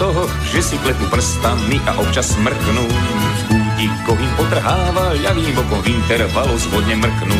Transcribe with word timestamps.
toho, 0.00 0.24
že 0.48 0.64
si 0.64 0.76
klepú 0.80 1.04
prstami 1.12 1.76
a 1.84 1.92
občas 2.00 2.32
smrknú. 2.32 2.88
V 2.88 3.40
kútikoch 3.52 4.16
im 4.16 4.32
potrháva, 4.40 5.12
ľavým 5.12 5.52
bokom 5.52 5.84
v 5.84 5.92
intervalu 5.92 6.56
zvodne 6.56 6.96
mrknú. 6.96 7.36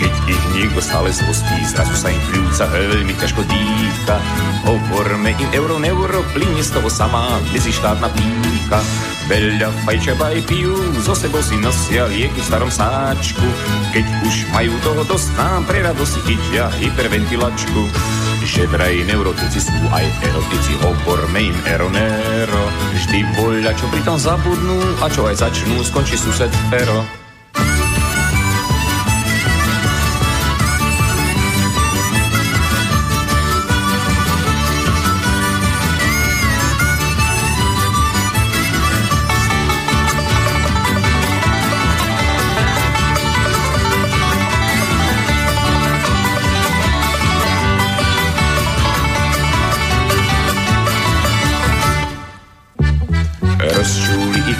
Keď 0.00 0.14
ich 0.26 0.44
niekto 0.56 0.80
stále 0.80 1.12
zhostí, 1.12 1.60
zrazu 1.68 1.92
sa 1.92 2.08
im 2.08 2.18
pľúca 2.32 2.64
veľmi 2.72 3.14
ťažko 3.20 3.44
dýcha. 3.44 4.16
Hovorme 4.64 5.36
im 5.36 5.50
euro, 5.52 5.76
neuro, 5.76 6.24
plyne 6.32 6.64
z 6.64 6.72
toho 6.72 6.88
samá 6.88 7.36
medzištátna 7.52 8.08
pícha. 8.16 8.80
Veľa 9.28 9.68
fajčia 9.84 10.16
baj 10.16 10.40
pijú, 10.48 10.72
zo 11.04 11.12
sebou 11.12 11.44
si 11.44 11.60
nosia 11.60 12.08
lieky 12.08 12.40
v 12.40 12.48
starom 12.48 12.72
sáčku. 12.72 13.44
Keď 13.92 14.04
už 14.24 14.34
majú 14.56 14.72
toho 14.80 15.04
dosť, 15.04 15.36
nám 15.36 15.62
pre 15.68 15.84
radosť 15.84 16.14
chytia 16.26 16.72
hyperventilačku. 16.80 18.33
Že 18.44 18.68
vraj 18.68 18.92
neurotici 19.08 19.56
sú 19.56 19.72
aj 19.88 20.04
erotici, 20.20 20.76
hovorme 20.84 21.48
im 21.48 21.58
eronero. 21.64 22.68
Vždy 22.92 23.24
voľa, 23.40 23.72
čo 23.72 23.88
pritom 23.88 24.20
zabudnú 24.20 25.00
a 25.00 25.08
čo 25.08 25.26
aj 25.26 25.48
začnú, 25.48 25.80
skončí 25.80 26.14
sused 26.20 26.52
pero. 26.68 27.23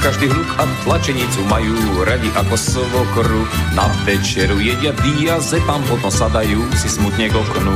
Každý 0.05 0.29
hluk 0.29 0.51
a 0.61 0.69
tlačenicu 0.85 1.41
majú 1.49 1.73
radi 2.05 2.29
ako 2.37 2.53
svokru. 2.61 3.49
Na 3.73 3.89
večeru 4.05 4.61
jedia 4.61 4.93
diazepam, 5.01 5.81
potom 5.89 6.13
sadajú 6.13 6.61
si 6.77 6.93
smutne 6.93 7.33
k 7.33 7.35
oknu. 7.41 7.73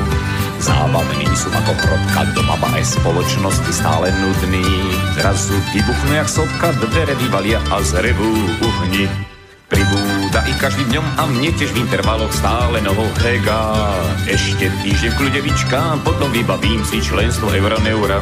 Zábavní 0.60 1.24
sú 1.32 1.48
ako 1.48 1.72
hrodka, 1.72 2.28
doma 2.36 2.60
aj 2.76 3.00
spoločnosti 3.00 3.72
stále 3.72 4.12
nudný. 4.12 4.60
Zrazu 5.16 5.56
vybuchnú 5.72 6.20
jak 6.20 6.28
sopka, 6.28 6.76
dvere 6.76 7.16
vyvalia 7.16 7.64
a 7.72 7.80
zrevú 7.80 8.28
uhni. 8.60 9.08
Pribúda 9.72 10.44
i 10.44 10.52
každým 10.60 10.92
dňom 10.92 11.06
a 11.16 11.22
mne 11.32 11.48
tiež 11.56 11.72
v 11.72 11.80
intervaloch 11.80 12.32
stále 12.36 12.84
novo 12.84 13.08
hega. 13.24 13.72
Ešte 14.28 14.68
týždeň 14.84 15.16
v 15.16 15.16
kľude 15.16 15.40
vyčkám, 15.48 16.04
potom 16.04 16.28
vybavím 16.28 16.84
si 16.84 17.00
členstvo 17.00 17.48
Euroneura. 17.56 18.20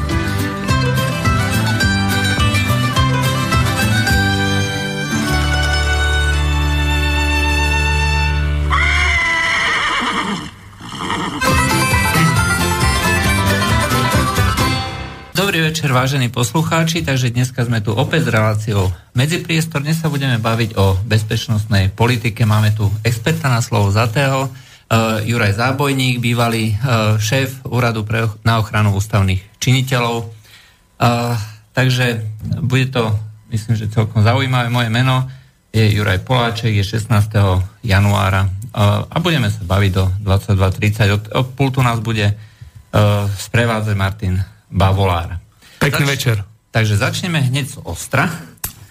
Dobrý 15.57 15.73
večer, 15.73 15.89
vážení 15.89 16.29
poslucháči, 16.29 17.01
takže 17.01 17.33
dneska 17.33 17.65
sme 17.65 17.81
tu 17.81 17.89
opäť 17.97 18.29
s 18.29 18.35
reláciou 18.37 18.93
Medzipriestor. 19.17 19.81
Dnes 19.81 19.97
sa 19.97 20.13
budeme 20.13 20.37
baviť 20.37 20.77
o 20.77 21.01
bezpečnostnej 21.01 21.97
politike. 21.97 22.45
Máme 22.45 22.77
tu 22.77 22.93
experta 23.01 23.49
na 23.49 23.65
slovo 23.65 23.89
Zatého, 23.89 24.53
uh, 24.53 25.25
Juraj 25.25 25.57
Zábojník, 25.57 26.21
bývalý 26.21 26.77
uh, 26.77 27.17
šéf 27.17 27.65
Úradu 27.73 28.05
pre, 28.05 28.29
na 28.45 28.61
ochranu 28.61 28.93
ústavných 29.01 29.41
činiteľov. 29.57 30.29
Uh, 30.29 31.41
takže 31.73 32.21
bude 32.61 32.93
to, 32.93 33.17
myslím, 33.49 33.81
že 33.81 33.89
celkom 33.89 34.21
zaujímavé. 34.21 34.69
Moje 34.69 34.93
meno 34.93 35.25
je 35.73 35.89
Juraj 35.89 36.21
Poláček, 36.21 36.77
je 36.77 36.85
16. 36.85 37.33
januára 37.81 38.45
uh, 38.45 39.09
a 39.09 39.17
budeme 39.25 39.49
sa 39.49 39.65
baviť 39.65 39.91
do 39.97 40.05
22.30. 40.21 41.17
Od, 41.17 41.23
od 41.33 41.47
pultu 41.57 41.81
nás 41.81 41.97
bude 42.05 42.29
uh, 42.29 43.25
sprevádzať 43.25 43.97
Martin 43.97 44.37
Bavolár. 44.69 45.46
Pekný 45.79 46.05
Zač- 46.07 46.15
večer. 46.15 46.37
Takže 46.77 46.95
začneme 47.01 47.41
hneď 47.41 47.67
z 47.73 47.77
ostra. 47.89 48.29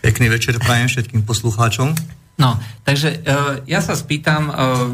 Pekný 0.01 0.29
večer 0.29 0.57
prajem 0.57 0.90
všetkým 0.90 1.22
poslucháčom. 1.22 1.94
No, 2.35 2.59
takže 2.81 3.22
uh, 3.22 3.62
ja 3.69 3.79
sa 3.79 3.94
spýtam, 3.96 4.50
uh, 4.50 4.91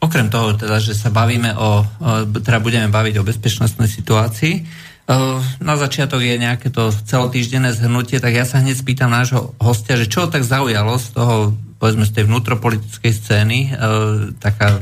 okrem 0.00 0.32
toho 0.32 0.56
teda, 0.56 0.80
že 0.80 0.96
sa 0.96 1.12
bavíme 1.12 1.52
o, 1.58 1.84
uh, 1.84 2.24
teda 2.24 2.62
budeme 2.62 2.88
baviť 2.88 3.20
o 3.20 3.26
bezpečnostnej 3.26 3.90
situácii, 3.90 4.54
uh, 4.62 5.42
na 5.60 5.74
začiatok 5.76 6.24
je 6.24 6.40
nejaké 6.40 6.72
to 6.72 6.88
celotýždenné 6.88 7.76
zhrnutie, 7.76 8.16
tak 8.16 8.32
ja 8.32 8.48
sa 8.48 8.64
hneď 8.64 8.80
spýtam 8.80 9.12
nášho 9.12 9.52
hostia, 9.60 10.00
že 10.00 10.08
čo 10.08 10.24
ho 10.24 10.32
tak 10.32 10.40
zaujalo 10.40 10.96
z 10.96 11.06
toho, 11.12 11.34
povedzme, 11.76 12.08
z 12.08 12.12
tej 12.16 12.24
vnútropolitickej 12.30 13.12
scény, 13.12 13.58
uh, 13.76 14.32
taká 14.40 14.80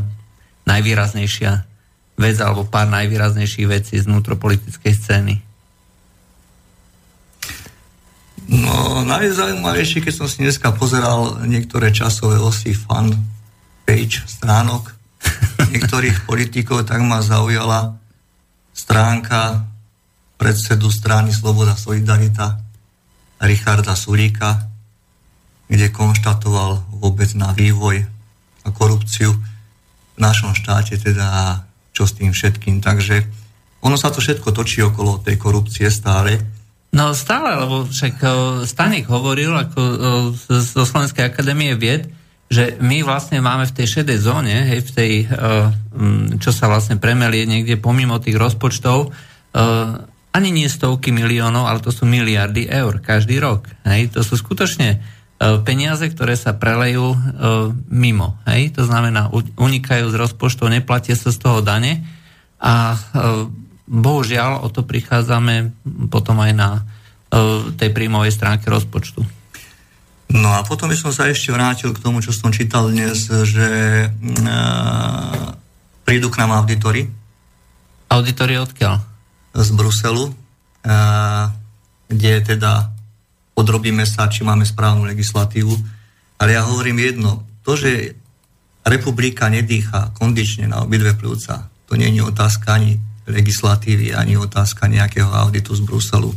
najvýraznejšia 0.71 1.67
vec 2.15 2.37
alebo 2.39 2.69
pár 2.69 2.87
najvýraznejších 2.93 3.67
vecí 3.67 3.99
z 3.99 4.07
vnútropolitickej 4.07 4.93
scény? 4.95 5.48
No, 8.49 9.05
najzaujímavejšie, 9.05 10.09
keď 10.09 10.15
som 10.17 10.25
si 10.25 10.41
dneska 10.41 10.73
pozeral 10.73 11.45
niektoré 11.45 11.93
časové 11.93 12.41
osy 12.41 12.73
fan 12.73 13.13
page 13.85 14.25
stránok 14.25 14.97
niektorých 15.69 16.25
politikov, 16.25 16.89
tak 16.89 17.05
ma 17.05 17.21
zaujala 17.21 18.01
stránka 18.73 19.69
predsedu 20.41 20.89
strany 20.89 21.29
Sloboda 21.29 21.77
Solidarita 21.77 22.57
Richarda 23.45 23.93
Sulíka, 23.93 24.65
kde 25.69 25.93
konštatoval 25.93 26.89
vôbec 27.05 27.29
na 27.37 27.53
vývoj 27.53 28.01
a 28.65 28.69
korupciu 28.73 29.37
v 30.17 30.19
našom 30.19 30.57
štáte, 30.57 30.97
teda 30.97 31.61
čo 31.93 32.09
s 32.09 32.17
tým 32.17 32.33
všetkým. 32.33 32.81
Takže 32.81 33.29
ono 33.85 34.01
sa 34.01 34.09
to 34.09 34.25
všetko 34.25 34.57
točí 34.57 34.81
okolo 34.81 35.21
tej 35.21 35.37
korupcie 35.37 35.93
stále. 35.93 36.41
No 36.89 37.13
stále, 37.13 37.53
lebo 37.61 37.85
však 37.85 38.25
Stanik 38.65 39.07
hovoril 39.13 39.53
ako 39.53 39.81
zo 40.49 40.83
Slovenskej 40.89 41.29
akadémie 41.29 41.77
vied, 41.77 42.09
že 42.49 42.81
my 42.81 43.05
vlastne 43.05 43.45
máme 43.45 43.69
v 43.69 43.77
tej 43.77 44.01
šedej 44.01 44.19
zóne, 44.25 44.73
hej, 44.73 44.81
v 44.81 44.91
tej, 44.97 45.13
čo 46.41 46.49
sa 46.49 46.65
vlastne 46.65 46.97
premelie 46.97 47.45
niekde 47.45 47.77
pomimo 47.77 48.17
tých 48.17 48.41
rozpočtov, 48.41 49.13
ani 50.29 50.49
nie 50.49 50.65
stovky 50.65 51.13
miliónov, 51.13 51.69
ale 51.69 51.85
to 51.85 51.93
sú 51.93 52.09
miliardy 52.09 52.65
eur 52.73 53.05
každý 53.05 53.37
rok. 53.37 53.69
Hej. 53.85 54.17
To 54.17 54.25
sú 54.25 54.41
skutočne 54.41 55.01
peniaze, 55.69 56.09
ktoré 56.09 56.41
sa 56.41 56.57
prelejú 56.57 57.13
mimo. 57.93 58.41
Hej? 58.49 58.81
To 58.81 58.89
znamená, 58.89 59.29
unikajú 59.61 60.09
z 60.09 60.17
rozpočtov, 60.17 60.73
neplatia 60.73 61.21
sa 61.21 61.29
z 61.29 61.39
toho 61.39 61.61
dane 61.61 62.01
a 62.65 62.97
bohužiaľ 63.89 64.63
o 64.63 64.69
to 64.69 64.85
prichádzame 64.85 65.73
potom 66.13 66.39
aj 66.45 66.53
na 66.53 66.71
tej 67.77 67.91
príjmovej 67.93 68.33
stránke 68.33 68.69
rozpočtu. 68.69 69.21
No 70.29 70.53
a 70.53 70.61
potom 70.61 70.93
by 70.93 70.97
som 70.97 71.09
sa 71.09 71.29
ešte 71.29 71.53
vrátil 71.53 71.97
k 71.97 72.03
tomu, 72.05 72.21
čo 72.21 72.37
som 72.37 72.53
čítal 72.53 72.93
dnes, 72.93 73.29
že 73.29 73.69
uh, 74.09 75.57
prídu 76.05 76.29
k 76.29 76.39
nám 76.45 76.53
auditory. 76.61 77.09
Auditory 78.13 78.61
odkiaľ? 78.61 79.01
Z 79.57 79.69
Bruselu, 79.73 80.29
uh, 80.29 81.49
kde 82.13 82.45
teda 82.45 82.93
podrobíme 83.57 84.05
sa, 84.05 84.29
či 84.29 84.45
máme 84.45 84.69
správnu 84.69 85.09
legislatívu. 85.09 85.73
Ale 86.37 86.53
ja 86.53 86.65
hovorím 86.69 87.01
jedno, 87.01 87.49
to, 87.65 87.81
že 87.81 88.13
republika 88.85 89.49
nedýcha 89.49 90.13
kondične 90.17 90.69
na 90.69 90.85
obidve 90.85 91.17
plúca, 91.17 91.73
to 91.89 91.97
nie 91.97 92.13
je 92.13 92.25
otázka 92.25 92.77
ani 92.77 93.01
legislatívy, 93.29 94.17
ani 94.17 94.41
otázka 94.41 94.89
nejakého 94.89 95.29
auditu 95.29 95.77
z 95.77 95.85
Bruselu, 95.85 96.33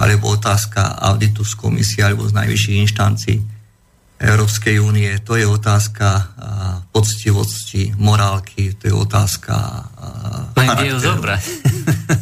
alebo 0.00 0.32
otázka 0.32 0.96
auditu 1.00 1.44
z 1.44 1.54
komisie 1.54 2.00
alebo 2.00 2.24
z 2.24 2.32
najvyšších 2.32 2.76
inštancií 2.88 3.38
Európskej 4.20 4.76
únie. 4.84 5.08
To 5.24 5.32
je 5.32 5.48
otázka 5.48 6.36
poctivosti, 6.92 7.96
morálky, 7.96 8.76
to 8.76 8.92
je 8.92 8.94
otázka 8.94 9.54
Len 10.56 10.68
zobrať. 11.00 11.44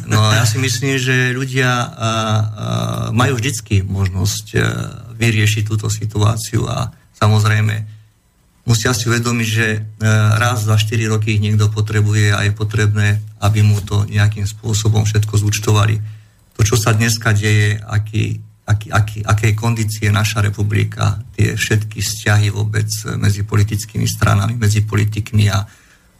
No 0.09 0.21
ja 0.33 0.45
si 0.45 0.57
myslím, 0.57 0.97
že 0.97 1.33
ľudia 1.33 1.69
majú 3.13 3.37
vždycky 3.37 3.85
možnosť 3.85 4.45
a, 4.53 4.57
vyriešiť 5.17 5.63
túto 5.65 5.89
situáciu 5.89 6.65
a 6.65 6.89
samozrejme 7.13 7.98
musia 8.69 8.93
si 8.93 9.09
uvedomiť, 9.09 9.47
že 9.49 9.67
a, 9.73 10.37
raz 10.37 10.69
za 10.69 10.77
4 10.77 11.09
roky 11.09 11.33
ich 11.33 11.41
niekto 11.41 11.73
potrebuje 11.73 12.29
a 12.29 12.45
je 12.45 12.53
potrebné, 12.53 13.17
aby 13.41 13.65
mu 13.65 13.81
to 13.81 14.05
nejakým 14.05 14.45
spôsobom 14.45 15.09
všetko 15.09 15.33
zúčtovali. 15.41 15.97
To, 16.53 16.61
čo 16.61 16.77
sa 16.77 16.93
dneska 16.93 17.33
deje, 17.33 17.81
aký, 17.81 18.37
aký, 18.69 18.93
aký, 18.93 19.17
akej 19.25 19.51
kondície 19.57 20.13
naša 20.13 20.45
republika, 20.45 21.17
tie 21.33 21.57
všetky 21.57 21.97
vzťahy 21.97 22.53
vôbec 22.53 22.85
medzi 23.17 23.41
politickými 23.41 24.05
stranami, 24.05 24.53
medzi 24.53 24.85
politikmi 24.85 25.49
a 25.49 25.65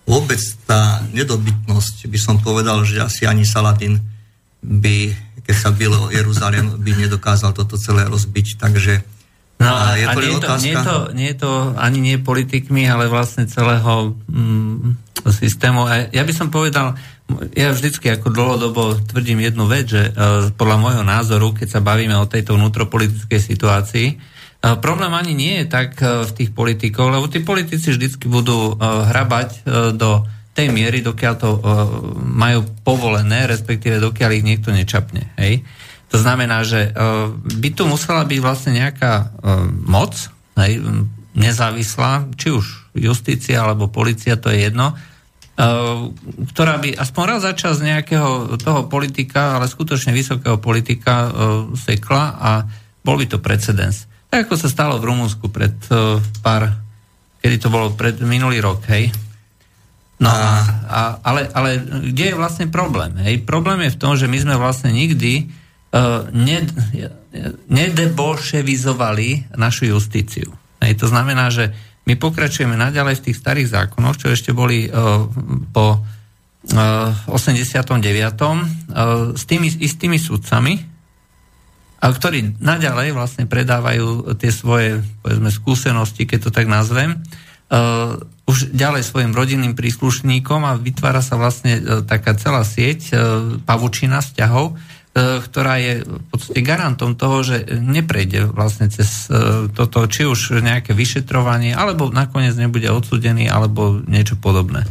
vôbec 0.09 0.41
tá 0.65 1.05
nedobytnosť, 1.13 2.09
by 2.09 2.17
som 2.17 2.41
povedal, 2.41 2.81
že 2.81 2.97
asi 2.97 3.29
ani 3.29 3.45
Saladin 3.45 4.01
by, 4.65 5.13
keď 5.45 5.55
sa 5.55 5.69
bylo 5.69 6.09
Jeruzalém, 6.09 6.81
by 6.81 6.91
nedokázal 7.05 7.53
toto 7.53 7.77
celé 7.77 8.09
rozbiť. 8.09 8.57
Takže 8.57 9.18
No 9.59 9.75
a, 9.75 9.99
je 9.99 10.07
a 10.07 10.15
nie, 10.15 10.31
je 10.31 10.39
to, 10.39 10.55
nie, 10.63 10.71
je 10.71 10.79
to, 10.79 10.95
nie 11.11 11.27
je 11.35 11.37
to 11.43 11.51
ani 11.75 11.99
nie 11.99 12.15
politikmi, 12.15 12.87
ale 12.87 13.11
vlastne 13.11 13.43
celého 13.43 14.15
mm, 14.31 14.95
systému. 15.27 15.83
A 15.83 16.07
ja 16.15 16.23
by 16.23 16.31
som 16.31 16.47
povedal, 16.47 16.95
ja 17.53 17.75
vždycky 17.75 18.07
ako 18.07 18.31
dlhodobo 18.31 19.03
tvrdím 19.03 19.43
jednu 19.43 19.67
vec, 19.67 19.91
že 19.91 20.15
uh, 20.15 20.47
podľa 20.55 20.77
môjho 20.79 21.03
názoru, 21.03 21.51
keď 21.51 21.67
sa 21.75 21.81
bavíme 21.83 22.15
o 22.15 22.29
tejto 22.31 22.55
vnútropolitickej 22.55 23.41
situácii, 23.43 24.07
uh, 24.15 24.79
problém 24.79 25.11
ani 25.11 25.35
nie 25.35 25.53
je 25.59 25.65
tak 25.67 25.99
uh, 25.99 26.23
v 26.23 26.31
tých 26.39 26.55
politikov, 26.55 27.11
lebo 27.11 27.27
tí 27.27 27.43
politici 27.43 27.91
vždycky 27.91 28.31
budú 28.31 28.73
uh, 28.73 29.11
hrabať 29.11 29.49
uh, 29.67 29.91
do 29.91 30.23
tej 30.55 30.71
miery, 30.71 31.03
dokiaľ 31.03 31.33
to 31.35 31.49
uh, 31.51 31.61
majú 32.15 32.63
povolené, 32.87 33.45
respektíve 33.45 33.99
dokiaľ 33.99 34.39
ich 34.39 34.47
niekto 34.47 34.71
nečapne. 34.71 35.35
Hej? 35.35 35.67
To 36.09 36.17
znamená, 36.17 36.65
že 36.65 36.89
uh, 36.89 37.29
by 37.33 37.69
tu 37.73 37.85
musela 37.85 38.25
byť 38.25 38.39
vlastne 38.41 38.73
nejaká 38.73 39.13
uh, 39.29 39.69
moc, 39.85 40.17
hej, 40.57 40.81
nezávislá, 41.37 42.33
či 42.33 42.49
už 42.49 42.65
justícia 42.97 43.61
alebo 43.61 43.93
policia, 43.93 44.33
to 44.33 44.49
je 44.49 44.65
jedno, 44.69 44.97
uh, 44.97 46.09
ktorá 46.49 46.81
by 46.81 46.97
aspoň 46.97 47.23
raz 47.29 47.41
za 47.45 47.53
čas 47.53 47.77
nejakého 47.77 48.57
toho 48.57 48.89
politika, 48.89 49.61
ale 49.61 49.69
skutočne 49.69 50.09
vysokého 50.09 50.57
politika 50.57 51.29
sekla 51.77 52.23
a 52.41 52.51
bol 53.05 53.15
by 53.15 53.29
to 53.29 53.37
precedens. 53.37 54.09
Tak 54.33 54.49
ako 54.49 54.55
sa 54.57 54.69
stalo 54.69 54.97
v 54.97 55.13
Rumunsku 55.13 55.49
pred 55.49 55.73
pár, 56.45 56.69
kedy 57.41 57.57
to 57.57 57.73
bolo 57.73 57.93
pred 57.97 58.17
minulý 58.21 58.61
rok, 58.61 58.85
hej? 58.93 59.09
No, 60.19 60.27
a, 60.27 60.67
a, 60.85 60.99
ale, 61.23 61.47
ale 61.55 61.79
kde 62.11 62.29
je 62.29 62.35
vlastne 62.35 62.67
problém? 62.67 63.15
Hej? 63.23 63.47
Problém 63.47 63.87
je 63.87 63.95
v 63.95 64.01
tom, 64.03 64.19
že 64.19 64.27
my 64.27 64.35
sme 64.35 64.55
vlastne 64.59 64.91
nikdy 64.91 65.47
uh, 65.93 66.27
ned, 66.33 66.69
nedebolševizovali 67.69 69.55
našu 69.57 69.89
justíciu. 69.89 70.49
Hej? 70.81 70.93
To 71.01 71.07
znamená, 71.09 71.49
že 71.53 71.71
my 72.09 72.17
pokračujeme 72.17 72.73
naďalej 72.73 73.21
v 73.21 73.25
tých 73.29 73.37
starých 73.37 73.69
zákonoch, 73.69 74.17
čo 74.17 74.33
ešte 74.33 74.49
boli 74.49 74.89
uh, 74.89 75.29
po 75.69 76.01
uh, 76.01 77.29
89. 77.29 78.01
Uh, 78.01 79.37
s 79.37 79.43
tými 79.45 79.69
istými 79.69 80.17
sudcami, 80.17 80.99
a 81.99 82.05
ktorí 82.15 82.63
naďalej 82.63 83.11
vlastne 83.11 83.43
predávajú 83.43 84.39
tie 84.39 84.55
svoje 84.55 85.03
povedzme, 85.19 85.51
skúsenosti, 85.51 86.23
keď 86.23 86.47
to 86.47 86.51
tak 86.55 86.65
nazvem, 86.71 87.19
uh, 87.19 88.15
už 88.47 88.73
ďalej 88.73 89.03
svojim 89.05 89.35
rodinným 89.35 89.75
príslušníkom 89.75 90.63
a 90.63 90.79
vytvára 90.79 91.19
sa 91.19 91.35
vlastne 91.35 91.77
uh, 91.77 92.01
taká 92.07 92.33
celá 92.39 92.63
sieť 92.63 93.11
uh, 93.11 93.19
pavučina 93.67 94.23
vzťahov, 94.23 94.79
ktorá 95.15 95.81
je 95.81 96.05
v 96.05 96.25
podstate 96.29 96.61
garantom 96.61 97.17
toho, 97.17 97.41
že 97.41 97.65
neprejde 97.81 98.45
vlastne 98.49 98.87
cez 98.93 99.25
uh, 99.27 99.65
toto, 99.73 100.05
či 100.05 100.23
už 100.29 100.61
nejaké 100.61 100.93
vyšetrovanie, 100.93 101.73
alebo 101.73 102.13
nakoniec 102.13 102.53
nebude 102.55 102.87
odsudený, 102.87 103.49
alebo 103.49 103.99
niečo 104.05 104.37
podobné. 104.37 104.85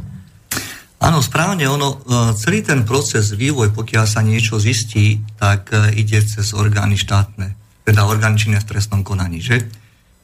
Áno, 0.98 1.22
správne, 1.22 1.62
ono, 1.70 2.02
celý 2.34 2.66
ten 2.66 2.82
proces, 2.82 3.30
vývoj, 3.30 3.70
pokiaľ 3.70 4.04
sa 4.10 4.18
niečo 4.18 4.58
zistí, 4.58 5.22
tak 5.38 5.70
ide 5.94 6.18
cez 6.26 6.50
orgány 6.50 6.98
štátne, 6.98 7.54
teda 7.86 8.02
orgány 8.02 8.34
činné 8.34 8.58
v 8.58 8.66
trestnom 8.66 9.06
konaní, 9.06 9.38
že? 9.38 9.62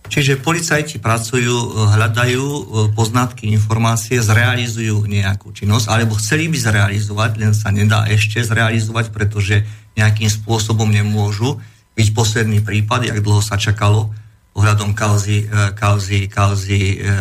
Čiže 0.05 0.45
policajti 0.45 1.01
pracujú, 1.01 1.89
hľadajú 1.97 2.45
e, 2.45 2.62
poznatky, 2.93 3.49
informácie, 3.49 4.21
zrealizujú 4.21 5.09
nejakú 5.09 5.51
činnosť, 5.56 5.87
alebo 5.89 6.21
chceli 6.21 6.53
by 6.53 6.59
zrealizovať, 6.61 7.31
len 7.41 7.53
sa 7.56 7.73
nedá 7.73 8.05
ešte 8.06 8.45
zrealizovať, 8.45 9.11
pretože 9.11 9.65
nejakým 9.97 10.29
spôsobom 10.29 10.93
nemôžu. 10.93 11.56
Byť 11.97 12.09
posledný 12.12 12.61
prípad, 12.61 13.09
jak 13.09 13.23
dlho 13.25 13.41
sa 13.41 13.56
čakalo 13.56 14.12
ohľadom 14.55 14.93
kauzy, 14.93 15.49
e, 15.49 15.73
kauzy, 15.73 16.29
kauzy 16.31 17.00
e, 17.00 17.07
e, 17.07 17.15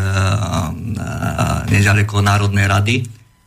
nedaleko 1.72 2.20
Národnej 2.20 2.68
rady, 2.68 2.96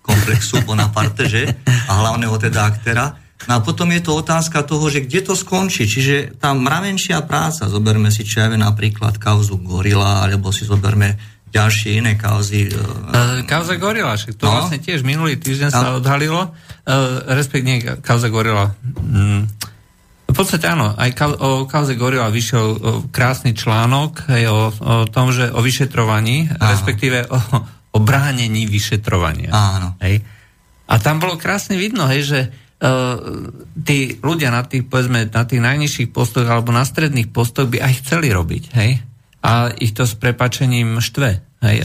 komplexu 0.01 0.65
Bonaparte, 0.65 1.29
že? 1.29 1.45
A 1.87 1.93
hlavného 2.03 2.35
teda 2.41 2.67
aktéra 2.67 3.26
No 3.45 3.53
a 3.57 3.61
potom 3.61 3.93
je 3.93 4.01
to 4.01 4.17
otázka 4.17 4.65
toho, 4.65 4.89
že 4.89 5.05
kde 5.05 5.21
to 5.21 5.37
skončí. 5.37 5.85
Čiže 5.85 6.41
tá 6.41 6.57
mravenčia 6.57 7.21
práca, 7.21 7.69
zoberme 7.69 8.09
si 8.09 8.25
čo 8.25 8.41
napríklad 8.49 9.21
kauzu 9.21 9.61
Gorila, 9.61 10.25
alebo 10.25 10.49
si 10.49 10.65
zoberme 10.65 11.21
ďalšie 11.53 12.01
iné 12.01 12.17
kauzy. 12.17 12.73
Uh, 12.73 13.45
kauza 13.45 13.77
Gorila, 13.77 14.17
však 14.17 14.41
to 14.41 14.49
no? 14.49 14.53
vlastne 14.57 14.81
tiež 14.81 15.05
minulý 15.05 15.37
týždeň 15.37 15.69
sa 15.69 16.01
odhalilo, 16.01 16.49
uh, 16.49 16.53
respektíve 17.33 18.01
kauza 18.01 18.33
Gorila. 18.33 18.73
Mm. 18.99 19.47
V 20.27 20.35
podstate 20.35 20.67
áno, 20.69 20.93
aj 20.99 21.11
ka- 21.15 21.39
o 21.39 21.65
kauze 21.65 21.95
Gorila 21.95 22.29
vyšiel 22.29 22.67
o, 22.67 22.77
krásny 23.09 23.55
článok 23.55 24.27
aj 24.27 24.43
o, 24.51 24.59
o 24.69 24.95
tom, 25.09 25.31
že 25.33 25.49
o 25.49 25.63
vyšetrovaní, 25.63 26.51
Aha. 26.51 26.77
respektíve 26.77 27.25
o, 27.31 27.39
o 27.95 27.99
bránení 28.03 28.69
vyšetrovania. 28.69 29.55
Áno. 29.55 29.95
Hej. 30.03 30.27
A 30.91 30.95
tam 31.01 31.23
bolo 31.23 31.41
krásne 31.41 31.79
vidno, 31.79 32.05
hej, 32.11 32.27
že 32.27 32.41
tí 33.73 33.99
ľudia 34.21 34.53
na 34.53 34.63
tých, 34.69 34.85
povedzme, 34.85 35.33
na 35.33 35.45
tých 35.49 35.65
najnižších 35.65 36.13
postoch 36.13 36.45
alebo 36.45 36.77
na 36.77 36.85
stredných 36.85 37.33
postoch 37.33 37.73
by 37.73 37.81
aj 37.81 37.93
chceli 38.05 38.29
robiť, 38.29 38.65
hej? 38.77 39.01
A 39.41 39.73
ich 39.81 39.97
to 39.97 40.05
s 40.05 40.13
prepačením 40.13 41.01
štve, 41.01 41.31
hej? 41.65 41.77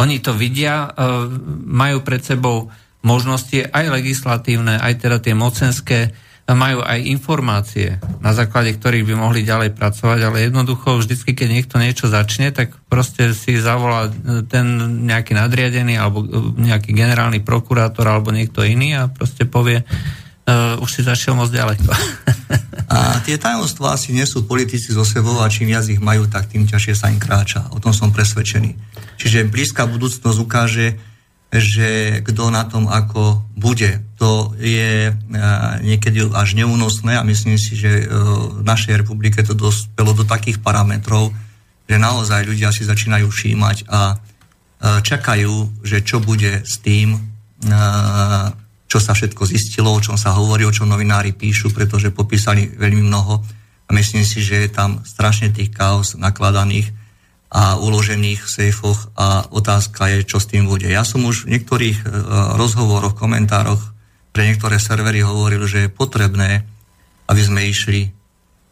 Oni 0.00 0.22
to 0.24 0.32
vidia, 0.32 0.88
uh, 0.88 1.28
majú 1.68 2.00
pred 2.00 2.24
sebou 2.24 2.72
možnosti 3.04 3.60
aj 3.60 3.84
legislatívne, 3.92 4.80
aj 4.80 4.94
teda 5.04 5.18
tie 5.20 5.34
mocenské, 5.36 6.16
majú 6.48 6.80
aj 6.80 7.04
informácie, 7.04 8.00
na 8.24 8.32
základe 8.32 8.72
ktorých 8.72 9.04
by 9.04 9.14
mohli 9.20 9.44
ďalej 9.44 9.76
pracovať, 9.76 10.20
ale 10.24 10.48
jednoducho 10.48 10.96
vždycky, 10.96 11.36
keď 11.36 11.48
niekto 11.52 11.76
niečo 11.76 12.08
začne, 12.08 12.48
tak 12.56 12.72
proste 12.88 13.36
si 13.36 13.60
zavolá 13.60 14.08
ten 14.48 14.64
nejaký 15.04 15.36
nadriadený 15.36 16.00
alebo 16.00 16.24
nejaký 16.56 16.96
generálny 16.96 17.44
prokurátor 17.44 18.08
alebo 18.08 18.32
niekto 18.32 18.64
iný 18.64 18.96
a 18.96 19.12
proste 19.12 19.44
povie, 19.44 19.84
uh, 20.48 20.80
už 20.80 20.88
si 20.88 21.00
zašiel 21.04 21.36
moc 21.36 21.52
ďaleko. 21.52 21.84
a 22.94 23.20
tie 23.20 23.36
tajomstvá 23.36 24.00
si 24.00 24.16
nesú 24.16 24.48
politici 24.48 24.90
zo 24.96 25.04
sebou 25.04 25.44
a 25.44 25.52
čím 25.52 25.68
viac 25.76 25.84
ich 25.84 26.00
majú, 26.00 26.24
tak 26.24 26.48
tým 26.48 26.64
ťažšie 26.64 26.94
sa 26.96 27.12
im 27.12 27.20
kráča. 27.20 27.68
O 27.76 27.78
tom 27.78 27.92
som 27.92 28.08
presvedčený. 28.08 28.72
Čiže 29.20 29.46
blízka 29.46 29.84
budúcnosť 29.84 30.38
ukáže, 30.40 30.96
že 31.48 32.20
kto 32.24 32.52
na 32.52 32.64
tom 32.68 32.88
ako 32.88 33.44
bude. 33.56 34.00
To 34.16 34.56
je 34.56 35.12
uh, 35.12 35.16
niekedy 35.84 36.24
až 36.32 36.56
neúnosné 36.56 37.20
a 37.20 37.28
myslím 37.28 37.60
si, 37.60 37.76
že 37.76 38.08
uh, 38.08 38.58
v 38.58 38.62
našej 38.64 39.04
republike 39.04 39.44
to 39.44 39.52
dospelo 39.52 40.16
do 40.16 40.24
takých 40.24 40.64
parametrov, 40.64 41.30
že 41.88 41.96
naozaj 41.96 42.48
ľudia 42.48 42.72
si 42.72 42.88
začínajú 42.88 43.28
všímať 43.28 43.88
a 43.88 44.20
čakajú, 44.78 45.82
že 45.82 46.06
čo 46.06 46.22
bude 46.22 46.62
s 46.62 46.78
tým, 46.78 47.18
čo 48.88 48.98
sa 48.98 49.12
všetko 49.12 49.44
zistilo, 49.44 49.92
o 49.92 50.00
čom 50.00 50.16
sa 50.16 50.32
hovorí, 50.32 50.64
o 50.64 50.72
čom 50.72 50.88
novinári 50.88 51.36
píšu, 51.36 51.70
pretože 51.76 52.08
popísali 52.08 52.72
veľmi 52.72 53.04
mnoho 53.04 53.44
a 53.88 53.90
myslím 53.92 54.24
si, 54.24 54.40
že 54.40 54.64
je 54.64 54.70
tam 54.72 55.04
strašne 55.04 55.52
tých 55.52 55.72
chaos 55.76 56.16
nakladaných 56.16 56.92
a 57.48 57.80
uložených 57.80 58.44
v 58.44 58.50
sejfoch 58.50 59.08
a 59.16 59.48
otázka 59.48 60.12
je, 60.12 60.18
čo 60.28 60.36
s 60.36 60.48
tým 60.48 60.68
bude. 60.68 60.84
Ja 60.84 61.04
som 61.04 61.24
už 61.24 61.48
v 61.48 61.56
niektorých 61.56 62.04
uh, 62.04 62.08
rozhovoroch, 62.60 63.16
komentároch 63.16 63.80
pre 64.36 64.48
niektoré 64.48 64.76
servery 64.76 65.24
hovoril, 65.24 65.64
že 65.64 65.88
je 65.88 65.92
potrebné, 65.92 66.68
aby 67.28 67.40
sme 67.40 67.64
išli 67.64 68.12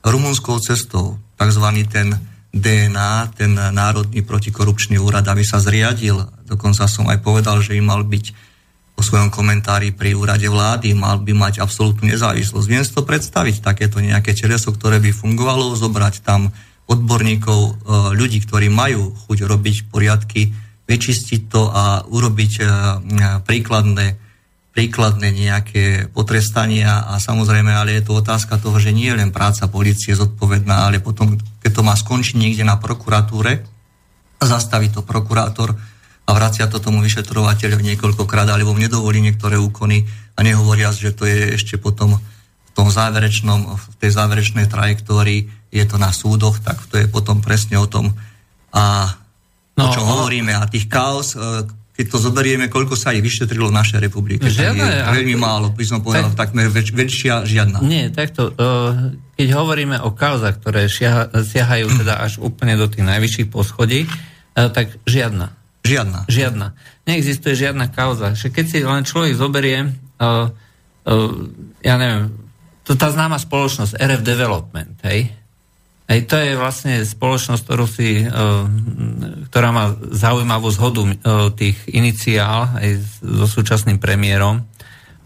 rumunskou 0.04 0.61
cestou, 0.61 1.16
takzvaný 1.40 1.88
ten 1.88 2.12
DNA, 2.52 3.37
ten 3.37 3.52
Národný 3.52 4.20
protikorupčný 4.25 5.00
úrad, 5.00 5.25
aby 5.28 5.44
sa 5.44 5.61
zriadil. 5.61 6.25
Dokonca 6.44 6.88
som 6.88 7.08
aj 7.08 7.20
povedal, 7.20 7.61
že 7.61 7.76
im 7.76 7.88
mal 7.88 8.04
byť 8.04 8.45
o 8.96 9.04
svojom 9.04 9.28
komentári 9.28 9.92
pri 9.92 10.16
úrade 10.16 10.48
vlády, 10.48 10.96
mal 10.96 11.20
by 11.20 11.36
mať 11.36 11.60
absolútnu 11.60 12.08
nezávislosť. 12.08 12.66
Viem 12.66 12.80
si 12.80 12.96
to 12.96 13.04
predstaviť, 13.04 13.60
takéto 13.60 14.00
nejaké 14.00 14.32
teleso, 14.32 14.72
ktoré 14.72 14.96
by 15.04 15.12
fungovalo, 15.12 15.76
zobrať 15.76 16.24
tam 16.24 16.48
odborníkov, 16.88 17.60
e, 17.60 17.72
ľudí, 18.16 18.40
ktorí 18.40 18.72
majú 18.72 19.12
chuť 19.28 19.38
robiť 19.44 19.76
poriadky, 19.92 20.48
vyčistiť 20.88 21.40
to 21.52 21.68
a 21.68 22.08
urobiť 22.08 22.52
e, 22.56 22.64
príkladné, 23.44 24.06
príkladné 24.72 25.28
nejaké 25.28 26.08
potrestania 26.08 27.04
a 27.04 27.20
samozrejme, 27.20 27.74
ale 27.74 28.00
je 28.00 28.02
to 28.06 28.16
otázka 28.16 28.56
toho, 28.56 28.80
že 28.80 28.96
nie 28.96 29.12
je 29.12 29.18
len 29.18 29.28
práca 29.28 29.68
policie 29.68 30.16
zodpovedná, 30.16 30.88
ale 30.88 31.04
potom, 31.04 31.36
keď 31.60 31.70
to 31.74 31.82
má 31.84 31.92
skončiť 31.92 32.38
niekde 32.38 32.64
na 32.64 32.80
prokuratúre, 32.80 33.60
zastaví 34.40 34.88
to 34.88 35.04
prokurátor, 35.04 35.76
a 36.26 36.30
vracia 36.35 36.66
to 36.66 36.83
tomu 36.83 36.99
vyšetrovateľovi 37.06 37.95
niekoľkokrát, 37.95 38.50
alebo 38.50 38.75
mu 38.75 38.83
nedovolí 38.83 39.23
niektoré 39.23 39.62
úkony 39.62 40.02
a 40.35 40.42
nehovoria, 40.42 40.90
že 40.90 41.14
to 41.14 41.23
je 41.23 41.54
ešte 41.54 41.78
potom 41.78 42.18
v 42.18 42.71
tom 42.75 42.90
záverečnom, 42.90 43.78
v 43.78 43.95
tej 44.02 44.11
záverečnej 44.18 44.66
trajektórii 44.66 45.47
je 45.71 45.85
to 45.87 45.97
na 46.02 46.11
súdoch, 46.11 46.59
tak 46.61 46.83
to 46.90 46.99
je 46.99 47.06
potom 47.06 47.38
presne 47.38 47.78
o 47.78 47.87
tom 47.87 48.11
a 48.75 49.14
no, 49.78 49.83
o 49.87 49.95
čom 49.95 50.04
hovoríme. 50.04 50.50
A 50.50 50.66
tých 50.66 50.90
chaos, 50.90 51.38
e, 51.38 51.64
keď 51.97 52.06
to 52.12 52.18
zoberieme, 52.21 52.66
koľko 52.68 52.92
sa 52.92 53.16
ich 53.16 53.25
vyšetrilo 53.25 53.73
v 53.73 53.78
našej 53.78 53.99
republike. 54.04 54.45
Žiadne, 54.50 54.85
je 54.85 55.02
veľmi 55.16 55.37
málo, 55.40 55.73
by 55.73 55.85
som 55.88 56.04
povedal, 56.04 56.28
tak, 56.37 56.52
takmer 56.52 56.68
väč, 56.68 56.92
väčšia 56.92 57.49
žiadna. 57.49 57.80
Nie, 57.80 58.12
takto, 58.12 58.52
keď 59.33 59.49
hovoríme 59.56 59.97
o 60.04 60.12
kauzach, 60.12 60.61
ktoré 60.61 60.92
siahajú 60.92 61.87
teda 62.04 62.21
až 62.21 62.37
úplne 62.45 62.76
do 62.76 62.85
tých 62.85 63.00
najvyšších 63.00 63.49
poschodí, 63.49 64.04
tak 64.52 65.00
žiadna. 65.09 65.56
Žiadna. 65.86 66.20
Žiadna. 66.26 66.66
Neexistuje 67.06 67.54
žiadna 67.54 67.86
kauza. 67.94 68.34
Že 68.34 68.50
keď 68.50 68.64
si 68.66 68.78
len 68.82 69.06
človek 69.06 69.32
zoberie, 69.38 69.78
uh, 69.86 70.50
uh, 70.50 71.32
ja 71.80 71.94
neviem, 71.94 72.34
to 72.82 72.98
tá 72.98 73.10
známa 73.10 73.38
spoločnosť 73.38 73.98
RF 73.98 74.22
Development, 74.22 74.94
hej, 75.06 75.30
aj 76.06 76.18
to 76.30 76.38
je 76.38 76.54
vlastne 76.54 77.02
spoločnosť, 77.02 77.62
ktorú 77.66 77.86
si, 77.90 78.22
e, 78.22 78.26
ktorá 79.50 79.68
má 79.74 79.90
zaujímavú 80.14 80.70
zhodu 80.70 81.02
e, 81.02 81.14
tých 81.58 81.82
iniciál 81.90 82.78
aj 82.78 83.02
so 83.18 83.46
súčasným 83.50 83.98
premiérom. 83.98 84.62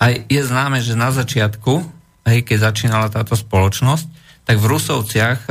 A 0.00 0.16
je 0.16 0.40
známe, 0.40 0.80
že 0.80 0.96
na 0.96 1.12
začiatku, 1.12 1.84
aj 2.24 2.36
keď 2.48 2.72
začínala 2.72 3.12
táto 3.12 3.36
spoločnosť, 3.36 4.08
tak 4.48 4.56
v 4.56 4.70
Rusovciach 4.72 5.38
e, 5.44 5.50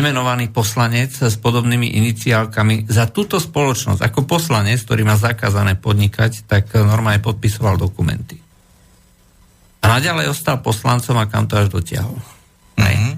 nemenovaný 0.00 0.48
poslanec 0.48 1.12
s 1.12 1.36
podobnými 1.36 1.92
iniciálkami 2.00 2.88
za 2.88 3.04
túto 3.12 3.36
spoločnosť, 3.36 4.00
ako 4.00 4.24
poslanec, 4.24 4.80
ktorý 4.80 5.04
má 5.04 5.20
zakázané 5.20 5.76
podnikať, 5.76 6.48
tak 6.48 6.72
normálne 6.80 7.20
podpisoval 7.20 7.76
dokumenty. 7.76 8.40
A 9.84 10.00
naďalej 10.00 10.32
ostal 10.32 10.64
poslancom 10.64 11.20
a 11.20 11.28
kam 11.28 11.44
to 11.44 11.60
až 11.60 11.68
dotiahol. 11.68 12.16
Mm-hmm. 12.80 13.09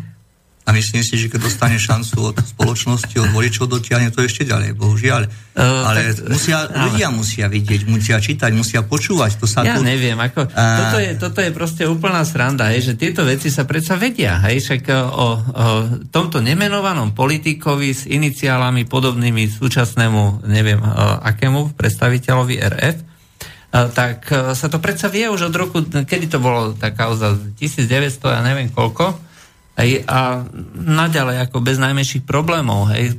A 0.63 0.71
myslím 0.71 1.03
si, 1.03 1.19
že 1.19 1.27
keď 1.27 1.51
dostane 1.51 1.75
šancu 1.75 2.31
od 2.31 2.39
spoločnosti, 2.39 3.11
od 3.19 3.35
voličov, 3.35 3.67
dotiahne 3.67 4.15
to 4.15 4.23
ešte 4.23 4.47
ďalej, 4.47 4.79
bohužiaľ. 4.79 5.27
Uh, 5.59 5.91
ale 5.91 6.15
tak, 6.15 6.31
musia, 6.31 6.71
ale... 6.71 6.87
ľudia 6.87 7.09
musia 7.11 7.47
vidieť, 7.51 7.81
musia 7.91 8.23
čítať, 8.23 8.51
musia 8.55 8.87
počúvať. 8.87 9.43
To 9.43 9.51
sa 9.51 9.67
ja 9.67 9.75
tu... 9.75 9.83
neviem, 9.83 10.15
ako, 10.15 10.47
uh... 10.47 10.55
toto, 10.55 10.99
je, 11.03 11.11
toto 11.19 11.39
je 11.43 11.51
proste 11.51 11.83
úplná 11.91 12.23
sranda, 12.23 12.71
hej, 12.71 12.95
že 12.95 12.95
tieto 12.95 13.27
veci 13.27 13.51
sa 13.51 13.67
predsa 13.67 13.99
vedia. 13.99 14.39
Hej, 14.47 14.63
však 14.63 14.83
o, 14.95 15.03
o 15.03 15.27
tomto 16.15 16.39
nemenovanom 16.39 17.11
politikovi 17.11 17.91
s 17.91 18.07
iniciálami 18.07 18.87
podobnými 18.87 19.51
súčasnému, 19.51 20.47
neviem, 20.47 20.79
o, 20.79 20.87
akému 21.27 21.75
predstaviteľovi 21.75 22.55
RF, 22.63 22.97
tak 23.73 24.29
sa 24.53 24.69
to 24.69 24.77
predsa 24.85 25.09
vie 25.09 25.33
už 25.33 25.49
od 25.49 25.55
roku, 25.57 25.81
kedy 25.81 26.29
to 26.29 26.37
bolo 26.45 26.77
tá 26.77 26.93
kauza, 26.93 27.41
1900, 27.57 28.21
ja 28.21 28.45
neviem 28.45 28.69
koľko, 28.69 29.32
Hej, 29.73 30.05
a 30.05 30.45
naďalej 30.77 31.49
ako 31.49 31.65
bez 31.65 31.81
najmenších 31.81 32.29
problémov. 32.29 32.93
Hej. 32.93 33.17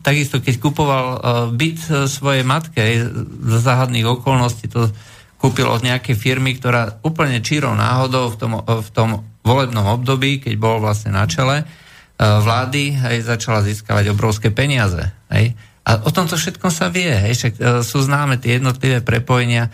Takisto 0.00 0.40
keď 0.40 0.54
kupoval 0.56 1.06
uh, 1.12 1.18
byt 1.52 1.84
uh, 1.92 2.08
svojej 2.08 2.48
matke 2.48 2.80
hej, 2.80 3.12
za 3.44 3.60
záhadných 3.60 4.08
okolností, 4.08 4.72
to 4.72 4.88
kúpil 5.36 5.68
od 5.68 5.84
nejakej 5.84 6.16
firmy, 6.16 6.56
ktorá 6.56 6.96
úplne 7.04 7.44
čírou 7.44 7.76
náhodou 7.76 8.32
v 8.32 8.36
tom, 8.40 8.52
uh, 8.56 8.80
v 8.80 8.88
tom 8.88 9.08
volebnom 9.44 9.84
období, 9.84 10.40
keď 10.40 10.54
bol 10.56 10.80
vlastne 10.80 11.12
na 11.12 11.28
čele 11.28 11.60
uh, 11.60 12.40
vlády, 12.40 12.96
hej, 12.96 13.28
začala 13.28 13.60
získavať 13.60 14.16
obrovské 14.16 14.48
peniaze. 14.48 15.12
Hej. 15.28 15.60
A 15.84 16.08
o 16.08 16.10
tomto 16.14 16.40
všetkom 16.40 16.72
sa 16.72 16.88
vie, 16.88 17.12
hej, 17.12 17.36
však 17.36 17.54
uh, 17.60 17.84
sú 17.84 18.00
známe 18.00 18.40
tie 18.40 18.56
jednotlivé 18.56 19.04
prepojenia, 19.04 19.68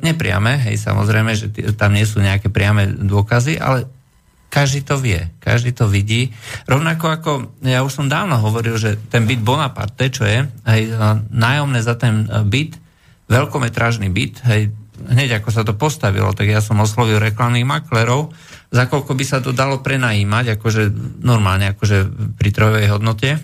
nepriame, 0.00 0.56
hej, 0.56 0.80
samozrejme, 0.80 1.36
že 1.36 1.52
t- 1.52 1.68
tam 1.76 1.92
nie 1.92 2.08
sú 2.08 2.24
nejaké 2.24 2.48
priame 2.48 2.88
dôkazy, 2.88 3.60
ale 3.60 3.84
každý 4.56 4.88
to 4.88 4.96
vie, 4.96 5.20
každý 5.44 5.76
to 5.76 5.84
vidí. 5.84 6.32
Rovnako 6.64 7.04
ako, 7.12 7.30
ja 7.60 7.84
už 7.84 7.92
som 7.92 8.08
dávno 8.08 8.40
hovoril, 8.40 8.80
že 8.80 8.96
ten 9.12 9.28
byt 9.28 9.44
Bonaparte, 9.44 10.08
čo 10.08 10.24
je, 10.24 10.48
hej, 10.48 10.82
nájomné 11.28 11.84
za 11.84 11.92
ten 12.00 12.24
e, 12.24 12.40
byt, 12.40 12.80
veľkometrážny 13.28 14.08
byt, 14.08 14.40
hej, 14.48 14.72
hneď 15.12 15.44
ako 15.44 15.48
sa 15.52 15.60
to 15.60 15.76
postavilo, 15.76 16.32
tak 16.32 16.48
ja 16.48 16.64
som 16.64 16.80
oslovil 16.80 17.20
reklamných 17.20 17.68
maklerov, 17.68 18.32
za 18.72 18.88
koľko 18.88 19.12
by 19.12 19.24
sa 19.28 19.44
to 19.44 19.52
dalo 19.52 19.84
prenajímať, 19.84 20.56
akože 20.56 20.88
normálne, 21.20 21.76
akože 21.76 22.08
pri 22.40 22.48
trojovej 22.48 22.96
hodnote. 22.96 23.36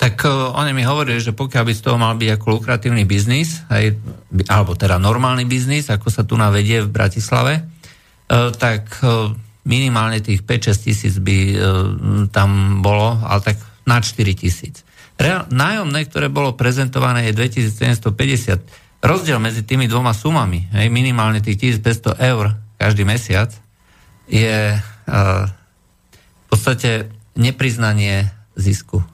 Tak 0.00 0.14
uh, 0.24 0.56
oni 0.56 0.72
mi 0.72 0.86
hovorili, 0.88 1.20
že 1.20 1.36
pokiaľ 1.36 1.62
by 1.68 1.72
z 1.76 1.82
toho 1.84 2.00
mal 2.00 2.16
byť 2.16 2.40
ako 2.40 2.46
lukratívny 2.56 3.04
biznis, 3.04 3.60
hej, 3.68 4.00
alebo 4.48 4.72
teda 4.72 4.96
normálny 4.96 5.44
biznis, 5.44 5.92
ako 5.92 6.08
sa 6.08 6.24
tu 6.24 6.40
navedie 6.40 6.80
v 6.80 6.88
Bratislave, 6.88 7.68
uh, 8.32 8.48
tak 8.54 9.02
uh, 9.04 9.34
minimálne 9.68 10.24
tých 10.24 10.40
5-6 10.42 10.88
tisíc 10.88 11.14
by 11.20 11.36
e, 11.36 11.56
tam 12.32 12.80
bolo, 12.80 13.20
ale 13.20 13.40
tak 13.44 13.56
na 13.84 14.00
4 14.00 14.16
tisíc. 14.32 14.80
nájomné, 15.52 16.08
ktoré 16.08 16.32
bolo 16.32 16.56
prezentované, 16.56 17.28
je 17.28 17.36
2750. 17.36 19.04
Rozdiel 19.04 19.38
medzi 19.38 19.62
tými 19.62 19.86
dvoma 19.86 20.16
sumami, 20.16 20.72
hej, 20.72 20.88
minimálne 20.88 21.44
tých 21.44 21.78
1500 21.78 22.18
eur 22.18 22.56
každý 22.80 23.04
mesiac, 23.04 23.52
je 24.26 24.74
e, 24.74 24.78
v 25.06 26.44
podstate 26.48 27.12
nepriznanie 27.36 28.32
zisku. 28.56 29.04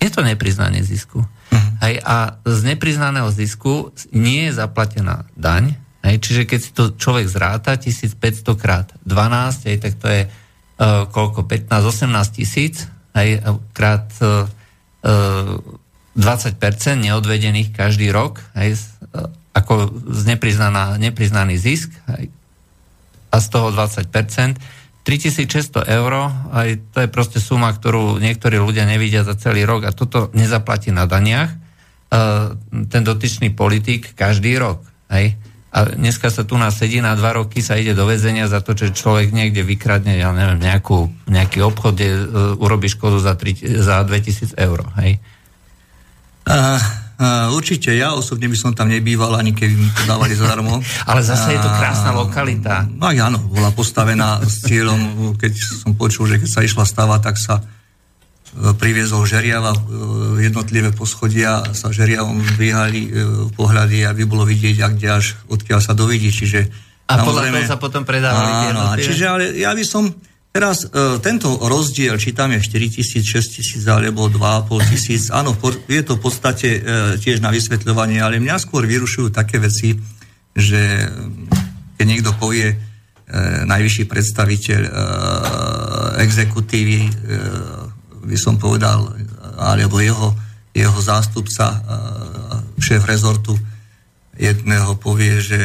Je 0.00 0.08
to 0.08 0.24
nepriznanie 0.24 0.80
zisku. 0.80 1.20
Uh-huh. 1.20 1.70
Hej, 1.84 2.00
a 2.06 2.40
z 2.46 2.58
nepriznaného 2.64 3.28
zisku 3.34 3.92
nie 4.14 4.48
je 4.48 4.56
zaplatená 4.56 5.28
daň, 5.36 5.76
Hej, 6.00 6.16
čiže 6.24 6.42
keď 6.48 6.60
si 6.60 6.70
to 6.72 6.96
človek 6.96 7.28
zráta 7.28 7.76
1500 7.76 8.16
krát 8.56 8.88
12, 9.04 9.68
hej, 9.68 9.76
tak 9.84 9.92
to 10.00 10.06
je 10.08 10.22
uh, 10.24 11.04
koľko? 11.12 11.44
15-18 11.44 12.36
tisíc, 12.40 12.88
hej, 13.12 13.44
krát 13.76 14.08
uh, 14.24 14.48
uh, 15.04 15.60
20% 16.16 16.56
neodvedených 17.04 17.76
každý 17.76 18.08
rok, 18.10 18.40
hej, 18.56 18.80
ako 19.52 19.92
z 20.08 20.22
nepriznaný 20.98 21.54
zisk, 21.60 21.92
hej, 22.16 22.32
a 23.30 23.36
z 23.38 23.46
toho 23.52 23.68
20%. 23.70 24.08
3600 25.00 25.88
eur, 25.88 26.12
aj 26.52 26.68
to 26.92 26.98
je 27.00 27.08
proste 27.08 27.40
suma, 27.40 27.72
ktorú 27.72 28.20
niektorí 28.20 28.60
ľudia 28.60 28.84
nevidia 28.84 29.24
za 29.24 29.32
celý 29.32 29.64
rok 29.64 29.88
a 29.88 29.96
toto 29.96 30.28
nezaplatí 30.36 30.92
na 30.92 31.08
daniach 31.08 31.56
uh, 31.56 32.52
ten 32.88 33.02
dotyčný 33.04 33.48
politik 33.52 34.12
každý 34.12 34.60
rok. 34.60 34.84
Hej 35.08 35.40
a 35.70 35.86
dneska 35.86 36.34
sa 36.34 36.42
tu 36.42 36.58
nás 36.58 36.74
sedí 36.74 36.98
na 36.98 37.14
dva 37.14 37.38
roky, 37.38 37.62
sa 37.62 37.78
ide 37.78 37.94
do 37.94 38.02
väzenia 38.02 38.50
za 38.50 38.58
to, 38.58 38.74
že 38.74 38.90
človek 38.90 39.30
niekde 39.30 39.62
vykradne, 39.62 40.18
ja 40.18 40.34
neviem, 40.34 40.58
nejakú, 40.58 41.06
nejaký 41.30 41.62
obchod, 41.62 41.94
kde 41.94 42.08
uh, 42.10 42.18
urobí 42.58 42.90
škodu 42.90 43.22
za, 43.22 43.38
3, 43.38 43.78
za 43.78 44.02
2000 44.02 44.58
eur, 44.58 44.82
hej? 44.98 45.22
Uh, 46.42 46.74
uh, 47.22 47.54
určite, 47.54 47.94
ja 47.94 48.18
osobne 48.18 48.50
by 48.50 48.58
som 48.58 48.74
tam 48.74 48.90
nebýval, 48.90 49.38
ani 49.38 49.54
keby 49.54 49.74
mi 49.78 49.86
to 49.94 50.02
dávali 50.10 50.34
zadarmo. 50.34 50.82
Ale 51.10 51.22
zase 51.22 51.48
uh, 51.48 51.54
je 51.54 51.60
to 51.62 51.70
krásna 51.78 52.18
lokalita. 52.18 52.90
No 52.90 53.06
áno, 53.06 53.38
bola 53.38 53.70
postavená 53.70 54.42
s 54.42 54.66
cieľom, 54.66 55.32
keď 55.38 55.54
som 55.54 55.94
počul, 55.94 56.26
že 56.26 56.42
keď 56.42 56.50
sa 56.50 56.66
išla 56.66 56.82
stavať, 56.82 57.20
tak 57.22 57.38
sa 57.38 57.62
priviezol 58.76 59.22
žeriava, 59.26 59.72
e, 59.72 59.80
jednotlivé 60.42 60.90
poschodia 60.90 61.62
sa 61.70 61.94
žeriavom 61.94 62.42
dvíhali 62.58 63.00
e, 63.06 63.10
pohľady, 63.54 64.04
aby 64.06 64.22
bolo 64.26 64.42
vidieť, 64.42 64.76
ak 64.82 64.92
kde 64.98 65.08
až 65.08 65.26
odkiaľ 65.46 65.80
sa 65.80 65.94
dovidí. 65.94 66.34
Čiže, 66.34 66.66
a 67.10 67.22
podľa 67.22 67.50
toho 67.50 67.66
sa 67.66 67.78
potom 67.78 68.02
predávali 68.02 68.74
áno, 68.74 68.94
Čiže 68.98 69.24
ale 69.26 69.44
ja 69.58 69.70
by 69.74 69.84
som 69.86 70.10
teraz 70.50 70.82
e, 70.82 71.22
tento 71.22 71.62
rozdiel, 71.62 72.18
či 72.18 72.34
tam 72.34 72.50
je 72.50 72.58
4 72.58 72.96
tisíc, 72.98 73.22
6 73.22 73.62
tisíc 73.62 73.82
alebo 73.86 74.26
2,5 74.26 74.90
tisíc, 74.90 75.22
áno, 75.30 75.54
je 75.86 76.02
to 76.02 76.18
v 76.18 76.22
podstate 76.22 76.68
e, 76.74 76.80
tiež 77.22 77.38
na 77.38 77.54
vysvetľovanie, 77.54 78.18
ale 78.18 78.42
mňa 78.42 78.58
skôr 78.58 78.82
vyrušujú 78.82 79.30
také 79.30 79.62
veci, 79.62 79.94
že 80.58 81.06
keď 81.94 82.06
niekto 82.08 82.30
povie 82.34 82.72
e, 82.72 82.76
najvyšší 83.68 84.04
predstaviteľ 84.10 84.80
e, 84.82 84.90
exekutívy 86.26 86.98
e, 87.06 87.10
by 88.24 88.36
som 88.36 88.60
povedal, 88.60 89.16
alebo 89.58 90.00
jeho, 90.00 90.32
jeho 90.72 90.98
zástupca, 91.02 91.80
šéf 92.80 93.04
rezortu 93.04 93.58
jedného 94.40 94.96
povie, 94.96 95.36
že 95.44 95.60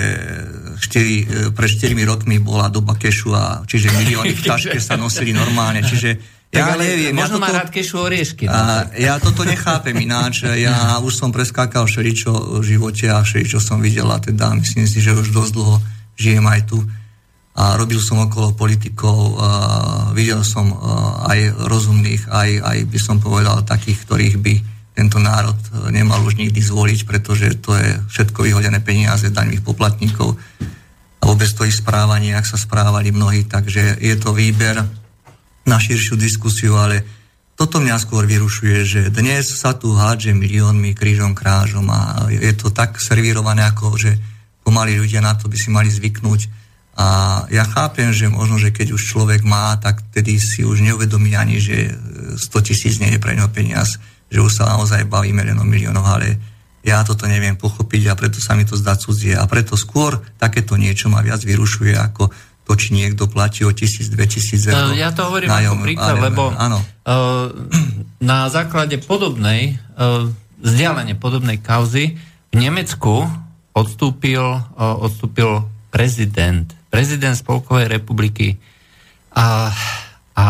4, 0.76 1.56
pred 1.56 1.70
4 1.72 1.96
rokmi 2.04 2.44
bola 2.44 2.68
doba 2.68 3.00
kešu 3.00 3.32
a 3.32 3.64
čiže 3.64 3.88
milióny 3.96 4.36
v 4.36 4.44
taške 4.44 4.78
sa 4.84 5.00
nosili 5.00 5.32
normálne, 5.32 5.80
čiže 5.80 6.36
ja 6.56 6.72
neviem. 6.80 7.12
Možno 7.12 7.36
ja 7.36 7.40
toto, 7.40 7.44
má 7.44 7.50
rád 7.52 7.70
kešu 7.72 7.96
oriešky. 8.00 8.48
A, 8.48 8.88
ja 8.96 9.20
toto 9.20 9.44
nechápem 9.44 9.96
ináč. 10.00 10.48
Ja 10.48 11.04
už 11.04 11.12
som 11.12 11.36
preskákal 11.36 11.84
všeličo 11.84 12.64
v 12.64 12.64
živote 12.64 13.12
a 13.12 13.20
všeličo 13.28 13.60
som 13.60 13.84
videl 13.84 14.08
a 14.08 14.24
teda 14.24 14.56
myslím 14.56 14.88
si, 14.88 15.04
že 15.04 15.12
už 15.12 15.36
dosť 15.36 15.52
dlho 15.52 15.76
žijem 16.16 16.46
aj 16.48 16.62
tu 16.72 16.80
a 17.56 17.80
robil 17.80 18.04
som 18.04 18.20
okolo 18.20 18.52
politikov, 18.52 19.40
a 19.40 19.50
videl 20.12 20.44
som 20.44 20.76
aj 21.24 21.56
rozumných, 21.72 22.28
aj, 22.28 22.50
aj 22.60 22.78
by 22.92 23.00
som 23.00 23.24
povedal 23.24 23.64
takých, 23.64 24.04
ktorých 24.04 24.38
by 24.44 24.54
tento 24.96 25.20
národ 25.20 25.56
nemal 25.92 26.24
už 26.24 26.40
nikdy 26.40 26.60
zvoliť, 26.60 27.04
pretože 27.04 27.60
to 27.60 27.76
je 27.76 28.00
všetko 28.12 28.48
vyhodené 28.48 28.80
peniaze 28.80 29.28
daňových 29.28 29.64
poplatníkov 29.64 30.40
a 31.20 31.24
vôbec 31.28 31.52
to 31.52 31.68
ich 31.68 31.76
správanie, 31.76 32.32
ak 32.32 32.48
sa 32.48 32.56
správali 32.60 33.12
mnohí, 33.12 33.44
takže 33.48 34.00
je 34.00 34.16
to 34.16 34.32
výber 34.32 34.84
na 35.68 35.78
širšiu 35.80 36.16
diskusiu, 36.16 36.80
ale 36.80 37.04
toto 37.56 37.80
mňa 37.80 37.96
skôr 38.00 38.28
vyrušuje, 38.28 38.78
že 38.84 39.02
dnes 39.12 39.48
sa 39.48 39.76
tu 39.76 39.96
hádže 39.96 40.36
miliónmi 40.36 40.92
krížom 40.92 41.32
krážom 41.32 41.88
a 41.88 42.28
je 42.28 42.52
to 42.56 42.72
tak 42.72 43.00
servírované, 43.00 43.64
ako 43.64 43.96
že 43.96 44.12
pomaly 44.64 45.00
ľudia 45.00 45.24
na 45.24 45.40
to 45.40 45.48
by 45.48 45.56
si 45.56 45.72
mali 45.72 45.88
zvyknúť. 45.88 46.65
A 46.96 47.44
ja 47.52 47.68
chápem, 47.68 48.16
že 48.16 48.32
možno, 48.32 48.56
že 48.56 48.72
keď 48.72 48.96
už 48.96 49.04
človek 49.12 49.44
má, 49.44 49.76
tak 49.84 50.00
tedy 50.16 50.40
si 50.40 50.64
už 50.64 50.80
neuvedomí 50.80 51.36
ani, 51.36 51.60
že 51.60 51.92
100 52.40 52.68
tisíc 52.68 53.04
nie 53.04 53.12
je 53.12 53.20
pre 53.20 53.36
ňo 53.36 53.52
peniaz, 53.52 54.00
že 54.32 54.40
už 54.40 54.64
sa 54.64 54.72
naozaj 54.72 55.04
bavíme 55.12 55.44
len 55.44 55.60
o 55.60 55.68
miliónoch, 55.68 56.08
ale 56.08 56.40
ja 56.86 57.04
toto 57.04 57.28
neviem 57.28 57.60
pochopiť 57.60 58.08
a 58.08 58.18
preto 58.18 58.40
sa 58.40 58.56
mi 58.56 58.64
to 58.64 58.80
zdá 58.80 58.96
cudzie. 58.96 59.36
A 59.36 59.44
preto 59.44 59.76
skôr 59.76 60.24
takéto 60.40 60.80
niečo 60.80 61.12
ma 61.12 61.20
viac 61.20 61.44
vyrušuje 61.44 61.98
ako 62.00 62.32
to, 62.66 62.74
či 62.74 62.98
niekto 62.98 63.30
platí 63.30 63.62
o 63.62 63.72
tisíc, 63.76 64.10
dve 64.10 64.26
tisíc 64.26 64.66
eur. 64.66 64.96
Ja 64.98 65.14
to 65.14 65.30
hovorím 65.30 65.54
nájom, 65.54 65.78
ako 65.78 65.86
príklad, 65.86 66.16
lebo 66.18 66.44
áno. 66.58 66.82
Uh, 67.06 67.54
na 68.18 68.50
základe 68.50 68.98
podobnej, 68.98 69.78
vzdialene 70.66 71.14
podobnej 71.14 71.62
kauzy 71.62 72.18
v 72.50 72.56
Nemecku 72.58 73.30
odstúpil, 73.76 74.42
odstúpil 74.80 75.68
prezident, 75.94 76.75
prezident 76.90 77.36
Spolkovej 77.36 77.92
republiky 77.92 78.62
a, 79.36 79.72
a 80.36 80.46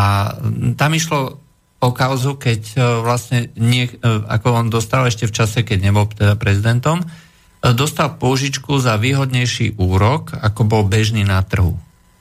tam 0.78 0.90
išlo 0.94 1.42
o 1.76 1.90
kauzu, 1.92 2.38
keď 2.40 2.60
uh, 2.74 2.82
vlastne 3.04 3.52
nie, 3.58 3.86
uh, 3.86 4.24
ako 4.26 4.64
on 4.64 4.66
dostal 4.72 5.04
ešte 5.04 5.28
v 5.28 5.36
čase, 5.36 5.58
keď 5.66 5.78
nebol 5.80 6.08
teda 6.08 6.38
prezidentom, 6.38 7.04
uh, 7.04 7.74
dostal 7.74 8.16
pôžičku 8.16 8.78
za 8.78 8.96
výhodnejší 8.96 9.76
úrok, 9.76 10.36
ako 10.38 10.62
bol 10.64 10.82
bežný 10.86 11.26
na 11.26 11.42
trhu. 11.42 11.76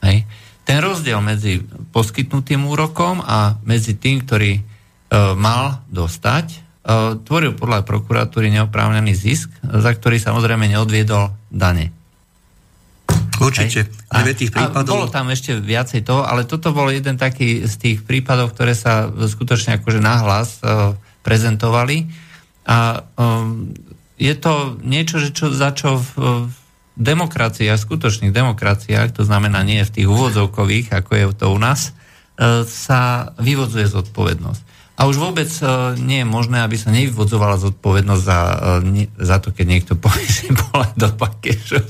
Hej. 0.05 0.25
Ten 0.65 0.81
rozdiel 0.81 1.21
medzi 1.21 1.61
poskytnutým 1.93 2.65
úrokom 2.65 3.21
a 3.21 3.61
medzi 3.61 3.93
tým, 3.93 4.25
ktorý 4.25 4.57
e, 4.57 4.61
mal 5.37 5.85
dostať, 5.93 6.45
e, 6.49 6.57
tvoril 7.21 7.53
podľa 7.53 7.85
prokuratúry 7.85 8.49
neoprávnený 8.49 9.13
zisk, 9.13 9.53
za 9.61 9.91
ktorý 9.93 10.17
samozrejme 10.17 10.65
neodviedol 10.65 11.37
dane. 11.53 11.93
Určite. 13.39 13.91
A, 14.11 14.23
tých 14.23 14.51
prípadov... 14.51 14.87
a 14.87 14.93
bolo 14.95 15.07
tam 15.11 15.27
ešte 15.27 15.59
viacej 15.59 16.07
toho, 16.07 16.23
ale 16.23 16.47
toto 16.47 16.71
bol 16.71 16.87
jeden 16.87 17.19
taký 17.19 17.67
z 17.67 17.75
tých 17.75 17.97
prípadov, 18.07 18.55
ktoré 18.55 18.71
sa 18.75 19.11
skutočne 19.11 19.81
akože 19.81 19.99
nahlas 19.99 20.59
e, 20.63 20.95
prezentovali. 21.25 22.07
A 22.65 23.01
e, 23.01 23.25
je 24.15 24.35
to 24.39 24.79
niečo, 24.81 25.19
že 25.19 25.35
čo, 25.35 25.51
za 25.51 25.75
čo 25.75 25.99
v, 25.99 26.47
v 26.47 26.55
demokracia, 26.95 27.75
skutočných 27.75 28.31
demokraciách, 28.31 29.11
to 29.11 29.27
znamená 29.27 29.61
nie 29.67 29.83
v 29.83 29.93
tých 30.01 30.07
úvodzovkových, 30.07 30.95
ako 30.95 31.11
je 31.11 31.25
to 31.35 31.47
u 31.51 31.59
nás, 31.59 31.91
e, 31.91 32.63
sa 32.63 33.35
vyvodzuje 33.35 33.85
zodpovednosť. 33.91 34.64
A 34.95 35.11
už 35.11 35.19
vôbec 35.19 35.51
e, 35.59 35.65
nie 35.99 36.23
je 36.23 36.27
možné, 36.27 36.63
aby 36.63 36.79
sa 36.79 36.87
nevyvodzovala 36.87 37.59
zodpovednosť 37.59 38.23
za, 38.23 38.39
e, 38.79 39.11
za 39.19 39.37
to, 39.43 39.51
keď 39.51 39.65
niekto 39.67 39.93
povie, 39.99 40.23
že 40.39 40.55
bola 40.55 40.87
doba 40.95 41.27
kešu. 41.43 41.83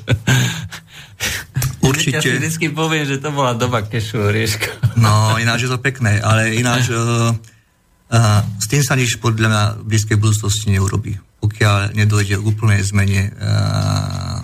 Určite. 1.85 2.25
Ja 2.25 2.41
vždycky 2.41 2.73
poviem, 2.73 3.05
že 3.05 3.21
to 3.21 3.29
bola 3.29 3.53
doba 3.53 3.85
kešu 3.85 4.33
orieška. 4.33 4.97
No, 4.97 5.37
ináč 5.37 5.69
je 5.69 5.71
to 5.71 5.77
pekné, 5.77 6.17
ale 6.17 6.57
ináč 6.57 6.89
uh, 6.89 7.29
uh, 7.29 8.41
s 8.57 8.65
tým 8.65 8.81
sa 8.81 8.97
nič 8.97 9.21
podľa 9.21 9.47
mňa 9.47 9.63
v 9.79 9.83
blízkej 9.93 10.17
budúcnosti 10.17 10.73
neurobí. 10.73 11.21
Pokiaľ 11.45 11.93
nedojde 11.93 12.41
k 12.41 12.43
úplnej 12.43 12.81
zmene 12.81 13.29
uh, 13.29 14.41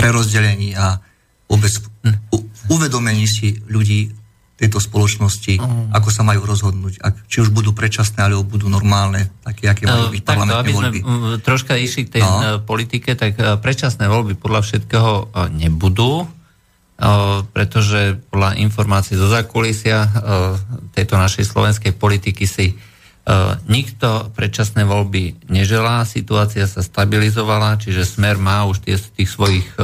prerozdelení 0.00 0.72
a 0.80 0.96
vôbec 1.44 1.76
u, 2.32 2.38
uvedomení 2.72 3.28
si 3.28 3.60
ľudí 3.68 4.16
tejto 4.58 4.82
spoločnosti, 4.82 5.54
uh-huh. 5.62 5.94
ako 5.94 6.08
sa 6.10 6.26
majú 6.26 6.42
rozhodnúť. 6.42 6.98
Ak, 6.98 7.14
či 7.30 7.46
už 7.46 7.54
budú 7.54 7.70
predčasné, 7.70 8.26
alebo 8.26 8.42
budú 8.42 8.66
normálne, 8.66 9.30
také, 9.46 9.70
aké 9.70 9.86
majú 9.86 10.10
byť 10.10 10.22
uh, 10.22 10.26
parlamentné 10.26 10.58
aby 10.66 10.72
voľby. 10.74 10.98
sme 10.98 11.38
troška 11.46 11.78
išli 11.78 12.10
k 12.10 12.18
tej 12.18 12.24
no. 12.26 12.34
E, 12.34 12.44
politike, 12.66 13.14
tak 13.14 13.38
e, 13.38 13.54
predčasné 13.54 14.10
voľby 14.10 14.34
podľa 14.34 14.66
všetkého 14.66 15.12
e, 15.14 15.24
nebudú, 15.54 16.26
pretože 17.54 18.18
podľa 18.26 18.58
informácií 18.58 19.14
zo 19.14 19.30
zakulisia 19.30 20.10
tejto 20.98 21.14
našej 21.14 21.46
slovenskej 21.46 21.94
politiky 21.94 22.42
si 22.42 22.74
nikto 23.70 24.34
predčasné 24.34 24.82
voľby 24.82 25.46
neželá, 25.46 26.02
situácia 26.02 26.66
sa 26.66 26.82
stabilizovala, 26.82 27.78
čiže 27.78 28.02
Smer 28.02 28.34
má 28.42 28.66
už 28.66 28.82
tie, 28.82 28.98
tých 28.98 29.30
svojich 29.30 29.78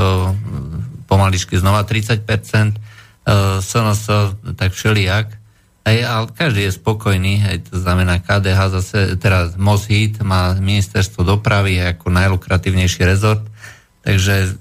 pomaličky 1.06 1.54
znova 1.54 1.86
30%, 1.86 2.26
SNS 3.24 4.02
tak 4.54 4.76
všelijak, 4.76 5.26
aj, 5.84 5.96
ale 6.00 6.26
každý 6.32 6.64
je 6.64 6.80
spokojný, 6.80 7.44
aj 7.44 7.56
to 7.68 7.76
znamená 7.76 8.16
KDH 8.24 8.60
zase, 8.80 9.20
teraz 9.20 9.52
Moshit 9.60 10.16
má 10.24 10.56
ministerstvo 10.56 11.28
dopravy 11.28 11.76
ako 11.76 12.08
najlukratívnejší 12.08 13.04
rezort, 13.04 13.44
takže 14.00 14.56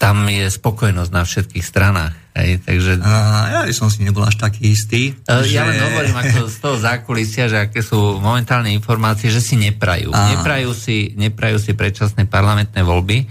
tam 0.00 0.24
je 0.28 0.48
spokojnosť 0.48 1.12
na 1.12 1.22
všetkých 1.24 1.64
stranách. 1.64 2.16
Hej, 2.32 2.64
takže... 2.64 3.04
A 3.04 3.12
ja 3.52 3.60
som 3.72 3.92
si 3.92 4.00
nebol 4.00 4.24
až 4.24 4.40
taký 4.40 4.72
istý. 4.72 5.12
Ja 5.28 5.44
že... 5.44 5.60
len 5.60 5.76
hovorím 5.76 6.16
ako 6.16 6.38
z 6.48 6.56
toho 6.56 6.76
zákulisia, 6.80 7.52
že 7.52 7.68
aké 7.68 7.84
sú 7.84 8.16
momentálne 8.16 8.72
informácie, 8.72 9.28
že 9.28 9.44
si 9.44 9.60
neprajú. 9.60 10.12
Neprajú 10.12 10.72
si, 10.72 11.12
neprajú 11.16 11.60
si 11.60 11.76
predčasné 11.76 12.24
parlamentné 12.28 12.80
voľby 12.80 13.28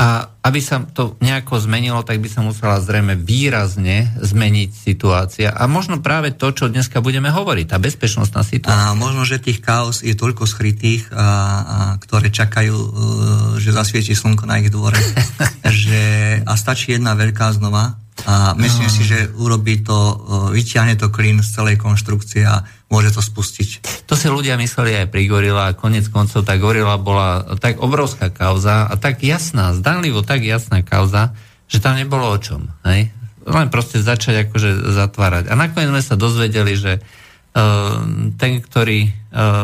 a 0.00 0.32
aby 0.40 0.64
sa 0.64 0.80
to 0.80 1.20
nejako 1.20 1.60
zmenilo, 1.60 2.00
tak 2.00 2.24
by 2.24 2.28
sa 2.32 2.40
musela 2.40 2.80
zrejme 2.80 3.20
výrazne 3.20 4.08
zmeniť 4.16 4.70
situácia. 4.72 5.52
A 5.52 5.68
možno 5.68 6.00
práve 6.00 6.32
to, 6.32 6.56
čo 6.56 6.72
dneska 6.72 7.04
budeme 7.04 7.28
hovoriť, 7.28 7.66
tá 7.68 7.76
bezpečnostná 7.76 8.40
situácia. 8.40 8.96
A 8.96 8.96
možno, 8.96 9.28
že 9.28 9.36
tých 9.36 9.60
chaos 9.60 10.00
je 10.00 10.16
toľko 10.16 10.48
skrytých, 10.48 11.12
a, 11.12 11.20
a, 11.20 11.28
ktoré 12.00 12.32
čakajú, 12.32 12.72
e, 12.72 12.88
že 13.60 13.76
zasvieti 13.76 14.16
slnko 14.16 14.48
na 14.48 14.64
ich 14.64 14.72
dvore, 14.72 14.96
že 15.84 16.02
a 16.48 16.52
stačí 16.56 16.96
jedna 16.96 17.12
veľká 17.12 17.52
znova 17.60 18.00
a 18.26 18.52
myslím 18.58 18.88
no. 18.88 18.94
si, 18.94 19.02
že 19.04 19.32
urobí 19.36 19.80
to, 19.80 19.96
e, 19.96 20.14
vyťahne 20.56 20.96
to 20.96 21.08
klin 21.08 21.40
z 21.40 21.48
celej 21.56 21.76
konštrukcie 21.80 22.44
a 22.44 22.66
môže 22.90 23.14
to 23.14 23.22
spustiť. 23.22 23.84
To 24.10 24.18
si 24.18 24.26
ľudia 24.26 24.58
mysleli 24.58 24.96
aj 24.98 25.06
pri 25.08 25.30
Gorila 25.30 25.70
a 25.70 25.76
konec 25.76 26.10
koncov 26.10 26.42
tá 26.42 26.58
Gorila 26.58 26.98
bola 26.98 27.56
tak 27.62 27.78
obrovská 27.78 28.32
kauza 28.32 28.90
a 28.90 28.94
tak 28.98 29.22
jasná, 29.22 29.72
zdanlivo 29.76 30.26
tak 30.26 30.42
jasná 30.42 30.82
kauza, 30.82 31.32
že 31.70 31.78
tam 31.78 31.94
nebolo 31.94 32.26
o 32.26 32.38
čom. 32.42 32.66
Hej? 32.82 33.14
Len 33.46 33.68
proste 33.70 34.02
začať 34.02 34.50
akože 34.50 34.90
zatvárať. 34.90 35.48
A 35.48 35.54
nakoniec 35.54 35.88
sme 35.88 36.02
sa 36.02 36.18
dozvedeli, 36.18 36.74
že 36.74 36.98
uh, 36.98 38.04
ten, 38.36 38.58
ktorý 38.58 39.19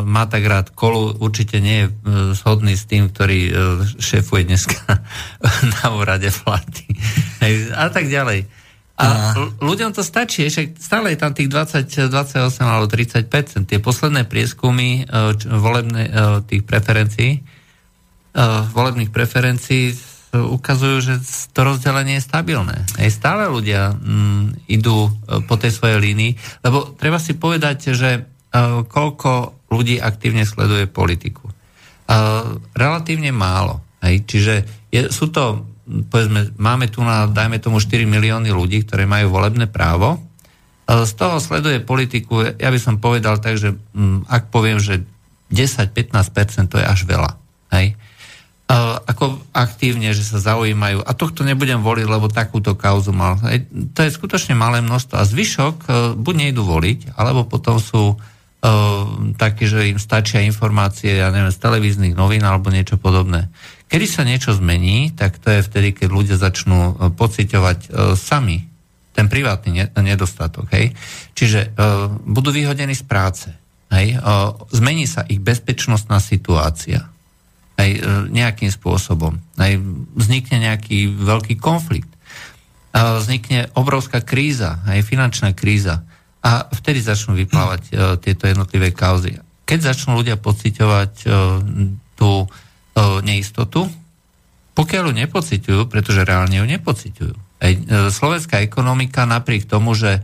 má 0.06 0.30
tak 0.30 0.46
rád 0.46 0.70
kolu, 0.70 1.18
určite 1.18 1.58
nie 1.58 1.82
je 1.82 1.86
uh, 1.90 1.94
shodný 2.38 2.78
s 2.78 2.86
tým, 2.86 3.10
ktorý 3.10 3.40
uh, 3.50 3.54
šéfuje 3.98 4.46
dneska 4.46 4.78
na 5.82 5.86
úrade 5.90 6.30
vlády. 6.30 6.86
A 7.74 7.90
tak 7.90 8.06
ďalej. 8.06 8.46
A 8.96 9.36
ľuďom 9.60 9.92
to 9.92 10.00
stačí, 10.00 10.48
však 10.48 10.80
stále 10.80 11.12
je 11.12 11.20
tam 11.20 11.36
tých 11.36 11.52
20, 11.52 12.08
28 12.08 12.64
alebo 12.64 12.88
30 12.88 13.68
Tie 13.68 13.78
posledné 13.82 14.24
prieskumy 14.24 15.04
volebné, 15.44 16.02
uh, 16.08 16.40
tých 16.46 16.64
preferencií, 16.64 17.42
volebných 18.72 19.16
preferencií 19.16 19.96
ukazujú, 20.36 20.96
že 21.00 21.14
to 21.56 21.64
rozdelenie 21.64 22.20
je 22.20 22.28
stabilné. 22.28 22.84
Aj 22.84 23.08
stále 23.08 23.48
ľudia 23.48 23.96
um, 23.96 24.52
idú 24.68 25.08
po 25.48 25.56
tej 25.56 25.72
svojej 25.72 25.96
línii, 25.96 26.36
lebo 26.60 26.92
treba 27.00 27.16
si 27.16 27.32
povedať, 27.32 27.96
že 27.96 28.28
koľko 28.88 29.55
ľudí 29.70 29.98
aktívne 29.98 30.46
sleduje 30.46 30.86
politiku. 30.86 31.50
Relatívne 32.74 33.34
málo. 33.34 33.82
Hej? 34.02 34.22
Čiže 34.26 34.54
je, 34.90 35.10
sú 35.10 35.30
to 35.34 35.66
povedzme, 35.86 36.58
máme 36.58 36.90
tu 36.90 37.00
na, 37.06 37.30
dajme 37.30 37.62
tomu 37.62 37.78
4 37.78 38.02
milióny 38.06 38.50
ľudí, 38.50 38.82
ktoré 38.82 39.06
majú 39.06 39.30
volebné 39.30 39.70
právo. 39.70 40.18
Z 40.86 41.12
toho 41.18 41.38
sleduje 41.42 41.82
politiku, 41.82 42.42
ja 42.58 42.70
by 42.70 42.78
som 42.78 43.02
povedal 43.02 43.38
tak, 43.42 43.58
že 43.58 43.74
mm, 43.74 44.26
ak 44.26 44.50
poviem, 44.50 44.78
že 44.78 45.02
10-15% 45.50 46.70
to 46.70 46.78
je 46.78 46.86
až 46.86 47.06
veľa. 47.06 47.30
Hej? 47.74 47.94
Ako 49.06 49.38
aktívne, 49.54 50.10
že 50.10 50.26
sa 50.26 50.42
zaujímajú. 50.42 51.06
A 51.06 51.14
tohto 51.14 51.46
nebudem 51.46 51.78
voliť, 51.82 52.06
lebo 52.06 52.26
takúto 52.26 52.74
kauzu 52.74 53.14
mal. 53.14 53.38
Hej? 53.46 53.66
To 53.94 54.02
je 54.02 54.10
skutočne 54.10 54.58
malé 54.58 54.82
množstvo. 54.82 55.14
A 55.14 55.22
zvyšok 55.22 55.76
e, 55.86 55.88
buď 56.18 56.34
nejdu 56.34 56.66
voliť, 56.66 57.14
alebo 57.14 57.46
potom 57.46 57.78
sú 57.78 58.18
uh, 58.18 58.35
takí, 59.36 59.64
že 59.68 59.92
im 59.92 60.00
stačia 60.00 60.42
informácie, 60.42 61.20
ja 61.20 61.30
neviem, 61.30 61.52
z 61.52 61.60
televíznych 61.60 62.14
novín 62.16 62.42
alebo 62.42 62.72
niečo 62.72 62.98
podobné. 62.98 63.52
Kedy 63.86 64.06
sa 64.08 64.26
niečo 64.26 64.50
zmení, 64.56 65.14
tak 65.14 65.38
to 65.38 65.54
je 65.54 65.60
vtedy, 65.62 65.94
keď 65.94 66.08
ľudia 66.10 66.36
začnú 66.40 66.80
e, 66.90 66.92
pociťovať 67.14 67.78
uh, 67.86 68.18
sami 68.18 68.66
ten 69.14 69.30
privátny 69.30 69.70
ne- 69.70 69.90
nedostatok. 70.02 70.66
Hej? 70.74 70.92
Čiže 71.32 71.72
uh, 71.72 72.10
budú 72.26 72.52
vyhodení 72.52 72.92
z 72.92 73.06
práce. 73.06 73.48
Hej? 73.88 74.20
Zmení 74.74 75.08
sa 75.08 75.24
ich 75.24 75.40
bezpečnostná 75.40 76.20
situácia. 76.20 77.08
Uh, 77.78 78.28
nejakým 78.28 78.68
spôsobom. 78.68 79.40
Hej? 79.56 79.80
Vznikne 80.18 80.68
nejaký 80.68 81.08
veľký 81.16 81.56
konflikt. 81.56 82.10
Vznikne 82.96 83.68
obrovská 83.76 84.24
kríza, 84.24 84.80
hej? 84.88 85.04
finančná 85.04 85.52
kríza. 85.52 86.04
A 86.42 86.68
vtedy 86.70 87.02
začnú 87.02 87.34
vyplávať 87.38 87.82
uh, 87.90 87.94
tieto 88.20 88.48
jednotlivé 88.48 88.92
kauzy. 88.92 89.38
Keď 89.66 89.78
začnú 89.92 90.18
ľudia 90.18 90.38
pociťovať 90.38 91.12
uh, 91.26 91.60
tú 92.14 92.30
uh, 92.44 92.48
neistotu, 93.22 93.86
pokiaľ 94.76 95.10
ju 95.10 95.14
nepociťujú, 95.26 95.80
pretože 95.88 96.22
reálne 96.22 96.60
ju 96.60 96.66
nepociťujú. 96.68 97.34
Ej, 97.64 97.72
uh, 97.84 98.12
slovenská 98.12 98.60
ekonomika 98.62 99.24
napriek 99.24 99.66
tomu, 99.68 99.94
že 99.94 100.22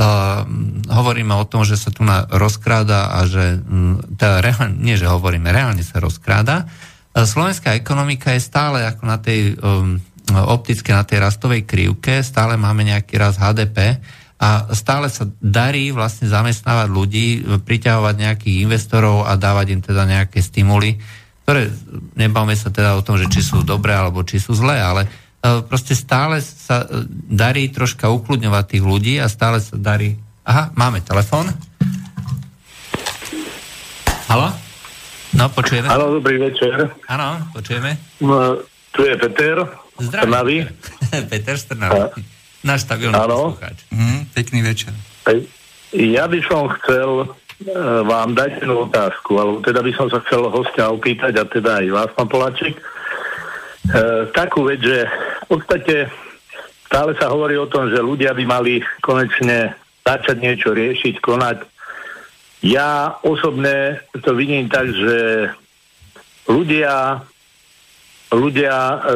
Uh, 0.00 0.48
hovoríme 0.88 1.36
o 1.36 1.44
tom, 1.44 1.60
že 1.60 1.76
sa 1.76 1.92
tu 1.92 2.08
na 2.08 2.24
rozkráda 2.24 3.20
a 3.20 3.28
že, 3.28 3.60
um, 3.60 4.00
reálne, 4.16 4.80
nie 4.80 4.96
že 4.96 5.04
hovoríme, 5.04 5.52
reálne 5.52 5.84
sa 5.84 6.00
rozkráda. 6.00 6.64
Uh, 7.12 7.28
slovenská 7.28 7.76
ekonomika 7.76 8.32
je 8.32 8.40
stále 8.40 8.80
ako 8.88 9.02
na 9.04 9.20
tej 9.20 9.60
um, 9.60 10.00
optické, 10.32 10.96
na 10.96 11.04
tej 11.04 11.20
rastovej 11.20 11.68
krivke, 11.68 12.24
stále 12.24 12.56
máme 12.56 12.86
nejaký 12.86 13.20
raz 13.20 13.36
HDP 13.36 14.00
a 14.40 14.72
stále 14.72 15.12
sa 15.12 15.28
darí 15.44 15.92
vlastne 15.92 16.24
zamestnávať 16.24 16.88
ľudí, 16.88 17.26
priťahovať 17.60 18.14
nejakých 18.16 18.56
investorov 18.64 19.28
a 19.28 19.36
dávať 19.36 19.66
im 19.76 19.80
teda 19.84 20.08
nejaké 20.08 20.40
stimuly, 20.40 20.96
ktoré 21.44 21.68
nebavme 22.16 22.56
sa 22.56 22.72
teda 22.72 22.96
o 22.96 23.04
tom, 23.04 23.20
že 23.20 23.28
či 23.28 23.44
sú 23.44 23.60
dobré 23.60 23.92
alebo 23.92 24.24
či 24.24 24.40
sú 24.40 24.56
zlé, 24.56 24.80
ale 24.80 25.04
E, 25.40 25.64
proste 25.64 25.96
stále 25.96 26.44
sa 26.44 26.84
e, 26.84 27.08
darí 27.32 27.72
troška 27.72 28.12
ukludňovať 28.12 28.64
tých 28.76 28.84
ľudí 28.84 29.14
a 29.16 29.26
stále 29.32 29.56
sa 29.64 29.72
darí... 29.80 30.20
Aha, 30.44 30.68
máme 30.76 31.00
telefón. 31.00 31.48
Halo? 34.28 34.52
No, 35.32 35.48
počujeme. 35.48 35.88
Áno, 35.88 36.20
dobrý 36.20 36.36
večer. 36.44 36.92
Áno, 37.08 37.40
počujeme. 37.56 37.96
No, 38.20 38.60
tu 38.92 39.00
je 39.00 39.16
Peter. 39.16 39.64
Zdravím. 39.96 40.68
Peter 41.32 41.56
Strnavý. 41.64 42.12
Náš 42.60 42.84
stabilný 42.84 43.16
poslucháč. 43.16 43.88
Mm, 43.88 44.20
pekný 44.36 44.60
večer. 44.60 44.92
Ja 45.96 46.28
by 46.28 46.38
som 46.44 46.68
chcel 46.80 47.24
uh, 47.24 47.30
vám 48.04 48.36
dať 48.36 48.60
jednu 48.60 48.84
otázku, 48.84 49.32
alebo 49.40 49.56
teda 49.64 49.80
by 49.80 49.92
som 49.96 50.06
sa 50.12 50.20
chcel 50.28 50.44
hostia 50.52 50.92
opýtať, 50.92 51.40
a 51.40 51.44
teda 51.48 51.80
aj 51.80 51.86
vás, 51.88 52.10
pán 52.12 52.28
Poláček. 52.28 52.76
Uh, 53.90 54.28
takú 54.36 54.68
vec, 54.68 54.84
že 54.84 55.08
v 55.48 55.56
podstate 55.56 56.12
stále 56.84 57.16
sa 57.16 57.32
hovorí 57.32 57.56
o 57.56 57.70
tom, 57.70 57.88
že 57.88 58.04
ľudia 58.04 58.36
by 58.36 58.44
mali 58.44 58.84
konečne 59.00 59.72
začať 60.04 60.36
niečo 60.42 60.76
riešiť, 60.76 61.16
konať. 61.22 61.64
Ja 62.60 63.16
osobne 63.24 64.04
to 64.20 64.36
vidím 64.36 64.68
tak, 64.68 64.92
že 64.92 65.48
ľudia, 66.44 67.24
ľudia 68.28 68.74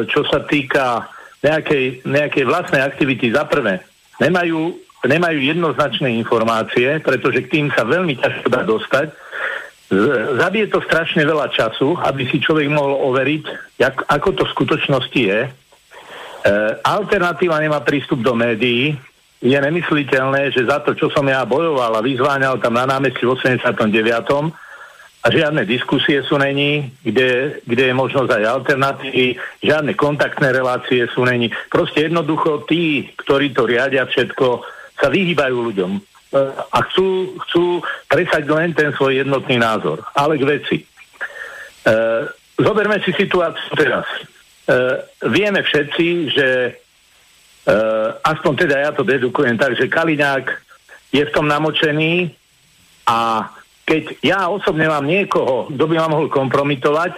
čo 0.09 0.25
sa 0.25 0.41
týka 0.49 1.13
nejakej, 1.45 2.09
nejakej 2.09 2.45
vlastnej 2.49 2.81
aktivity 2.81 3.31
za 3.31 3.45
prvé, 3.45 3.85
nemajú, 4.19 4.73
nemajú 5.05 5.39
jednoznačné 5.45 6.17
informácie, 6.17 6.99
pretože 7.05 7.45
k 7.45 7.51
tým 7.53 7.67
sa 7.77 7.85
veľmi 7.85 8.17
ťažko 8.17 8.49
dá 8.49 8.65
dostať. 8.65 9.13
Zabije 10.41 10.73
to 10.73 10.81
strašne 10.81 11.23
veľa 11.23 11.53
času, 11.53 12.01
aby 12.01 12.25
si 12.27 12.41
človek 12.41 12.73
mohol 12.73 13.13
overiť, 13.13 13.43
jak, 13.77 14.09
ako 14.09 14.29
to 14.33 14.43
v 14.49 14.55
skutočnosti 14.57 15.21
je 15.21 15.41
E, 16.45 16.53
alternatíva 16.85 17.57
nemá 17.57 17.81
prístup 17.81 18.21
do 18.21 18.37
médií. 18.37 18.93
Je 19.41 19.57
nemysliteľné, 19.57 20.53
že 20.53 20.69
za 20.69 20.81
to, 20.85 20.93
čo 20.93 21.09
som 21.09 21.25
ja 21.25 21.41
bojoval 21.45 22.01
a 22.01 22.05
vyzváňal 22.05 22.61
tam 22.61 22.77
na 22.77 22.85
námestí 22.85 23.25
v 23.25 23.33
89. 23.33 24.53
a 25.25 25.27
žiadne 25.33 25.65
diskusie 25.65 26.21
sú 26.21 26.37
není, 26.37 26.93
kde, 27.01 27.59
kde 27.65 27.85
je 27.89 27.95
možnosť 27.97 28.29
aj 28.29 28.45
alternatívy, 28.45 29.41
žiadne 29.65 29.97
kontaktné 29.97 30.53
relácie 30.53 31.09
sú 31.09 31.25
není. 31.25 31.49
Proste 31.73 32.13
jednoducho 32.13 32.69
tí, 32.69 33.09
ktorí 33.17 33.57
to 33.57 33.65
riadia 33.65 34.05
všetko, 34.05 34.61
sa 35.01 35.09
vyhýbajú 35.09 35.57
ľuďom 35.73 35.93
e, 35.97 36.01
a 36.69 36.79
chcú, 36.87 37.41
chcú 37.49 37.81
presať 38.05 38.45
len 38.53 38.77
ten 38.77 38.93
svoj 38.93 39.25
jednotný 39.25 39.57
názor. 39.57 40.05
Ale 40.13 40.37
k 40.37 40.45
veci. 40.45 40.77
E, 40.85 40.87
zoberme 42.61 43.01
si 43.03 43.11
situáciu 43.17 43.73
teraz. 43.75 44.07
Uh, 44.65 44.97
vieme 45.29 45.61
všetci, 45.61 46.33
že 46.33 46.49
uh, 46.73 48.17
aspoň 48.25 48.53
teda 48.65 48.77
ja 48.81 48.91
to 48.97 49.05
dedukujem 49.05 49.61
tak, 49.61 49.77
že 49.77 49.93
Kaliňák 49.93 50.47
je 51.13 51.21
v 51.21 51.35
tom 51.37 51.45
namočený 51.45 52.33
a 53.05 53.45
keď 53.85 54.25
ja 54.25 54.49
osobne 54.49 54.89
mám 54.89 55.05
niekoho, 55.05 55.69
kto 55.69 55.85
by 55.85 55.95
ma 56.01 56.09
mohol 56.09 56.33
kompromitovať 56.33 57.15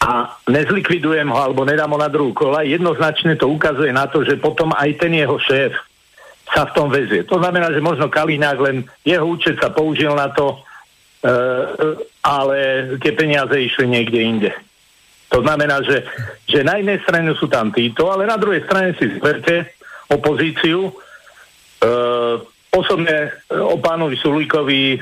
a 0.00 0.32
nezlikvidujem 0.48 1.28
ho 1.28 1.38
alebo 1.38 1.68
nedám 1.68 1.92
ho 1.92 1.98
na 2.00 2.08
druhú 2.08 2.32
kola, 2.32 2.64
jednoznačne 2.64 3.36
to 3.36 3.46
ukazuje 3.52 3.92
na 3.92 4.08
to, 4.08 4.24
že 4.24 4.40
potom 4.40 4.72
aj 4.72 4.96
ten 4.96 5.12
jeho 5.12 5.36
šéf 5.36 5.76
sa 6.48 6.64
v 6.64 6.74
tom 6.74 6.88
vezie. 6.88 7.28
To 7.28 7.36
znamená, 7.36 7.68
že 7.68 7.84
možno 7.84 8.08
Kaliňák 8.08 8.58
len 8.64 8.76
jeho 9.04 9.28
účet 9.28 9.60
sa 9.60 9.68
použil 9.68 10.16
na 10.16 10.32
to, 10.32 10.56
uh, 10.56 12.00
ale 12.24 12.56
tie 13.04 13.12
peniaze 13.12 13.52
išli 13.52 13.84
niekde 13.84 14.20
inde. 14.24 14.52
To 15.28 15.44
znamená, 15.44 15.84
že, 15.84 16.08
že 16.48 16.64
na 16.64 16.80
jednej 16.80 17.04
strane 17.04 17.36
sú 17.36 17.52
tam 17.52 17.68
títo, 17.68 18.08
ale 18.08 18.24
na 18.24 18.40
druhej 18.40 18.64
strane 18.64 18.96
si 18.96 19.12
zverte 19.12 19.76
opozíciu. 20.08 20.88
E, 20.88 20.92
osobne 22.72 23.44
o 23.52 23.76
pánovi 23.76 24.16
Sulíkovi 24.16 24.96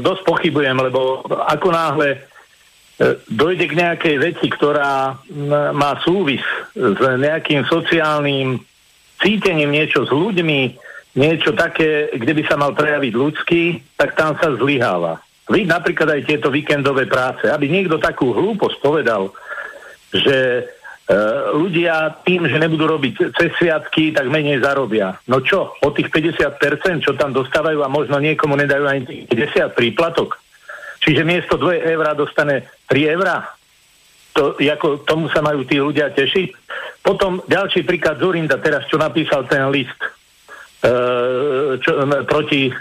dosť 0.00 0.22
pochybujem, 0.26 0.76
lebo 0.76 1.24
ako 1.24 1.68
náhle 1.72 2.08
e, 2.12 2.18
dojde 3.26 3.64
k 3.72 3.78
nejakej 3.78 4.16
veci, 4.20 4.46
ktorá 4.52 5.16
m, 5.32 5.72
má 5.72 5.96
súvis 6.04 6.44
s 6.76 7.00
nejakým 7.00 7.64
sociálnym 7.64 8.60
cítením 9.20 9.72
niečo 9.72 10.04
s 10.04 10.12
ľuďmi, 10.12 10.60
niečo 11.16 11.56
také, 11.56 12.12
kde 12.14 12.32
by 12.36 12.42
sa 12.46 12.56
mal 12.60 12.72
prejaviť 12.76 13.12
ľudský, 13.16 13.62
tak 13.96 14.14
tam 14.14 14.36
sa 14.36 14.52
zlyháva. 14.54 15.18
Vy 15.50 15.66
napríklad 15.66 16.20
aj 16.20 16.26
tieto 16.30 16.48
víkendové 16.52 17.10
práce, 17.10 17.50
aby 17.50 17.66
niekto 17.66 17.98
takú 17.98 18.30
hlúposť 18.30 18.76
povedal, 18.78 19.34
že 20.14 20.68
ľudia 21.58 22.22
tým, 22.22 22.46
že 22.46 22.54
nebudú 22.54 22.86
robiť 22.86 23.34
cez 23.34 23.50
sviatky, 23.58 24.14
tak 24.14 24.30
menej 24.30 24.62
zarobia. 24.62 25.18
No 25.26 25.42
čo, 25.42 25.74
o 25.82 25.88
tých 25.90 26.06
50%, 26.06 27.02
čo 27.02 27.18
tam 27.18 27.34
dostávajú 27.34 27.82
a 27.82 27.90
možno 27.90 28.22
niekomu 28.22 28.54
nedajú 28.54 28.84
ani 28.86 29.26
50 29.26 29.74
príplatok. 29.74 30.38
Čiže 31.02 31.26
miesto 31.26 31.58
2 31.58 31.82
eurá 31.90 32.14
dostane 32.14 32.70
3 32.86 33.14
eurá. 33.16 33.42
To, 34.38 34.54
ako, 34.54 35.02
tomu 35.02 35.26
sa 35.34 35.42
majú 35.42 35.66
tí 35.66 35.82
ľudia 35.82 36.14
tešiť. 36.14 36.48
Potom 37.02 37.42
ďalší 37.42 37.82
príklad 37.82 38.22
Zurinda 38.22 38.62
teraz, 38.62 38.86
čo 38.86 38.94
napísal 38.94 39.50
ten 39.50 39.66
list 39.74 39.98
e, 39.98 40.08
čo, 41.82 42.06
proti 42.28 42.70
e, 42.70 42.72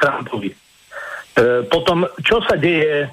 Trumpovi 0.00 0.48
E, 0.48 0.69
potom, 1.70 2.04
čo 2.20 2.42
sa 2.44 2.58
deje 2.58 3.06
e, 3.06 3.08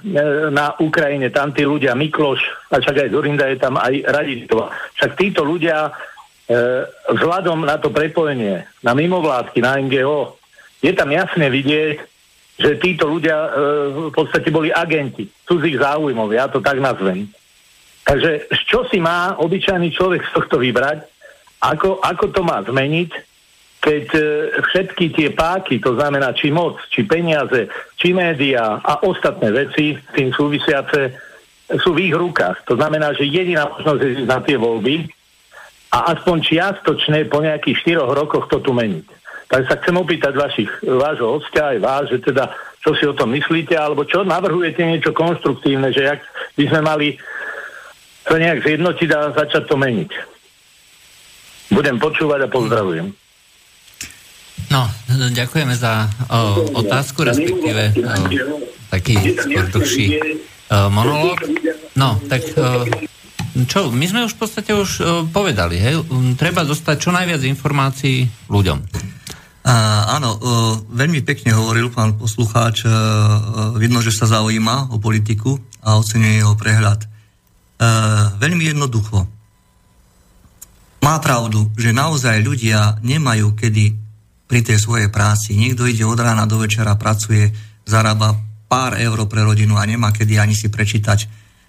na 0.52 0.74
Ukrajine, 0.82 1.30
tam 1.30 1.54
tí 1.54 1.64
ľudia, 1.64 1.96
Mikloš, 1.96 2.42
a 2.74 2.82
však 2.82 3.08
aj 3.08 3.14
Zorinda 3.14 3.46
je 3.48 3.58
tam, 3.62 3.78
aj 3.78 3.94
Raditova. 4.04 4.74
Však 4.98 5.12
títo 5.16 5.46
ľudia 5.46 5.88
e, 5.88 5.92
vzhľadom 7.14 7.64
na 7.64 7.78
to 7.78 7.94
prepojenie, 7.94 8.68
na 8.84 8.92
mimovládky, 8.98 9.60
na 9.64 9.78
NGO, 9.80 10.36
je 10.84 10.92
tam 10.94 11.10
jasne 11.14 11.48
vidieť, 11.50 11.98
že 12.58 12.82
títo 12.82 13.06
ľudia 13.06 13.54
v 13.94 14.10
podstate 14.10 14.50
boli 14.50 14.74
agenti 14.74 15.30
cudzích 15.46 15.78
záujmov, 15.78 16.34
ja 16.34 16.50
to 16.50 16.58
tak 16.58 16.82
nazvem. 16.82 17.30
Takže 18.02 18.50
čo 18.66 18.82
si 18.90 18.98
má 18.98 19.38
obyčajný 19.38 19.94
človek 19.94 20.26
z 20.26 20.32
tohto 20.34 20.58
vybrať, 20.58 21.06
ako, 21.62 22.02
ako 22.02 22.26
to 22.34 22.42
má 22.42 22.66
zmeniť, 22.66 23.27
keď 23.88 24.06
e, 24.12 24.22
všetky 24.68 25.16
tie 25.16 25.30
páky, 25.32 25.80
to 25.80 25.96
znamená 25.96 26.36
či 26.36 26.52
moc, 26.52 26.76
či 26.92 27.08
peniaze, 27.08 27.72
či 27.96 28.12
média 28.12 28.84
a 28.84 29.00
ostatné 29.08 29.48
veci 29.56 29.96
tým 30.12 30.36
súvisiace 30.36 31.16
sú 31.80 31.96
v 31.96 32.12
ich 32.12 32.16
rukách. 32.16 32.68
To 32.68 32.76
znamená, 32.76 33.16
že 33.16 33.24
jediná 33.24 33.72
možnosť 33.72 34.02
je 34.04 34.12
na 34.28 34.44
tie 34.44 34.60
voľby 34.60 35.08
a 35.96 36.12
aspoň 36.12 36.36
čiastočne 36.44 37.32
po 37.32 37.40
nejakých 37.40 37.96
4 37.96 38.04
rokoch 38.12 38.52
to 38.52 38.60
tu 38.60 38.76
meniť. 38.76 39.08
Tak 39.48 39.62
sa 39.72 39.80
chcem 39.80 39.96
opýtať 39.96 40.36
vašich, 40.36 40.72
vášho 40.84 41.40
hostia 41.40 41.72
aj 41.72 41.78
vás, 41.80 42.04
že 42.12 42.20
teda 42.20 42.52
čo 42.84 42.92
si 42.92 43.08
o 43.08 43.16
tom 43.16 43.32
myslíte, 43.32 43.80
alebo 43.80 44.04
čo 44.04 44.28
navrhujete 44.28 44.84
niečo 44.84 45.16
konštruktívne, 45.16 45.96
že 45.96 46.12
jak 46.12 46.20
by 46.60 46.64
sme 46.68 46.82
mali 46.84 47.08
to 48.28 48.36
nejak 48.36 48.60
zjednotiť 48.68 49.10
a 49.16 49.20
začať 49.32 49.64
to 49.72 49.80
meniť. 49.80 50.12
Budem 51.72 51.96
počúvať 51.96 52.48
a 52.48 52.52
pozdravujem. 52.52 53.27
No, 54.68 54.84
ďakujeme 55.32 55.76
za 55.80 56.12
o, 56.28 56.76
otázku, 56.76 57.24
respektíve 57.24 57.96
o, 57.96 58.14
taký 58.92 59.38
skôr 59.40 59.66
dlhší 59.72 60.08
o. 60.68 61.36
No, 61.96 62.20
tak 62.28 62.44
o, 62.54 62.84
čo, 63.66 63.90
my 63.90 64.06
sme 64.06 64.28
už 64.28 64.36
v 64.36 64.40
podstate 64.44 64.72
už 64.76 64.90
o, 65.00 65.04
povedali, 65.30 65.80
hej, 65.80 66.04
treba 66.36 66.68
dostať 66.68 66.96
čo 67.00 67.16
najviac 67.16 67.42
informácií 67.48 68.28
ľuďom. 68.52 68.80
Uh, 69.68 70.16
áno, 70.16 70.32
uh, 70.32 70.40
veľmi 70.96 71.28
pekne 71.28 71.52
hovoril 71.52 71.92
pán 71.92 72.16
poslucháč, 72.16 72.88
uh, 72.88 73.76
vidno, 73.76 74.00
že 74.00 74.16
sa 74.16 74.24
zaujíma 74.24 74.96
o 74.96 74.98
politiku 75.04 75.60
a 75.84 76.00
ocenuje 76.00 76.40
jeho 76.40 76.56
prehľad. 76.56 77.04
Uh, 77.76 78.32
veľmi 78.40 78.64
jednoducho. 78.72 79.28
Má 81.04 81.20
pravdu, 81.20 81.68
že 81.76 81.92
naozaj 81.92 82.48
ľudia 82.48 83.04
nemajú 83.04 83.60
kedy 83.60 84.07
pri 84.48 84.64
tej 84.64 84.80
svojej 84.80 85.12
práci. 85.12 85.60
Niekto 85.60 85.86
ide 85.86 86.08
od 86.08 86.18
rána 86.18 86.48
do 86.48 86.58
večera, 86.64 86.96
pracuje, 86.96 87.52
zarába 87.84 88.40
pár 88.68 88.96
eur 89.00 89.20
pre 89.28 89.44
rodinu 89.44 89.76
a 89.76 89.84
nemá 89.84 90.12
kedy 90.16 90.40
ani 90.40 90.56
si 90.56 90.72
prečítať, 90.72 91.28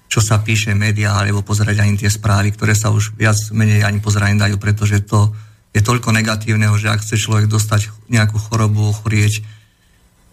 čo 0.09 0.23
sa 0.23 0.41
píše 0.41 0.73
v 0.73 0.89
médiách, 0.89 1.27
alebo 1.27 1.45
pozerať 1.45 1.85
ani 1.85 1.99
tie 1.99 2.09
správy, 2.09 2.55
ktoré 2.55 2.73
sa 2.73 2.91
už 2.95 3.19
viac 3.19 3.37
menej 3.53 3.85
ani 3.85 4.01
pozerať 4.01 4.39
dajú, 4.39 4.57
pretože 4.57 5.05
to 5.05 5.31
je 5.77 5.85
toľko 5.85 6.17
negatívneho, 6.17 6.73
že 6.81 6.89
ak 6.89 7.05
chce 7.05 7.21
človek 7.21 7.47
dostať 7.47 7.93
nejakú 8.09 8.41
chorobu, 8.41 8.89
ochorieť, 8.89 9.45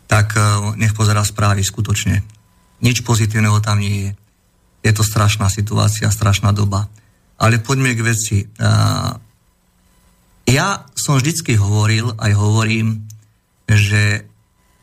tak 0.08 0.38
e, 0.38 0.42
nech 0.80 0.96
pozera 0.96 1.22
správy 1.28 1.60
skutočne. 1.66 2.24
Nič 2.80 3.04
pozitívneho 3.04 3.60
tam 3.60 3.84
nie 3.84 4.10
je. 4.10 4.12
Je 4.86 4.92
to 4.96 5.04
strašná 5.04 5.52
situácia, 5.52 6.08
strašná 6.14 6.54
doba. 6.56 6.88
Ale 7.36 7.60
poďme 7.60 7.98
k 7.98 8.06
veci. 8.06 8.38
Ja 10.46 10.86
som 10.94 11.18
vždycky 11.18 11.58
hovoril, 11.58 12.14
aj 12.22 12.32
hovorím, 12.38 13.10
že 13.66 14.30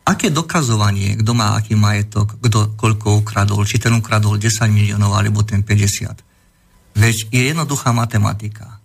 aké 0.03 0.35
dokazovanie, 0.35 1.15
kto 1.23 1.33
má 1.39 1.55
aký 1.55 1.79
majetok, 1.79 2.35
kto 2.43 2.75
koľko 2.75 3.23
ukradol, 3.23 3.63
či 3.63 3.79
ten 3.79 3.95
ukradol 3.95 4.37
10 4.37 4.67
miliónov 4.69 5.15
alebo 5.15 5.47
ten 5.47 5.63
50. 5.63 6.99
Veď 6.99 7.17
je 7.31 7.43
jednoduchá 7.55 7.95
matematika. 7.95 8.83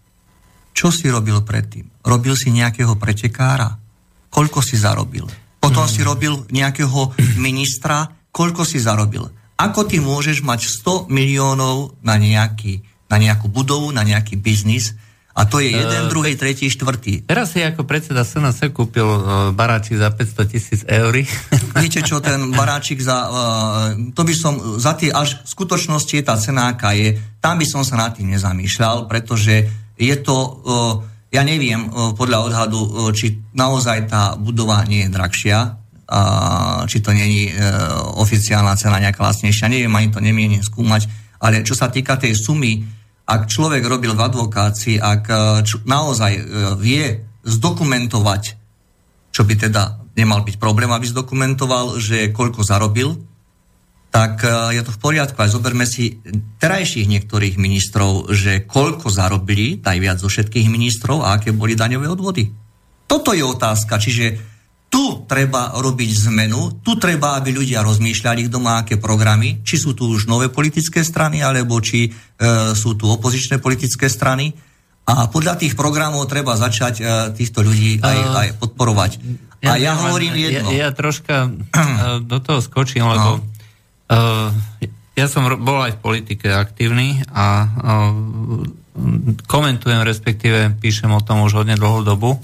Čo 0.77 0.93
si 0.93 1.09
robil 1.09 1.41
predtým? 1.41 1.89
Robil 2.05 2.37
si 2.37 2.53
nejakého 2.53 2.93
pretekára? 3.01 3.81
Koľko 4.29 4.61
si 4.61 4.77
zarobil? 4.77 5.25
Potom 5.57 5.89
hmm. 5.89 5.93
si 5.93 6.05
robil 6.05 6.33
nejakého 6.53 7.17
ministra? 7.41 8.05
Koľko 8.29 8.61
si 8.61 8.77
zarobil? 8.77 9.25
Ako 9.57 9.89
ty 9.89 9.97
môžeš 9.97 10.45
mať 10.45 10.69
100 10.85 11.09
miliónov 11.09 11.97
na, 12.05 12.21
nejaký, 12.21 12.85
na 13.09 13.17
nejakú 13.17 13.49
budovu, 13.49 13.89
na 13.89 14.05
nejaký 14.05 14.37
biznis, 14.37 14.93
a 15.37 15.45
to 15.45 15.61
je 15.61 15.69
jeden, 15.69 16.03
uh, 16.05 16.09
druhý, 16.09 16.33
tretí, 16.33 16.65
štvrtý. 16.65 17.29
Teraz 17.29 17.53
si 17.53 17.61
ako 17.61 17.85
predseda 17.85 18.25
SNS 18.25 18.73
kúpil 18.73 19.05
uh, 19.05 19.21
baráčik 19.53 20.01
za 20.01 20.09
500 20.09 20.49
tisíc 20.49 20.81
eur. 20.89 21.13
Viete 21.81 22.01
čo, 22.01 22.17
ten 22.17 22.49
baráčik 22.57 22.97
za... 22.97 23.29
Uh, 23.29 24.09
to 24.17 24.25
by 24.25 24.33
som... 24.33 24.57
Za 24.81 24.97
tie 24.97 25.13
až 25.13 25.45
v 25.45 25.49
skutočnosti 25.53 26.09
je 26.09 26.25
tá 26.25 26.33
cena, 26.41 26.73
aká 26.73 26.97
je. 26.97 27.21
Tam 27.37 27.61
by 27.61 27.69
som 27.69 27.85
sa 27.85 28.01
nad 28.01 28.17
tým 28.17 28.33
nezamýšľal, 28.33 29.05
pretože 29.05 29.69
je 29.93 30.15
to... 30.25 30.35
Uh, 30.65 30.93
ja 31.29 31.45
neviem 31.45 31.85
uh, 31.85 32.17
podľa 32.17 32.39
odhadu, 32.49 32.79
uh, 32.81 33.13
či 33.13 33.37
naozaj 33.53 34.09
tá 34.09 34.33
budova 34.41 34.81
nie 34.89 35.05
je 35.05 35.13
drahšia, 35.13 35.57
a 36.07 36.21
či 36.87 37.03
to 37.03 37.11
není 37.11 37.51
uh, 37.51 38.15
oficiálna 38.23 38.79
cena 38.79 38.97
nejaká 38.97 39.19
vlastnejšia. 39.19 39.67
Neviem, 39.67 39.91
ani 39.91 40.07
to 40.09 40.23
nemienim 40.23 40.63
skúmať. 40.63 41.05
Ale 41.37 41.61
čo 41.67 41.75
sa 41.75 41.91
týka 41.91 42.15
tej 42.15 42.33
sumy, 42.33 42.96
ak 43.27 43.51
človek 43.51 43.83
robil 43.83 44.15
v 44.15 44.23
advokácii, 44.23 44.95
ak 45.03 45.23
e, 45.27 45.35
č- 45.67 45.83
naozaj 45.83 46.31
e, 46.31 46.41
vie 46.79 47.27
zdokumentovať, 47.43 48.43
čo 49.35 49.41
by 49.43 49.53
teda 49.67 49.99
nemal 50.15 50.47
byť 50.47 50.55
problém, 50.55 50.87
aby 50.87 51.03
zdokumentoval, 51.11 51.99
že 51.99 52.31
koľko 52.31 52.63
zarobil, 52.63 53.19
tak 54.15 54.47
e, 54.47 54.79
je 54.79 54.81
to 54.81 54.95
v 54.95 55.01
poriadku. 55.03 55.35
Aj 55.43 55.51
zoberme 55.51 55.83
si 55.83 56.23
terajších 56.63 57.11
niektorých 57.11 57.59
ministrov, 57.59 58.31
že 58.31 58.63
koľko 58.63 59.11
zarobili, 59.11 59.83
najviac 59.83 60.23
zo 60.23 60.31
všetkých 60.31 60.71
ministrov 60.71 61.27
a 61.27 61.35
aké 61.35 61.51
boli 61.51 61.75
daňové 61.75 62.07
odvody. 62.07 62.47
Toto 63.11 63.35
je 63.35 63.43
otázka, 63.43 63.99
čiže 63.99 64.56
tu 64.97 65.29
treba 65.29 65.77
robiť 65.77 66.09
zmenu, 66.25 66.81
tu 66.81 66.97
treba, 66.97 67.37
aby 67.37 67.53
ľudia 67.53 67.85
rozmýšľali, 67.85 68.49
kto 68.49 68.57
má 68.57 68.81
aké 68.81 68.97
programy, 68.97 69.61
či 69.61 69.77
sú 69.77 69.93
tu 69.93 70.09
už 70.09 70.25
nové 70.25 70.49
politické 70.49 71.05
strany, 71.05 71.45
alebo 71.45 71.77
či 71.77 72.09
e, 72.09 72.73
sú 72.73 72.97
tu 72.97 73.05
opozičné 73.05 73.61
politické 73.61 74.09
strany. 74.09 74.57
A 75.05 75.29
podľa 75.29 75.61
tých 75.61 75.77
programov 75.77 76.25
treba 76.25 76.57
začať 76.57 76.93
e, 76.97 77.03
týchto 77.37 77.61
ľudí 77.61 78.01
aj, 78.01 78.17
aj 78.25 78.47
podporovať. 78.57 79.11
Ja, 79.61 79.73
a 79.73 79.75
ja, 79.77 79.93
ja 79.93 80.01
hovorím 80.01 80.33
jedno. 80.33 80.73
Ja, 80.73 80.89
ja 80.89 80.97
troška 80.97 81.45
uh, 81.45 82.17
do 82.25 82.41
toho 82.41 82.57
skočím, 82.57 83.05
lebo 83.05 83.37
no. 83.37 83.45
uh, 84.09 84.49
ja 85.13 85.29
som 85.29 85.45
bol 85.61 85.77
aj 85.77 85.97
v 85.97 86.01
politike 86.01 86.49
aktívny 86.49 87.21
a 87.29 87.45
uh, 87.65 87.69
komentujem, 89.45 90.01
respektíve 90.01 90.73
píšem 90.81 91.13
o 91.13 91.21
tom 91.21 91.45
už 91.45 91.61
hodne 91.61 91.77
dlhú 91.77 92.01
dobu. 92.01 92.41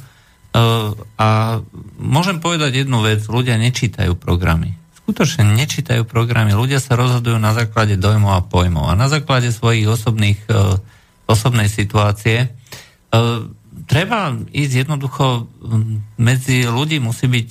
A 0.54 1.28
môžem 1.98 2.38
povedať 2.38 2.86
jednu 2.86 3.02
vec, 3.02 3.26
ľudia 3.26 3.58
nečítajú 3.58 4.14
programy. 4.14 4.78
Skutočne 5.04 5.50
nečítajú 5.58 6.06
programy, 6.06 6.54
ľudia 6.54 6.78
sa 6.78 6.94
rozhodujú 6.94 7.42
na 7.42 7.58
základe 7.58 7.98
dojmov 7.98 8.32
a 8.38 8.46
pojmov 8.46 8.94
a 8.94 8.96
na 8.96 9.10
základe 9.10 9.52
svojich 9.52 9.90
osobných, 9.90 10.40
e, 10.48 10.80
osobnej 11.28 11.68
situácie. 11.68 12.48
E, 12.48 12.48
treba 13.90 14.38
ísť 14.54 14.74
jednoducho 14.86 15.50
medzi 16.22 16.70
ľudí, 16.70 17.02
musí 17.02 17.26
byť 17.28 17.50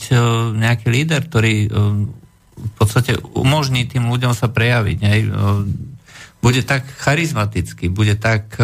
nejaký 0.57 0.87
líder, 0.89 1.29
ktorý 1.29 1.55
v 2.63 2.73
podstate 2.79 3.19
umožní 3.35 3.85
tým 3.91 4.07
ľuďom 4.09 4.33
sa 4.33 4.47
prejaviť. 4.47 4.99
Bude 6.41 6.63
tak 6.63 6.87
charizmatický, 6.87 7.91
bude 7.91 8.15
tak 8.17 8.57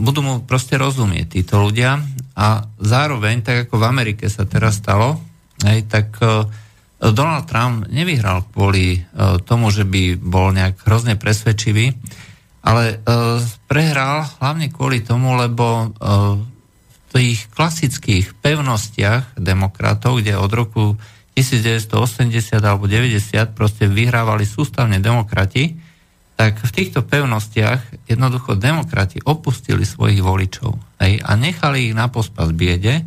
budú 0.00 0.20
mu 0.24 0.34
proste 0.42 0.80
rozumieť 0.80 1.38
títo 1.38 1.60
ľudia. 1.62 2.00
A 2.34 2.64
zároveň, 2.80 3.44
tak 3.44 3.68
ako 3.68 3.74
v 3.78 3.88
Amerike 3.88 4.24
sa 4.32 4.48
teraz 4.48 4.80
stalo, 4.80 5.20
hej, 5.66 5.84
tak 5.86 6.16
uh, 6.24 6.48
Donald 7.00 7.44
Trump 7.44 7.84
nevyhral 7.92 8.48
kvôli 8.48 8.96
uh, 8.96 9.36
tomu, 9.44 9.68
že 9.68 9.84
by 9.84 10.16
bol 10.16 10.56
nejak 10.56 10.80
hrozne 10.88 11.20
presvedčivý, 11.20 11.92
ale 12.64 12.96
uh, 12.96 13.40
prehral 13.68 14.24
hlavne 14.40 14.72
kvôli 14.72 15.04
tomu, 15.04 15.36
lebo 15.36 15.92
v 17.10 17.18
tých 17.18 17.50
klasických 17.50 18.38
pevnostiach 18.38 19.34
demokratov, 19.34 20.22
kde 20.22 20.38
od 20.38 20.52
roku 20.54 20.84
1980 21.34 22.60
alebo 22.62 22.86
90 22.86 23.56
proste 23.56 23.90
vyhrávali 23.90 24.46
sústavne 24.46 25.02
demokrati, 25.02 25.89
tak 26.40 26.56
v 26.56 26.72
týchto 26.72 27.04
pevnostiach 27.04 28.08
jednoducho 28.08 28.56
demokrati 28.56 29.20
opustili 29.28 29.84
svojich 29.84 30.24
voličov 30.24 30.72
hej, 30.96 31.20
a 31.20 31.36
nechali 31.36 31.92
ich 31.92 31.94
na 31.94 32.08
pospas 32.08 32.48
biede, 32.56 33.04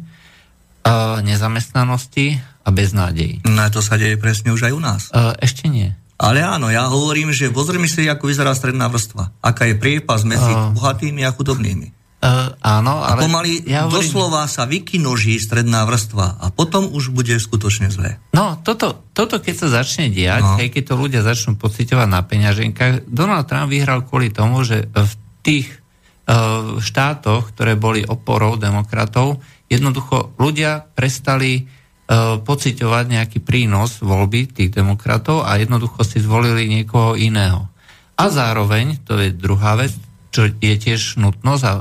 a 0.86 1.17
nezamestnanosti 1.26 2.38
a 2.62 2.69
beznádeji. 2.69 3.41
No 3.50 3.65
to 3.74 3.82
sa 3.82 3.98
deje 3.98 4.22
presne 4.22 4.54
už 4.54 4.69
aj 4.69 4.74
u 4.78 4.82
nás. 4.84 5.02
A, 5.10 5.34
ešte 5.41 5.65
nie. 5.65 5.89
Ale 6.22 6.46
áno, 6.46 6.69
ja 6.69 6.86
hovorím, 6.86 7.34
že 7.34 7.50
pozrime 7.50 7.89
si, 7.89 8.06
ako 8.06 8.30
vyzerá 8.30 8.54
stredná 8.54 8.86
vrstva. 8.86 9.34
Aká 9.41 9.65
je 9.65 9.82
priepas 9.82 10.22
medzi 10.22 10.54
uh, 10.54 10.69
bohatými 10.76 11.26
a 11.26 11.34
chudobnými. 11.34 12.03
Uh, 12.23 12.55
áno, 12.63 13.03
ale... 13.03 13.19
A 13.19 13.27
pomaly 13.27 13.67
ja 13.67 13.83
hovorím... 13.83 13.99
doslova 13.99 14.47
sa 14.47 14.63
vykinoží 14.63 15.36
stredná 15.43 15.83
vrstva 15.83 16.39
a 16.39 16.55
potom 16.55 16.88
už 16.88 17.12
bude 17.12 17.36
skutočne 17.36 17.91
zlé. 17.91 18.15
No, 18.31 18.63
toto, 18.63 19.03
toto 19.12 19.43
keď 19.43 19.55
sa 19.59 19.83
začne 19.83 20.07
diať, 20.07 20.39
no. 20.39 20.55
hej, 20.55 20.71
keď 20.71 20.83
to 20.88 20.95
ľudia 20.95 21.19
začnú 21.19 21.59
pocitovať 21.59 22.07
na 22.07 22.23
peňaženkách, 22.23 23.12
Donald 23.12 23.43
Trump 23.51 23.67
vyhral 23.67 24.07
kvôli 24.07 24.31
tomu, 24.31 24.63
že 24.63 24.88
v 24.88 25.13
tých 25.43 25.67
uh, 25.75 26.79
štátoch, 26.79 27.51
ktoré 27.51 27.75
boli 27.75 28.07
oporou 28.07 28.55
demokratov, 28.55 29.43
jednoducho 29.67 30.31
ľudia 30.39 30.79
prestali 30.95 31.67
uh, 31.67 32.39
pocitovať 32.39 33.19
nejaký 33.19 33.43
prínos 33.43 33.99
voľby 33.99 34.47
tých 34.47 34.71
demokratov 34.71 35.43
a 35.43 35.59
jednoducho 35.59 36.07
si 36.07 36.23
zvolili 36.23 36.71
niekoho 36.71 37.19
iného. 37.19 37.67
A 38.15 38.31
zároveň, 38.31 39.03
to 39.03 39.19
je 39.19 39.36
druhá 39.36 39.75
vec, 39.75 39.91
čo 40.34 40.50
je 40.50 40.76
tiež 40.82 41.22
nutnosť 41.22 41.63
a 41.63 41.72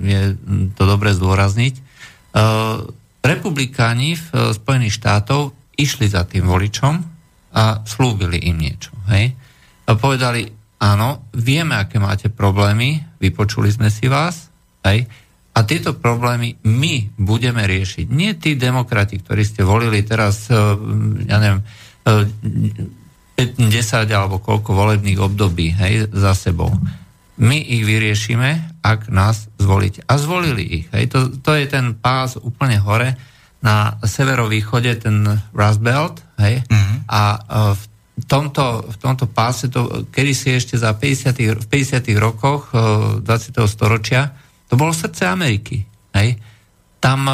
je 0.00 0.32
to 0.72 0.82
dobre 0.88 1.12
zdôrazniť, 1.12 1.74
e, 1.76 1.80
republikáni 3.20 4.16
v 4.16 4.26
e, 4.32 4.56
Spojených 4.56 4.96
štátov 4.96 5.52
išli 5.76 6.08
za 6.08 6.24
tým 6.24 6.48
voličom 6.48 6.94
a 7.52 7.84
slúbili 7.84 8.48
im 8.48 8.56
niečo. 8.56 8.96
Hej? 9.12 9.36
A 9.84 9.92
povedali, 9.92 10.48
áno, 10.80 11.28
vieme, 11.36 11.76
aké 11.76 12.00
máte 12.00 12.32
problémy, 12.32 13.20
vypočuli 13.20 13.68
sme 13.68 13.92
si 13.92 14.08
vás, 14.08 14.48
hej? 14.88 15.04
a 15.52 15.58
tieto 15.68 15.92
problémy 15.92 16.64
my 16.64 17.20
budeme 17.20 17.68
riešiť. 17.68 18.08
Nie 18.08 18.40
tí 18.40 18.56
demokrati, 18.56 19.20
ktorí 19.20 19.44
ste 19.44 19.68
volili 19.68 20.00
teraz, 20.00 20.48
e, 20.48 20.56
ja 21.28 21.36
neviem, 21.36 21.60
10 22.08 23.60
alebo 24.08 24.40
koľko 24.40 24.72
volebných 24.72 25.20
období 25.20 25.76
hej, 25.76 26.08
za 26.08 26.32
sebou 26.32 26.72
my 27.38 27.58
ich 27.62 27.86
vyriešime, 27.86 28.82
ak 28.82 29.08
nás 29.14 29.46
zvolíte. 29.62 30.02
A 30.10 30.18
zvolili 30.18 30.82
ich. 30.82 30.86
Hej. 30.90 31.14
To, 31.14 31.18
to 31.38 31.54
je 31.54 31.70
ten 31.70 31.94
pás 31.94 32.34
úplne 32.34 32.82
hore 32.82 33.14
na 33.62 33.98
severovýchode, 34.02 34.90
ten 34.98 35.22
Rust 35.54 35.80
Belt. 35.82 36.18
Hej. 36.42 36.66
Mm-hmm. 36.66 36.98
A 37.06 37.22
v 38.18 38.24
tomto, 38.26 38.90
v 38.90 38.96
tomto 38.98 39.30
páse, 39.30 39.70
to, 39.70 40.10
kedy 40.10 40.32
si 40.34 40.50
ešte 40.50 40.74
za 40.74 40.90
50 40.90 41.62
v 41.62 41.66
50 41.66 42.02
rokoch 42.18 42.74
20. 42.74 43.22
storočia, 43.70 44.34
to 44.66 44.74
bolo 44.74 44.90
srdce 44.90 45.30
Ameriky. 45.30 45.86
Hej. 46.18 46.42
Tam 46.98 47.30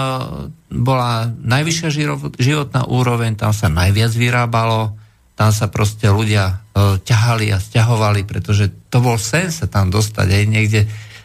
bola 0.68 1.32
najvyššia 1.32 1.88
životná 2.36 2.84
úroveň, 2.84 3.40
tam 3.40 3.56
sa 3.56 3.72
najviac 3.72 4.12
vyrábalo, 4.12 4.92
tam 5.34 5.50
sa 5.50 5.66
proste 5.66 6.06
ľudia 6.10 6.44
e, 6.50 6.54
ťahali 7.02 7.50
a 7.50 7.58
stiahovali, 7.58 8.22
pretože 8.22 8.70
to 8.90 9.02
bol 9.02 9.18
sen 9.18 9.50
sa 9.50 9.66
tam 9.66 9.90
dostať 9.90 10.28
aj 10.30 10.44
niekde 10.46 10.82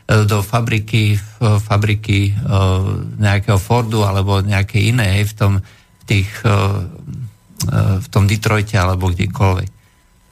do 0.10 0.42
fabriky, 0.42 1.22
fabriky 1.38 2.34
nejakého 3.22 3.62
Fordu 3.62 4.02
alebo 4.02 4.42
nejakej 4.42 4.90
inej 4.90 5.30
v 5.30 5.34
tom, 5.38 5.54
v 5.62 6.04
tých, 6.10 6.30
v 7.78 8.08
tom 8.10 8.26
Detroite 8.26 8.74
alebo 8.74 9.14
kdekoľvek. 9.14 9.70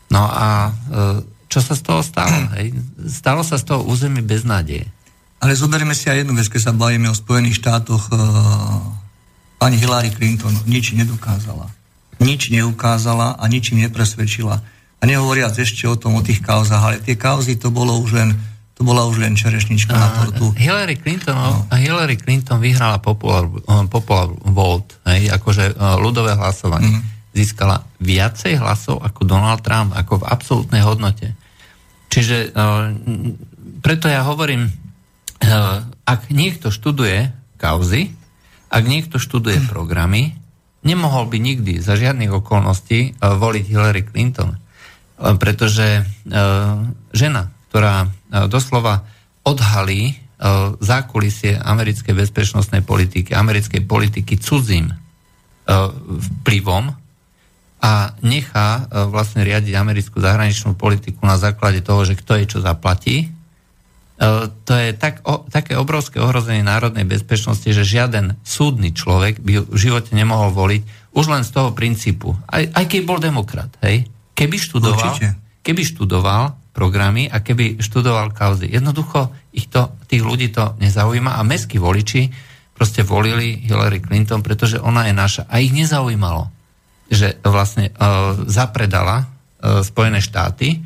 No 0.09 0.25
a 0.25 0.73
čo 1.45 1.61
sa 1.61 1.77
z 1.77 1.81
toho 1.85 2.01
stalo? 2.01 2.33
Hej? 2.57 2.73
Stalo 3.05 3.45
sa 3.45 3.61
z 3.61 3.69
toho 3.69 3.85
územie 3.85 4.25
bez 4.25 4.49
nádeje. 4.49 4.89
Ale 5.37 5.53
zoberieme 5.53 5.93
si 5.93 6.09
aj 6.09 6.25
jednu 6.25 6.33
vec, 6.33 6.49
keď 6.49 6.61
sa 6.65 6.73
bavíme 6.73 7.13
o 7.13 7.13
Spojených 7.13 7.61
štátoch. 7.61 8.09
Pani 9.61 9.77
Hillary 9.77 10.09
Clinton 10.09 10.57
nič 10.65 10.97
nedokázala. 10.97 11.69
Nič 12.17 12.49
neukázala 12.49 13.37
a 13.37 13.43
ničím 13.45 13.85
nepresvedčila. 13.85 14.61
A 14.97 15.03
nehovoriac 15.05 15.53
ešte 15.53 15.85
o 15.85 15.93
tom, 15.93 16.17
o 16.17 16.25
tých 16.25 16.41
kauzách, 16.41 16.81
ale 16.81 16.97
tie 17.03 17.13
kauzy 17.13 17.53
to 17.57 17.69
bolo 17.69 17.97
už 18.01 18.17
len 18.17 18.29
to 18.77 18.85
bola 18.85 19.09
už 19.09 19.17
len 19.25 19.33
čerešnička 19.33 19.89
a, 19.89 19.97
na 19.97 20.07
tortu. 20.13 20.53
Hillary 20.53 21.01
Clinton, 21.01 21.33
no. 21.33 21.65
Hillary 21.73 22.13
Clinton 22.13 22.61
vyhrala 22.61 23.01
popular, 23.01 23.49
popular 23.89 24.29
vote, 24.45 25.01
hej, 25.09 25.33
akože 25.33 25.73
uh, 25.73 25.97
ľudové 25.97 26.37
hlasovanie. 26.37 27.01
Mm. 27.01 27.01
Získala 27.33 27.81
viacej 27.97 28.61
hlasov 28.61 29.01
ako 29.01 29.25
Donald 29.25 29.65
Trump, 29.65 29.97
ako 29.97 30.21
v 30.21 30.29
absolútnej 30.29 30.85
hodnote. 30.85 31.33
Čiže 32.13 32.53
uh, 32.53 32.93
preto 33.81 34.13
ja 34.13 34.21
hovorím, 34.21 34.69
uh, 34.69 35.81
ak 36.05 36.29
niekto 36.29 36.69
študuje 36.69 37.33
kauzy, 37.57 38.13
ak 38.69 38.83
niekto 38.85 39.17
študuje 39.17 39.65
programy, 39.65 40.37
nemohol 40.87 41.27
by 41.27 41.43
nikdy 41.43 41.83
za 41.83 41.99
žiadnych 41.99 42.31
okolností 42.31 43.19
uh, 43.19 43.35
voliť 43.35 43.65
Hillary 43.67 44.07
Clinton. 44.07 44.55
Uh, 44.55 45.35
pretože 45.35 46.07
uh, 46.07 46.87
žena, 47.11 47.51
ktorá 47.77 48.07
e, 48.07 48.07
doslova 48.49 49.05
odhalí 49.45 50.01
e, 50.09 50.13
zákulisie 50.81 51.61
americkej 51.61 52.15
bezpečnostnej 52.15 52.81
politiky, 52.81 53.37
americkej 53.37 53.85
politiky 53.85 54.41
cudzím 54.41 54.89
e, 54.89 54.95
vplyvom 56.41 56.89
a 57.77 58.17
nechá 58.25 58.89
vlastne 59.13 59.45
riadiť 59.45 59.77
americkú 59.77 60.17
zahraničnú 60.17 60.73
politiku 60.73 61.21
na 61.21 61.37
základe 61.37 61.85
toho, 61.85 62.01
že 62.09 62.17
kto 62.17 62.41
je 62.41 62.45
čo 62.57 62.59
zaplatí. 62.65 63.29
To 64.17 64.73
je 64.73 64.97
tak, 64.97 65.21
o, 65.29 65.45
také 65.45 65.77
obrovské 65.77 66.17
ohrozenie 66.17 66.65
národnej 66.65 67.05
bezpečnosti, 67.05 67.69
že 67.69 67.85
žiaden 67.85 68.33
súdny 68.41 68.89
človek 68.89 69.37
by 69.37 69.69
v 69.69 69.77
živote 69.77 70.17
nemohol 70.17 70.49
voliť 70.57 71.13
už 71.13 71.25
len 71.29 71.45
z 71.45 71.53
toho 71.53 71.69
princípu. 71.77 72.33
Aj, 72.49 72.65
aj 72.65 72.85
keď 72.89 73.01
bol 73.05 73.21
demokrat, 73.21 73.69
hej? 73.85 74.09
Keby 74.33 74.57
študoval, 74.57 75.21
keby 75.61 75.81
študoval 75.85 76.57
programy 76.73 77.29
a 77.29 77.41
keby 77.41 77.77
študoval 77.77 78.33
kauzy. 78.33 78.69
Jednoducho 78.69 79.33
ich 79.53 79.69
to, 79.69 79.93
tých 80.09 80.25
ľudí 80.25 80.49
to 80.53 80.77
nezaujíma 80.81 81.37
a 81.37 81.41
mestskí 81.45 81.77
voliči 81.77 82.29
proste 82.77 83.01
volili 83.01 83.65
Hillary 83.65 84.01
Clinton, 84.01 84.45
pretože 84.45 84.77
ona 84.77 85.09
je 85.09 85.13
naša. 85.13 85.49
A 85.49 85.57
ich 85.57 85.73
nezaujímalo, 85.73 86.53
že 87.09 87.41
vlastne 87.41 87.89
uh, 87.89 88.37
zapredala 88.45 89.25
uh, 89.25 89.81
Spojené 89.81 90.21
štáty 90.21 90.81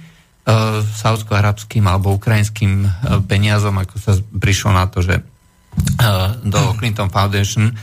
saudsko-arabským 0.82 1.86
alebo 1.86 2.18
ukrajinským 2.18 2.86
uh, 2.86 2.92
peniazom, 3.24 3.78
ako 3.78 3.96
sa 4.02 4.18
prišlo 4.18 4.74
na 4.74 4.90
to, 4.90 5.06
že 5.06 5.22
uh, 5.22 6.34
do 6.42 6.76
Clinton 6.78 7.14
Foundation 7.14 7.74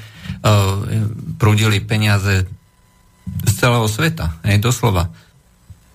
prúdili 1.40 1.80
peniaze 1.80 2.44
z 3.26 3.52
celého 3.56 3.88
sveta, 3.88 4.38
aj 4.44 4.60
doslova 4.60 5.08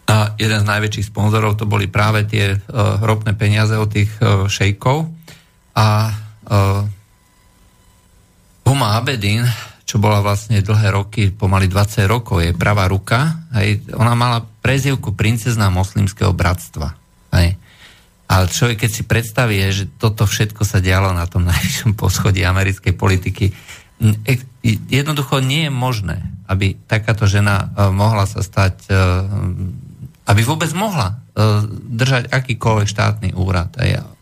a 0.09 0.35
jeden 0.35 0.59
z 0.61 0.69
najväčších 0.69 1.09
sponzorov 1.09 1.57
to 1.57 1.65
boli 1.65 1.87
práve 1.87 2.27
tie 2.27 2.59
ropné 3.01 3.33
peniaze 3.33 3.73
od 3.73 3.89
tých 3.89 4.11
šejkov. 4.51 5.09
A 5.73 5.87
Huma 8.63 8.87
Abedin, 8.99 9.47
čo 9.87 9.97
bola 9.97 10.21
vlastne 10.21 10.61
dlhé 10.61 10.93
roky, 10.93 11.33
pomaly 11.33 11.65
20 11.65 12.05
rokov, 12.05 12.43
je 12.43 12.51
pravá 12.53 12.85
ruka, 12.85 13.47
hej, 13.57 13.83
ona 13.95 14.13
mala 14.13 14.43
prezivku 14.63 15.11
princezná 15.11 15.67
moslimského 15.67 16.31
bratstva. 16.31 16.95
Hej. 17.35 17.59
Ale 18.31 18.47
človek, 18.47 18.87
keď 18.87 18.91
si 18.95 19.03
predstaví, 19.03 19.59
že 19.69 19.91
toto 19.99 20.23
všetko 20.23 20.63
sa 20.63 20.79
dialo 20.79 21.11
na 21.11 21.27
tom 21.27 21.43
najvyššom 21.43 21.99
poschodí 21.99 22.41
americkej 22.47 22.95
politiky, 22.95 23.51
jednoducho 24.63 25.43
nie 25.43 25.67
je 25.67 25.73
možné, 25.75 26.17
aby 26.47 26.79
takáto 26.87 27.27
žena 27.27 27.69
mohla 27.91 28.25
sa 28.25 28.41
stať 28.41 28.89
aby 30.23 30.41
vôbec 30.47 30.71
mohla 30.71 31.19
uh, 31.19 31.67
držať 31.67 32.31
akýkoľvek 32.31 32.87
štátny 32.87 33.29
úrad 33.35 33.75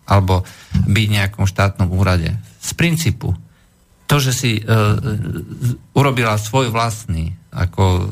alebo 0.10 0.44
byť 0.74 1.06
v 1.08 1.14
nejakom 1.14 1.46
štátnom 1.46 1.94
úrade. 1.94 2.36
Z 2.60 2.74
princípu. 2.74 3.38
To, 4.12 4.16
že 4.20 4.36
si 4.36 4.60
urobila 5.96 6.36
svoj 6.36 6.68
vlastný 6.68 7.32
ako 7.48 8.12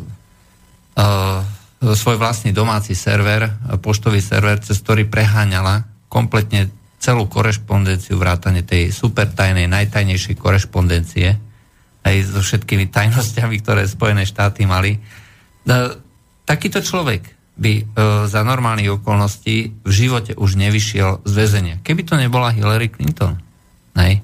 svoj 1.80 2.20
vlastný 2.20 2.52
domáci 2.52 2.92
server, 2.92 3.48
poštový 3.80 4.20
server, 4.20 4.60
cez 4.60 4.84
ktorý 4.84 5.08
preháňala 5.08 5.88
kompletne 6.12 6.68
celú 7.00 7.32
korešpondenciu, 7.32 8.20
vrátane 8.20 8.68
tej 8.68 8.92
super 8.92 9.32
tajnej, 9.32 9.72
najtajnejšej 9.72 10.36
korešpondencie, 10.36 11.28
aj 12.04 12.16
so 12.28 12.44
všetkými 12.44 12.92
tajnosťami, 12.92 13.56
ktoré 13.64 13.88
Spojené 13.88 14.28
štáty 14.28 14.68
mali. 14.68 15.00
Takýto 16.44 16.84
človek 16.84 17.24
by 17.60 17.74
e, 17.76 17.84
za 18.28 18.42
normálnych 18.44 19.00
okolností 19.00 19.84
v 19.84 19.92
živote 19.92 20.32
už 20.36 20.56
nevyšiel 20.56 21.28
z 21.28 21.32
väzenia. 21.36 21.76
Keby 21.84 22.08
to 22.08 22.16
nebola 22.16 22.56
Hillary 22.56 22.88
Clinton. 22.88 23.36
Nej? 23.96 24.24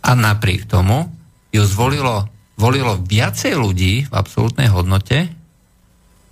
A 0.00 0.10
napriek 0.16 0.64
tomu 0.64 1.12
ju 1.52 1.60
zvolilo 1.64 2.28
volilo 2.54 2.98
viacej 2.98 3.54
ľudí 3.58 4.06
v 4.06 4.12
absolútnej 4.14 4.70
hodnote 4.70 5.26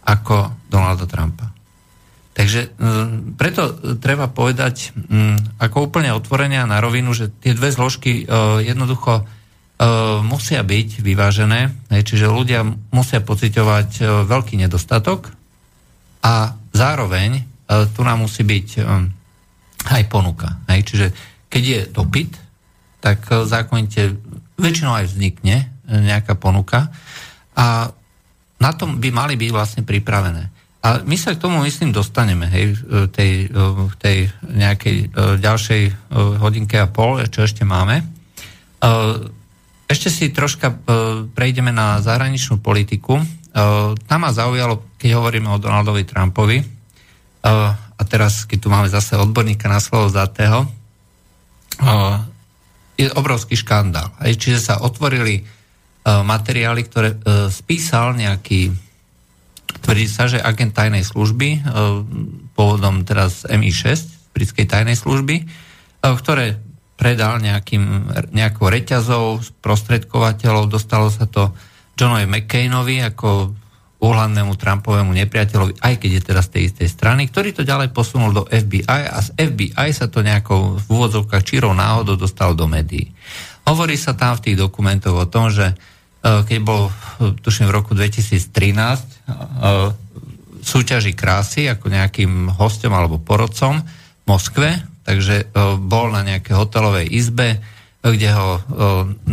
ako 0.03 0.51
Donalda 0.69 1.07
Trumpa. 1.07 1.53
Takže 2.33 2.61
e, 2.65 2.69
preto 3.37 3.77
treba 4.01 4.33
povedať 4.33 4.97
ako 5.61 5.93
úplne 5.93 6.17
otvorenia 6.17 6.65
na 6.65 6.81
rovinu, 6.81 7.13
že 7.13 7.29
tie 7.29 7.53
dve 7.53 7.69
zložky 7.69 8.25
e, 8.25 8.35
jednoducho 8.65 9.21
e, 9.21 9.23
musia 10.25 10.65
byť 10.65 11.05
vyvážené, 11.05 11.93
čiže 11.93 12.33
ľudia 12.33 12.65
musia 12.89 13.21
pociťovať 13.21 13.89
e, 14.01 14.03
veľký 14.25 14.57
nedostatok 14.65 15.29
a 16.25 16.57
zároveň 16.73 17.31
e, 17.37 17.43
tu 17.93 18.01
nám 18.07 18.25
musí 18.25 18.47
byť 18.47 18.69
e, 18.79 18.83
aj 19.93 20.03
ponuka. 20.09 20.63
Čiže 20.71 21.13
keď 21.53 21.63
je 21.63 21.81
dopyt, 21.91 22.33
tak 23.03 23.29
e, 23.29 23.45
zákonite 23.45 24.17
väčšinou 24.57 24.95
aj 24.95 25.07
vznikne 25.11 25.69
nejaká 25.85 26.39
ponuka 26.39 26.89
a 27.53 27.93
na 28.63 28.71
tom 28.71 29.03
by 29.03 29.11
mali 29.11 29.35
byť 29.35 29.51
vlastne 29.51 29.83
pripravené. 29.83 30.55
A 30.83 31.03
my 31.03 31.15
sa 31.19 31.35
k 31.35 31.43
tomu, 31.43 31.63
myslím, 31.67 31.91
dostaneme, 31.91 32.47
hej, 32.47 32.79
tej, 33.15 33.51
tej 33.99 34.31
nejakej 34.43 35.15
ďalšej 35.39 35.83
hodinke 36.43 36.79
a 36.79 36.91
pol, 36.91 37.23
čo 37.27 37.47
ešte 37.47 37.63
máme. 37.67 38.03
Ešte 39.87 40.09
si 40.11 40.35
troška 40.35 40.75
prejdeme 41.35 41.71
na 41.71 42.03
zahraničnú 42.03 42.59
politiku. 42.59 43.19
Tam 44.07 44.19
ma 44.19 44.31
zaujalo 44.35 44.93
keď 45.03 45.19
hovoríme 45.19 45.51
o 45.51 45.59
Donaldovi 45.59 46.07
Trumpovi, 46.07 46.63
a 47.43 48.03
teraz, 48.07 48.47
keď 48.47 48.59
tu 48.63 48.69
máme 48.71 48.87
zase 48.87 49.19
odborníka 49.19 49.67
na 49.67 49.83
slovo 49.83 50.07
zatého, 50.07 50.63
je 52.95 53.11
obrovský 53.19 53.59
škandál. 53.59 54.15
Čiže 54.23 54.59
sa 54.63 54.75
otvorili 54.79 55.43
materiály, 56.03 56.83
ktoré 56.87 57.15
e, 57.15 57.17
spísal 57.51 58.19
nejaký, 58.19 58.75
tvrdí 59.87 60.07
sa, 60.11 60.27
že 60.27 60.43
agent 60.43 60.75
tajnej 60.75 61.07
služby, 61.07 61.49
e, 61.57 61.61
pôvodom 62.59 63.07
teraz 63.07 63.47
MI6, 63.47 64.35
britskej 64.35 64.67
tajnej 64.67 64.99
služby, 64.99 65.45
ktoré 66.03 66.59
predal 66.97 67.39
nejakým, 67.39 68.11
nejakou 68.35 68.71
reťazou, 68.71 69.43
prostredkovateľov, 69.63 70.73
dostalo 70.73 71.13
sa 71.13 71.29
to 71.29 71.55
Johnovi 71.95 72.27
McCainovi 72.27 73.05
ako 73.05 73.53
úhľadnému 74.03 74.59
Trumpovému 74.59 75.15
nepriateľovi, 75.15 75.79
aj 75.79 75.95
keď 76.03 76.11
je 76.11 76.23
teraz 76.27 76.51
z 76.51 76.53
tej 76.59 76.63
istej 76.75 76.89
strany, 76.91 77.31
ktorý 77.31 77.55
to 77.55 77.63
ďalej 77.63 77.95
posunul 77.95 78.35
do 78.35 78.43
FBI 78.51 79.07
a 79.07 79.19
z 79.23 79.31
FBI 79.39 79.89
sa 79.95 80.11
to 80.11 80.27
nejakou 80.27 80.83
v 80.83 80.87
úvodzovkách 80.91 81.47
čírov 81.47 81.71
náhodou 81.79 82.19
dostal 82.19 82.59
do 82.59 82.67
médií. 82.67 83.15
Hovorí 83.63 83.95
sa 83.95 84.19
tam 84.19 84.35
v 84.35 84.51
tých 84.51 84.57
dokumentoch 84.59 85.15
o 85.15 85.31
tom, 85.31 85.55
že 85.55 85.79
keď 86.23 86.59
bol, 86.63 86.89
tuším, 87.43 87.67
v 87.67 87.75
roku 87.75 87.99
2013 87.99 88.47
e, 88.47 89.07
súťaži 90.63 91.13
krásy 91.19 91.67
ako 91.67 91.91
nejakým 91.91 92.55
hostom 92.55 92.95
alebo 92.95 93.19
porodcom 93.19 93.83
v 93.83 94.25
Moskve, 94.31 94.79
takže 95.03 95.51
bol 95.83 96.15
na 96.15 96.23
nejakej 96.23 96.55
hotelovej 96.55 97.11
izbe, 97.11 97.59
kde 97.99 98.31
ho 98.31 98.63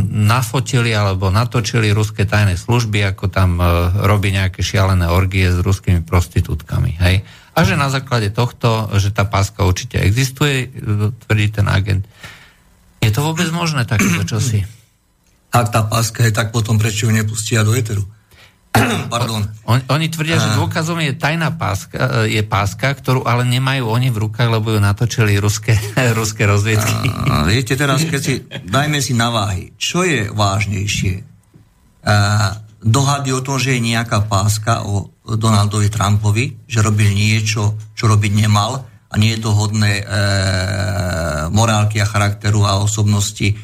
nafotili 0.10 0.90
alebo 0.90 1.30
natočili 1.30 1.94
ruské 1.94 2.26
tajné 2.26 2.58
služby, 2.58 3.06
ako 3.14 3.30
tam 3.30 3.62
robí 4.02 4.34
nejaké 4.34 4.66
šialené 4.66 5.06
orgie 5.06 5.46
s 5.54 5.62
ruskými 5.62 6.02
prostitútkami. 6.02 6.98
Hej? 6.98 7.22
A 7.54 7.66
že 7.66 7.78
na 7.78 7.94
základe 7.94 8.34
tohto, 8.34 8.90
že 8.98 9.14
tá 9.14 9.30
páska 9.30 9.62
určite 9.62 10.02
existuje, 10.02 10.74
tvrdí 11.26 11.54
ten 11.54 11.70
agent. 11.70 12.06
Je 13.02 13.14
to 13.14 13.22
vôbec 13.26 13.50
možné 13.54 13.86
takéto 13.86 14.26
čosi? 14.26 14.79
Ak 15.50 15.74
tá 15.74 15.82
páska 15.86 16.26
je, 16.26 16.32
tak 16.34 16.54
potom 16.54 16.78
prečo 16.78 17.10
ju 17.10 17.12
nepustia 17.14 17.66
do 17.66 17.74
eteru? 17.74 18.06
Pardon. 19.14 19.42
On, 19.66 19.82
oni 19.90 20.08
tvrdia, 20.14 20.38
že 20.38 20.54
dôkazom 20.54 21.02
je 21.02 21.18
tajná 21.18 21.50
páska, 21.58 22.30
je 22.30 22.42
páska, 22.46 22.94
ktorú 22.94 23.26
ale 23.26 23.42
nemajú 23.50 23.90
oni 23.90 24.14
v 24.14 24.30
rukách, 24.30 24.50
lebo 24.50 24.74
ju 24.74 24.80
natočili 24.80 25.42
ruské, 25.42 25.74
ruské 26.20 26.46
rozviedky. 26.46 27.10
A, 27.10 27.50
viete, 27.50 27.74
teraz 27.74 28.06
keď 28.06 28.22
si, 28.22 28.34
dajme 28.46 29.02
si 29.02 29.18
na 29.18 29.34
váhy, 29.34 29.74
čo 29.76 30.06
je 30.06 30.30
vážnejšie? 30.30 31.16
A, 32.06 32.16
dohady 32.80 33.36
o 33.36 33.44
tom, 33.44 33.60
že 33.60 33.76
je 33.76 33.82
nejaká 33.84 34.30
páska 34.30 34.88
o 34.88 35.12
Donaldovi 35.26 35.92
Trumpovi, 35.92 36.64
že 36.66 36.86
robil 36.86 37.12
niečo, 37.12 37.76
čo 37.94 38.08
robiť 38.08 38.32
nemal 38.34 38.86
a 39.10 39.14
nie 39.18 39.36
je 39.36 39.42
to 39.42 39.52
hodné 39.52 40.00
e, 40.00 40.04
morálky 41.50 41.98
a 41.98 42.08
charakteru 42.08 42.62
a 42.64 42.80
osobnosti, 42.80 43.52
e, 43.52 43.56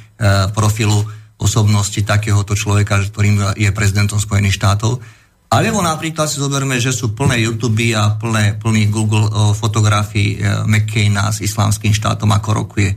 profilu 0.52 1.06
osobnosti 1.36 2.00
takéhoto 2.04 2.56
človeka, 2.56 3.04
ktorým 3.12 3.56
je 3.60 3.70
prezidentom 3.76 4.20
Spojených 4.20 4.56
štátov. 4.56 5.04
Alebo 5.52 5.80
napríklad 5.84 6.26
si 6.28 6.42
zoberme, 6.42 6.80
že 6.82 6.96
sú 6.96 7.14
plné 7.14 7.46
YouTube 7.46 7.86
a 7.96 8.18
plné, 8.18 8.58
plný 8.58 8.90
Google 8.90 9.30
fotografií 9.54 10.36
e, 10.36 10.66
McCaina 10.66 11.30
s 11.30 11.40
islamským 11.46 11.94
štátom, 11.94 12.28
ako 12.34 12.66
rokuje 12.66 12.92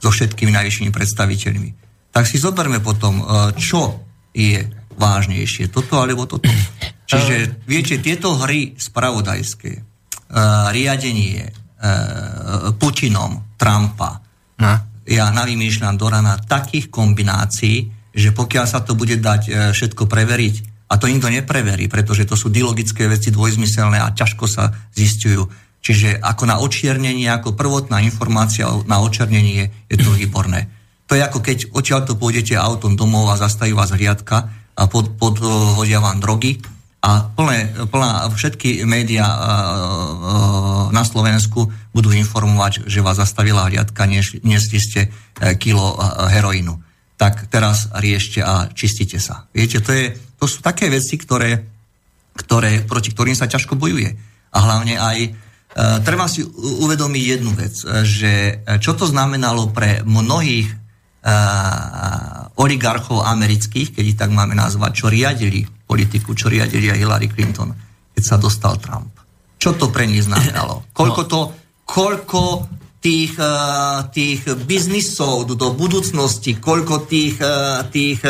so 0.00 0.08
všetkými 0.08 0.50
najvyššími 0.54 0.90
predstaviteľmi. 0.90 1.70
Tak 2.10 2.24
si 2.24 2.40
zoberme 2.40 2.80
potom, 2.80 3.20
e, 3.20 3.24
čo 3.60 4.00
je 4.32 4.64
vážnejšie, 4.96 5.70
toto 5.70 6.00
alebo 6.00 6.24
toto. 6.24 6.48
Čiže, 7.10 7.62
viete, 7.68 8.00
tieto 8.00 8.32
hry 8.40 8.74
spravodajské, 8.74 9.72
e, 9.76 9.82
riadenie 10.72 11.66
Putinom, 12.80 13.60
Trumpa, 13.60 14.16
no 14.56 14.93
ja 15.04 15.28
navymýšľam 15.30 15.94
do 16.00 16.08
rana 16.08 16.40
takých 16.40 16.88
kombinácií, 16.88 17.88
že 18.14 18.30
pokiaľ 18.32 18.64
sa 18.64 18.80
to 18.80 18.96
bude 18.96 19.20
dať 19.20 19.42
e, 19.46 19.50
všetko 19.74 20.08
preveriť, 20.08 20.74
a 20.84 21.00
to 21.00 21.08
nikto 21.08 21.32
nepreverí, 21.32 21.88
pretože 21.88 22.28
to 22.28 22.36
sú 22.36 22.52
dilogické 22.52 23.08
veci 23.08 23.32
dvojzmyselné 23.32 23.98
a 23.98 24.12
ťažko 24.12 24.44
sa 24.44 24.70
zistujú. 24.92 25.48
Čiže 25.84 26.20
ako 26.20 26.44
na 26.48 26.56
očiernenie, 26.60 27.28
ako 27.28 27.56
prvotná 27.56 28.00
informácia 28.04 28.68
na 28.88 29.00
očiernenie 29.00 29.68
je 29.88 29.96
to 30.00 30.12
výborné. 30.12 30.68
To 31.08 31.12
je 31.16 31.20
ako 31.24 31.44
keď 31.44 31.58
odtiaľ 31.76 32.08
to 32.08 32.16
pôjdete 32.16 32.56
autom 32.56 32.96
domov 32.96 33.28
a 33.28 33.40
zastaví 33.40 33.76
vás 33.76 33.92
hliadka 33.92 34.48
a 34.76 34.82
pod, 34.88 35.20
podhodia 35.20 36.00
vám 36.00 36.20
drogy 36.20 36.56
a 37.04 37.28
plné, 37.36 37.68
plná, 37.92 38.32
všetky 38.32 38.88
médiá 38.88 39.28
na 40.88 41.04
Slovensku 41.04 41.68
budú 41.92 42.08
informovať, 42.16 42.88
že 42.88 43.04
vás 43.04 43.20
zastavila 43.20 43.68
hliadka, 43.68 44.08
nesli 44.40 44.78
ste 44.80 45.00
e, 45.04 45.08
kilo 45.60 46.00
heroínu. 46.32 46.80
Tak 47.20 47.52
teraz 47.52 47.92
riešte 47.92 48.40
a 48.40 48.72
čistite 48.72 49.20
sa. 49.20 49.44
Viete, 49.52 49.84
to, 49.84 49.92
je, 49.92 50.16
to 50.40 50.48
sú 50.48 50.64
také 50.64 50.88
veci, 50.88 51.20
ktoré, 51.20 51.60
ktoré, 52.40 52.80
proti 52.88 53.12
ktorým 53.12 53.36
sa 53.36 53.52
ťažko 53.52 53.76
bojuje. 53.76 54.08
A 54.56 54.58
hlavne 54.64 54.96
aj 54.96 55.18
e, 55.20 55.30
treba 56.08 56.24
si 56.24 56.40
uvedomiť 56.56 57.24
jednu 57.28 57.52
vec, 57.52 57.74
že 58.08 58.64
čo 58.80 58.96
to 58.96 59.04
znamenalo 59.04 59.68
pre 59.76 60.00
mnohých 60.08 60.72
e, 60.72 60.76
oligarchov 62.56 63.28
amerických, 63.28 63.92
keď 63.92 64.04
ich 64.08 64.16
tak 64.16 64.32
máme 64.32 64.56
nazvať, 64.56 65.04
čo 65.04 65.12
riadili 65.12 65.73
politiku, 65.84 66.32
čo 66.32 66.48
riadili 66.48 66.88
aj 66.90 66.98
Hillary 66.98 67.28
Clinton, 67.30 67.70
keď 68.16 68.22
sa 68.24 68.36
dostal 68.40 68.80
Trump. 68.80 69.12
Čo 69.60 69.76
to 69.76 69.88
pre 69.88 70.08
nich 70.08 70.24
znamenalo? 70.24 70.84
Koľko 70.98 71.22
to, 71.28 71.40
koľko 71.84 72.42
tých, 73.04 73.36
uh, 73.36 74.08
tých 74.08 74.48
biznisov 74.64 75.44
do 75.44 75.68
budúcnosti, 75.76 76.56
koľko 76.56 77.04
tých, 77.04 77.36
uh, 77.44 77.84
tých 77.92 78.24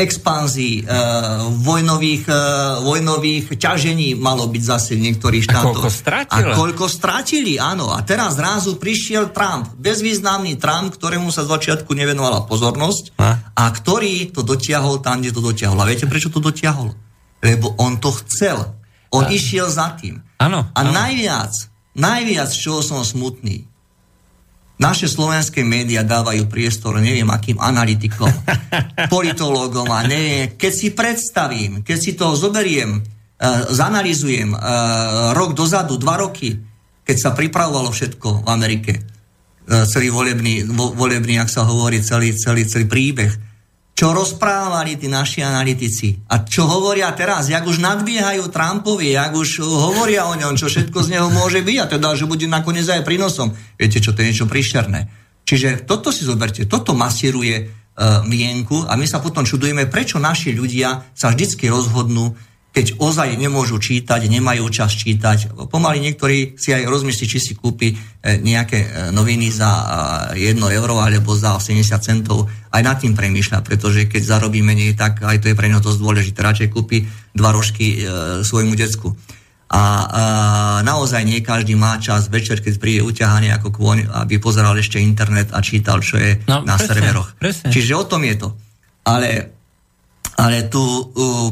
expanzií, 0.00 0.80
uh, 0.88 1.52
vojnových, 1.60 2.24
uh, 2.24 2.80
vojnových 2.80 3.52
ťažení 3.60 4.16
malo 4.16 4.48
byť 4.48 4.62
zase 4.64 4.96
v 4.96 5.12
niektorých 5.12 5.44
štátoch. 5.44 5.76
A 5.76 5.76
koľko 5.76 5.90
strátili? 5.92 6.40
A 6.40 6.56
koľko 6.56 6.84
strátili, 6.88 7.52
áno. 7.60 7.92
A 7.92 8.00
teraz 8.00 8.40
zrazu 8.40 8.80
prišiel 8.80 9.28
Trump, 9.36 9.76
bezvýznamný 9.76 10.56
Trump, 10.56 10.96
ktorému 10.96 11.28
sa 11.28 11.44
z 11.44 11.52
začiatku 11.52 11.92
nevenovala 11.92 12.48
pozornosť 12.48 13.20
a? 13.20 13.52
a 13.52 13.64
ktorý 13.68 14.32
to 14.32 14.40
dotiahol 14.40 15.04
tam, 15.04 15.20
kde 15.20 15.36
to 15.36 15.44
dotiahol. 15.44 15.76
A 15.78 15.86
viete, 15.86 16.08
prečo 16.08 16.32
to 16.32 16.40
dotiahol? 16.40 16.96
Lebo 17.44 17.76
on 17.76 18.00
to 18.00 18.10
chcel. 18.24 18.74
On 19.14 19.24
a... 19.24 19.30
išiel 19.30 19.68
za 19.68 19.94
tým. 20.00 20.18
Áno. 20.40 20.66
A 20.72 20.80
najviac, 20.80 21.52
najviac, 21.94 22.50
čoho 22.50 22.80
som 22.80 23.04
smutný, 23.04 23.69
naše 24.80 25.12
slovenské 25.12 25.60
médiá 25.60 26.00
dávajú 26.00 26.48
priestor 26.48 26.96
neviem 27.04 27.28
akým 27.28 27.60
analytikom, 27.60 28.32
politológom 29.14 29.84
a 29.92 30.00
neviem. 30.08 30.56
Keď 30.56 30.72
si 30.72 30.88
predstavím, 30.96 31.84
keď 31.84 31.98
si 32.00 32.16
to 32.16 32.32
zoberiem, 32.32 32.96
uh, 32.96 33.68
zanalizujem 33.68 34.56
uh, 34.56 35.36
rok 35.36 35.52
dozadu, 35.52 36.00
dva 36.00 36.24
roky, 36.24 36.56
keď 37.04 37.16
sa 37.20 37.30
pripravovalo 37.36 37.92
všetko 37.92 38.42
v 38.42 38.48
Amerike, 38.48 38.92
uh, 38.96 39.84
celý 39.84 40.08
volebný, 40.08 40.64
vo, 40.72 40.96
volebný, 40.96 41.36
ak 41.36 41.52
sa 41.52 41.68
hovorí, 41.68 42.00
celý, 42.00 42.32
celý, 42.32 42.64
celý 42.64 42.88
príbeh, 42.88 43.49
čo 44.00 44.16
rozprávali 44.16 44.96
tí 44.96 45.12
naši 45.12 45.44
analytici 45.44 46.24
a 46.32 46.40
čo 46.40 46.64
hovoria 46.64 47.12
teraz, 47.12 47.52
jak 47.52 47.60
už 47.68 47.84
nadbiehajú 47.84 48.48
Trumpovi, 48.48 49.12
jak 49.12 49.36
už 49.36 49.60
hovoria 49.60 50.24
o 50.24 50.32
ňom, 50.40 50.56
čo 50.56 50.72
všetko 50.72 51.04
z 51.04 51.20
neho 51.20 51.28
môže 51.28 51.60
byť 51.60 51.76
a 51.76 51.84
teda, 51.84 52.16
že 52.16 52.24
bude 52.24 52.48
nakoniec 52.48 52.88
aj 52.88 53.04
prínosom. 53.04 53.52
Viete, 53.76 54.00
čo 54.00 54.16
to 54.16 54.24
je 54.24 54.32
niečo 54.32 54.48
príšerné. 54.48 55.04
Čiže 55.44 55.84
toto 55.84 56.08
si 56.16 56.24
zoberte, 56.24 56.64
toto 56.64 56.96
masíruje 56.96 57.68
uh, 57.68 58.24
mienku 58.24 58.88
a 58.88 58.96
my 58.96 59.04
sa 59.04 59.20
potom 59.20 59.44
čudujeme, 59.44 59.84
prečo 59.84 60.16
naši 60.16 60.56
ľudia 60.56 61.12
sa 61.12 61.28
vždycky 61.28 61.68
rozhodnú 61.68 62.32
keď 62.70 63.02
ozaj 63.02 63.34
nemôžu 63.34 63.82
čítať, 63.82 64.30
nemajú 64.30 64.70
čas 64.70 64.94
čítať. 64.94 65.58
Pomaly 65.66 65.98
niektorí 66.06 66.54
si 66.54 66.70
aj 66.70 66.86
rozmyslí, 66.86 67.24
či 67.26 67.38
si 67.42 67.52
kúpi 67.58 67.90
e, 67.90 67.96
nejaké 68.38 68.78
e, 68.78 68.88
noviny 69.10 69.50
za 69.50 69.70
1 70.38 70.54
euro 70.54 71.02
alebo 71.02 71.34
za 71.34 71.58
80 71.58 71.82
centov. 71.98 72.46
Aj 72.70 72.78
nad 72.78 73.02
tým 73.02 73.18
premýšľa, 73.18 73.66
pretože 73.66 74.06
keď 74.06 74.22
zarobí 74.22 74.62
menej, 74.62 74.94
tak 74.94 75.18
aj 75.18 75.42
to 75.42 75.50
je 75.50 75.58
pre 75.58 75.66
neho 75.66 75.82
dosť 75.82 75.98
dôležité. 75.98 76.38
Radšej 76.46 76.68
kúpi 76.70 77.02
dva 77.34 77.50
rožky 77.50 77.98
e, 77.98 78.46
svojmu 78.46 78.78
decku. 78.78 79.18
A, 79.70 79.74
a 79.74 79.82
naozaj 80.82 81.26
nie 81.26 81.42
každý 81.42 81.74
má 81.74 81.98
čas 81.98 82.30
večer, 82.30 82.62
keď 82.62 82.74
príde 82.78 83.02
uťahaný 83.06 83.54
ako 83.54 83.74
kôň, 83.74 83.98
aby 84.26 84.38
pozeral 84.38 84.78
ešte 84.78 85.02
internet 85.02 85.50
a 85.50 85.58
čítal, 85.58 86.02
čo 86.02 86.18
je 86.18 86.38
no, 86.46 86.62
na 86.62 86.74
presne, 86.74 86.86
serveroch. 86.86 87.28
Presne. 87.38 87.70
Čiže 87.70 87.92
o 87.98 88.04
tom 88.06 88.22
je 88.26 88.34
to. 88.34 88.48
Ale 89.06 89.58
ale 90.40 90.72
tu, 90.72 90.80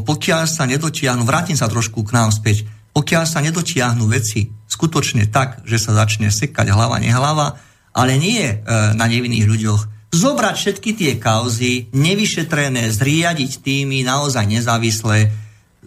pokiaľ 0.01 0.49
sa 0.49 0.65
nedotiahnu, 0.65 1.29
vrátim 1.29 1.53
sa 1.53 1.69
trošku 1.69 2.09
k 2.09 2.17
nám 2.17 2.33
späť, 2.33 2.65
pokiaľ 2.97 3.25
sa 3.29 3.45
nedotiahnu 3.45 4.09
veci 4.09 4.49
skutočne 4.65 5.29
tak, 5.29 5.61
že 5.69 5.77
sa 5.77 5.93
začne 5.93 6.33
sekať 6.33 6.73
hlava, 6.73 6.97
nehlava, 6.97 7.61
ale 7.93 8.17
nie 8.17 8.49
e, 8.49 8.57
na 8.97 9.05
nevinných 9.05 9.45
ľuďoch, 9.45 9.81
zobrať 10.09 10.55
všetky 10.57 10.91
tie 10.97 11.13
kauzy, 11.21 11.93
nevyšetrené, 11.93 12.89
zriadiť 12.89 13.61
tými 13.61 14.09
naozaj 14.09 14.49
nezávislé, 14.49 15.29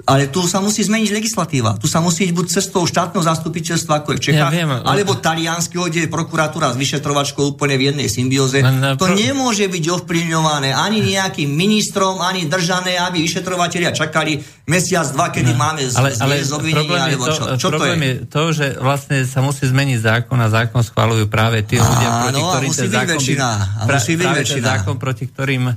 ale 0.06 0.30
tu 0.30 0.46
sa 0.46 0.62
musí 0.64 0.82
zmeniť 0.86 1.10
legislatíva. 1.12 1.78
Tu 1.78 1.86
sa 1.90 2.02
musí 2.02 2.30
ísť 2.30 2.36
buď 2.36 2.46
cestou 2.50 2.84
štátneho 2.86 3.24
zastupiteľstva, 3.24 4.02
ako 4.02 4.16
je 4.16 4.18
v 4.18 4.24
Čechách, 4.32 4.52
ja 4.52 4.56
viem, 4.56 4.70
alebo 4.72 5.18
talianskeho, 5.18 5.88
kde 5.90 6.06
je 6.06 6.10
prokuratúra 6.10 6.74
s 6.74 6.78
vyšetrovačkou 6.78 7.56
úplne 7.58 7.76
v 7.78 7.94
jednej 7.94 8.08
symbióze. 8.10 8.62
No, 8.62 8.98
to 8.98 9.10
pro... 9.10 9.16
nemôže 9.18 9.68
byť 9.68 9.86
ovplyvňované 10.02 10.74
ani 10.74 11.16
nejakým 11.16 11.50
ministrom, 11.50 12.22
ani 12.22 12.46
držané, 12.48 12.98
aby 12.98 13.22
vyšetrovateľia 13.22 13.92
čakali 13.94 14.40
mesiac, 14.72 15.08
dva, 15.12 15.28
kedy 15.34 15.52
no, 15.52 15.60
máme 15.60 15.82
z, 15.84 15.96
ale, 16.00 16.10
ale 16.16 16.34
obvinenia, 16.48 17.12
alebo 17.12 17.26
čo, 17.28 17.44
čo 17.60 17.68
problém 17.74 18.00
to 18.00 18.06
je? 18.06 18.08
je 18.08 18.16
to, 18.30 18.44
že 18.56 18.66
vlastne 18.80 19.18
sa 19.28 19.40
musí 19.44 19.64
zmeniť 19.68 19.98
zákon 20.00 20.38
a 20.40 20.48
zákon 20.48 20.80
schvalujú 20.80 21.28
práve 21.28 21.66
tí 21.68 21.76
ľudia, 21.76 22.10
proti 22.24 22.42
no, 22.42 22.50
ktorým 22.56 22.72
ten 22.72 22.90
zákon, 22.92 23.20
väčšina, 23.20 23.48
by, 23.52 23.88
pra, 23.88 24.00
práve 24.00 24.42
ten 24.48 24.62
zákon, 24.64 24.96
proti 24.96 25.24
ktorým 25.28 25.64
uh, 25.68 25.76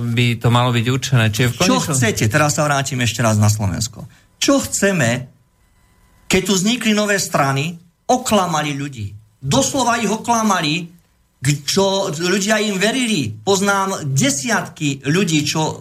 by 0.00 0.26
to 0.40 0.48
malo 0.48 0.70
byť 0.72 0.86
určené. 0.88 1.24
Čiže 1.28 1.48
v 1.50 1.54
konečnom... 1.60 1.82
Čo 1.84 1.92
chcete? 1.92 2.24
Teraz 2.30 2.56
sa 2.56 2.62
vrátim 2.64 2.98
ešte 3.04 3.19
raz 3.20 3.36
na 3.36 3.52
Slovensko. 3.52 4.04
Čo 4.40 4.60
chceme, 4.64 5.28
keď 6.26 6.40
tu 6.46 6.52
vznikli 6.56 6.96
nové 6.96 7.20
strany, 7.20 7.76
oklamali 8.08 8.74
ľudí. 8.74 9.12
Doslova 9.40 10.00
ich 10.00 10.10
oklamali, 10.10 10.88
čo 11.40 12.12
ľudia 12.12 12.60
im 12.60 12.76
verili. 12.76 13.32
Poznám 13.32 14.04
desiatky 14.04 15.04
ľudí, 15.08 15.40
čo 15.46 15.60
uh, 15.60 15.74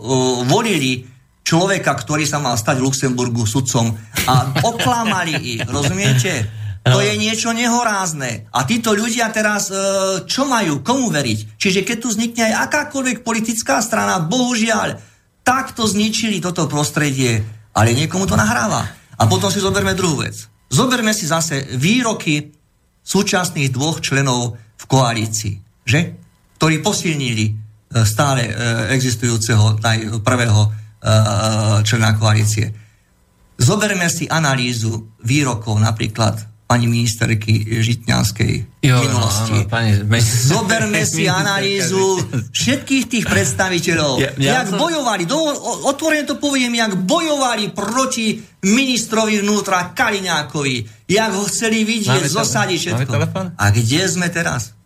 volili 0.47 1.03
človeka, 1.43 1.97
ktorý 1.97 2.29
sa 2.29 2.37
mal 2.37 2.55
stať 2.55 2.77
v 2.77 2.85
Luxemburgu 2.85 3.43
sudcom 3.49 3.89
a 4.29 4.35
oklamali 4.61 5.33
ich, 5.41 5.61
rozumiete? 5.65 6.45
To 6.85 7.01
je 7.03 7.17
niečo 7.19 7.51
nehorázne. 7.51 8.47
A 8.55 8.63
títo 8.63 8.95
ľudia 8.95 9.33
teraz, 9.35 9.67
e, 9.67 9.75
čo 10.23 10.47
majú, 10.47 10.79
komu 10.79 11.11
veriť? 11.11 11.59
Čiže 11.59 11.83
keď 11.83 11.97
tu 11.99 12.07
vznikne 12.07 12.49
aj 12.49 12.69
akákoľvek 12.69 13.21
politická 13.21 13.83
strana, 13.83 14.23
bohužiaľ, 14.23 14.95
takto 15.50 15.89
zničili 15.89 16.38
toto 16.38 16.70
prostredie, 16.70 17.41
ale 17.74 17.97
niekomu 17.97 18.30
to 18.30 18.38
nahráva. 18.38 18.86
A 19.18 19.26
potom 19.26 19.50
si 19.50 19.58
zoberme 19.58 19.97
druhú 19.97 20.22
vec. 20.22 20.45
Zoberme 20.70 21.10
si 21.18 21.26
zase 21.26 21.66
výroky 21.74 22.54
súčasných 23.02 23.74
dvoch 23.74 23.97
členov 23.97 24.62
v 24.78 24.84
koalícii, 24.86 25.56
že? 25.82 26.22
ktorí 26.62 26.86
posilnili 26.86 27.45
e, 27.50 27.54
stále 28.06 28.45
e, 28.45 28.54
existujúceho 28.93 29.82
prvého 30.22 30.62
e, 30.68 30.70
člena 31.82 32.14
koalície. 32.14 32.70
Zoberme 33.58 34.12
si 34.12 34.30
analýzu 34.30 35.18
výrokov 35.26 35.80
napríklad 35.82 36.45
pani 36.70 36.86
ministerky 36.86 37.82
Žitňanskej 37.82 38.86
jo, 38.86 38.97
minulosti. 39.01 39.57
Áno, 39.57 39.65
pani, 39.65 40.05
me... 40.05 40.22
Zoberme 40.22 41.01
si 41.01 41.26
analýzu 41.41 42.22
všetkých 42.53 43.03
tých 43.09 43.26
predstaviteľov, 43.26 44.22
ja, 44.22 44.32
ja 44.38 44.51
jak 44.61 44.70
som... 44.70 44.78
bojovali, 44.78 45.26
do, 45.26 45.49
otvorene 45.89 46.30
to 46.30 46.38
poviem, 46.38 46.78
jak 46.78 46.93
bojovali 46.93 47.74
proti 47.74 48.38
ministrovi 48.70 49.41
vnútra 49.41 49.97
Kaliňákovi, 49.97 51.09
jak 51.09 51.32
ho 51.34 51.43
chceli 51.49 51.82
vidieť, 51.89 52.30
zosadiť 52.30 52.78
všetko. 52.78 53.13
A 53.57 53.65
kde 53.74 54.01
sme 54.05 54.30
teraz? 54.30 54.78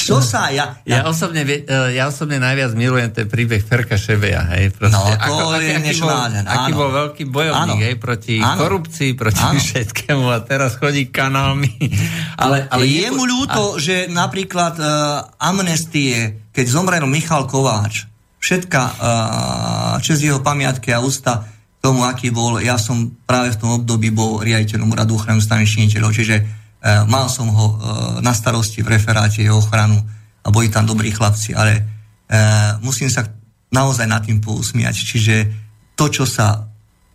Čo 0.00 0.24
sa? 0.24 0.48
Ja, 0.48 0.80
ja... 0.88 1.04
Ja, 1.04 1.10
osobne, 1.10 1.44
e, 1.44 1.66
ja 1.92 2.08
osobne 2.08 2.40
najviac 2.40 2.72
milujem 2.72 3.12
ten 3.12 3.26
príbeh 3.28 3.60
Ferka 3.60 4.00
Šebeja. 4.00 4.48
Hej, 4.56 4.72
proste, 4.72 4.96
no, 4.96 5.04
to 5.04 5.20
ako, 5.20 5.60
je 5.60 5.72
aký, 5.76 5.92
aký, 5.92 6.00
bol, 6.00 6.16
aký 6.46 6.70
bol 6.72 6.90
veľký 6.90 7.24
bojovník 7.28 7.80
áno. 7.80 7.84
hej, 7.84 7.94
proti 8.00 8.34
áno. 8.40 8.58
korupcii, 8.58 9.10
proti 9.12 9.42
áno. 9.44 9.60
všetkému 9.60 10.26
a 10.32 10.38
teraz 10.40 10.80
chodí 10.80 11.12
kanálmi. 11.12 11.74
ale, 12.44 12.64
ale 12.72 12.84
je, 12.88 13.08
mu 13.12 13.28
ľúto, 13.28 13.76
a... 13.76 13.78
že 13.80 14.08
napríklad 14.08 14.74
uh, 14.80 14.88
amnestie, 15.36 16.48
keď 16.50 16.66
zomrel 16.66 17.04
Michal 17.04 17.44
Kováč, 17.44 18.08
všetka 18.40 18.80
uh, 18.80 19.94
čest 20.00 20.24
jeho 20.24 20.40
pamiatky 20.40 20.96
a 20.96 21.04
ústa 21.04 21.44
tomu, 21.80 22.04
aký 22.04 22.28
bol, 22.28 22.60
ja 22.60 22.76
som 22.76 23.08
práve 23.24 23.56
v 23.56 23.60
tom 23.60 23.70
období 23.80 24.12
bol 24.12 24.44
riaditeľom 24.44 24.92
úradu 24.92 25.16
ochranu 25.16 25.40
stavných 25.40 25.96
čiže 26.12 26.59
mal 27.04 27.28
som 27.28 27.48
ho 27.52 27.66
eh, 27.76 27.78
na 28.24 28.32
starosti 28.32 28.80
v 28.80 28.96
referáte 28.96 29.44
jeho 29.44 29.60
ochranu 29.60 30.00
a 30.40 30.48
boli 30.48 30.72
tam 30.72 30.88
dobrí 30.88 31.12
chlapci, 31.12 31.52
ale 31.52 31.84
eh, 32.28 32.72
musím 32.80 33.12
sa 33.12 33.28
naozaj 33.68 34.06
nad 34.08 34.24
tým 34.24 34.40
pousmiať. 34.40 34.96
Čiže 34.96 35.34
to, 35.94 36.08
čo 36.08 36.24
sa, 36.24 36.64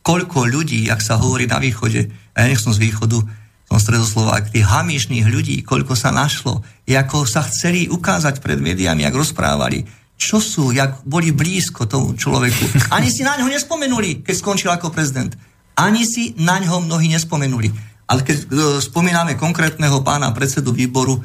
koľko 0.05 0.45
ľudí, 0.45 0.87
ak 0.87 1.01
sa 1.01 1.17
hovorí 1.17 1.49
na 1.49 1.57
východe, 1.57 2.13
a 2.37 2.45
ja 2.45 2.53
nech 2.53 2.61
som 2.61 2.71
z 2.71 2.85
východu, 2.85 3.17
som 3.65 3.81
stredoslovák, 3.81 4.53
tých 4.53 4.69
hamiešných 4.69 5.25
ľudí, 5.25 5.65
koľko 5.65 5.97
sa 5.97 6.13
našlo, 6.13 6.61
ako 6.85 7.25
sa 7.25 7.41
chceli 7.49 7.89
ukázať 7.89 8.37
pred 8.39 8.61
médiami, 8.61 9.01
ak 9.03 9.17
rozprávali, 9.17 9.81
čo 10.15 10.39
sú, 10.39 10.71
jak 10.71 11.03
boli 11.03 11.33
blízko 11.33 11.89
tomu 11.89 12.15
človeku. 12.15 12.87
Ani 12.95 13.11
si 13.11 13.25
na 13.25 13.35
ňo 13.35 13.51
nespomenuli, 13.51 14.23
keď 14.23 14.35
skončil 14.37 14.69
ako 14.71 14.93
prezident. 14.93 15.35
Ani 15.75 16.07
si 16.07 16.31
na 16.39 16.55
ňo 16.61 16.87
mnohí 16.87 17.11
nespomenuli. 17.11 17.67
Ale 18.05 18.21
keď 18.21 18.37
e, 18.37 18.45
spomíname 18.85 19.33
konkrétneho 19.33 20.05
pána 20.05 20.29
predsedu 20.29 20.69
výboru, 20.69 21.17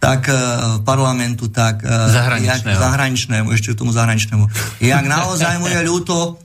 tak 0.00 0.32
e, 0.32 0.34
parlamentu, 0.82 1.52
tak 1.52 1.84
e, 1.84 1.88
zahraničného. 1.88 2.72
Jak, 2.72 2.84
zahraničnému, 2.88 3.48
ešte 3.52 3.76
k 3.76 3.78
tomu 3.78 3.92
zahraničnému. 3.92 4.44
Jak 4.80 5.04
naozaj 5.04 5.60
mu 5.60 5.68
je 5.68 5.80
ľúto, 5.84 6.40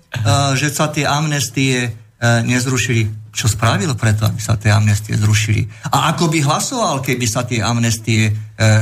že 0.58 0.72
sa 0.74 0.90
tie 0.90 1.06
amnestie 1.08 1.94
nezrušili. 2.24 3.30
Čo 3.30 3.46
spravil 3.46 3.94
preto, 3.94 4.26
aby 4.26 4.42
sa 4.42 4.58
tie 4.58 4.74
amnestie 4.74 5.14
zrušili? 5.14 5.70
A 5.94 6.10
ako 6.10 6.26
by 6.34 6.42
hlasoval, 6.42 7.06
keby 7.06 7.28
sa 7.30 7.46
tie 7.46 7.62
amnestie 7.62 8.34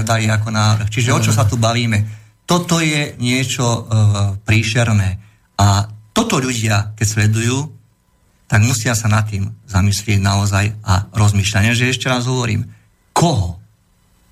dali 0.08 0.32
ako 0.32 0.48
návrh? 0.48 0.88
Čiže 0.88 1.12
o 1.12 1.20
čo 1.20 1.36
sa 1.36 1.44
tu 1.44 1.60
bavíme? 1.60 2.08
Toto 2.48 2.80
je 2.80 3.20
niečo 3.20 3.84
príšerné. 4.48 5.20
A 5.60 5.92
toto 6.16 6.40
ľudia, 6.40 6.96
keď 6.96 7.08
sledujú, 7.20 7.75
tak 8.46 8.62
musia 8.62 8.94
sa 8.94 9.10
nad 9.10 9.26
tým 9.26 9.50
zamyslieť 9.66 10.22
naozaj 10.22 10.66
a 10.86 11.10
rozmýšľať. 11.14 11.74
Že 11.74 11.92
ešte 11.92 12.08
raz 12.10 12.30
hovorím, 12.30 12.70
koho? 13.14 13.58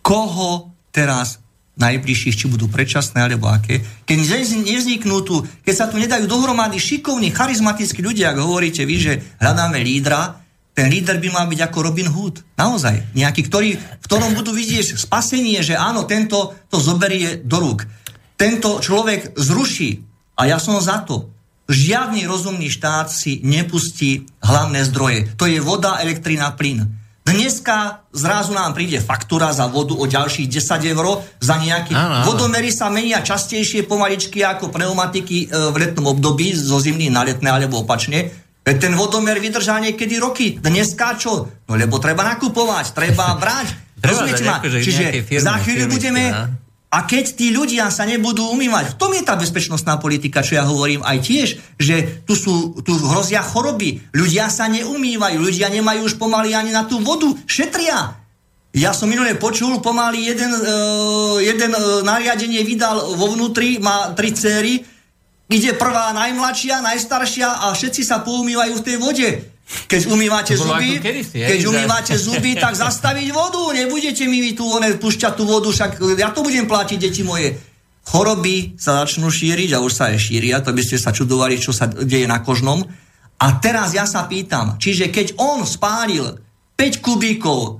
Koho 0.05 0.73
teraz 0.93 1.41
najbližších, 1.73 2.37
či 2.37 2.45
budú 2.45 2.69
predčasné 2.69 3.25
alebo 3.25 3.49
aké, 3.49 3.81
keď 4.05 4.45
nezniknú 4.61 5.25
tu, 5.25 5.41
keď 5.65 5.73
sa 5.73 5.89
tu 5.89 5.97
nedajú 5.97 6.29
dohromady 6.29 6.77
šikovní, 6.77 7.33
charizmatickí 7.33 7.97
ľudia, 8.05 8.29
ak 8.29 8.45
hovoríte 8.45 8.85
vy, 8.85 8.95
že 9.01 9.13
hľadáme 9.41 9.81
lídra, 9.81 10.43
ten 10.73 10.89
líder 10.89 11.21
by 11.21 11.29
mal 11.29 11.45
byť 11.45 11.59
ako 11.69 11.77
Robin 11.85 12.09
Hood. 12.09 12.41
Naozaj. 12.57 13.13
Nejaký, 13.13 13.45
ktorý, 13.45 13.77
v 13.77 14.05
ktorom 14.09 14.33
budú 14.33 14.57
vidieť 14.57 14.97
spasenie, 14.97 15.61
že 15.61 15.77
áno, 15.77 16.09
tento 16.09 16.53
to 16.69 16.81
zoberie 16.81 17.45
do 17.45 17.61
rúk. 17.61 17.85
Tento 18.33 18.81
človek 18.81 19.37
zruší. 19.37 20.01
A 20.33 20.49
ja 20.49 20.57
som 20.57 20.81
za 20.81 21.05
to. 21.05 21.29
Žiadny 21.73 22.29
rozumný 22.29 22.69
štát 22.69 23.09
si 23.09 23.41
nepustí 23.41 24.29
hlavné 24.45 24.85
zdroje. 24.85 25.33
To 25.41 25.49
je 25.49 25.57
voda, 25.57 25.97
elektrina, 25.99 26.53
plyn. 26.53 26.85
Dneska 27.23 28.03
zrazu 28.11 28.51
nám 28.51 28.75
príde 28.75 28.99
faktúra 28.99 29.49
za 29.55 29.71
vodu 29.71 29.95
o 29.95 30.05
ďalších 30.05 30.45
10 30.53 30.91
eur 30.93 31.23
za 31.39 31.55
nejaký... 31.55 31.95
Ano, 31.95 32.19
ano. 32.19 32.25
Vodomery 32.29 32.69
sa 32.69 32.91
menia 32.91 33.23
častejšie 33.23 33.87
pomaličky 33.87 34.43
ako 34.43 34.69
pneumatiky 34.69 35.47
e, 35.47 35.71
v 35.71 35.75
letnom 35.79 36.11
období 36.13 36.51
zo 36.51 36.83
zimný 36.83 37.07
na 37.07 37.23
letné 37.23 37.47
alebo 37.47 37.81
opačne. 37.81 38.27
Ten 38.63 38.93
vodomer 38.99 39.39
vydržá 39.39 39.79
niekedy 39.79 40.19
roky. 40.19 40.59
Dneska 40.59 41.15
čo? 41.15 41.47
No 41.67 41.73
lebo 41.79 41.95
treba 41.97 42.27
nakupovať, 42.27 42.91
treba 42.91 43.33
brať. 43.43 43.71
Rozumiete 44.03 44.43
ma? 44.43 44.59
Čiže 44.59 45.23
za 45.39 45.63
chvíľu 45.63 45.95
budeme... 45.95 46.23
A 46.93 47.09
keď 47.09 47.25
tí 47.33 47.49
ľudia 47.49 47.89
sa 47.89 48.05
nebudú 48.05 48.53
umývať, 48.53 48.93
v 48.93 48.97
tom 49.01 49.17
je 49.17 49.25
tá 49.25 49.33
bezpečnostná 49.33 49.97
politika, 49.97 50.45
čo 50.45 50.61
ja 50.61 50.69
hovorím 50.69 51.01
aj 51.01 51.17
tiež, 51.25 51.47
že 51.81 52.21
tu, 52.21 52.37
sú, 52.37 52.85
tu 52.85 52.93
hrozia 52.93 53.41
choroby, 53.41 54.13
ľudia 54.13 54.45
sa 54.53 54.69
neumývajú, 54.69 55.41
ľudia 55.41 55.73
nemajú 55.73 56.05
už 56.05 56.21
pomaly 56.21 56.53
ani 56.53 56.69
na 56.69 56.85
tú 56.85 57.01
vodu, 57.01 57.33
šetria. 57.49 58.13
Ja 58.77 58.93
som 58.93 59.09
minulé 59.09 59.33
počul, 59.33 59.81
pomaly 59.81 60.21
jeden, 60.21 60.53
uh, 60.53 61.41
jeden 61.41 61.73
uh, 61.73 62.05
nariadenie 62.05 62.61
vydal 62.61 63.17
vo 63.17 63.33
vnútri, 63.33 63.81
má 63.81 64.13
tri 64.13 64.29
céry, 64.29 64.85
ide 65.49 65.73
prvá 65.73 66.13
najmladšia, 66.13 66.77
najstaršia 66.77 67.69
a 67.69 67.73
všetci 67.73 68.05
sa 68.05 68.21
poumývajú 68.21 68.73
v 68.77 68.85
tej 68.85 68.97
vode. 69.01 69.29
Keď 69.89 70.01
umývate 70.09 70.53
zuby, 70.57 70.99
keď 71.31 71.59
umývate 71.65 72.15
zuby, 72.17 72.57
tak 72.63 72.73
zastaviť 72.77 73.27
vodu. 73.33 73.73
Nebudete 73.73 74.25
mi 74.25 74.53
tu 74.53 74.65
one, 74.69 74.93
pušťať 74.97 75.33
tú 75.37 75.43
vodu, 75.45 75.69
však 75.69 76.01
ja 76.17 76.29
to 76.33 76.41
budem 76.45 76.65
platiť, 76.65 76.97
deti 76.97 77.21
moje. 77.21 77.57
Choroby 78.03 78.75
sa 78.75 79.03
začnú 79.03 79.31
šíriť 79.31 79.75
a 79.75 79.79
už 79.79 79.93
sa 79.95 80.11
aj 80.11 80.19
šíria, 80.19 80.59
to 80.59 80.75
by 80.75 80.83
ste 80.83 80.99
sa 80.99 81.15
čudovali, 81.15 81.55
čo 81.55 81.71
sa 81.71 81.87
deje 81.87 82.27
na 82.27 82.43
kožnom. 82.43 82.83
A 83.39 83.47
teraz 83.63 83.95
ja 83.95 84.03
sa 84.03 84.27
pýtam, 84.27 84.75
čiže 84.75 85.07
keď 85.07 85.39
on 85.39 85.63
spálil 85.63 86.39
5 86.75 86.99
kubíkov 86.99 87.59
e, 87.63 87.71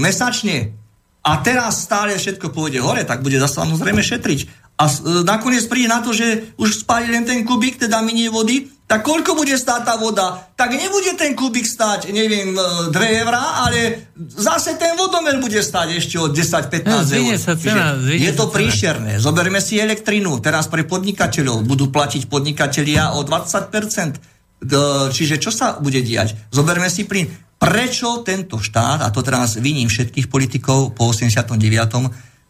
mesačne 0.00 0.72
a 1.20 1.32
teraz 1.44 1.84
stále 1.84 2.16
všetko 2.16 2.48
pôjde 2.48 2.80
hore, 2.80 3.04
tak 3.04 3.20
bude 3.20 3.36
zase 3.36 3.60
samozrejme 3.60 4.00
šetriť. 4.00 4.40
A 4.80 4.84
e, 4.88 4.92
nakoniec 5.26 5.68
príde 5.68 5.92
na 5.92 6.00
to, 6.00 6.16
že 6.16 6.54
už 6.56 6.88
spálil 6.88 7.12
len 7.12 7.28
ten 7.28 7.44
kubík, 7.44 7.76
teda 7.76 8.00
minie 8.00 8.32
vody, 8.32 8.72
tak 8.88 9.04
koľko 9.04 9.36
bude 9.36 9.52
stáť 9.52 9.84
tá 9.84 10.00
voda? 10.00 10.48
Tak 10.56 10.72
nebude 10.72 11.12
ten 11.12 11.36
kubik 11.36 11.68
stáť, 11.68 12.08
neviem, 12.08 12.56
2 12.56 12.88
e, 12.88 13.08
eurá, 13.20 13.68
ale 13.68 14.08
zase 14.16 14.80
ten 14.80 14.96
vodomer 14.96 15.36
bude 15.36 15.60
stáť 15.60 15.92
ešte 16.00 16.16
od 16.16 16.32
10-15 16.32 16.88
no, 16.88 17.04
eur. 17.04 17.36
Sa 17.36 17.52
cena, 17.60 17.92
je 18.00 18.32
to 18.32 18.48
príšerné. 18.48 19.20
Zoberme 19.20 19.60
si 19.60 19.76
elektrinu. 19.76 20.40
Teraz 20.40 20.72
pre 20.72 20.88
podnikateľov 20.88 21.68
budú 21.68 21.92
platiť 21.92 22.32
podnikatelia 22.32 23.12
o 23.12 23.20
20%. 23.28 24.64
Čiže 25.12 25.36
čo 25.36 25.52
sa 25.52 25.76
bude 25.76 26.00
diať? 26.00 26.48
Zoberme 26.48 26.88
si 26.88 27.04
plyn. 27.04 27.28
Prečo 27.60 28.24
tento 28.24 28.56
štát, 28.56 29.04
a 29.04 29.12
to 29.12 29.20
teraz 29.20 29.60
viním 29.60 29.92
všetkých 29.92 30.32
politikov 30.32 30.96
po 30.96 31.12
89., 31.12 31.52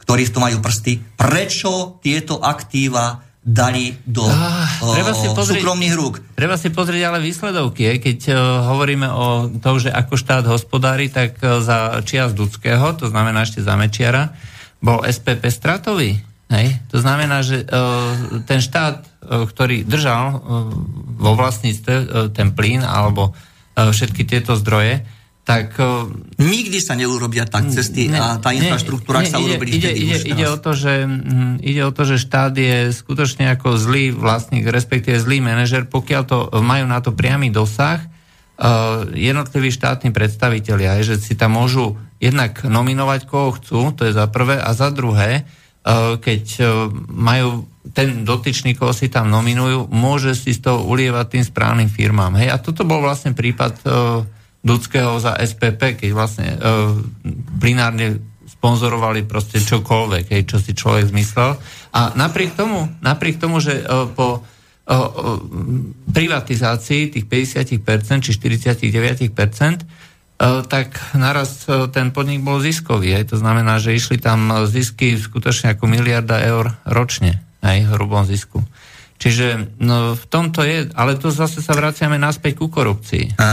ktorí 0.06 0.22
v 0.22 0.32
tom 0.32 0.42
majú 0.46 0.62
prsty, 0.62 1.02
prečo 1.18 1.98
tieto 1.98 2.38
aktíva 2.38 3.27
dali 3.42 3.96
do 4.04 4.26
ah, 4.28 4.68
treba 4.92 5.14
si 5.16 5.30
pozrieť, 5.32 5.62
súkromných 5.62 5.94
rúk. 5.96 6.20
Treba 6.36 6.60
si 6.60 6.68
pozrieť 6.68 7.02
ale 7.08 7.18
výsledovky. 7.24 7.96
Keď 7.96 8.18
uh, 8.28 8.36
hovoríme 8.74 9.08
o 9.08 9.48
tom, 9.62 9.80
že 9.80 9.88
ako 9.88 10.14
štát 10.20 10.44
hospodári, 10.44 11.08
tak 11.08 11.40
uh, 11.40 11.62
za 11.64 12.02
čias 12.04 12.36
Dudského, 12.36 12.92
to 12.98 13.08
znamená 13.08 13.46
ešte 13.46 13.64
za 13.64 13.78
Mečiara, 13.78 14.36
bol 14.82 15.00
SPP 15.06 15.48
stratový. 15.48 16.20
Hej? 16.52 16.80
To 16.92 17.00
znamená, 17.00 17.40
že 17.40 17.64
uh, 17.64 18.42
ten 18.44 18.60
štát, 18.60 19.04
uh, 19.04 19.44
ktorý 19.48 19.84
držal 19.84 20.24
uh, 20.32 20.38
vo 21.16 21.32
vlastníctve 21.38 21.94
uh, 21.94 22.04
ten 22.28 22.52
plyn 22.52 22.84
alebo 22.84 23.32
uh, 23.32 23.90
všetky 23.92 24.28
tieto 24.28 24.56
zdroje, 24.60 25.04
tak... 25.48 25.80
Nikdy 26.36 26.78
sa 26.84 26.92
neurobia 26.92 27.48
tak 27.48 27.72
cesty 27.72 28.12
ne, 28.12 28.20
a 28.20 28.36
tá 28.36 28.52
infraštruktúra 28.52 29.24
ne, 29.24 29.32
sa 29.32 29.40
urobili 29.40 29.80
ide, 29.80 29.96
ide, 29.96 30.20
ide, 30.28 30.44
o 30.44 30.60
to, 30.60 30.76
že, 30.76 31.08
mm, 31.08 31.64
ide 31.64 31.88
o 31.88 31.92
to, 31.96 32.04
že 32.04 32.20
štát 32.20 32.52
je 32.52 32.92
skutočne 32.92 33.48
ako 33.56 33.80
zlý 33.80 34.12
vlastník, 34.12 34.68
respektíve 34.68 35.16
zlý 35.16 35.40
manažer, 35.40 35.88
pokiaľ 35.88 36.22
to 36.28 36.38
majú 36.60 36.84
na 36.84 37.00
to 37.00 37.16
priamy 37.16 37.48
dosah, 37.48 37.96
uh, 38.04 39.08
jednotliví 39.16 39.72
štátni 39.72 40.12
predstavitelia, 40.12 41.00
že 41.00 41.16
si 41.16 41.32
tam 41.32 41.56
môžu 41.56 41.96
jednak 42.20 42.60
nominovať 42.68 43.24
koho 43.24 43.56
chcú, 43.56 43.96
to 43.96 44.04
je 44.04 44.12
za 44.12 44.28
prvé, 44.28 44.60
a 44.60 44.76
za 44.76 44.92
druhé, 44.92 45.48
uh, 45.48 46.20
keď 46.20 46.44
uh, 46.60 46.92
majú 47.08 47.64
ten 47.96 48.20
dotyčný, 48.20 48.76
koho 48.76 48.92
si 48.92 49.08
tam 49.08 49.32
nominujú, 49.32 49.88
môže 49.88 50.36
si 50.36 50.52
z 50.52 50.60
toho 50.60 50.84
ulievať 50.84 51.40
tým 51.40 51.44
správnym 51.48 51.88
firmám. 51.88 52.36
Hej? 52.36 52.52
A 52.52 52.60
toto 52.60 52.84
bol 52.84 53.00
vlastne 53.00 53.32
prípad 53.32 53.80
Dudského 54.58 55.22
za 55.22 55.38
SPP, 55.38 56.02
keď 56.02 56.10
vlastne 56.12 56.58
uh, 56.58 56.92
plinárne 57.62 58.18
sponzorovali 58.58 59.22
proste 59.22 59.62
čokoľvek, 59.62 60.34
hej, 60.34 60.42
čo 60.50 60.58
si 60.58 60.74
človek 60.74 61.14
zmyslel. 61.14 61.54
A 61.94 62.00
napriek 62.18 62.58
tomu, 62.58 62.90
napriek 62.98 63.38
tomu 63.38 63.62
že 63.62 63.86
uh, 63.86 64.10
po 64.10 64.42
uh, 64.42 64.42
uh, 64.42 65.38
privatizácii 66.10 67.14
tých 67.14 67.26
50% 67.30 68.26
či 68.26 68.30
49%, 68.34 69.30
tak 70.70 70.94
naraz 71.18 71.66
ten 71.90 72.14
podnik 72.14 72.46
bol 72.46 72.62
ziskový. 72.62 73.10
Hej. 73.10 73.34
To 73.34 73.42
znamená, 73.42 73.82
že 73.82 73.98
išli 73.98 74.22
tam 74.22 74.46
zisky 74.70 75.18
skutočne 75.18 75.74
ako 75.74 75.90
miliarda 75.90 76.38
eur 76.46 76.78
ročne, 76.86 77.42
aj 77.58 77.90
hrubom 77.90 78.22
zisku. 78.22 78.62
Čiže 79.18 79.74
no, 79.82 80.14
v 80.14 80.24
tomto 80.30 80.62
je, 80.62 80.86
ale 80.94 81.18
tu 81.18 81.34
zase 81.34 81.58
sa 81.58 81.74
vraciame 81.74 82.14
naspäť 82.22 82.62
ku 82.62 82.70
korupcii. 82.70 83.34
A, 83.34 83.42
a, 83.42 83.50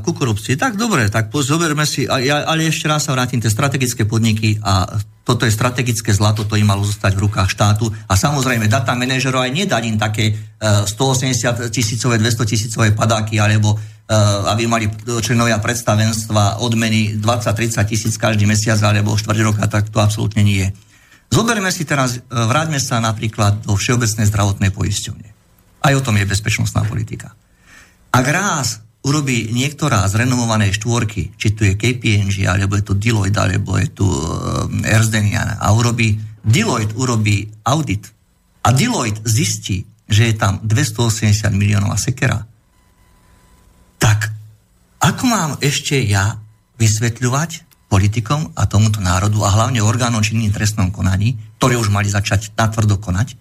ku 0.00 0.16
korupcii, 0.16 0.56
tak 0.56 0.80
dobre, 0.80 1.12
tak 1.12 1.28
zoberme 1.28 1.84
si, 1.84 2.08
a, 2.08 2.16
ale 2.48 2.72
ešte 2.72 2.88
raz 2.88 3.04
sa 3.04 3.12
vrátim, 3.12 3.36
tie 3.36 3.52
strategické 3.52 4.08
podniky 4.08 4.56
a 4.64 4.88
toto 5.26 5.42
je 5.44 5.52
strategické 5.52 6.14
zlato, 6.16 6.48
to 6.48 6.56
im 6.56 6.70
malo 6.70 6.86
zostať 6.86 7.12
v 7.12 7.28
rukách 7.28 7.50
štátu 7.50 7.90
a 8.06 8.14
samozrejme 8.14 8.70
data 8.70 8.94
manažerov 8.94 9.42
aj 9.42 9.52
nedať 9.52 9.82
im 9.90 9.98
také 9.98 10.32
uh, 10.32 10.86
180 10.86 11.66
tisícové, 11.74 12.16
200 12.22 12.46
tisícové 12.46 12.94
padáky 12.94 13.42
alebo 13.42 13.74
uh, 13.74 14.46
aby 14.54 14.70
mali 14.70 14.86
členovia 15.20 15.58
predstavenstva 15.58 16.62
odmeny 16.62 17.18
20-30 17.18 17.90
tisíc 17.90 18.14
každý 18.14 18.46
mesiac 18.46 18.78
alebo 18.86 19.18
štvrť 19.18 19.40
roka, 19.42 19.66
tak 19.66 19.90
to 19.90 19.98
absolútne 19.98 20.46
nie 20.46 20.62
je. 20.62 20.68
Zoberme 21.30 21.68
si 21.74 21.84
teraz, 21.84 22.16
e, 22.16 22.20
vráťme 22.30 22.78
sa 22.78 23.02
napríklad 23.02 23.66
do 23.66 23.74
Všeobecnej 23.74 24.26
zdravotnej 24.30 24.70
poisťovne. 24.72 25.28
Aj 25.82 25.92
o 25.94 26.02
tom 26.02 26.16
je 26.18 26.26
bezpečnostná 26.26 26.82
politika. 26.86 27.34
Ak 28.10 28.26
raz 28.26 28.80
urobí 29.06 29.54
niektorá 29.54 30.02
z 30.10 30.26
renomovanej 30.26 30.82
štvorky, 30.82 31.36
či 31.38 31.54
tu 31.54 31.62
je 31.62 31.78
KPNG, 31.78 32.42
alebo 32.48 32.74
je 32.74 32.84
to 32.86 32.98
Deloitte, 32.98 33.38
alebo 33.38 33.78
je 33.78 33.88
tu 33.94 34.02
uh, 34.02 34.66
Ernst 34.82 35.14
a 35.14 35.66
urobí, 35.70 36.18
Deloitte 36.42 36.98
urobí 36.98 37.46
audit 37.62 38.10
a 38.66 38.74
Deloitte 38.74 39.22
zistí, 39.22 39.86
že 40.10 40.30
je 40.30 40.34
tam 40.34 40.58
280 40.62 41.54
miliónov 41.54 41.94
sekera, 42.02 42.42
tak 44.02 44.34
ako 44.98 45.22
mám 45.26 45.50
ešte 45.62 46.02
ja 46.02 46.38
vysvetľovať 46.78 47.65
politikom 47.96 48.52
a 48.52 48.68
tomuto 48.68 49.00
národu 49.00 49.40
a 49.40 49.56
hlavne 49.56 49.80
orgánom 49.80 50.20
činným 50.20 50.52
trestnom 50.52 50.92
konaní, 50.92 51.40
ktoré 51.56 51.80
už 51.80 51.88
mali 51.88 52.12
začať 52.12 52.52
natvrdo 52.52 53.00
konať, 53.00 53.32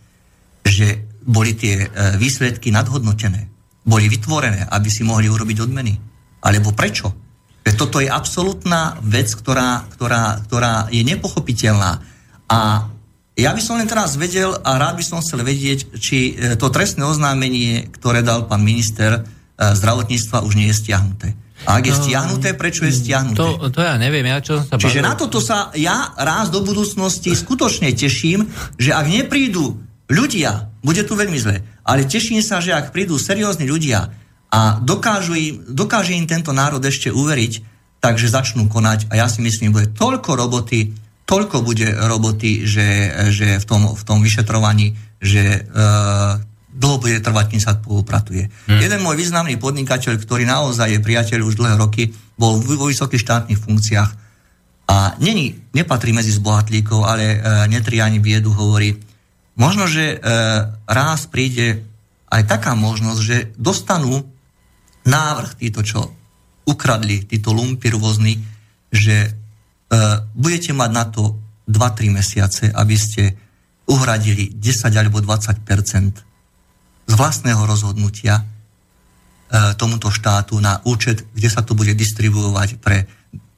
že 0.63 1.03
boli 1.27 1.51
tie 1.59 1.83
e, 1.83 1.87
výsledky 2.15 2.71
nadhodnotené, 2.71 3.51
boli 3.83 4.07
vytvorené, 4.07 4.63
aby 4.71 4.87
si 4.87 5.03
mohli 5.03 5.27
urobiť 5.27 5.59
odmeny. 5.59 5.99
Alebo 6.39 6.71
prečo? 6.71 7.11
Toto 7.75 7.99
je 7.99 8.07
absolútna 8.07 8.95
vec, 9.03 9.27
ktorá, 9.35 9.83
ktorá, 9.91 10.39
ktorá 10.47 10.87
je 10.87 11.03
nepochopiteľná. 11.03 11.99
A 12.47 12.87
ja 13.35 13.51
by 13.51 13.59
som 13.59 13.75
len 13.75 13.91
teraz 13.91 14.15
vedel 14.15 14.55
a 14.55 14.79
rád 14.79 14.95
by 14.95 15.03
som 15.03 15.19
chcel 15.19 15.43
vedieť, 15.43 15.99
či 15.99 16.31
e, 16.31 16.55
to 16.55 16.71
trestné 16.71 17.03
oznámenie, 17.03 17.91
ktoré 17.91 18.23
dal 18.23 18.47
pán 18.47 18.63
minister 18.63 19.19
e, 19.19 19.21
zdravotníctva, 19.59 20.47
už 20.47 20.55
nie 20.55 20.71
je 20.71 20.79
stiahnuté. 20.79 21.27
A 21.65 21.81
ak 21.81 21.83
je 21.89 21.93
stiahnuté, 21.97 22.53
prečo 22.53 22.85
je 22.85 22.93
stiahnuté? 22.93 23.41
To, 23.41 23.73
to 23.73 23.81
ja 23.81 23.97
neviem, 23.97 24.25
ja 24.29 24.39
čo 24.39 24.61
sa 24.61 24.77
Čiže 24.77 25.01
bavil... 25.01 25.09
na 25.09 25.13
toto 25.17 25.41
sa 25.41 25.73
ja 25.73 26.13
raz 26.13 26.53
do 26.53 26.61
budúcnosti 26.61 27.33
skutočne 27.33 27.89
teším, 27.93 28.45
že 28.77 28.93
ak 28.93 29.05
neprídu 29.09 29.81
ľudia, 30.05 30.69
bude 30.85 31.01
tu 31.01 31.17
veľmi 31.17 31.37
zle, 31.41 31.65
ale 31.81 32.05
teším 32.05 32.45
sa, 32.45 32.61
že 32.61 32.77
ak 32.77 32.93
prídu 32.93 33.17
seriózni 33.17 33.65
ľudia 33.65 34.13
a 34.53 34.77
dokážu 34.77 35.33
im, 35.33 35.65
dokáže 35.73 36.13
im 36.13 36.29
tento 36.29 36.53
národ 36.53 36.81
ešte 36.85 37.09
uveriť, 37.09 37.53
takže 37.99 38.29
začnú 38.29 38.69
konať 38.69 39.09
a 39.09 39.25
ja 39.25 39.27
si 39.27 39.41
myslím, 39.41 39.73
bude 39.73 39.89
toľko 39.97 40.37
roboty, 40.37 40.93
toľko 41.25 41.65
bude 41.65 41.89
roboty, 41.89 42.69
že, 42.69 43.09
že 43.33 43.57
v, 43.57 43.65
tom, 43.65 43.97
v 43.97 44.03
tom 44.05 44.21
vyšetrovaní, 44.21 44.93
že 45.17 45.65
uh, 45.65 46.37
dlho 46.75 46.99
bude 46.99 47.23
trvať, 47.23 47.45
kým 47.55 47.61
sa 47.63 47.79
upratuje. 47.87 48.51
Hmm. 48.67 48.79
Jeden 48.83 48.99
môj 48.99 49.15
významný 49.15 49.55
podnikateľ, 49.55 50.19
ktorý 50.19 50.43
naozaj 50.43 50.91
je 50.91 50.99
priateľ 50.99 51.39
už 51.47 51.55
dlhé 51.55 51.75
roky, 51.79 52.11
bol 52.35 52.59
vo 52.59 52.91
vysokých 52.91 53.23
štátnych 53.23 53.59
funkciách 53.63 54.25
a 54.85 55.17
není, 55.17 55.57
nepatrí 55.73 56.13
medzi 56.13 56.29
zbohatlíkov, 56.35 57.09
ale 57.09 57.23
e, 57.25 57.37
netri 57.73 58.05
ani 58.05 58.21
biedu, 58.21 58.53
hovorí, 58.53 58.93
možno, 59.57 59.89
že 59.89 60.13
e, 60.13 60.17
raz 60.85 61.25
príde 61.25 61.81
aj 62.29 62.45
taká 62.45 62.77
možnosť, 62.77 63.19
že 63.23 63.37
dostanú 63.57 64.21
návrh 65.09 65.57
títo, 65.57 65.81
čo 65.81 66.13
ukradli, 66.69 67.25
títo 67.25 67.49
lumpy 67.49 67.89
rôzni, 67.89 68.37
že 68.93 69.15
e, 69.25 69.29
budete 70.37 70.75
mať 70.77 70.91
na 70.93 71.05
to 71.09 71.39
2-3 71.65 72.13
mesiace, 72.13 72.63
aby 72.69 72.93
ste 72.93 73.33
uhradili 73.89 74.53
10 74.53 74.85
alebo 74.93 75.17
20 75.17 75.65
z 77.05 77.13
vlastného 77.13 77.61
rozhodnutia 77.65 78.41
e, 78.41 78.43
tomuto 79.77 80.09
štátu 80.09 80.57
na 80.57 80.81
účet, 80.83 81.25
kde 81.33 81.49
sa 81.49 81.61
to 81.61 81.77
bude 81.77 81.93
distribuovať 81.93 82.81
pre 82.81 83.05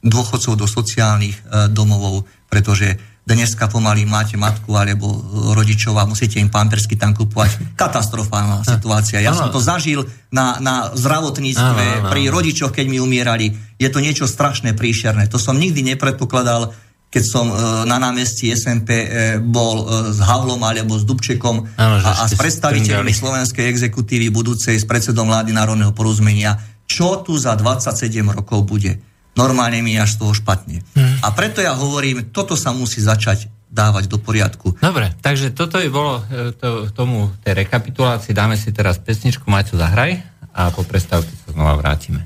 dôchodcov 0.04 0.54
do 0.54 0.66
sociálnych 0.68 1.36
e, 1.36 1.42
domovov, 1.72 2.28
pretože 2.46 2.96
dneska 3.28 3.68
pomaly 3.68 4.08
máte 4.08 4.40
matku 4.40 4.72
alebo 4.72 5.04
rodičov 5.52 5.92
a 6.00 6.08
musíte 6.08 6.40
im 6.40 6.48
pampersky 6.48 6.96
tam 6.96 7.12
kupovať. 7.12 7.76
Katastrofálna 7.76 8.64
situácia. 8.64 9.20
Ja 9.20 9.36
som 9.36 9.52
to 9.52 9.60
zažil 9.60 10.08
na, 10.32 10.56
na 10.64 10.88
zdravotníctve 10.96 12.08
pri 12.08 12.32
rodičoch, 12.32 12.72
keď 12.72 12.86
mi 12.88 12.96
umierali. 12.96 13.52
Je 13.76 13.88
to 13.92 14.00
niečo 14.00 14.24
strašné, 14.24 14.72
príšerné. 14.72 15.28
To 15.28 15.36
som 15.36 15.60
nikdy 15.60 15.84
nepredpokladal 15.92 16.72
keď 17.08 17.24
som 17.24 17.48
e, 17.48 17.54
na 17.88 17.96
námestí 17.96 18.52
SMP 18.52 18.92
e, 18.92 19.06
bol 19.40 19.84
e, 19.88 20.12
s 20.12 20.20
Havlom 20.20 20.60
alebo 20.60 21.00
s 21.00 21.08
Dubčekom 21.08 21.56
ano, 21.80 21.94
a, 22.04 22.10
a 22.20 22.24
s 22.28 22.36
predstaviteľmi 22.36 23.12
slovenskej 23.12 23.64
exekutívy 23.64 24.28
budúcej 24.28 24.76
s 24.76 24.84
predsedom 24.84 25.24
vlády 25.24 25.56
národného 25.56 25.96
porozumenia, 25.96 26.60
čo 26.84 27.24
tu 27.24 27.40
za 27.40 27.56
27 27.56 28.12
rokov 28.28 28.68
bude. 28.68 29.00
Normálne 29.40 29.80
mi 29.80 29.96
až 29.96 30.18
z 30.18 30.26
toho 30.26 30.32
špatne. 30.36 30.84
Hmm. 30.92 31.16
A 31.24 31.32
preto 31.32 31.64
ja 31.64 31.72
hovorím, 31.72 32.28
toto 32.28 32.58
sa 32.58 32.76
musí 32.76 33.00
začať 33.00 33.48
dávať 33.68 34.08
do 34.08 34.16
poriadku. 34.16 34.80
Dobre, 34.80 35.12
takže 35.20 35.52
toto 35.52 35.76
je 35.76 35.92
bolo 35.92 36.24
to, 36.56 36.88
tomu 36.96 37.28
tej 37.44 37.68
rekapitulácii. 37.68 38.32
Dáme 38.32 38.56
si 38.56 38.72
teraz 38.72 38.96
pesničku 38.96 39.44
Maťo 39.44 39.76
zahraj 39.76 40.24
a 40.56 40.72
po 40.72 40.82
prestávke 40.88 41.30
sa 41.44 41.52
znova 41.52 41.76
vrátime. 41.76 42.24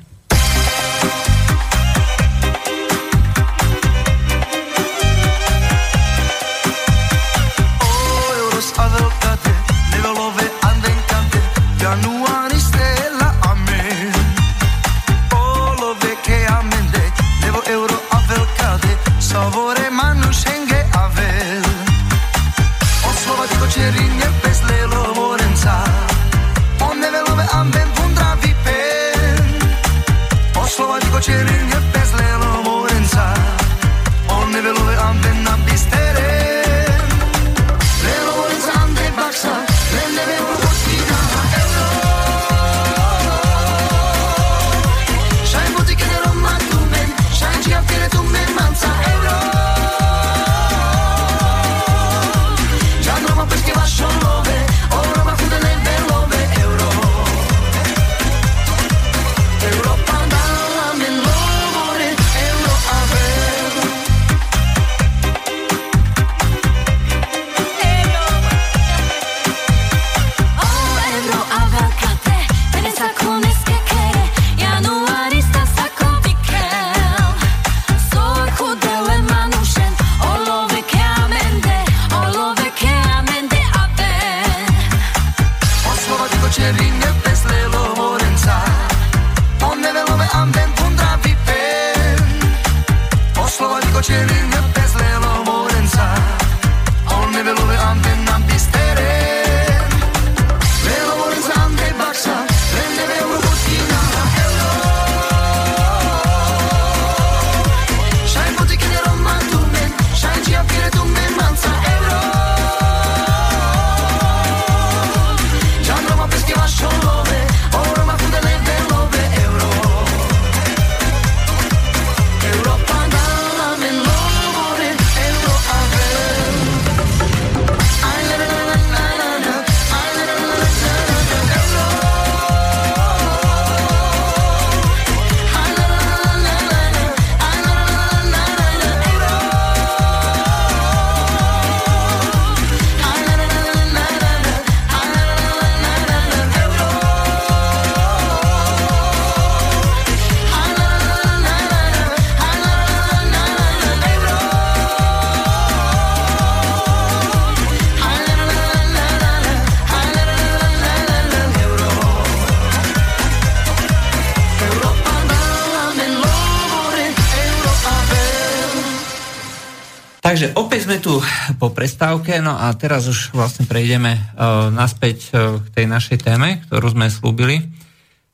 Po 171.62 171.70
prestávke, 171.70 172.42
no 172.42 172.58
a 172.58 172.74
teraz 172.74 173.06
už 173.06 173.30
vlastne 173.30 173.70
prejdeme 173.70 174.18
uh, 174.18 174.66
naspäť 174.74 175.30
uh, 175.30 175.62
k 175.62 175.66
tej 175.70 175.86
našej 175.86 176.18
téme, 176.18 176.58
ktorú 176.66 176.90
sme 176.90 177.06
slúbili. 177.06 177.70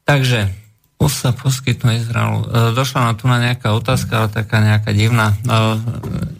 Takže, 0.09 0.49
už 0.97 1.13
sa 1.13 1.37
poskytnú 1.37 1.93
Izraelu. 1.93 2.41
Uh, 2.41 2.73
došla 2.73 3.13
na 3.13 3.13
tu 3.13 3.29
na 3.29 3.37
nejaká 3.37 3.77
otázka, 3.77 4.25
ale 4.25 4.29
taká 4.33 4.65
nejaká 4.65 4.97
divná. 4.97 5.37
Uh, 5.45 5.77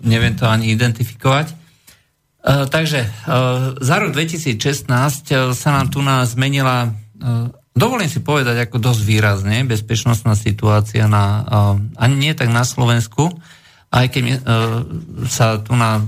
neviem 0.01 0.33
to 0.33 0.49
ani 0.49 0.73
identifikovať. 0.73 1.53
Uh, 2.41 2.65
takže, 2.65 3.05
uh, 3.05 3.77
za 3.77 4.01
rok 4.01 4.17
2016 4.17 4.89
uh, 4.89 5.53
sa 5.53 5.69
nám 5.77 5.93
tu 5.93 6.01
nás 6.01 6.33
zmenila, 6.33 6.89
uh, 6.89 7.53
dovolím 7.77 8.09
si 8.09 8.25
povedať, 8.25 8.65
ako 8.65 8.81
dosť 8.81 9.01
výrazne, 9.05 9.61
bezpečnostná 9.69 10.33
situácia 10.41 11.05
na, 11.05 11.45
uh, 11.45 11.77
ani 12.01 12.17
nie 12.17 12.33
tak 12.33 12.49
na 12.49 12.65
Slovensku, 12.65 13.38
aj 13.89 14.07
keď 14.13 14.25
uh, 14.29 14.37
sa 15.25 15.65
tu 15.65 15.73
na, 15.73 16.05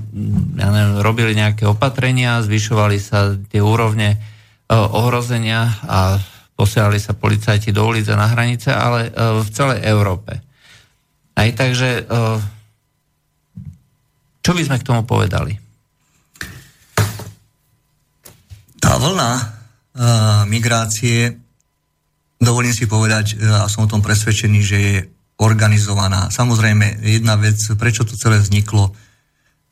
ja 0.60 0.68
neviem, 0.68 1.00
robili 1.00 1.32
nejaké 1.32 1.64
opatrenia, 1.64 2.44
zvyšovali 2.44 2.98
sa 3.00 3.32
tie 3.48 3.64
úrovne 3.64 4.20
uh, 4.20 4.84
ohrozenia 4.92 5.80
a 5.88 6.20
posielali 6.52 7.00
sa 7.00 7.16
policajti 7.16 7.72
do 7.72 7.88
ulice 7.88 8.12
na 8.12 8.28
hranice, 8.28 8.68
ale 8.68 9.08
uh, 9.08 9.40
v 9.40 9.48
celej 9.48 9.80
Európe. 9.88 10.44
Aj 11.32 11.48
takže, 11.56 12.04
uh, 12.04 12.36
čo 14.44 14.52
by 14.52 14.60
sme 14.60 14.76
k 14.76 14.84
tomu 14.84 15.08
povedali? 15.08 15.56
Tá 18.76 19.00
vlna 19.00 19.32
uh, 19.32 19.40
migrácie, 20.44 21.32
dovolím 22.36 22.76
si 22.76 22.84
povedať, 22.84 23.40
a 23.40 23.64
som 23.72 23.88
o 23.88 23.90
tom 23.92 24.04
presvedčený, 24.04 24.60
že 24.60 24.76
je 24.76 24.96
organizovaná. 25.40 26.28
Samozrejme, 26.28 27.00
jedna 27.00 27.40
vec, 27.40 27.56
prečo 27.80 28.04
to 28.04 28.12
celé 28.12 28.36
vzniklo, 28.38 28.92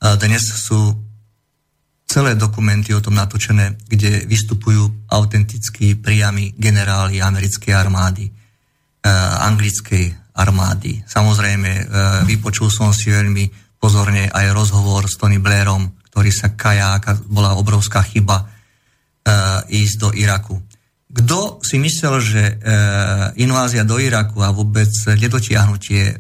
dnes 0.01 0.41
sú 0.41 0.97
celé 2.09 2.33
dokumenty 2.41 2.97
o 2.97 3.05
tom 3.05 3.21
natočené, 3.21 3.77
kde 3.85 4.25
vystupujú 4.25 5.13
autentickí 5.13 5.93
priami 6.01 6.57
generáli 6.57 7.21
americkej 7.21 7.77
armády, 7.77 8.33
anglickej 9.45 10.33
armády. 10.33 11.05
Samozrejme, 11.05 11.91
vypočul 12.25 12.73
som 12.73 12.97
si 12.97 13.13
veľmi 13.13 13.77
pozorne 13.77 14.33
aj 14.33 14.57
rozhovor 14.57 15.05
s 15.05 15.21
Tony 15.21 15.37
Blairom, 15.37 16.01
ktorý 16.09 16.33
sa 16.33 16.57
kajá, 16.57 16.97
bola 17.29 17.61
obrovská 17.61 18.01
chyba 18.09 18.49
ísť 19.69 19.95
do 20.01 20.09
Iraku. 20.17 20.57
Kto 21.19 21.59
si 21.67 21.83
myslel, 21.83 22.15
že 22.23 22.43
e, 22.47 22.55
invázia 23.43 23.83
do 23.83 23.99
Iraku 23.99 24.39
a 24.39 24.55
vôbec 24.55 24.87
nedotiahnutie 25.19 26.15
e, 26.15 26.17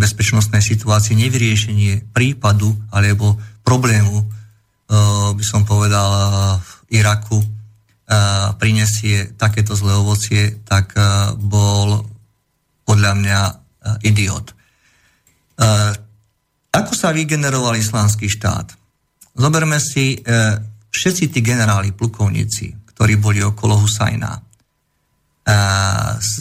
bezpečnostnej 0.00 0.64
situácie, 0.64 1.12
nevyriešenie 1.12 2.16
prípadu 2.16 2.72
alebo 2.88 3.36
problému, 3.60 4.24
e, 4.24 4.26
by 5.36 5.44
som 5.44 5.68
povedal, 5.68 6.08
v 6.64 6.96
Iraku 6.96 7.44
e, 7.44 7.46
prinesie 8.56 9.36
takéto 9.36 9.76
zlé 9.76 10.00
ovocie, 10.00 10.64
tak 10.64 10.96
e, 10.96 11.36
bol 11.36 12.00
podľa 12.88 13.12
mňa 13.12 13.40
e, 13.44 13.52
idiot. 14.08 14.48
E, 14.48 14.54
ako 16.72 16.92
sa 16.96 17.12
vygeneroval 17.12 17.76
islamský 17.76 18.32
štát? 18.32 18.80
Zoberme 19.36 19.76
si 19.76 20.16
e, 20.16 20.18
všetci 20.88 21.28
tí 21.28 21.44
generáli, 21.44 21.92
plukovníci, 21.92 22.81
ktorí 23.02 23.18
boli 23.18 23.42
okolo 23.42 23.82
Husajna. 23.82 24.30
S, 26.22 26.38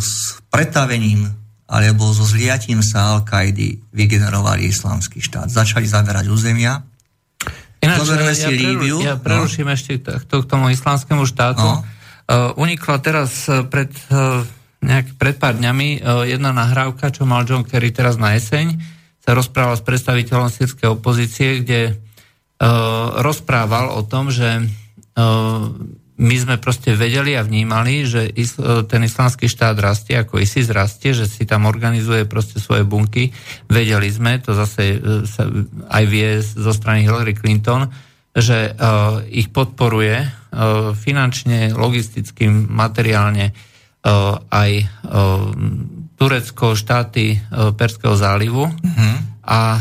s 0.00 0.40
pretavením 0.48 1.28
alebo 1.68 2.08
so 2.08 2.24
zliatím 2.24 2.80
sa 2.80 3.12
Al-Kaidy 3.12 3.92
vygenerovali 3.92 4.64
islamský 4.64 5.20
štát. 5.20 5.52
Začali 5.52 5.84
zaberať 5.84 6.32
územia. 6.32 6.80
Ináč, 7.84 8.00
ja, 8.00 8.32
si 8.32 8.48
ja, 8.48 8.56
Líbiu. 8.56 8.96
Ja 9.04 9.20
preruším 9.20 9.68
no. 9.68 9.76
ešte 9.76 10.00
k, 10.00 10.24
k 10.24 10.44
tomu 10.48 10.72
islamskému 10.72 11.28
štátu. 11.28 11.60
No. 11.60 11.84
Uh, 11.84 12.56
unikla 12.56 13.04
teraz 13.04 13.44
uh, 13.52 13.68
pred, 13.68 13.92
uh, 14.08 14.40
nejak, 14.80 15.20
pred 15.20 15.36
pár 15.36 15.60
dňami 15.60 16.00
uh, 16.00 16.24
jedna 16.24 16.56
nahrávka, 16.56 17.12
čo 17.12 17.28
mal 17.28 17.44
John 17.44 17.60
Kerry 17.60 17.92
teraz 17.92 18.16
na 18.16 18.32
jeseň. 18.32 18.80
Sa 19.20 19.36
rozprával 19.36 19.76
s 19.76 19.84
predstaviteľom 19.84 20.48
sírskej 20.48 20.96
opozície, 20.96 21.60
kde 21.60 21.92
uh, 21.92 23.20
rozprával 23.20 23.92
o 23.92 24.00
tom, 24.08 24.32
že 24.32 24.64
my 26.14 26.36
sme 26.38 26.62
proste 26.62 26.94
vedeli 26.94 27.34
a 27.34 27.42
vnímali, 27.42 28.06
že 28.06 28.30
e, 28.30 28.32
ten 28.86 29.02
islamský 29.02 29.50
štát 29.50 29.74
rastie, 29.82 30.14
ako 30.14 30.38
ISIS 30.38 30.70
rastie, 30.70 31.10
že 31.10 31.26
si 31.26 31.42
tam 31.42 31.66
organizuje 31.66 32.22
proste 32.22 32.62
svoje 32.62 32.86
bunky. 32.86 33.34
Vedeli 33.66 34.06
sme, 34.14 34.38
to 34.38 34.54
zase 34.54 34.82
e, 34.94 34.98
sa 35.26 35.50
aj 35.90 36.04
vie 36.06 36.38
zo 36.38 36.70
strany 36.70 37.02
Hillary 37.02 37.34
Clinton, 37.34 37.90
že 38.34 38.74
ich 39.30 39.54
podporuje 39.54 40.26
finančne, 40.98 41.70
logisticky, 41.70 42.50
materiálne 42.50 43.54
aj 44.50 44.70
Turecko, 46.18 46.74
štáty 46.74 47.38
Perského 47.78 48.18
zálivu 48.18 48.66
uh-huh. 48.66 49.14
a 49.38 49.78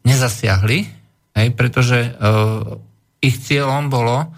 nezasiahli, 0.00 0.78
hej, 1.36 1.48
pretože 1.52 2.16
ich 3.18 3.36
cieľom 3.42 3.90
bolo 3.90 4.30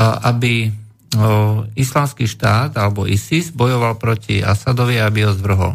aby 0.00 0.68
islamský 1.72 2.28
štát 2.28 2.76
alebo 2.76 3.08
ISIS 3.08 3.48
bojoval 3.48 3.96
proti 3.96 4.44
Asadovi, 4.44 5.00
aby 5.00 5.24
ho 5.24 5.32
zvrhol. 5.32 5.72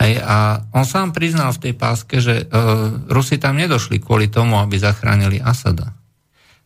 Hej, 0.00 0.22
a 0.24 0.64
on 0.72 0.88
sám 0.88 1.12
priznal 1.12 1.52
v 1.52 1.68
tej 1.68 1.74
páske, 1.76 2.24
že 2.24 2.48
uh, 2.48 2.88
Rusi 3.12 3.36
tam 3.36 3.60
nedošli 3.60 4.00
kvôli 4.00 4.32
tomu, 4.32 4.56
aby 4.56 4.80
zachránili 4.80 5.44
Asada. 5.44 5.92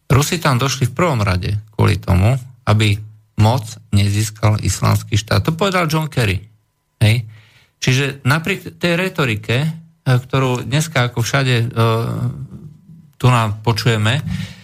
Rusi 0.07 0.39
tam 0.39 0.55
došli 0.55 0.87
v 0.87 0.95
prvom 0.95 1.19
rade 1.19 1.59
kvôli 1.75 1.99
tomu, 1.99 2.39
aby 2.63 2.95
moc 3.43 3.67
nezískal 3.91 4.63
islamský 4.63 5.19
štát. 5.19 5.43
To 5.43 5.51
povedal 5.51 5.91
John 5.91 6.07
Kerry. 6.07 6.47
Hej. 7.03 7.27
Čiže 7.83 8.23
napriek 8.23 8.79
tej 8.79 8.95
retorike, 8.95 9.67
ktorú 10.07 10.63
dneska 10.63 11.11
ako 11.11 11.19
všade 11.27 11.57
uh, 11.59 11.67
tu 13.19 13.27
nám 13.27 13.67
počujeme, 13.67 14.23
E, 14.23 14.64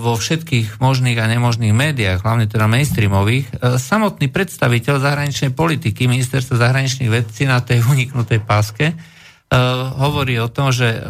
vo 0.00 0.16
všetkých 0.16 0.80
možných 0.80 1.20
a 1.20 1.28
nemožných 1.28 1.76
médiách, 1.76 2.24
hlavne 2.24 2.48
teda 2.48 2.64
mainstreamových, 2.64 3.46
e, 3.60 3.76
samotný 3.76 4.32
predstaviteľ 4.32 5.04
zahraničnej 5.04 5.52
politiky, 5.52 6.08
ministerstva 6.08 6.56
zahraničných 6.56 7.12
vecí 7.12 7.44
na 7.44 7.60
tej 7.60 7.84
uniknutej 7.84 8.40
páske, 8.40 8.86
e, 8.88 8.94
hovorí 10.00 10.40
o 10.40 10.48
tom, 10.48 10.72
že 10.72 11.04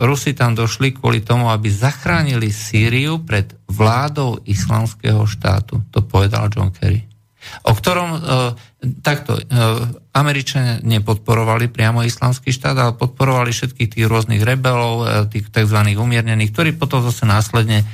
Rusi 0.00 0.32
tam 0.32 0.56
došli 0.56 0.96
kvôli 0.96 1.20
tomu, 1.20 1.52
aby 1.52 1.68
zachránili 1.68 2.48
Sýriu 2.48 3.20
pred 3.20 3.52
vládou 3.68 4.40
islamského 4.48 5.28
štátu. 5.28 5.84
To 5.92 6.00
povedal 6.00 6.48
John 6.48 6.72
Kerry 6.72 7.09
o 7.64 7.72
ktorom 7.72 8.08
e, 8.14 8.18
takto 9.00 9.36
e, 9.36 9.42
Američania 10.12 10.80
nepodporovali 10.80 11.68
priamo 11.72 12.04
islamský 12.04 12.52
štát, 12.52 12.76
ale 12.76 12.92
podporovali 12.96 13.52
všetkých 13.52 13.88
tých 13.96 14.06
rôznych 14.06 14.44
rebelov, 14.44 15.04
e, 15.04 15.28
tých 15.32 15.48
tzv. 15.48 15.78
umiernených, 15.96 16.52
ktorí 16.52 16.70
potom 16.76 17.04
zase 17.04 17.24
následne 17.24 17.84
e, 17.84 17.86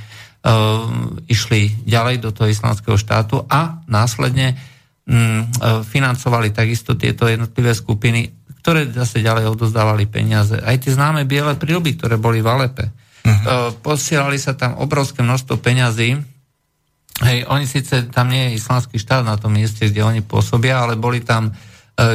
išli 1.31 1.87
ďalej 1.87 2.23
do 2.23 2.31
toho 2.35 2.51
islamského 2.51 2.99
štátu 2.99 3.47
a 3.47 3.83
následne 3.87 4.59
mm, 5.07 5.15
e, 5.15 5.45
financovali 5.87 6.51
takisto 6.51 6.99
tieto 6.99 7.27
jednotlivé 7.31 7.75
skupiny, 7.75 8.35
ktoré 8.63 8.91
zase 8.91 9.23
ďalej 9.23 9.55
odozdávali 9.55 10.11
peniaze. 10.11 10.59
Aj 10.59 10.75
tie 10.75 10.91
známe 10.91 11.23
biele 11.23 11.55
prílby, 11.55 11.95
ktoré 11.99 12.19
boli 12.19 12.43
v 12.43 12.51
Alepe. 12.51 12.87
Uh-huh. 13.27 13.75
Posielali 13.83 14.39
sa 14.39 14.55
tam 14.55 14.79
obrovské 14.79 15.19
množstvo 15.19 15.59
peňazí, 15.59 16.36
Hej, 17.17 17.49
oni 17.49 17.65
síce, 17.65 18.13
tam 18.13 18.29
nie 18.29 18.53
je 18.53 18.61
islamský 18.61 19.01
štát 19.01 19.25
na 19.25 19.41
tom 19.41 19.57
mieste, 19.57 19.89
kde 19.89 20.05
oni 20.05 20.21
pôsobia, 20.21 20.85
ale 20.85 21.01
boli 21.01 21.25
tam 21.25 21.49
e, 21.49 21.53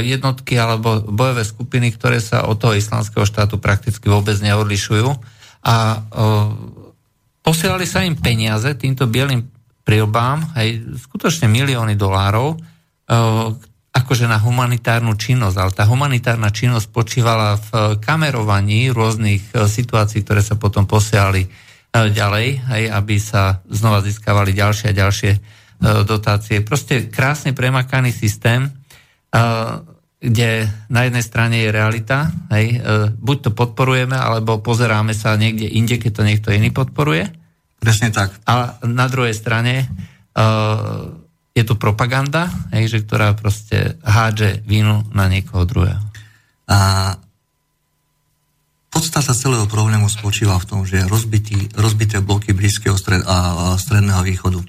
jednotky 0.05 0.53
alebo 0.61 1.01
bojové 1.01 1.41
skupiny, 1.41 1.89
ktoré 1.97 2.21
sa 2.21 2.45
od 2.45 2.61
toho 2.61 2.77
islamského 2.77 3.25
štátu 3.25 3.57
prakticky 3.57 4.05
vôbec 4.05 4.37
neodlišujú. 4.37 5.09
A 5.65 5.75
e, 5.75 5.97
posielali 7.41 7.89
sa 7.89 8.05
im 8.05 8.13
peniaze 8.13 8.69
týmto 8.77 9.09
bielým 9.09 9.49
prílbám, 9.81 10.53
hej, 10.61 10.85
skutočne 11.09 11.49
milióny 11.49 11.97
dolárov, 11.97 12.53
e, 12.53 12.57
akože 13.91 14.29
na 14.29 14.37
humanitárnu 14.37 15.17
činnosť, 15.17 15.57
ale 15.57 15.71
tá 15.73 15.83
humanitárna 15.89 16.53
činnosť 16.53 16.93
počívala 16.93 17.57
v 17.57 17.97
kamerovaní 17.99 18.93
rôznych 18.93 19.51
situácií, 19.51 20.23
ktoré 20.23 20.45
sa 20.45 20.55
potom 20.55 20.85
posielali 20.85 21.49
ďalej, 21.91 22.63
aj 22.71 22.83
aby 22.87 23.15
sa 23.19 23.59
znova 23.67 23.99
získavali 23.99 24.55
ďalšie 24.55 24.91
a 24.91 24.97
ďalšie 24.97 25.31
e, 25.35 25.39
dotácie. 26.07 26.63
Proste 26.63 27.11
krásne 27.11 27.51
premakaný 27.51 28.15
systém, 28.15 28.67
e, 28.67 28.71
kde 30.21 30.69
na 30.87 31.01
jednej 31.09 31.25
strane 31.25 31.65
je 31.65 31.73
realita, 31.73 32.29
hej, 32.53 32.77
buď 33.17 33.37
to 33.41 33.51
podporujeme, 33.57 34.13
alebo 34.13 34.61
pozeráme 34.61 35.17
sa 35.17 35.33
niekde 35.33 35.65
inde, 35.65 35.97
keď 35.97 36.11
to 36.13 36.21
niekto 36.21 36.49
iný 36.53 36.69
podporuje. 36.69 37.25
Presne 37.81 38.13
tak. 38.13 38.29
A 38.45 38.77
na 38.85 39.09
druhej 39.09 39.33
strane 39.33 39.89
je 41.57 41.63
tu 41.65 41.73
propaganda, 41.73 42.53
hej, 42.69 42.85
že, 42.85 42.97
ktorá 43.01 43.33
proste 43.33 43.97
hádže 44.05 44.61
vínu 44.61 45.09
na 45.09 45.25
niekoho 45.25 45.65
druhého. 45.65 46.05
A 46.69 47.17
podstata 48.91 49.31
celého 49.31 49.65
problému 49.71 50.11
spočíva 50.11 50.59
v 50.59 50.67
tom, 50.67 50.79
že 50.83 51.07
rozbitý, 51.07 51.71
rozbité 51.79 52.19
bloky 52.19 52.51
Blízkeho 52.51 52.99
stred, 52.99 53.23
a, 53.23 53.73
a 53.73 53.79
stredného 53.79 54.21
východu 54.21 54.59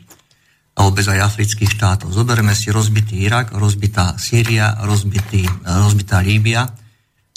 a 0.73 0.89
vôbec 0.89 1.05
aj 1.05 1.29
afrických 1.29 1.68
štátov. 1.77 2.16
Zoberme 2.16 2.57
si 2.57 2.73
rozbitý 2.73 3.29
Irak, 3.29 3.53
rozbitá 3.53 4.16
Sýria, 4.16 4.73
rozbitá 4.81 6.25
Líbia 6.25 6.64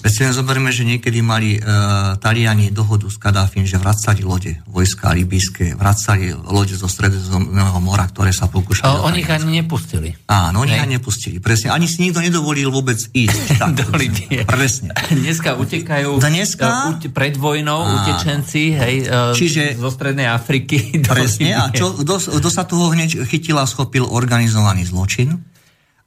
Veď 0.06 0.14
si 0.14 0.22
len 0.22 0.38
zoberme, 0.38 0.70
že 0.70 0.86
niekedy 0.86 1.26
mali 1.26 1.58
e, 1.58 1.60
Taliani 2.22 2.70
dohodu 2.70 3.10
s 3.10 3.18
Kadáfim, 3.18 3.66
že 3.66 3.82
vracali 3.82 4.22
lode 4.22 4.62
vojska 4.70 5.10
libijské, 5.10 5.74
vracali 5.74 6.30
lode 6.30 6.78
zo 6.78 6.86
Stredozemného 6.86 7.74
mora, 7.82 8.06
ktoré 8.06 8.30
sa 8.30 8.46
pokúšali... 8.46 9.02
Oni 9.02 9.26
ich 9.26 9.32
ani 9.34 9.66
nepustili. 9.66 10.14
Áno, 10.30 10.62
oni 10.62 10.78
ich 10.78 10.84
ani 10.86 11.02
nepustili, 11.02 11.42
presne. 11.42 11.74
Ani 11.74 11.90
si 11.90 12.06
nikto 12.06 12.22
nedovolil 12.22 12.70
vôbec 12.70 13.02
ísť. 13.02 13.58
Tak, 13.66 13.82
Do 13.82 13.98
Libie. 13.98 14.46
Presne. 14.46 14.94
Dneska 15.26 15.58
utekajú 15.58 16.22
Dneska? 16.22 16.94
Uh, 16.94 17.10
pred 17.10 17.34
vojnou 17.34 17.82
Áno. 17.82 18.06
utečenci 18.06 18.78
hej, 18.78 18.96
uh, 19.10 19.34
Čiže, 19.34 19.74
zo 19.74 19.90
Strednej 19.90 20.30
Afriky. 20.30 20.94
Presne. 21.02 21.50
A 21.58 21.74
čo, 21.74 21.98
kto 22.06 22.50
sa 22.54 22.62
toho 22.70 22.94
hneď 22.94 23.26
chytil 23.26 23.58
a 23.58 23.66
schopil 23.66 24.06
organizovaný 24.06 24.86
zločin? 24.86 25.55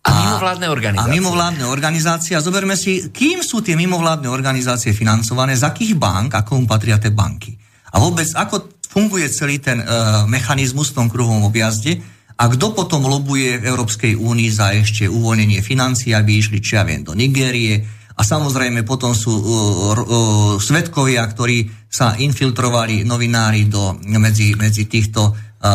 A 0.09 0.25
mimovládne 0.25 0.67
organizácie. 0.73 1.13
A 1.13 1.15
mimovládne 1.15 1.65
organizácie. 1.69 2.33
A 2.35 2.41
zoberme 2.41 2.75
si, 2.75 3.13
kým 3.13 3.45
sú 3.45 3.61
tie 3.61 3.77
mimovládne 3.77 4.33
organizácie 4.33 4.97
financované, 4.97 5.53
z 5.55 5.69
akých 5.69 5.95
bank, 6.01 6.35
ako 6.35 6.65
mu 6.65 6.65
patria 6.65 6.97
tie 6.97 7.13
banky. 7.13 7.53
A 7.93 8.01
vôbec, 8.01 8.29
ako 8.33 8.73
funguje 8.89 9.29
celý 9.29 9.61
ten 9.61 9.85
uh, 9.85 10.25
mechanizmus 10.25 10.93
v 10.93 10.97
tom 11.05 11.07
kruhovom 11.13 11.45
objazde 11.45 12.01
a 12.39 12.45
kto 12.49 12.73
potom 12.73 13.05
lobuje 13.05 13.61
v 13.61 13.69
Európskej 13.69 14.15
únii 14.17 14.51
za 14.53 14.73
ešte 14.73 15.05
uvoľnenie 15.11 15.61
financií, 15.61 16.17
aby 16.17 16.41
išli, 16.41 16.63
či 16.63 16.79
ja 16.79 16.87
viem, 16.87 17.05
do 17.05 17.13
Nigérie. 17.13 17.83
A 18.19 18.23
samozrejme 18.25 18.83
potom 18.83 19.13
sú 19.13 19.31
uh, 19.31 19.45
uh, 19.45 20.55
svetkovia, 20.59 21.23
ktorí 21.29 21.69
sa 21.89 22.17
infiltrovali 22.17 23.05
novinári 23.05 23.69
do, 23.71 23.95
medzi, 24.07 24.57
medzi 24.59 24.89
týchto 24.91 25.23
uh, 25.31 25.39
E, 25.59 25.67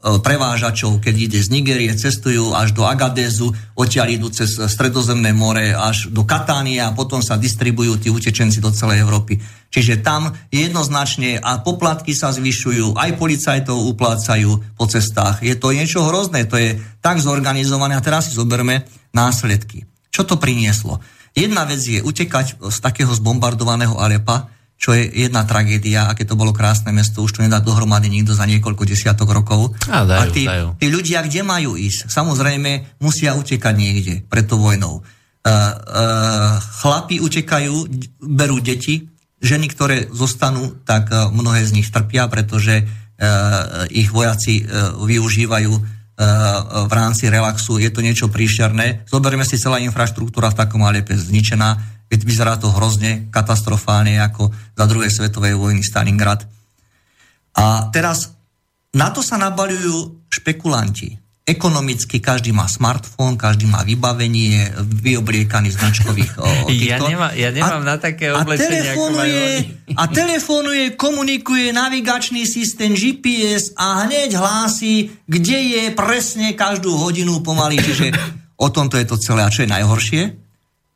prevážačov, 0.00 1.04
keď 1.04 1.14
ide 1.28 1.38
z 1.44 1.52
Nigérie, 1.52 1.92
cestujú 1.92 2.56
až 2.56 2.72
do 2.72 2.88
Agadézu, 2.88 3.52
odtiaľ 3.76 4.16
idú 4.16 4.32
cez 4.32 4.56
Stredozemné 4.56 5.36
more 5.36 5.76
až 5.76 6.08
do 6.08 6.24
Katánia 6.24 6.88
a 6.88 6.96
potom 6.96 7.20
sa 7.20 7.36
distribujú 7.36 8.00
tí 8.00 8.08
utečenci 8.08 8.64
do 8.64 8.72
celej 8.72 9.04
Európy. 9.04 9.36
Čiže 9.68 10.00
tam 10.00 10.32
jednoznačne 10.48 11.36
a 11.38 11.60
poplatky 11.60 12.16
sa 12.16 12.32
zvyšujú, 12.32 12.96
aj 12.96 13.20
policajtov 13.20 13.76
uplácajú 13.92 14.74
po 14.74 14.84
cestách. 14.88 15.44
Je 15.44 15.52
to 15.54 15.76
niečo 15.76 16.00
hrozné, 16.08 16.48
to 16.48 16.56
je 16.56 16.80
tak 17.04 17.20
zorganizované 17.20 17.94
a 17.94 18.02
teraz 18.02 18.32
si 18.32 18.40
zoberme 18.40 18.88
následky. 19.12 19.84
Čo 20.08 20.24
to 20.24 20.40
prinieslo? 20.40 20.98
Jedna 21.36 21.68
vec 21.68 21.78
je 21.84 22.02
utekať 22.02 22.58
z 22.58 22.76
takého 22.82 23.12
zbombardovaného 23.14 23.94
Alepa, 24.00 24.50
čo 24.80 24.96
je 24.96 25.12
jedna 25.12 25.44
tragédia, 25.44 26.08
aké 26.08 26.24
to 26.24 26.40
bolo 26.40 26.56
krásne 26.56 26.88
mesto, 26.88 27.20
už 27.20 27.36
to 27.36 27.44
nedá 27.44 27.60
dohromady 27.60 28.08
nikto 28.08 28.32
za 28.32 28.48
niekoľko 28.48 28.88
desiatok 28.88 29.28
rokov. 29.28 29.76
A, 29.92 30.08
dajú, 30.08 30.20
a 30.24 30.24
tí, 30.32 30.42
dajú. 30.48 30.66
tí 30.80 30.86
ľudia, 30.88 31.20
kde 31.20 31.44
majú 31.44 31.76
ísť? 31.76 32.08
Samozrejme, 32.08 32.96
musia 33.04 33.36
utekať 33.36 33.74
niekde 33.76 34.14
pred 34.24 34.48
tou 34.48 34.56
vojnou. 34.56 35.04
Uh, 35.04 35.04
uh, 35.44 36.56
chlapi 36.80 37.20
utekajú, 37.20 37.92
berú 38.24 38.56
deti, 38.64 39.04
ženy, 39.44 39.68
ktoré 39.68 40.08
zostanú, 40.16 40.80
tak 40.88 41.12
uh, 41.12 41.28
mnohé 41.28 41.60
z 41.68 41.76
nich 41.76 41.92
trpia, 41.92 42.24
pretože 42.32 42.80
uh, 42.80 43.84
ich 43.92 44.08
vojaci 44.08 44.64
uh, 44.64 44.96
využívajú 44.96 46.00
v 46.84 46.92
rámci 46.92 47.32
relaxu, 47.32 47.80
je 47.80 47.88
to 47.88 48.04
niečo 48.04 48.28
príšerné. 48.28 49.08
Zoberme 49.08 49.40
si 49.48 49.56
celá 49.56 49.80
infraštruktúra 49.80 50.52
v 50.52 50.58
takom 50.60 50.84
Alepe 50.84 51.16
zničená, 51.16 51.80
Vyzerá 52.10 52.58
to 52.58 52.74
hrozne, 52.74 53.30
katastrofálne, 53.30 54.18
ako 54.18 54.50
za 54.50 54.84
druhej 54.90 55.14
svetovej 55.14 55.54
vojny 55.54 55.86
Stalingrad. 55.86 56.42
A 57.54 57.90
teraz 57.94 58.34
na 58.90 59.14
to 59.14 59.22
sa 59.22 59.38
nabaľujú 59.38 60.26
špekulanti. 60.26 61.14
Ekonomicky 61.46 62.22
každý 62.22 62.54
má 62.54 62.70
smartfón, 62.70 63.34
každý 63.34 63.66
má 63.66 63.82
vybavenie, 63.82 64.70
vyobliekaný 65.02 65.74
značkových 65.74 66.38
o. 66.38 66.46
Ja, 66.70 67.02
nemá, 67.02 67.34
ja 67.34 67.50
nemám 67.50 67.82
a, 67.82 67.88
na 67.94 67.96
také 67.98 68.30
oblečenie, 68.30 68.94
ako 68.94 69.10
majú 69.10 69.38
A 69.98 70.02
telefonuje, 70.06 70.94
komunikuje 70.94 71.74
navigačný 71.74 72.46
systém 72.46 72.94
GPS 72.94 73.74
a 73.74 74.06
hneď 74.06 74.38
hlási, 74.38 75.10
kde 75.26 75.58
je 75.58 75.82
presne 75.94 76.54
každú 76.54 76.94
hodinu 76.94 77.42
pomaly. 77.42 77.82
Čiže 77.82 78.14
o 78.54 78.68
tomto 78.70 78.94
je 78.98 79.06
to 79.10 79.18
celé. 79.18 79.42
A 79.42 79.50
čo 79.50 79.66
je 79.66 79.74
najhoršie? 79.74 80.39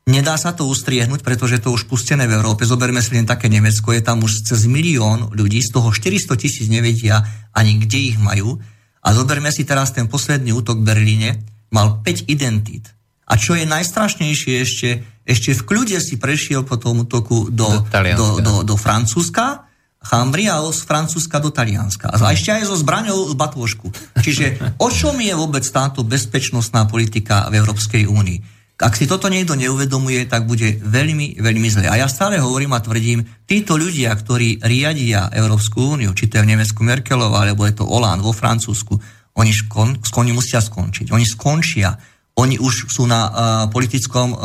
Nedá 0.05 0.37
sa 0.37 0.53
to 0.53 0.69
ustriehnúť, 0.69 1.25
pretože 1.25 1.57
to 1.57 1.73
už 1.73 1.89
pustené 1.89 2.29
v 2.29 2.37
Európe. 2.37 2.61
Zoberme 2.61 3.01
si 3.01 3.17
len 3.17 3.25
také 3.25 3.49
Nemecko, 3.49 3.89
je 3.89 4.05
tam 4.05 4.21
už 4.21 4.45
cez 4.45 4.69
milión 4.69 5.33
ľudí, 5.33 5.65
z 5.65 5.73
toho 5.73 5.89
400 5.89 6.29
tisíc 6.37 6.69
nevedia 6.69 7.25
ani 7.57 7.81
kde 7.81 8.13
ich 8.13 8.17
majú. 8.21 8.61
A 9.01 9.17
zoberme 9.17 9.49
si 9.49 9.65
teraz 9.65 9.97
ten 9.97 10.05
posledný 10.05 10.53
útok 10.53 10.85
v 10.85 10.93
Berlíne, 10.93 11.29
mal 11.73 12.05
5 12.05 12.29
identít. 12.29 12.93
A 13.25 13.33
čo 13.41 13.57
je 13.57 13.65
najstrašnejšie 13.65 14.53
ešte, 14.61 14.89
ešte 15.25 15.57
v 15.57 15.61
kľude 15.65 15.97
si 15.97 16.21
prešiel 16.21 16.61
po 16.61 16.77
tom 16.77 17.01
útoku 17.01 17.49
do, 17.49 17.81
do, 17.89 17.99
do, 18.13 18.27
do, 18.45 18.53
do 18.61 18.75
Francúzska, 18.77 19.65
Chambry 20.05 20.45
a 20.45 20.61
z 20.69 20.85
Francúzska 20.85 21.41
do 21.41 21.49
Talianska. 21.49 22.13
A 22.13 22.29
ešte 22.29 22.53
aj 22.53 22.69
so 22.69 22.77
zbraňou 22.77 23.33
batôžku. 23.33 23.89
Čiže 24.21 24.77
o 24.77 24.93
čom 24.93 25.17
je 25.17 25.33
vôbec 25.33 25.65
táto 25.65 26.05
bezpečnostná 26.05 26.85
politika 26.85 27.49
v 27.49 27.57
Európskej 27.57 28.05
únii? 28.05 28.54
Ak 28.75 28.99
si 28.99 29.07
toto 29.07 29.31
niekto 29.31 29.55
neuvedomuje, 29.55 30.27
tak 30.27 30.43
bude 30.43 30.83
veľmi, 30.83 31.39
veľmi 31.39 31.67
zle. 31.71 31.87
A 31.87 31.95
ja 31.95 32.11
stále 32.11 32.43
hovorím 32.43 32.75
a 32.75 32.83
tvrdím, 32.83 33.23
títo 33.47 33.79
ľudia, 33.79 34.11
ktorí 34.11 34.59
riadia 34.59 35.31
Európsku 35.31 35.95
úniu, 35.95 36.11
či 36.11 36.27
to 36.27 36.39
je 36.39 36.43
v 36.43 36.51
Nemecku 36.51 36.83
Merkelová, 36.83 37.47
alebo 37.47 37.63
je 37.63 37.71
to 37.71 37.87
Hollande 37.87 38.27
vo 38.27 38.35
Francúzsku, 38.35 38.99
oni, 39.39 39.51
škon, 39.55 39.99
oni 39.99 40.31
musia 40.35 40.59
skončiť. 40.59 41.15
Oni 41.15 41.23
skončia. 41.23 41.95
Oni 42.35 42.59
už 42.59 42.91
sú 42.91 43.07
na 43.07 43.21
uh, 43.27 43.31
politickom 43.71 44.35
uh, 44.35 44.39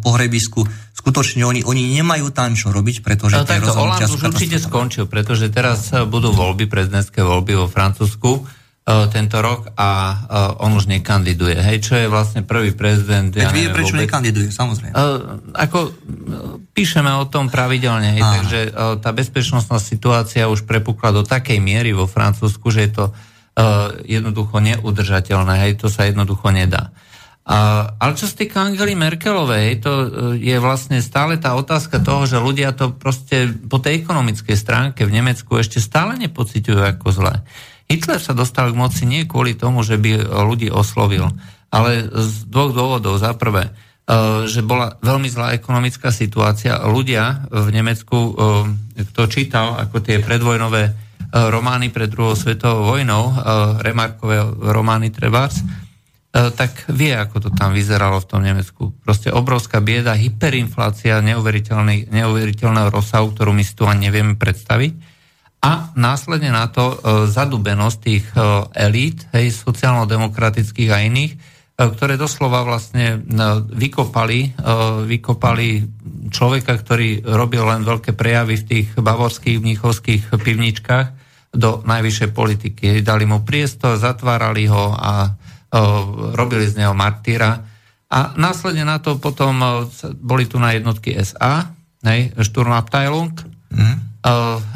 pohrebisku. 0.00 0.64
Skutočne 0.96 1.44
oni, 1.44 1.60
oni 1.60 1.92
nemajú 1.92 2.32
tam 2.32 2.56
čo 2.56 2.72
robiť, 2.72 3.04
pretože... 3.04 3.36
No, 3.36 3.44
takto, 3.44 3.72
Hollande 3.76 4.08
už 4.08 4.32
určite 4.32 4.56
skončil, 4.56 5.04
pretože 5.04 5.52
teraz 5.52 5.92
budú 6.08 6.32
voľby, 6.32 6.64
prezidentské 6.72 7.20
voľby 7.20 7.52
vo 7.52 7.68
Francúzsku 7.68 8.48
tento 8.88 9.36
rok 9.44 9.68
a 9.76 9.88
uh, 10.16 10.64
on 10.64 10.72
už 10.72 10.88
nekandiduje. 10.88 11.60
Hej, 11.60 11.84
čo 11.84 11.94
je 12.00 12.08
vlastne 12.08 12.40
prvý 12.40 12.72
prezident. 12.72 13.28
Veď 13.28 13.44
ja 13.44 13.52
vie, 13.52 13.68
prečo 13.68 13.92
vôbec. 13.92 14.08
nekandiduje, 14.08 14.48
samozrejme. 14.48 14.96
Uh, 14.96 15.44
ako 15.52 15.92
píšeme 16.72 17.12
o 17.20 17.28
tom 17.28 17.52
pravidelne, 17.52 18.16
hej, 18.16 18.24
takže 18.24 18.60
uh, 18.72 18.96
tá 18.96 19.12
bezpečnostná 19.12 19.76
situácia 19.76 20.48
už 20.48 20.64
prepukla 20.64 21.12
do 21.12 21.20
takej 21.20 21.60
miery 21.60 21.92
vo 21.92 22.08
Francúzsku, 22.08 22.72
že 22.72 22.88
je 22.88 22.92
to 22.96 23.06
jednoducho 24.06 24.62
neudržateľné, 24.62 25.66
hej, 25.66 25.82
to 25.82 25.90
sa 25.90 26.06
jednoducho 26.06 26.46
nedá. 26.54 26.94
Uh, 27.42 27.90
ale 27.98 28.14
čo 28.14 28.30
sa 28.30 28.38
týka 28.38 28.62
Angely 28.62 28.94
Merkelovej, 28.94 29.82
to 29.82 29.90
je 30.38 30.56
vlastne 30.62 31.02
stále 31.02 31.42
tá 31.42 31.58
otázka 31.58 31.98
toho, 31.98 32.22
že 32.22 32.38
ľudia 32.38 32.70
to 32.70 32.94
proste 32.94 33.50
po 33.66 33.82
tej 33.82 34.06
ekonomickej 34.06 34.54
stránke 34.54 35.02
v 35.02 35.10
Nemecku 35.10 35.58
ešte 35.58 35.82
stále 35.82 36.14
nepociťujú 36.22 36.78
ako 36.78 37.10
zlé. 37.10 37.42
Hitler 37.88 38.20
sa 38.20 38.36
dostal 38.36 38.68
k 38.68 38.76
moci 38.76 39.08
nie 39.08 39.24
kvôli 39.24 39.56
tomu, 39.56 39.80
že 39.80 39.96
by 39.96 40.28
ľudí 40.28 40.68
oslovil, 40.68 41.32
ale 41.72 42.04
z 42.04 42.44
dvoch 42.44 42.76
dôvodov. 42.76 43.16
Za 43.16 43.32
prvé, 43.32 43.72
e, 43.72 44.44
že 44.44 44.60
bola 44.60 45.00
veľmi 45.00 45.24
zlá 45.32 45.56
ekonomická 45.56 46.12
situácia. 46.12 46.76
Ľudia 46.84 47.48
v 47.48 47.68
Nemecku, 47.72 48.16
e, 48.20 48.32
kto 49.08 49.32
čítal 49.32 49.80
ako 49.80 50.04
tie 50.04 50.20
predvojnové 50.20 50.82
e, 50.84 50.92
romány 51.32 51.88
pred 51.88 52.12
druhou 52.12 52.36
svetovou 52.36 52.92
vojnou, 52.92 53.32
remarkové 53.80 54.44
romány 54.68 55.08
trebárs, 55.08 55.64
tak 56.28 56.92
vie, 56.92 57.16
ako 57.16 57.48
to 57.48 57.50
tam 57.56 57.72
vyzeralo 57.72 58.20
v 58.20 58.28
tom 58.28 58.44
Nemecku. 58.44 58.92
Proste 59.00 59.32
obrovská 59.32 59.80
bieda, 59.80 60.12
hyperinflácia 60.12 61.24
neuveriteľného 61.24 62.92
rozsahu, 62.92 63.32
ktorú 63.32 63.56
my 63.56 63.64
si 63.64 63.72
tu 63.72 63.88
ani 63.88 64.12
nevieme 64.12 64.36
predstaviť 64.36 65.07
a 65.58 65.90
následne 65.98 66.54
na 66.54 66.70
to 66.70 66.94
e, 66.94 66.96
zadubenosť 67.26 67.98
tých 67.98 68.26
e, 68.30 68.38
elít, 68.78 69.26
hej, 69.34 69.50
sociálno-demokratických 69.50 70.90
a 70.94 71.02
iných, 71.02 71.32
e, 71.34 71.38
ktoré 71.74 72.14
doslova 72.14 72.62
vlastne 72.62 73.18
vykopali, 73.74 74.54
vykopali 75.10 75.68
človeka, 76.30 76.78
ktorý 76.78 77.26
robil 77.26 77.66
len 77.66 77.82
veľké 77.82 78.14
prejavy 78.14 78.54
v 78.62 78.68
tých 78.70 78.88
bavorských, 78.94 79.58
mnichovských 79.58 80.22
pivničkách 80.30 81.06
do 81.58 81.82
najvyššej 81.82 82.30
politiky. 82.30 82.86
Dali 83.02 83.26
mu 83.26 83.42
priestor, 83.42 83.98
zatvárali 83.98 84.70
ho 84.70 84.94
a 84.94 85.34
robili 86.36 86.64
z 86.64 86.80
neho 86.80 86.96
martýra. 86.96 87.60
A 88.08 88.32
následne 88.40 88.88
na 88.88 89.00
to 89.04 89.20
potom 89.20 89.60
boli 90.16 90.48
tu 90.48 90.56
na 90.56 90.72
jednotky 90.72 91.12
SA, 91.20 91.72
hej, 92.04 92.32
Sturmabteilung, 92.40 93.32
mm 93.68 94.07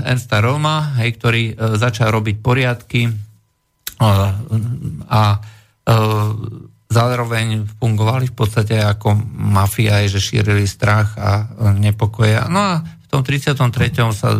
Ernsta 0.03 0.39
Roma, 0.41 0.97
hej, 1.03 1.19
ktorý 1.19 1.43
uh, 1.53 1.77
začal 1.77 2.15
robiť 2.15 2.37
poriadky 2.41 3.09
uh, 3.09 3.15
a 5.09 5.23
uh, 5.37 6.31
zároveň 6.93 7.65
fungovali 7.81 8.29
v 8.31 8.35
podstate 8.37 8.77
ako 8.77 9.17
mafia, 9.33 10.05
že 10.05 10.21
šírili 10.21 10.69
strach 10.69 11.17
a 11.17 11.49
nepokoje. 11.73 12.37
No 12.53 12.61
a 12.61 12.73
v 12.85 13.07
tom 13.09 13.25
33. 13.25 13.57
sa 14.13 14.37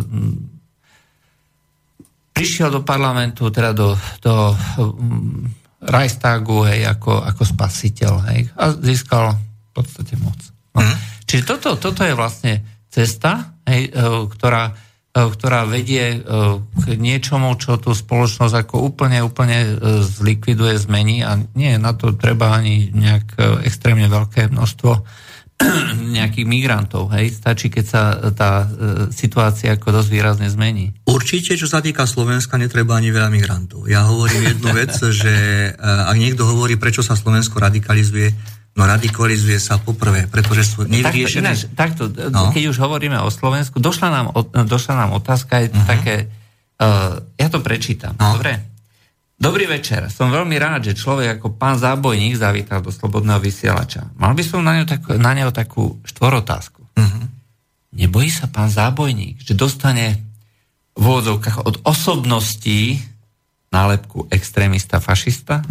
prišiel 2.33 2.69
do 2.69 2.85
parlamentu, 2.85 3.49
teda 3.49 3.73
do, 3.73 3.97
do 4.21 4.53
Reichstagu, 5.81 6.61
hej, 6.69 6.85
ako, 6.85 7.25
ako 7.25 7.41
spasiteľ, 7.41 8.13
hej, 8.29 8.53
a 8.53 8.69
získal 8.77 9.33
v 9.33 9.69
podstate 9.73 10.13
moc. 10.21 10.37
No. 10.77 10.85
Mm. 10.85 10.97
Čiže 11.25 11.43
toto, 11.49 11.69
toto 11.81 12.05
je 12.05 12.13
vlastne 12.13 12.85
cesta, 12.93 13.57
hej, 13.65 13.89
ktorá 14.29 14.69
E, 14.69 14.92
ktorá 15.13 15.69
vedie 15.69 16.17
e, 16.17 16.19
k 16.57 16.85
niečomu, 16.97 17.53
čo 17.61 17.77
tú 17.77 17.93
spoločnosť 17.93 18.65
ako 18.65 18.81
úplne, 18.81 19.21
úplne 19.21 19.57
e, 19.61 19.69
zlikviduje, 20.01 20.73
zmení 20.81 21.21
a 21.21 21.37
nie, 21.53 21.77
na 21.77 21.93
to 21.93 22.17
treba 22.17 22.57
ani 22.57 22.89
nejak 22.89 23.37
extrémne 23.61 24.09
veľké 24.09 24.49
množstvo 24.49 24.91
nejakých 26.17 26.49
migrantov. 26.49 27.13
Hej? 27.13 27.37
Stačí, 27.37 27.69
keď 27.69 27.85
sa 27.85 28.03
tá 28.33 28.65
situácia 29.13 29.77
ako 29.77 30.01
dosť 30.01 30.09
výrazne 30.09 30.49
zmení. 30.49 30.97
Určite, 31.05 31.53
čo 31.53 31.69
sa 31.69 31.77
týka 31.77 32.09
Slovenska, 32.09 32.57
netreba 32.57 32.97
ani 32.97 33.13
veľa 33.13 33.29
migrantov. 33.29 33.85
Ja 33.85 34.09
hovorím 34.09 34.49
jednu 34.49 34.69
vec, 34.73 34.97
že 35.21 35.33
ak 35.77 36.17
niekto 36.17 36.41
hovorí, 36.41 36.73
prečo 36.81 37.05
sa 37.05 37.13
Slovensko 37.13 37.61
radikalizuje, 37.61 38.33
No 38.73 38.89
radikalizuje 38.89 39.61
sa 39.61 39.77
poprvé, 39.77 40.25
pretože 40.25 40.65
sú 40.65 40.89
nevyriešené... 40.89 41.77
Takto, 41.77 42.09
takto 42.09 42.33
no. 42.33 42.49
keď 42.49 42.73
už 42.73 42.77
hovoríme 42.81 43.21
o 43.21 43.29
Slovensku, 43.29 43.77
došla 43.77 44.09
nám, 44.09 44.25
došla 44.65 44.93
nám 44.97 45.11
otázka, 45.13 45.61
je 45.61 45.67
uh-huh. 45.69 45.85
také, 45.85 46.15
uh, 46.81 47.21
ja 47.37 47.47
to 47.53 47.61
prečítam, 47.61 48.17
no. 48.17 48.33
dobre? 48.33 48.57
Dobrý 49.37 49.69
večer, 49.69 50.09
som 50.09 50.33
veľmi 50.33 50.57
rád, 50.57 50.89
že 50.89 50.97
človek 50.97 51.37
ako 51.37 51.53
pán 51.53 51.77
zábojník 51.77 52.33
zavítal 52.33 52.81
do 52.81 52.89
Slobodného 52.89 53.37
vysielača. 53.37 54.09
Mal 54.17 54.33
by 54.33 54.41
som 54.41 54.65
na, 54.65 54.81
ňu 54.81 54.89
tak, 54.89 55.05
na 55.21 55.37
neho 55.37 55.53
takú 55.53 56.01
štvorotázku. 56.09 56.81
Uh-huh. 56.97 57.23
Nebojí 57.93 58.33
sa 58.33 58.49
pán 58.49 58.73
zábojník, 58.73 59.37
že 59.37 59.53
dostane 59.53 60.17
v 60.97 61.03
úvodzovkách 61.03 61.61
od 61.61 61.77
osobností 61.85 63.05
nálepku 63.69 64.33
extrémista, 64.33 64.97
fašista? 64.97 65.61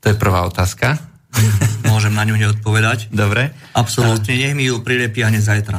To 0.00 0.04
je 0.08 0.16
prvá 0.16 0.48
otázka. 0.48 1.09
Môžem 1.90 2.14
na 2.14 2.24
ňu 2.26 2.36
neodpovedať. 2.36 3.10
Dobre. 3.10 3.54
Absolútne, 3.74 4.34
nech 4.34 4.54
mi 4.54 4.66
ju 4.66 4.82
prilepia 4.82 5.30
hneď 5.30 5.42
zajtra. 5.42 5.78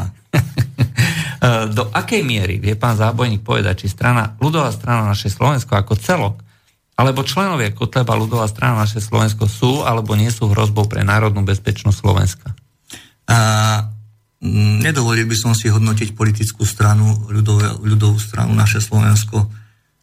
Do 1.76 1.90
akej 1.90 2.22
miery 2.22 2.62
vie 2.62 2.78
pán 2.78 2.94
Zábojník 2.94 3.42
povedať, 3.42 3.86
či 3.86 3.88
strana, 3.90 4.38
ľudová 4.38 4.70
strana 4.70 5.10
naše 5.10 5.28
Slovensko 5.34 5.74
ako 5.74 5.98
celok, 5.98 6.36
alebo 7.02 7.26
členovia 7.26 7.74
Kotleba 7.74 8.14
ľudová 8.14 8.46
strana 8.46 8.86
naše 8.86 9.02
Slovensko 9.02 9.50
sú 9.50 9.82
alebo 9.82 10.14
nie 10.14 10.30
sú 10.30 10.54
hrozbou 10.54 10.86
pre 10.86 11.02
národnú 11.02 11.42
bezpečnosť 11.42 11.98
Slovenska? 11.98 12.54
A, 13.26 13.38
nedovolil 14.82 15.26
by 15.26 15.34
som 15.34 15.58
si 15.58 15.66
hodnotiť 15.74 16.14
politickú 16.14 16.62
stranu, 16.62 17.26
ľudové, 17.26 17.74
ľudovú 17.82 18.22
stranu 18.22 18.54
naše 18.54 18.78
Slovensko 18.78 19.50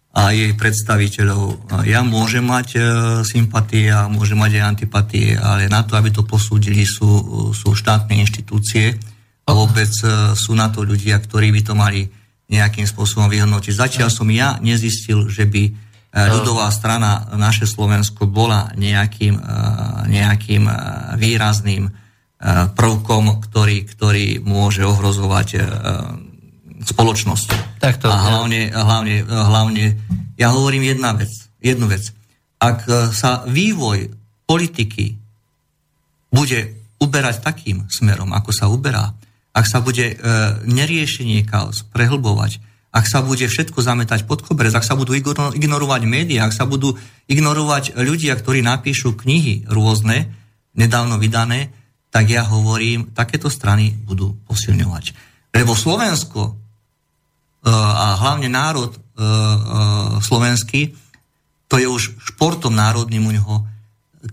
a 0.08 0.32
jej 0.32 0.56
predstaviteľov. 0.56 1.68
Ja 1.84 2.00
môžem 2.00 2.42
mať 2.42 2.68
e, 2.74 2.80
sympatie 3.28 3.92
a 3.92 4.08
môžem 4.08 4.40
mať 4.40 4.56
aj 4.56 4.64
antipatie, 4.64 5.36
ale 5.36 5.68
na 5.68 5.84
to, 5.84 6.00
aby 6.00 6.08
to 6.08 6.24
posúdili, 6.24 6.88
sú, 6.88 7.52
sú 7.52 7.76
štátne 7.76 8.16
inštitúcie 8.24 8.96
a 9.44 9.50
vôbec 9.52 9.92
e, 10.00 10.32
sú 10.32 10.56
na 10.56 10.72
to 10.72 10.80
ľudia, 10.80 11.20
ktorí 11.20 11.52
by 11.52 11.60
to 11.60 11.74
mali 11.76 12.08
nejakým 12.48 12.88
spôsobom 12.88 13.28
vyhodnotiť. 13.28 13.72
Zatiaľ 13.76 14.08
som 14.08 14.26
ja 14.32 14.56
nezistil, 14.64 15.28
že 15.28 15.44
by 15.44 15.62
e, 15.68 15.72
ľudová 16.32 16.72
strana 16.72 17.28
naše 17.36 17.68
Slovensko 17.68 18.24
bola 18.24 18.72
nejakým, 18.80 19.36
nejakým 20.08 20.64
výrazným 21.20 21.92
prvkom, 22.74 23.44
ktorý, 23.44 23.84
ktorý 23.84 24.40
môže 24.40 24.86
ohrozovať 24.86 25.48
spoločnosť. 26.82 27.78
Takto, 27.82 28.06
a 28.10 28.16
hlavne, 28.16 28.70
ja. 28.70 28.82
hlavne, 28.82 29.14
hlavne, 29.26 29.84
ja 30.38 30.54
hovorím 30.54 30.86
jedna 30.94 31.14
vec, 31.14 31.30
jednu 31.58 31.90
vec. 31.90 32.10
Ak 32.58 32.86
e, 32.86 33.10
sa 33.14 33.46
vývoj 33.46 34.10
politiky 34.46 35.14
bude 36.30 36.58
uberať 36.98 37.42
takým 37.42 37.86
smerom, 37.86 38.34
ako 38.34 38.50
sa 38.50 38.66
uberá, 38.70 39.14
ak 39.54 39.66
sa 39.66 39.82
bude 39.82 40.12
e, 40.12 40.14
neriešenie 40.66 41.46
chaos 41.46 41.82
prehlbovať, 41.90 42.62
ak 42.88 43.04
sa 43.04 43.20
bude 43.20 43.44
všetko 43.44 43.84
zametať 43.84 44.24
pod 44.24 44.42
koberec, 44.42 44.72
ak 44.72 44.86
sa 44.86 44.96
budú 44.96 45.12
ignorovať 45.54 46.02
médiá, 46.08 46.48
ak 46.48 46.56
sa 46.56 46.64
budú 46.64 46.96
ignorovať 47.28 47.94
ľudia, 48.00 48.34
ktorí 48.34 48.64
napíšu 48.64 49.14
knihy 49.14 49.68
rôzne, 49.68 50.32
nedávno 50.72 51.20
vydané, 51.20 51.68
tak 52.08 52.32
ja 52.32 52.48
hovorím, 52.48 53.12
takéto 53.12 53.52
strany 53.52 53.92
budú 53.92 54.32
posilňovať. 54.48 55.04
Lebo 55.52 55.76
Slovensko 55.76 56.67
a 57.66 58.14
hlavne 58.22 58.46
národ 58.46 58.94
e, 58.94 58.98
e, 58.98 59.26
slovenský, 60.22 60.94
to 61.68 61.76
je 61.76 61.86
už 61.90 62.16
športom 62.32 62.72
národným 62.72 63.26
u 63.28 63.32
neho. 63.34 63.54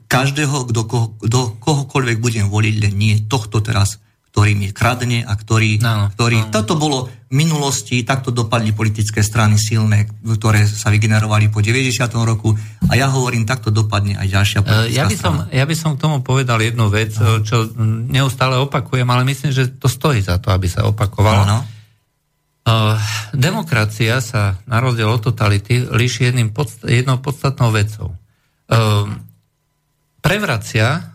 Každého, 0.07 0.69
kto, 0.71 0.81
koho, 0.87 1.07
kto 1.19 1.39
kohokoľvek 1.59 2.17
budem 2.21 2.47
voliť, 2.47 2.75
len 2.79 2.93
nie 2.95 3.13
tohto 3.27 3.59
teraz, 3.59 3.99
ktorý 4.31 4.55
mi 4.55 4.71
kradne 4.71 5.23
a 5.23 5.33
ktorý... 5.35 5.79
No, 5.79 6.11
ktorý 6.15 6.47
no. 6.47 6.51
Toto 6.51 6.75
bolo 6.79 7.07
v 7.27 7.33
minulosti, 7.33 8.05
takto 8.07 8.31
dopadli 8.31 8.71
politické 8.71 9.19
strany 9.19 9.59
silné, 9.59 10.07
ktoré 10.23 10.63
sa 10.69 10.93
vygenerovali 10.93 11.51
po 11.51 11.59
90. 11.59 11.91
roku 12.23 12.55
a 12.87 12.93
ja 12.95 13.11
hovorím, 13.11 13.43
takto 13.43 13.73
dopadne 13.73 14.15
aj 14.15 14.27
ďalšia 14.31 14.59
e, 14.59 14.63
politická 14.63 14.95
ja 14.95 15.03
by 15.03 15.15
som, 15.17 15.33
strana. 15.35 15.43
Ja 15.51 15.65
by 15.65 15.75
som 15.75 15.91
k 15.97 16.01
tomu 16.01 16.17
povedal 16.21 16.59
jednu 16.61 16.87
vec, 16.87 17.17
no. 17.19 17.43
čo 17.43 17.67
neustále 18.11 18.55
opakujem, 18.61 19.07
ale 19.09 19.27
myslím, 19.27 19.51
že 19.51 19.75
to 19.75 19.91
stojí 19.91 20.23
za 20.23 20.39
to, 20.39 20.53
aby 20.53 20.69
sa 20.71 20.87
opakovalo. 20.87 21.43
No, 21.43 21.59
no 21.59 21.74
demokracia 23.37 24.17
sa 24.25 24.57
na 24.65 24.81
rozdiel 24.81 25.05
od 25.05 25.21
totality 25.21 25.85
líši 25.85 26.33
jedným 26.33 26.49
podst- 26.49 26.81
jednou 26.81 27.21
podstatnou 27.21 27.69
vecou. 27.69 28.17
Prevracia 30.17 31.13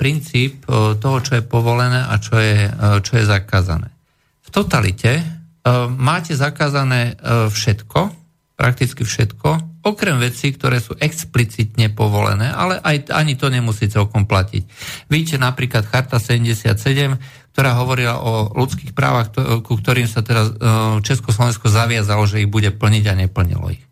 princíp 0.00 0.64
toho, 0.96 1.18
čo 1.20 1.36
je 1.36 1.44
povolené 1.44 2.00
a 2.00 2.16
čo 2.16 2.40
je, 2.40 2.72
čo 3.04 3.12
je 3.20 3.24
zakázané. 3.28 3.92
V 4.40 4.48
totalite 4.48 5.20
máte 5.92 6.32
zakázané 6.32 7.20
všetko, 7.52 8.16
prakticky 8.56 9.04
všetko, 9.04 9.75
okrem 9.86 10.18
vecí, 10.18 10.50
ktoré 10.50 10.82
sú 10.82 10.98
explicitne 10.98 11.94
povolené, 11.94 12.50
ale 12.50 12.82
aj 12.82 13.14
ani 13.14 13.38
to 13.38 13.46
nemusí 13.46 13.86
celkom 13.86 14.26
platiť. 14.26 14.66
Vidíte 15.06 15.38
napríklad 15.38 15.86
Charta 15.86 16.18
77, 16.18 16.74
ktorá 17.54 17.78
hovorila 17.78 18.18
o 18.18 18.50
ľudských 18.50 18.90
právach, 18.92 19.30
ku 19.62 19.78
ktorým 19.78 20.10
sa 20.10 20.26
teraz 20.26 20.50
e, 20.50 20.54
Československo 21.06 21.70
zaviazalo, 21.70 22.26
že 22.26 22.42
ich 22.42 22.50
bude 22.50 22.74
plniť 22.74 23.04
a 23.06 23.14
neplnilo 23.14 23.70
ich. 23.70 23.84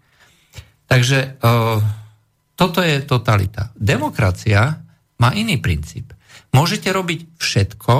Takže 0.90 1.18
e, 1.22 1.28
toto 2.58 2.80
je 2.82 2.98
totalita. 3.06 3.70
Demokracia 3.78 4.82
má 5.22 5.30
iný 5.38 5.62
princíp. 5.62 6.10
Môžete 6.50 6.90
robiť 6.90 7.38
všetko, 7.38 7.94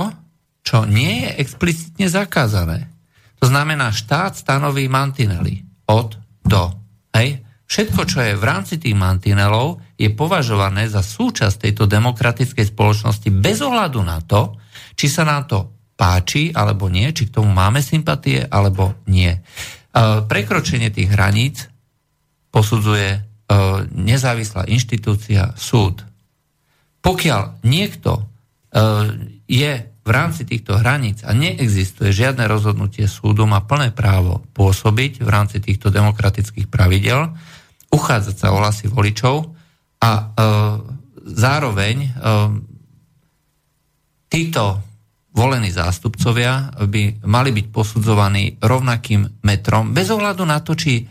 čo 0.65 0.83
nie 0.89 1.29
je 1.29 1.31
explicitne 1.39 2.11
zakázané. 2.11 2.91
To 3.39 3.53
znamená, 3.53 3.93
štát 3.93 4.35
stanoví 4.35 4.89
mantinely 4.89 5.63
od 5.85 6.17
do. 6.45 6.73
Hej? 7.13 7.44
Všetko, 7.65 8.01
čo 8.05 8.19
je 8.21 8.37
v 8.37 8.45
rámci 8.45 8.77
tých 8.77 8.93
mantinelov, 8.93 9.81
je 9.97 10.13
považované 10.13 10.85
za 10.87 11.01
súčasť 11.01 11.65
tejto 11.65 11.89
demokratickej 11.89 12.71
spoločnosti 12.71 13.29
bez 13.33 13.65
ohľadu 13.65 14.01
na 14.05 14.21
to, 14.21 14.61
či 14.95 15.09
sa 15.09 15.25
nám 15.25 15.49
to 15.49 15.59
páči 15.95 16.53
alebo 16.53 16.93
nie, 16.93 17.09
či 17.15 17.31
k 17.31 17.41
tomu 17.41 17.51
máme 17.51 17.81
sympatie 17.81 18.45
alebo 18.45 19.01
nie. 19.09 19.33
E, 19.33 19.39
prekročenie 20.27 20.91
tých 20.91 21.09
hraníc 21.09 21.71
posudzuje 22.53 23.09
e, 23.17 23.21
nezávislá 23.95 24.69
inštitúcia 24.69 25.55
súd. 25.57 26.05
Pokiaľ 27.01 27.65
niekto 27.65 28.21
e, 28.21 28.23
je 29.49 29.73
v 30.05 30.11
rámci 30.13 30.45
týchto 30.45 30.77
hraníc 30.77 31.25
a 31.25 31.33
neexistuje 31.33 32.13
žiadne 32.13 32.45
rozhodnutie 32.45 33.09
súdu, 33.09 33.49
má 33.49 33.65
plné 33.65 33.89
právo 33.89 34.45
pôsobiť 34.53 35.25
v 35.25 35.29
rámci 35.33 35.65
týchto 35.65 35.89
demokratických 35.89 36.69
pravidel, 36.69 37.33
uchádzať 37.95 38.35
sa 38.35 38.51
o 38.51 38.59
hlasy 38.59 38.91
voličov 38.91 39.55
a 40.03 40.11
e, 40.11 40.23
zároveň 41.31 41.97
e, 42.03 42.09
títo 44.27 44.83
volení 45.35 45.71
zástupcovia 45.71 46.75
by 46.87 47.27
mali 47.27 47.51
byť 47.51 47.67
posudzovaní 47.71 48.59
rovnakým 48.63 49.43
metrom, 49.43 49.95
bez 49.95 50.11
ohľadu 50.11 50.43
na 50.47 50.59
to, 50.63 50.75
či 50.75 51.03
e, 51.03 51.05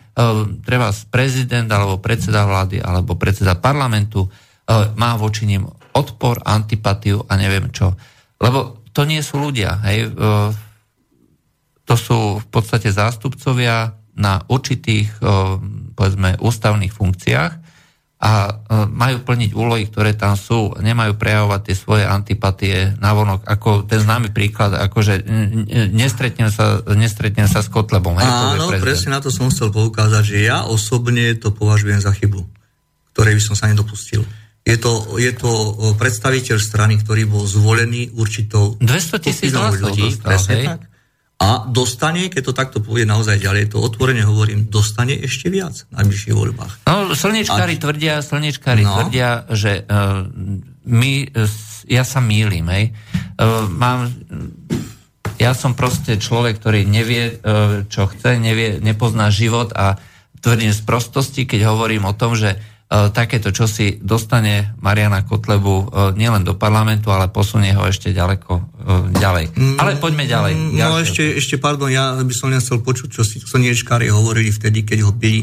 treba 0.63 0.91
prezident 1.07 1.67
alebo 1.71 2.03
predseda 2.03 2.43
vlády 2.43 2.79
alebo 2.79 3.15
predseda 3.15 3.59
parlamentu 3.59 4.27
e, 4.27 4.29
má 4.99 5.15
voči 5.15 5.47
ním 5.47 5.67
odpor, 5.95 6.43
antipatiu 6.43 7.23
a 7.27 7.35
neviem 7.35 7.71
čo. 7.71 7.95
Lebo 8.39 8.83
to 8.95 9.03
nie 9.03 9.19
sú 9.19 9.39
ľudia. 9.39 9.79
Hej. 9.87 9.99
E, 10.07 10.09
to 11.83 11.95
sú 11.99 12.39
v 12.39 12.47
podstate 12.47 12.95
zástupcovia 12.95 13.91
na 14.13 14.45
určitých, 14.45 15.09
e, 15.19 15.29
povedzme, 15.97 16.37
ústavných 16.41 16.93
funkciách 16.93 17.51
a 17.53 17.63
a 18.23 18.31
majú 18.87 19.19
plniť 19.27 19.51
úlohy, 19.51 19.83
ktoré 19.91 20.15
tam 20.15 20.39
sú, 20.39 20.79
nemajú 20.79 21.19
prejavovať 21.19 21.61
tie 21.67 21.75
svoje 21.75 22.03
antipatie 22.07 22.95
navonok, 23.03 23.43
ako 23.43 23.83
ten 23.83 23.99
známy 23.99 24.31
príklad, 24.31 24.79
akože 24.79 25.27
nestretnem 25.91 26.47
sa, 26.47 26.79
nestretnem 26.95 27.51
sa 27.51 27.59
s 27.59 27.67
Kotlebom. 27.67 28.15
Áno, 28.15 28.71
presne 28.79 29.11
na 29.11 29.19
to 29.19 29.27
som 29.27 29.51
chcel 29.51 29.75
poukázať, 29.75 30.23
že 30.23 30.37
ja 30.47 30.63
osobne 30.63 31.35
to 31.35 31.51
považujem 31.51 31.99
za 31.99 32.15
chybu, 32.15 32.47
ktorej 33.11 33.35
by 33.35 33.43
som 33.43 33.59
sa 33.59 33.67
nedopustil. 33.67 34.23
Je 34.63 34.79
to, 34.79 35.19
je 35.19 35.35
to 35.35 35.51
predstaviteľ 35.99 36.55
strany, 36.63 36.95
ktorý 37.03 37.27
bol 37.27 37.43
zvolený 37.43 38.15
určitou... 38.15 38.79
200 38.79 39.19
tisíc 39.19 39.51
hlasov 39.51 39.91
Presne 40.23 40.55
tak 40.63 40.92
a 41.43 41.67
dostane, 41.67 42.31
keď 42.31 42.41
to 42.47 42.53
takto 42.55 42.77
povie 42.79 43.03
naozaj 43.03 43.35
ďalej, 43.35 43.75
to 43.75 43.83
otvorene 43.83 44.23
hovorím, 44.23 44.71
dostane 44.71 45.19
ešte 45.19 45.51
viac 45.51 45.83
v 45.91 45.99
najbližších 45.99 46.35
voľbách. 46.35 46.73
No, 46.87 47.11
slnečkári 47.11 47.75
a... 47.75 47.81
tvrdia, 47.83 48.13
slnečkári 48.23 48.87
no. 48.87 48.95
tvrdia, 48.95 49.43
že 49.51 49.83
uh, 49.83 50.23
my, 50.87 51.11
uh, 51.35 51.43
ja 51.91 52.07
sa 52.07 52.23
mýlim, 52.23 52.63
hej. 52.71 52.95
Uh, 53.35 53.67
mám, 53.67 54.07
ja 55.35 55.51
som 55.51 55.75
proste 55.75 56.15
človek, 56.15 56.63
ktorý 56.63 56.87
nevie, 56.87 57.43
uh, 57.43 57.83
čo 57.91 58.07
chce, 58.07 58.39
nevie, 58.39 58.79
nepozná 58.79 59.27
život 59.27 59.75
a 59.75 59.99
tvrdím 60.39 60.71
z 60.71 60.79
prostosti, 60.87 61.43
keď 61.43 61.75
hovorím 61.75 62.07
o 62.07 62.15
tom, 62.15 62.39
že 62.39 62.55
E, 62.55 62.72
takéto 62.93 63.49
čosi 63.49 63.97
dostane 63.97 64.77
Mariana 64.77 65.25
Kotlebu 65.25 65.75
e, 65.81 65.85
nielen 66.13 66.45
do 66.45 66.53
parlamentu, 66.53 67.09
ale 67.09 67.25
posunie 67.25 67.73
ho 67.73 67.89
ešte 67.89 68.13
ďaleko 68.13 68.51
e, 68.53 68.63
ďalej. 69.17 69.45
Mm, 69.57 69.75
ale 69.81 69.97
poďme 69.97 70.29
ďalej. 70.29 70.53
Mm, 70.53 70.77
no 70.77 71.01
ešte, 71.01 71.25
ešte, 71.33 71.57
pardon, 71.57 71.89
ja 71.89 72.13
by 72.13 72.33
som 72.37 72.53
len 72.53 72.61
chcel 72.61 72.85
počuť, 72.85 73.09
čo 73.09 73.25
si 73.25 73.41
slniečkári 73.41 74.13
hovorili 74.13 74.53
vtedy, 74.53 74.85
keď 74.85 75.09
ho 75.09 75.11
byli 75.15 75.41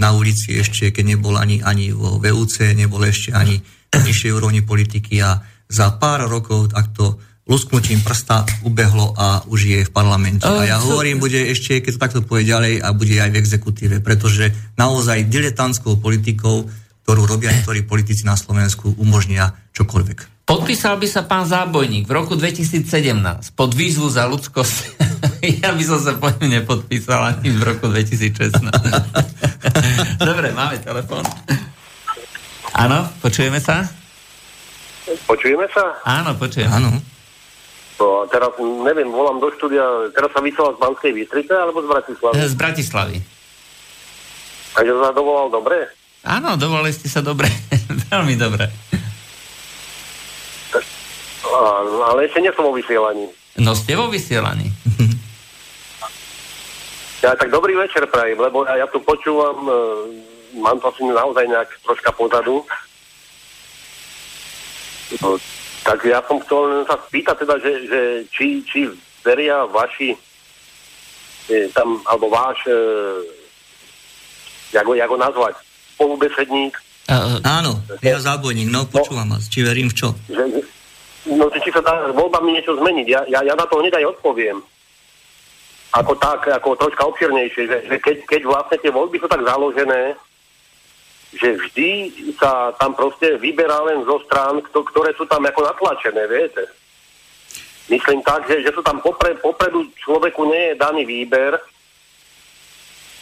na 0.00 0.16
ulici 0.16 0.56
ešte, 0.56 0.88
keď 0.88 1.16
nebol 1.16 1.36
ani, 1.36 1.60
ani 1.60 1.92
vo 1.92 2.16
VUC, 2.16 2.72
nebol 2.72 3.04
ešte 3.04 3.36
ani 3.36 3.60
v 3.92 4.00
nižšej 4.00 4.32
úrovni 4.32 4.64
politiky 4.64 5.20
a 5.20 5.40
za 5.68 6.00
pár 6.00 6.24
rokov 6.28 6.72
takto 6.72 7.20
lusknutím 7.46 8.02
prsta 8.02 8.42
ubehlo 8.66 9.14
a 9.14 9.44
už 9.46 9.60
je 9.62 9.80
v 9.86 9.90
parlamente. 9.94 10.42
A 10.42 10.66
ja 10.66 10.82
hovorím, 10.82 11.22
bude 11.22 11.38
ešte, 11.38 11.78
keď 11.78 11.92
to 11.94 12.02
takto 12.02 12.20
povie 12.26 12.42
ďalej 12.42 12.82
a 12.82 12.90
bude 12.90 13.14
aj 13.14 13.30
v 13.30 13.38
exekutíve, 13.38 13.96
pretože 14.02 14.50
naozaj 14.74 15.30
diletantskou 15.30 16.02
politikou 16.02 16.66
ktorú 17.06 17.22
robia 17.22 17.54
niektorí 17.54 17.86
politici 17.86 18.26
na 18.26 18.34
Slovensku, 18.34 18.98
umožnia 18.98 19.54
čokoľvek. 19.78 20.42
Podpísal 20.42 20.98
by 20.98 21.06
sa 21.06 21.22
pán 21.22 21.46
Zábojník 21.46 22.10
v 22.10 22.12
roku 22.18 22.34
2017 22.34 22.82
pod 23.54 23.70
výzvu 23.78 24.10
za 24.10 24.26
ľudskosť. 24.26 24.74
ja 25.62 25.70
by 25.70 25.82
som 25.86 26.02
sa 26.02 26.18
po 26.18 26.34
nepodpísal 26.42 27.38
ani 27.38 27.54
v 27.54 27.62
roku 27.62 27.86
2016. 27.86 28.58
Dobre, 30.18 30.50
máme 30.50 30.82
telefon. 30.82 31.22
Áno, 32.74 33.06
počujeme 33.22 33.62
sa? 33.62 33.86
Počujeme 35.30 35.70
sa? 35.70 36.02
Áno, 36.02 36.34
počujeme. 36.34 36.74
Áno. 36.74 36.90
To, 38.02 38.26
teraz 38.26 38.50
neviem, 38.58 39.14
volám 39.14 39.38
do 39.38 39.46
štúdia, 39.54 40.10
teraz 40.10 40.34
sa 40.34 40.42
vysiela 40.42 40.74
z 40.74 40.82
Banskej 40.82 41.14
Bystrice 41.14 41.54
alebo 41.54 41.86
z 41.86 41.88
Bratislavy? 41.90 42.34
Z 42.34 42.54
Bratislavy. 42.58 43.16
A 44.74 44.78
že 44.82 44.90
sa 44.90 45.14
dovolal 45.14 45.54
dobre? 45.54 45.86
Áno, 46.26 46.58
dovolili 46.58 46.90
ste 46.90 47.06
sa 47.06 47.22
dobre. 47.22 47.46
Veľmi 48.10 48.34
dobre. 48.34 48.66
Ale 52.06 52.26
ešte 52.26 52.42
nie 52.42 52.52
som 52.52 52.66
vo 52.66 52.74
vysielaní. 52.74 53.30
No 53.62 53.72
ste 53.78 53.94
vo 53.94 54.10
vysielaní. 54.10 54.68
Ja 57.24 57.34
tak 57.34 57.50
dobrý 57.50 57.74
večer 57.74 58.06
prajem, 58.06 58.38
lebo 58.38 58.62
ja, 58.68 58.84
ja 58.84 58.86
tu 58.86 59.02
počúvam, 59.02 59.58
uh, 59.66 60.06
mám 60.62 60.78
to 60.78 60.94
asi 60.94 61.02
naozaj 61.10 61.48
nejak 61.48 61.66
troška 61.82 62.14
pozadu. 62.14 62.62
No, 65.18 65.34
tak 65.82 66.06
ja 66.06 66.22
som 66.22 66.38
chcel 66.44 66.86
sa 66.86 66.94
spýtať 66.94 67.36
teda, 67.42 67.54
že, 67.58 67.72
že 67.88 68.00
či, 68.30 68.62
či 68.62 68.80
veria 69.26 69.66
vaši 69.66 70.14
je, 71.46 71.70
tam, 71.70 72.02
alebo 72.10 72.26
váš, 72.26 72.58
e, 72.66 72.78
jak, 74.74 74.82
jak 74.82 75.10
ho 75.10 75.18
nazvať, 75.18 75.54
spolubesedník. 75.96 76.76
Uh, 77.08 77.40
áno, 77.46 77.80
ja 78.04 78.20
zábojník, 78.20 78.68
no 78.68 78.84
počúvam 78.84 79.32
vás, 79.32 79.48
či 79.48 79.64
verím 79.64 79.88
v 79.88 79.96
čo? 79.96 80.08
Že, 80.28 80.60
no, 81.32 81.48
či 81.54 81.70
sa 81.72 81.80
dá 81.80 82.12
voľbami 82.12 82.58
niečo 82.58 82.76
zmeniť, 82.76 83.06
ja, 83.08 83.20
ja, 83.30 83.40
ja 83.46 83.54
na 83.56 83.64
to 83.64 83.80
hneď 83.80 83.96
aj 83.96 84.18
odpoviem. 84.18 84.58
Ako 85.94 86.12
tak, 86.18 86.50
ako 86.50 86.76
troška 86.76 87.06
obširnejšie, 87.08 87.62
že, 87.70 87.78
že 87.88 87.96
keď, 88.02 88.16
keď 88.26 88.40
vlastne 88.44 88.76
tie 88.82 88.90
voľby 88.92 89.16
sú 89.22 89.30
tak 89.30 89.46
založené, 89.46 90.18
že 91.36 91.56
vždy 91.56 91.90
sa 92.36 92.74
tam 92.76 92.94
proste 92.98 93.38
vyberá 93.38 93.86
len 93.86 94.02
zo 94.02 94.18
strán, 94.26 94.58
ktoré 94.66 95.14
sú 95.14 95.24
tam 95.30 95.46
ako 95.46 95.62
natlačené, 95.62 96.26
viete. 96.26 96.64
Myslím 97.86 98.18
tak, 98.26 98.50
že, 98.50 98.66
že 98.66 98.74
sú 98.74 98.82
tam 98.82 98.98
popre, 98.98 99.38
popredu 99.38 99.86
človeku 100.02 100.42
nie 100.50 100.74
je 100.74 100.80
daný 100.80 101.02
výber, 101.06 101.54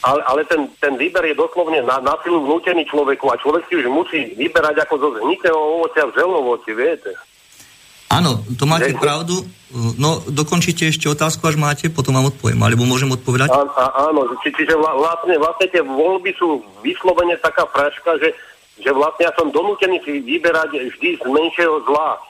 ale, 0.04 0.20
ale 0.28 0.40
ten, 0.44 0.68
ten 0.76 1.00
výber 1.00 1.24
je 1.24 1.32
doslovne 1.32 1.80
na, 1.80 1.96
na 2.04 2.12
silu 2.20 2.44
vnútený 2.44 2.84
človeku 2.84 3.24
a 3.32 3.40
človek 3.40 3.64
si 3.72 3.80
už 3.80 3.88
musí 3.88 4.36
vyberať 4.36 4.84
ako 4.84 4.94
zo 5.00 5.08
zhnitého 5.16 5.56
ovocia 5.56 6.04
v 6.04 6.12
zelovoci, 6.12 6.70
viete. 6.76 7.16
Áno, 8.12 8.44
to 8.54 8.68
máte 8.68 8.92
že, 8.92 9.00
pravdu. 9.00 9.42
No, 9.98 10.22
dokončite 10.28 10.86
ešte 10.92 11.08
otázku, 11.08 11.48
až 11.48 11.56
máte, 11.56 11.88
potom 11.88 12.14
vám 12.14 12.30
odpoviem, 12.30 12.60
alebo 12.60 12.84
môžem 12.84 13.10
odpovedať? 13.10 13.48
Á, 13.48 13.64
á, 13.64 13.84
áno, 14.12 14.28
či, 14.44 14.52
čiže 14.54 14.76
vlastne, 14.76 15.34
vlastne 15.40 15.66
tie 15.72 15.82
voľby 15.82 16.30
sú 16.36 16.62
vyslovene 16.84 17.34
taká 17.40 17.64
fraška, 17.72 18.20
že, 18.20 18.36
že 18.78 18.92
vlastne 18.92 19.26
ja 19.26 19.32
som 19.34 19.50
donútený 19.50 19.98
si 20.04 20.20
vyberať 20.20 20.78
vždy 20.94 21.18
z 21.18 21.24
menšieho 21.26 21.80
zla. 21.88 22.20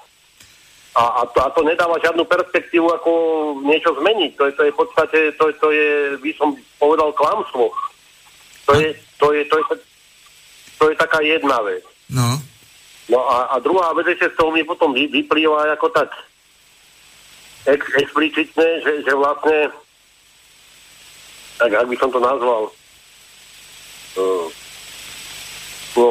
A, 0.94 1.04
a, 1.20 1.22
to, 1.26 1.38
a 1.42 1.50
to 1.50 1.66
nedáva 1.66 1.98
žiadnu 1.98 2.22
perspektívu, 2.22 2.86
ako 2.86 3.10
niečo 3.66 3.98
zmeniť. 3.98 4.38
To 4.38 4.42
je, 4.46 4.52
to 4.54 4.62
je 4.62 4.70
v 4.70 4.78
podstate, 4.78 5.18
to, 5.34 5.44
to 5.58 5.68
je, 5.74 6.14
by 6.22 6.30
som 6.38 6.54
povedal, 6.78 7.10
klamstvo. 7.10 7.74
To 8.70 8.72
je, 8.78 8.94
to 9.18 9.26
je, 9.34 9.42
to 9.50 9.54
je, 9.58 9.64
to 10.78 10.84
je 10.90 10.94
taká 10.94 11.18
jedna 11.18 11.58
vec. 11.66 11.82
No. 12.06 12.38
No 13.10 13.20
a, 13.26 13.52
a 13.52 13.60
druhá 13.60 13.92
vec 13.92 14.06
ešte 14.06 14.32
z 14.32 14.38
toho 14.38 14.54
mi 14.54 14.64
potom 14.64 14.94
vy, 14.94 15.10
vyplýva 15.10 15.76
ako 15.76 15.92
tak 15.92 16.08
ex, 17.68 17.82
explicitne, 18.00 18.80
že, 18.80 18.92
že 19.04 19.12
vlastne 19.12 19.68
tak 21.58 21.70
ak 21.70 21.86
by 21.86 21.96
som 21.96 22.10
to 22.10 22.18
nazval 22.18 22.62
uh, 24.18 24.46
no, 25.96 26.08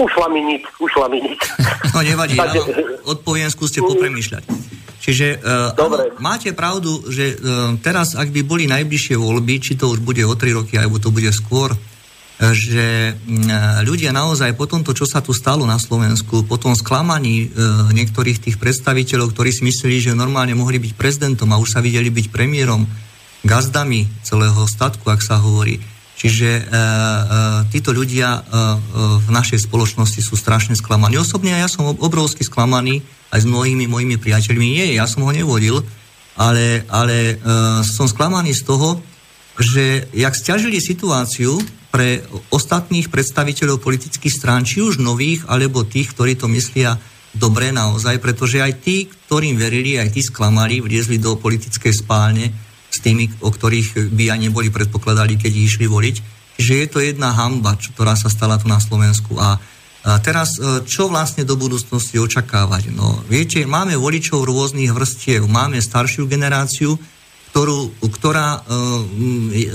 Ušla 0.00 0.26
mi 0.32 0.40
nič, 0.40 0.64
ušla 0.80 1.06
mi 1.12 1.18
nič. 1.20 1.40
No 1.94 2.06
nevadí, 2.06 2.38
ja 2.38 2.46
odpoviem, 3.02 3.50
skúste 3.50 3.82
popremýšľať. 3.82 4.46
Čiže 5.00 5.42
uh, 5.42 5.74
áno, 5.74 5.96
máte 6.22 6.54
pravdu, 6.54 7.02
že 7.10 7.34
uh, 7.34 7.74
teraz, 7.82 8.14
ak 8.14 8.30
by 8.30 8.46
boli 8.46 8.70
najbližšie 8.70 9.18
voľby, 9.18 9.58
či 9.58 9.72
to 9.74 9.90
už 9.90 10.04
bude 10.04 10.22
o 10.22 10.32
3 10.36 10.54
roky, 10.54 10.78
alebo 10.78 11.02
to 11.02 11.10
bude 11.10 11.26
skôr, 11.34 11.74
uh, 11.74 12.52
že 12.54 13.16
ľudia 13.82 14.14
naozaj 14.14 14.54
po 14.54 14.70
tomto, 14.70 14.94
čo 14.94 15.04
sa 15.08 15.18
tu 15.18 15.34
stalo 15.34 15.66
na 15.66 15.76
Slovensku, 15.82 16.46
po 16.46 16.56
tom 16.56 16.72
sklamaní 16.72 17.52
niektorých 17.92 18.40
tých 18.40 18.56
predstaviteľov, 18.56 19.36
ktorí 19.36 19.50
si 19.52 19.66
mysleli, 19.66 20.00
že 20.00 20.16
normálne 20.16 20.56
mohli 20.56 20.80
byť 20.80 20.92
prezidentom 20.96 21.52
a 21.52 21.60
už 21.60 21.76
sa 21.76 21.84
videli 21.84 22.08
byť 22.08 22.32
premiérom, 22.32 22.88
gazdami 23.44 24.08
celého 24.24 24.64
statku, 24.68 25.08
ak 25.08 25.20
sa 25.20 25.40
hovorí, 25.40 25.80
Čiže 26.20 26.48
e, 26.52 26.60
e, 26.60 26.64
títo 27.72 27.96
ľudia 27.96 28.28
e, 28.28 28.40
e, 28.40 28.44
v 29.24 29.28
našej 29.32 29.64
spoločnosti 29.64 30.20
sú 30.20 30.36
strašne 30.36 30.76
sklamaní. 30.76 31.16
Osobne 31.16 31.56
ja 31.56 31.64
som 31.64 31.96
obrovsky 31.96 32.44
sklamaný 32.44 33.00
aj 33.32 33.40
s 33.40 33.48
mnohými 33.48 33.88
mojimi 33.88 34.20
priateľmi. 34.20 34.76
Nie, 34.76 34.92
ja 34.92 35.08
som 35.08 35.24
ho 35.24 35.32
nevodil, 35.32 35.80
ale, 36.36 36.84
ale 36.92 37.16
e, 37.16 37.34
som 37.88 38.04
sklamaný 38.04 38.52
z 38.52 38.68
toho, 38.68 39.00
že 39.56 40.12
jak 40.12 40.36
stiažili 40.36 40.76
situáciu 40.76 41.56
pre 41.88 42.20
ostatných 42.52 43.08
predstaviteľov 43.08 43.80
politických 43.80 44.36
strán, 44.36 44.68
či 44.68 44.84
už 44.84 45.00
nových, 45.00 45.48
alebo 45.48 45.88
tých, 45.88 46.12
ktorí 46.12 46.36
to 46.36 46.52
myslia 46.52 47.00
dobre 47.32 47.72
naozaj, 47.72 48.20
pretože 48.20 48.60
aj 48.60 48.76
tí, 48.84 49.08
ktorým 49.08 49.56
verili, 49.56 49.96
aj 49.96 50.12
tí 50.12 50.20
sklamali, 50.20 50.84
vliezli 50.84 51.16
do 51.16 51.40
politickej 51.40 51.96
spálne, 51.96 52.52
s 52.90 52.98
tými, 52.98 53.30
o 53.40 53.50
ktorých 53.54 54.10
by 54.10 54.34
ani 54.34 54.50
neboli 54.50 54.68
predpokladali, 54.68 55.38
keď 55.38 55.52
išli 55.54 55.86
voliť. 55.86 56.16
Že 56.58 56.74
je 56.84 56.86
to 56.90 56.98
jedna 57.00 57.32
hamba, 57.32 57.78
ktorá 57.78 58.18
sa 58.18 58.28
stala 58.28 58.58
tu 58.58 58.66
na 58.66 58.82
Slovensku. 58.82 59.38
A, 59.38 59.56
a 60.04 60.18
teraz, 60.20 60.58
e, 60.58 60.84
čo 60.84 61.08
vlastne 61.08 61.46
do 61.46 61.54
budúcnosti 61.54 62.18
očakávať? 62.18 62.92
No, 62.92 63.22
viete, 63.30 63.62
máme 63.64 63.96
voličov 63.96 64.44
rôznych 64.44 64.92
vrstiev, 64.92 65.46
máme 65.48 65.80
staršiu 65.80 66.28
generáciu, 66.28 66.98
ktorú, 67.54 67.94
ktorá, 68.20 68.60
e, 68.60 68.76
e, 69.54 69.66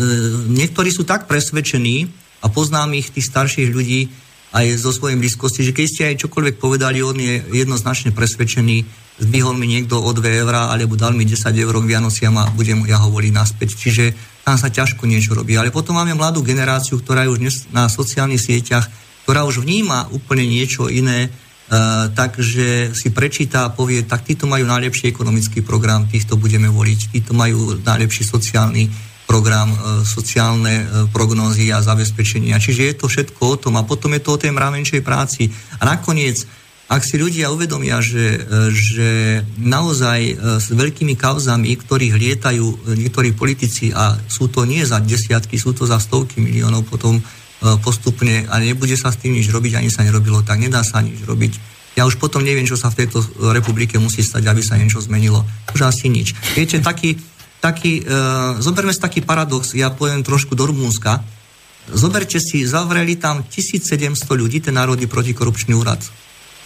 niektorí 0.51 0.91
sú 0.93 1.07
tak 1.07 1.25
presvedčení, 1.25 2.11
a 2.45 2.51
poznám 2.51 2.93
ich, 2.93 3.09
tých 3.09 3.25
starších 3.25 3.73
ľudí, 3.73 4.13
aj 4.55 4.79
zo 4.79 4.93
svojej 4.95 5.19
blízkosti, 5.19 5.67
že 5.67 5.75
keď 5.75 5.85
ste 5.89 6.03
aj 6.13 6.21
čokoľvek 6.21 6.55
povedali, 6.61 7.01
on 7.01 7.17
je 7.17 7.43
jednoznačne 7.51 8.15
presvedčený, 8.15 9.04
zdvihol 9.19 9.55
mi 9.55 9.71
niekto 9.71 9.99
o 10.01 10.11
2 10.11 10.43
eurá, 10.43 10.71
alebo 10.71 10.99
dal 10.99 11.15
mi 11.15 11.23
10 11.23 11.39
eur 11.55 11.75
k 11.79 11.89
Vianociam 11.89 12.35
a 12.39 12.51
budem 12.51 12.83
ja 12.87 12.99
ho 12.99 13.07
voliť 13.11 13.31
naspäť. 13.31 13.75
Čiže 13.79 14.03
tam 14.43 14.59
sa 14.59 14.67
ťažko 14.69 15.07
niečo 15.07 15.33
robí. 15.33 15.55
Ale 15.55 15.71
potom 15.71 15.95
máme 15.95 16.13
mladú 16.13 16.43
generáciu, 16.45 16.99
ktorá 16.99 17.25
je 17.25 17.33
už 17.33 17.39
dnes 17.39 17.55
na 17.71 17.87
sociálnych 17.87 18.43
sieťach 18.43 18.87
ktorá 19.25 19.41
už 19.49 19.65
vníma 19.65 20.13
úplne 20.13 20.45
niečo 20.45 20.87
iné, 20.87 21.33
Uh, 21.65 22.13
takže 22.13 22.93
si 22.93 23.09
prečíta 23.09 23.65
a 23.65 23.73
povie, 23.73 24.05
tak 24.05 24.21
títo 24.21 24.45
majú 24.45 24.69
najlepší 24.69 25.09
ekonomický 25.09 25.65
program, 25.65 26.05
týchto 26.05 26.37
budeme 26.37 26.69
voliť, 26.69 27.09
títo 27.09 27.33
majú 27.33 27.81
najlepší 27.81 28.21
sociálny 28.21 28.85
program, 29.25 29.73
uh, 29.73 30.05
sociálne 30.05 30.85
uh, 30.85 31.09
prognózy 31.09 31.73
a 31.73 31.81
zabezpečenia. 31.81 32.61
Čiže 32.61 32.81
je 32.85 32.95
to 33.01 33.09
všetko 33.09 33.41
o 33.41 33.55
tom 33.57 33.81
a 33.81 33.87
potom 33.89 34.13
je 34.13 34.21
to 34.21 34.37
o 34.37 34.41
tej 34.45 34.53
mravenčej 34.53 35.01
práci. 35.01 35.49
A 35.81 35.89
nakoniec, 35.89 36.45
ak 36.85 37.01
si 37.01 37.17
ľudia 37.17 37.49
uvedomia, 37.49 37.97
že, 37.97 38.45
že 38.69 39.41
naozaj 39.57 40.37
s 40.61 40.69
veľkými 40.69 41.17
kauzami, 41.17 41.73
ktorých 41.73 42.13
lietajú 42.13 42.93
niektorí 42.93 43.33
politici 43.33 43.89
a 43.89 44.13
sú 44.29 44.53
to 44.53 44.69
nie 44.69 44.85
za 44.85 45.01
desiatky, 45.01 45.57
sú 45.57 45.73
to 45.73 45.89
za 45.89 45.97
stovky 45.97 46.37
miliónov 46.37 46.85
potom 46.85 47.17
E, 47.65 47.79
postupne 47.79 48.43
a 48.51 48.59
nebude 48.59 48.99
sa 48.99 49.09
s 49.09 49.17
tým 49.17 49.33
nič 49.33 49.47
robiť, 49.47 49.79
ani 49.79 49.87
sa 49.87 50.03
nerobilo, 50.03 50.43
tak 50.43 50.59
nedá 50.59 50.83
sa 50.83 50.99
nič 50.99 51.23
robiť. 51.23 51.53
Ja 51.95 52.03
už 52.03 52.19
potom 52.19 52.43
neviem, 52.43 52.67
čo 52.67 52.75
sa 52.75 52.91
v 52.91 53.05
tejto 53.05 53.23
republike 53.55 53.95
musí 53.95 54.19
stať, 54.19 54.43
aby 54.51 54.59
sa 54.59 54.75
niečo 54.75 54.99
zmenilo. 54.99 55.47
Už 55.71 55.87
asi 55.87 56.11
nič. 56.11 56.35
Viete, 56.51 56.83
taký, 56.83 57.15
taký 57.63 58.03
uh, 58.03 58.59
zoberme 58.59 58.91
si 58.91 58.99
taký 58.99 59.23
paradox, 59.23 59.71
ja 59.71 59.87
poviem 59.95 60.19
trošku 60.19 60.59
do 60.59 60.67
Rumúnska. 60.67 61.23
Zoberte 61.87 62.43
si, 62.43 62.67
zavreli 62.67 63.15
tam 63.15 63.47
1700 63.47 64.27
ľudí, 64.27 64.59
ten 64.59 64.75
Národný 64.75 65.07
protikorupčný 65.07 65.71
úrad. 65.71 66.03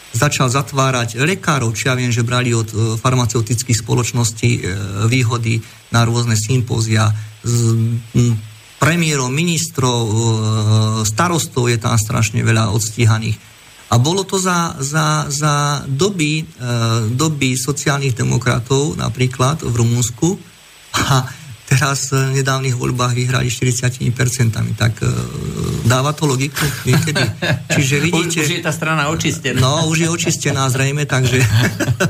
Začal 0.10 0.49
zatvárať 0.49 1.22
lekárov, 1.22 1.73
či 1.77 1.86
ja 1.86 1.94
viem, 1.94 2.10
že 2.10 2.26
brali 2.26 2.49
od 2.49 2.69
uh, 2.73 2.80
farmaceutických 2.98 3.86
spoločností 3.86 4.52
uh, 4.57 4.64
výhody 5.06 5.61
na 5.94 6.06
rôzne 6.06 6.34
sympózia, 6.34 7.14
z, 7.40 7.77
premiérov, 8.80 9.27
ministrov, 9.27 10.03
e, 10.07 10.18
starostov 11.03 11.68
je 11.68 11.77
tam 11.77 11.99
strašne 11.99 12.40
veľa 12.41 12.72
odstíhaných. 12.72 13.38
A 13.91 13.98
bolo 13.99 14.23
to 14.23 14.40
za, 14.40 14.80
za, 14.80 15.27
za 15.27 15.84
doby, 15.86 16.41
e, 16.41 16.44
doby 17.11 17.60
sociálnych 17.60 18.15
demokratov, 18.15 18.95
napríklad 18.95 19.68
v 19.68 19.73
Rumunsku, 19.76 20.40
a 20.95 21.27
teraz 21.69 22.09
v 22.09 22.41
nedávnych 22.41 22.73
voľbách 22.73 23.13
vyhrali 23.13 23.53
40%, 23.53 24.01
tak 24.73 24.93
e, 25.05 25.07
dáva 25.85 26.17
to 26.17 26.25
logiku 26.25 26.65
niekedy. 26.89 27.21
Čiže 27.69 27.95
vidíte... 28.09 28.39
Už, 28.41 28.49
už 28.49 28.55
je 28.57 28.65
tá 28.65 28.73
strana 28.73 29.13
očistená. 29.13 29.61
No, 29.61 29.85
už 29.85 29.97
je 30.03 30.09
očistená 30.09 30.65
zrejme, 30.73 31.05
takže... 31.05 31.37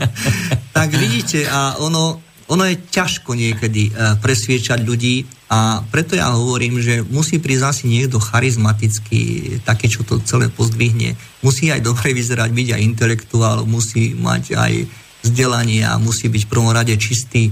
tak 0.77 0.95
vidíte, 0.95 1.43
a 1.51 1.75
ono, 1.83 2.23
ono 2.47 2.63
je 2.63 2.79
ťažko 2.79 3.35
niekedy 3.35 3.91
presviečať 4.23 4.79
ľudí, 4.87 5.27
a 5.49 5.81
preto 5.81 6.13
ja 6.13 6.29
hovorím, 6.29 6.77
že 6.77 7.01
musí 7.01 7.41
prísť 7.41 7.65
asi 7.65 7.83
niekto 7.89 8.21
charizmatický, 8.21 9.57
taký, 9.65 9.89
čo 9.89 10.05
to 10.05 10.21
celé 10.21 10.45
pozdvihne. 10.45 11.17
Musí 11.41 11.73
aj 11.73 11.81
dobre 11.81 12.13
vyzerať, 12.13 12.53
byť 12.53 12.67
aj 12.77 12.85
intelektuál, 12.85 13.57
musí 13.65 14.13
mať 14.13 14.53
aj 14.53 14.73
vzdelanie 15.25 15.81
a 15.89 15.97
musí 15.97 16.29
byť 16.29 16.45
v 16.45 16.51
prvom 16.53 16.69
rade 16.69 16.93
čistý 17.01 17.49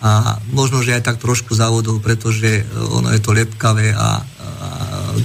a 0.00 0.40
možno, 0.56 0.80
že 0.80 0.96
aj 0.96 1.12
tak 1.12 1.16
trošku 1.20 1.52
závodov, 1.52 2.00
pretože 2.00 2.64
ono 2.72 3.12
je 3.12 3.20
to 3.20 3.36
lepkavé 3.36 3.92
a, 3.92 3.98
a 4.00 4.08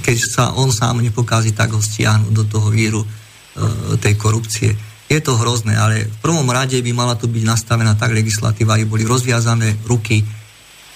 keď 0.04 0.16
sa 0.20 0.44
on 0.52 0.68
sám 0.68 1.00
nepokází, 1.00 1.56
tak 1.56 1.72
ho 1.72 1.80
stiahnu 1.80 2.28
do 2.28 2.44
toho 2.44 2.68
víru 2.68 3.00
e, 3.00 3.08
tej 3.96 4.20
korupcie. 4.20 4.76
Je 5.08 5.16
to 5.24 5.40
hrozné, 5.40 5.72
ale 5.72 6.04
v 6.04 6.18
prvom 6.20 6.44
rade 6.52 6.76
by 6.76 6.92
mala 6.92 7.16
tu 7.16 7.24
byť 7.24 7.44
nastavená 7.48 7.96
tak 7.96 8.12
legislatíva, 8.12 8.76
aby 8.76 8.84
boli 8.84 9.08
rozviazané 9.08 9.80
ruky 9.88 10.20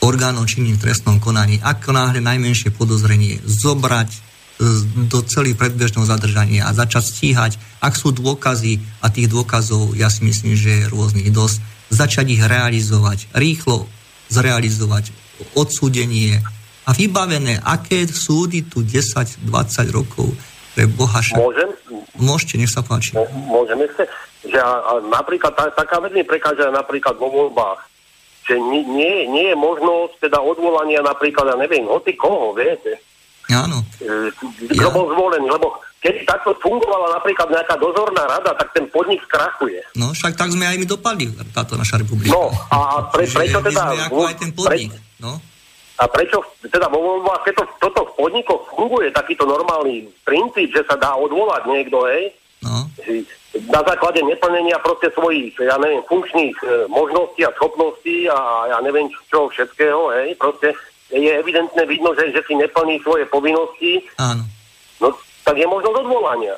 orgánov 0.05 0.44
činným 0.44 0.77
trestnom 0.77 1.16
konaní, 1.16 1.57
ako 1.65 1.97
náhle 1.97 2.20
najmenšie 2.20 2.77
podozrenie 2.77 3.40
zobrať 3.48 4.11
e, 4.12 4.19
do 5.09 5.24
celých 5.24 5.57
predbežného 5.57 6.05
zadržania 6.05 6.69
a 6.69 6.77
začať 6.77 7.05
stíhať, 7.16 7.52
ak 7.81 7.97
sú 7.97 8.12
dôkazy 8.12 8.77
a 9.01 9.09
tých 9.09 9.32
dôkazov, 9.32 9.97
ja 9.97 10.12
si 10.12 10.20
myslím, 10.28 10.52
že 10.52 10.85
je 10.85 10.90
rôznych 10.93 11.32
dosť, 11.32 11.80
začať 11.90 12.26
ich 12.38 12.42
realizovať, 12.42 13.28
rýchlo 13.34 13.90
zrealizovať 14.30 15.10
odsúdenie 15.58 16.38
a 16.86 16.90
vybavené, 16.94 17.58
aké 17.60 18.06
súdy 18.06 18.64
tu 18.66 18.86
10-20 18.86 19.46
rokov 19.90 20.30
pre 20.74 20.86
Bohaša. 20.86 21.36
Môžem? 21.36 21.70
Môžete, 22.16 22.56
nech 22.56 22.70
sa 22.70 22.80
páči. 22.86 23.18
Môžeme 23.50 23.90
sa, 23.98 24.06
že 24.46 24.58
napríklad 25.10 25.52
tá, 25.58 25.68
taká 25.74 25.98
vec 26.00 26.14
mi 26.14 26.22
prekáža 26.22 26.70
napríklad 26.70 27.18
vo 27.18 27.28
voľbách 27.28 27.90
že 28.50 28.58
nie, 28.58 28.82
nie, 28.82 29.30
nie 29.30 29.46
je 29.54 29.56
možnosť 29.56 30.26
teda 30.26 30.42
odvolania 30.42 30.98
napríklad, 31.06 31.54
ja 31.54 31.56
neviem, 31.60 31.86
hoci 31.86 32.18
koho, 32.18 32.50
viete. 32.50 32.98
Áno. 33.46 33.86
E, 34.02 34.34
kto 34.74 34.88
bol 34.90 35.06
zvolený, 35.14 35.46
lebo 35.46 35.78
keď 36.01 36.14
takto 36.24 36.56
fungovala 36.64 37.20
napríklad 37.20 37.52
nejaká 37.52 37.77
dozorná 37.77 38.24
rada, 38.24 38.56
tak 38.56 38.72
ten 38.72 38.89
podnik 38.89 39.20
skrachuje. 39.28 39.85
No, 39.93 40.16
však 40.16 40.32
tak 40.32 40.48
sme 40.48 40.64
aj 40.64 40.81
my 40.81 40.86
dopadli, 40.89 41.28
táto 41.52 41.77
naša 41.77 42.01
republika. 42.01 42.32
No, 42.32 42.48
a 42.72 43.05
pre, 43.12 43.28
prečo 43.44 43.60
teda... 43.60 44.09
Ako 44.09 44.24
aj 44.24 44.36
ten 44.40 44.51
podnik, 44.56 44.97
pre, 44.97 45.20
no. 45.20 45.36
A 46.01 46.09
prečo 46.09 46.40
teda 46.64 46.89
vo 46.89 47.05
voľbách, 47.05 47.44
keď 47.44 47.55
to, 47.60 47.64
toto 47.77 48.01
v 48.09 48.12
podnikoch 48.16 48.72
funguje, 48.72 49.12
takýto 49.12 49.44
normálny 49.44 50.09
princíp, 50.24 50.72
že 50.72 50.89
sa 50.89 50.97
dá 50.97 51.12
odvolať 51.12 51.68
niekto, 51.68 52.09
hej, 52.09 52.32
no 52.64 52.89
na 53.68 53.82
základe 53.82 54.22
neplnenia 54.22 54.78
proste 54.78 55.10
svojich, 55.10 55.59
ja 55.59 55.74
neviem, 55.82 56.06
funkčných 56.06 56.56
e, 56.62 56.66
možností 56.86 57.43
a 57.43 57.55
schopností 57.59 58.31
a 58.31 58.70
ja 58.70 58.78
neviem 58.78 59.10
čo 59.27 59.51
všetkého, 59.51 60.14
hej, 60.14 60.39
proste 60.39 60.70
je 61.10 61.31
evidentne 61.35 61.82
vidno, 61.90 62.14
že, 62.14 62.31
že 62.31 62.47
si 62.47 62.55
neplní 62.55 63.02
svoje 63.02 63.27
povinnosti, 63.27 64.06
Áno. 64.22 64.47
no 65.02 65.10
tak 65.51 65.59
je 65.59 65.66
možnosť 65.66 65.97
odvolania. 66.06 66.55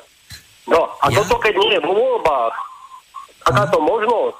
No 0.69 0.85
a 1.01 1.09
ja? 1.09 1.17
toto 1.17 1.41
keď 1.41 1.53
nie 1.57 1.71
je 1.73 1.81
vo 1.81 1.97
voľbách, 1.97 2.53
takáto 3.41 3.81
možnosť, 3.81 4.37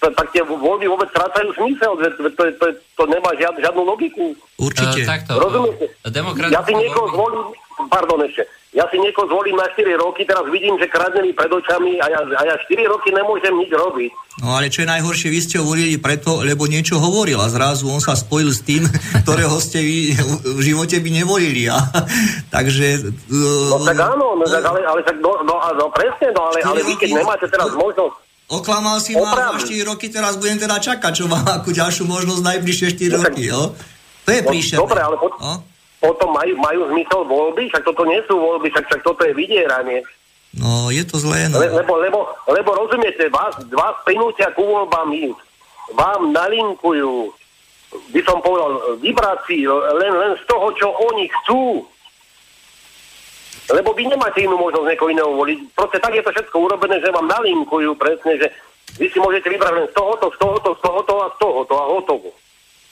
tak 0.00 0.26
tie 0.32 0.40
voľby 0.40 0.88
vôbec 0.88 1.12
strácajú 1.12 1.52
zmysel, 1.52 1.92
že 2.00 2.16
to, 2.16 2.32
to, 2.32 2.42
to, 2.56 2.66
to 2.96 3.02
nemá 3.12 3.28
žiad, 3.36 3.52
žiadnu 3.60 3.84
logiku. 3.84 4.32
Určite. 4.56 5.04
Uh, 5.04 5.08
takto. 5.12 5.32
Rozumiete? 5.36 5.92
Ja 6.48 6.64
si 6.64 6.72
niekoho 6.72 7.12
zvolím, 7.12 7.52
pardon 7.92 8.24
ešte, 8.24 8.48
ja 8.76 8.84
si 8.92 9.00
niekoho 9.00 9.24
zvolím 9.32 9.56
na 9.56 9.64
4 9.72 9.96
roky, 9.96 10.28
teraz 10.28 10.44
vidím, 10.52 10.76
že 10.76 10.92
kradne 10.92 11.24
mi 11.24 11.32
pred 11.32 11.48
očami 11.48 11.96
a 12.04 12.06
ja, 12.12 12.20
a 12.20 12.42
ja 12.44 12.54
4 12.56 12.84
roky 12.84 13.08
nemôžem 13.16 13.56
nič 13.56 13.72
robiť. 13.72 14.12
No 14.44 14.54
ale 14.60 14.68
čo 14.68 14.84
je 14.84 14.92
najhoršie, 14.92 15.32
vy 15.32 15.40
ste 15.40 15.56
ho 15.58 15.64
volili 15.64 15.96
preto, 15.96 16.44
lebo 16.44 16.68
niečo 16.68 17.00
hovoril 17.00 17.40
a 17.40 17.48
zrazu 17.48 17.88
on 17.88 17.98
sa 17.98 18.12
spojil 18.12 18.52
s 18.52 18.60
tým, 18.62 18.84
ktorého 19.24 19.56
ste 19.56 19.80
vy 19.80 20.12
v 20.44 20.60
živote 20.60 21.00
by 21.00 21.10
nevolili. 21.10 21.66
A, 21.72 21.80
takže... 22.54 23.08
No 23.32 23.80
tak 23.88 23.98
áno, 24.04 24.36
no, 24.36 24.44
tak 24.44 24.62
ale, 24.62 24.84
ale 24.84 25.00
tak, 25.00 25.16
no, 25.16 25.32
no, 25.42 25.56
no 25.74 25.88
presne, 25.88 26.28
no 26.36 26.52
ale, 26.52 26.60
ale 26.60 26.80
vy 26.84 26.94
keď 27.00 27.24
nemáte 27.24 27.48
teraz 27.48 27.72
možnosť 27.72 28.28
Oklamal 28.48 28.96
si 28.96 29.12
ma 29.12 29.36
za 29.36 29.60
4 29.60 29.92
roky, 29.92 30.08
teraz 30.08 30.40
budem 30.40 30.56
teda 30.56 30.80
čakať, 30.80 31.12
čo 31.12 31.28
mám 31.28 31.44
akú 31.44 31.68
ďalšiu 31.68 32.08
možnosť 32.08 32.40
najbližšie 32.40 32.88
4 32.96 33.12
no, 33.12 33.20
roky, 33.20 33.44
jo? 33.44 33.76
To 34.24 34.30
je 34.32 34.40
no, 34.40 34.48
príšerné. 34.48 34.80
Dobre, 34.80 35.00
ale 35.04 35.16
po, 35.20 35.28
no? 35.36 35.52
Potom 35.98 36.30
majú, 36.30 36.54
majú 36.58 36.80
zmysel 36.94 37.22
voľby, 37.26 37.70
však 37.70 37.82
toto 37.82 38.06
nie 38.06 38.22
sú 38.30 38.38
voľby, 38.38 38.70
však, 38.70 38.86
však 38.86 39.02
toto 39.02 39.22
je 39.26 39.34
vydieranie. 39.34 40.02
No, 40.56 40.88
je 40.88 41.04
to 41.04 41.20
zlé, 41.20 41.50
no. 41.50 41.60
Le, 41.60 41.68
lebo, 41.84 42.00
lebo, 42.00 42.18
lebo 42.48 42.70
rozumiete, 42.72 43.28
vás, 43.28 43.58
vás 43.68 43.96
prinútia 44.06 44.48
ku 44.56 44.64
voľbám 44.64 45.12
vám 45.92 46.32
nalinkujú, 46.32 47.32
by 48.12 48.20
som 48.24 48.44
povedal, 48.44 49.00
vibrácií 49.00 49.64
len, 49.68 50.12
len 50.12 50.32
z 50.36 50.44
toho, 50.44 50.68
čo 50.76 50.88
oni 50.92 51.24
chcú. 51.40 51.84
Lebo 53.68 53.92
vy 53.92 54.08
nemáte 54.08 54.40
inú 54.40 54.56
možnosť 54.56 54.88
niekoho 54.88 55.12
iného 55.12 55.32
voliť. 55.36 55.58
Proste 55.76 56.00
tak 56.00 56.16
je 56.16 56.24
to 56.24 56.32
všetko 56.32 56.56
urobené, 56.56 57.00
že 57.04 57.12
vám 57.12 57.28
nalinkujú 57.28 57.92
presne, 58.00 58.40
že 58.40 58.48
vy 58.96 59.12
si 59.12 59.20
môžete 59.20 59.52
vybrať 59.52 59.72
len 59.76 59.86
z 59.92 59.94
tohoto, 59.96 60.32
z 60.32 60.38
tohoto, 60.40 60.70
z 60.72 60.80
tohoto 60.80 61.14
a 61.20 61.26
z 61.28 61.36
tohoto 61.36 61.74
a 61.76 61.84
hotovo. 61.84 62.28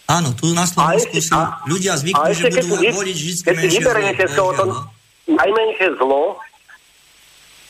Áno, 0.06 0.30
tu 0.38 0.54
na 0.54 0.62
Slovensku 0.62 1.18
sú 1.18 1.34
ľudia 1.66 1.98
zvykli, 1.98 2.30
že 2.30 2.62
budú 2.70 2.78
vy, 2.78 2.94
voliť 2.94 3.16
vždy 3.18 3.32
menšie 3.58 3.82
zlo. 3.82 4.30
z 4.30 4.34
toho 4.38 4.50
to 4.54 4.64
najmenšie 5.26 5.88
zlo, 5.98 6.38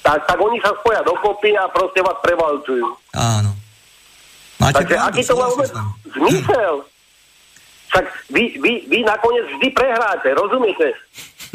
tak, 0.04 0.20
tak 0.28 0.38
oni 0.38 0.60
sa 0.60 0.70
spoja 0.76 1.00
dokopy 1.02 1.56
a 1.56 1.64
proste 1.72 2.04
vás 2.04 2.20
prevalcujú. 2.20 2.84
Áno. 3.16 3.56
Máte 4.60 4.84
Takže 4.84 4.94
pravdu, 4.94 5.08
aký 5.10 5.22
to 5.24 5.34
má 5.34 5.46
vôbec 5.50 5.72
zmysel? 6.12 6.74
Tak 7.90 8.04
vy, 8.28 8.44
vy, 8.60 8.72
vy 8.86 8.98
nakoniec 9.02 9.46
vždy 9.56 9.68
prehráte, 9.72 10.28
rozumiete? 10.36 10.92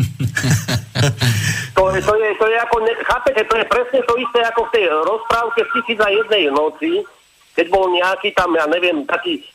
to, 1.77 1.83
je, 1.93 1.99
to, 2.01 2.13
je, 2.17 2.29
to 2.41 2.45
je 2.49 2.57
ako, 2.57 2.75
ne, 2.81 2.93
chápete, 3.05 3.41
to 3.45 3.55
je 3.55 3.65
presne 3.69 3.99
to 4.01 4.13
isté 4.17 4.39
ako 4.49 4.65
v 4.65 4.73
tej 4.73 4.85
rozprávke 4.89 5.61
v 5.61 5.71
tisíc 5.77 5.99
jednej 6.01 6.49
noci, 6.49 7.05
keď 7.53 7.65
bol 7.69 7.93
nejaký 7.93 8.33
tam, 8.33 8.51
ja 8.57 8.65
neviem, 8.65 9.05
taký 9.05 9.45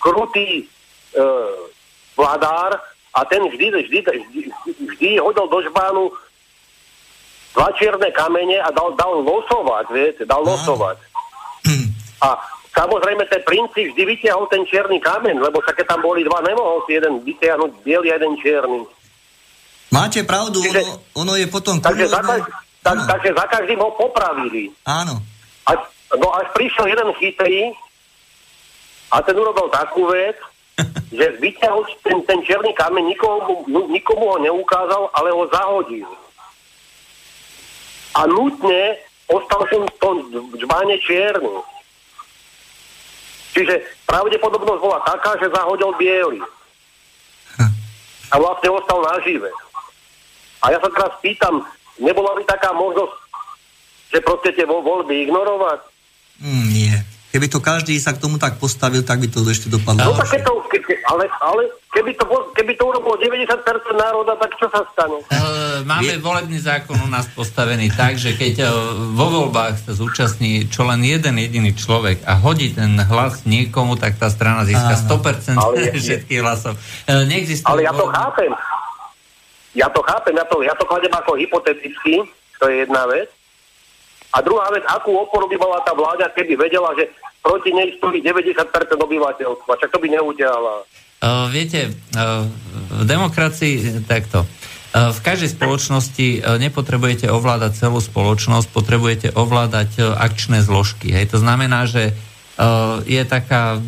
krutý 0.00 0.64
e, 0.64 1.22
vladár 2.16 2.80
a 3.14 3.20
ten 3.28 3.44
vždy, 3.44 3.66
vždy, 3.70 3.98
vždy, 4.00 4.40
vždy 4.96 5.08
hodil 5.20 5.46
do 5.46 5.58
žbánu 5.68 6.10
dva 7.54 7.68
čierne 7.76 8.08
kamene 8.14 8.58
a 8.62 8.70
dal, 8.70 8.94
dal 8.94 9.20
losovať, 9.20 9.86
viete, 9.90 10.22
dal 10.24 10.42
losovať. 10.46 10.98
A 12.20 12.36
samozrejme 12.76 13.26
ten 13.26 13.42
princíp 13.42 13.90
vždy 13.92 14.02
vytiahol 14.06 14.46
ten 14.52 14.62
čierny 14.68 15.00
kamen, 15.00 15.40
lebo 15.40 15.58
sa 15.64 15.72
keď 15.72 15.96
tam 15.96 16.00
boli 16.04 16.22
dva, 16.22 16.44
nemohol 16.44 16.84
si 16.86 16.94
jeden 17.00 17.24
vytiahnuť 17.24 17.70
biely 17.82 18.08
a 18.12 18.16
jeden 18.20 18.34
čierny. 18.38 18.80
Máte 19.90 20.22
pravdu, 20.22 20.62
Čiže, 20.62 20.86
ono, 20.86 20.94
ono 21.26 21.32
je 21.34 21.46
potom... 21.50 21.82
Takže 21.82 22.06
za, 22.06 22.22
tak, 22.22 22.46
tak, 22.78 22.98
takže 23.10 23.30
za 23.34 23.46
každým 23.50 23.82
ho 23.82 23.90
popravili. 23.98 24.70
Áno. 24.86 25.18
A, 25.66 25.74
no 26.14 26.30
až 26.30 26.46
prišiel 26.54 26.86
jeden 26.86 27.10
chytrý 27.18 27.74
a 29.10 29.16
ten 29.22 29.34
urobil 29.34 29.66
takú 29.74 30.06
vec, 30.06 30.38
že 31.18 31.36
vyťahol 31.42 31.82
ten, 32.06 32.22
ten 32.24 32.40
černý 32.46 32.72
kameň, 32.74 33.04
nikomu, 33.10 33.66
nikomu 33.90 34.24
ho 34.34 34.38
neukázal, 34.38 35.10
ale 35.14 35.28
ho 35.34 35.44
zahodil. 35.50 36.08
A 38.14 38.26
nutne 38.26 38.98
ostal 39.30 39.62
som 39.70 39.86
v 39.86 39.98
tom 40.02 40.16
džbáne 40.58 40.98
čierny. 41.02 41.62
Čiže 43.50 43.82
pravdepodobnosť 44.06 44.82
bola 44.82 44.98
taká, 45.02 45.34
že 45.42 45.50
zahodil 45.50 45.90
biely. 45.98 46.40
A 48.30 48.34
vlastne 48.38 48.70
ostal 48.70 49.02
nažive. 49.02 49.50
A 50.62 50.70
ja 50.70 50.78
sa 50.78 50.90
teraz 50.94 51.18
pýtam, 51.18 51.66
nebola 51.98 52.38
by 52.38 52.46
taká 52.46 52.70
možnosť, 52.70 53.14
že 54.14 54.18
proste 54.22 54.50
tie 54.54 54.66
voľby 54.66 55.26
ignorovať? 55.26 55.80
Mm, 56.38 56.66
nie. 56.70 56.94
Keby 57.30 57.46
to 57.46 57.62
každý 57.62 57.94
sa 58.02 58.10
k 58.10 58.18
tomu 58.18 58.42
tak 58.42 58.58
postavil, 58.58 59.06
tak 59.06 59.22
by 59.22 59.30
to 59.30 59.46
ešte 59.46 59.70
dopadlo. 59.70 60.02
No 60.02 60.18
tak 60.18 60.42
to, 60.42 60.60
ale, 61.10 61.26
ale 61.42 61.62
keby, 61.90 62.14
to, 62.14 62.24
keby 62.54 62.72
to 62.78 62.86
urobilo 62.86 63.18
90% 63.18 63.50
národa, 63.98 64.38
tak 64.38 64.54
čo 64.54 64.70
sa 64.70 64.86
stane? 64.94 65.18
Uh, 65.26 65.82
máme 65.82 66.22
volebný 66.22 66.62
zákon 66.62 66.94
u 66.94 67.08
nás 67.10 67.26
postavený 67.34 67.90
tak, 67.90 68.14
že 68.14 68.38
keď 68.38 68.66
uh, 68.66 68.70
vo 69.18 69.26
voľbách 69.26 69.90
sa 69.90 69.92
zúčastní 69.94 70.70
čo 70.70 70.86
len 70.86 71.02
jeden 71.02 71.34
jediný 71.38 71.74
človek 71.74 72.22
a 72.22 72.38
hodí 72.38 72.70
ten 72.70 72.94
hlas 72.94 73.42
niekomu, 73.42 73.98
tak 73.98 74.22
tá 74.22 74.30
strana 74.30 74.62
získa 74.62 74.94
100% 74.94 75.58
ale 75.58 75.90
všetkých 75.90 76.40
hlasov. 76.40 76.78
Uh, 77.10 77.26
neexistuje 77.26 77.66
ale 77.66 77.86
ja 77.86 77.92
to 77.92 78.06
chápem. 78.06 78.52
Ja 79.70 79.86
to 79.86 80.00
chápem, 80.02 80.34
ja 80.34 80.46
to, 80.46 80.56
ja 80.66 80.74
to 80.74 80.84
kladem 80.86 81.14
ako 81.14 81.38
hypoteticky, 81.38 82.26
to 82.58 82.64
je 82.66 82.86
jedna 82.86 83.06
vec. 83.06 83.30
A 84.30 84.38
druhá 84.40 84.70
vec, 84.70 84.86
akú 84.86 85.18
oporu 85.18 85.50
by 85.50 85.56
mala 85.58 85.82
tá 85.82 85.90
vláda, 85.90 86.30
keby 86.30 86.54
vedela, 86.54 86.94
že 86.94 87.10
proti 87.42 87.74
nej 87.74 87.98
stojí 87.98 88.22
90% 88.22 88.54
obyvateľstva, 88.94 89.80
čak 89.80 89.90
to 89.90 89.98
by 89.98 90.06
neudiala. 90.06 90.86
Uh, 91.20 91.50
viete, 91.52 91.90
uh, 92.16 92.48
v 92.94 93.02
demokracii 93.04 94.06
takto. 94.08 94.46
Uh, 94.90 95.12
v 95.12 95.20
každej 95.20 95.52
spoločnosti 95.52 96.28
uh, 96.40 96.56
nepotrebujete 96.62 97.28
ovládať 97.28 97.76
celú 97.76 97.98
spoločnosť, 98.00 98.70
potrebujete 98.70 99.28
ovládať 99.34 99.90
uh, 100.00 100.04
akčné 100.16 100.62
zložky. 100.62 101.10
Hej. 101.12 101.34
To 101.34 101.38
znamená, 101.42 101.84
že 101.90 102.14
je 103.08 103.24
taká, 103.24 103.80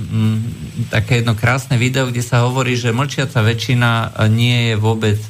také 0.89 1.21
jedno 1.21 1.37
krásne 1.37 1.77
video, 1.77 2.09
kde 2.09 2.25
sa 2.25 2.49
hovorí, 2.49 2.73
že 2.73 2.89
mlčiaca 2.89 3.45
väčšina 3.45 4.17
nie 4.33 4.73
je 4.73 4.75
vôbec 4.81 5.21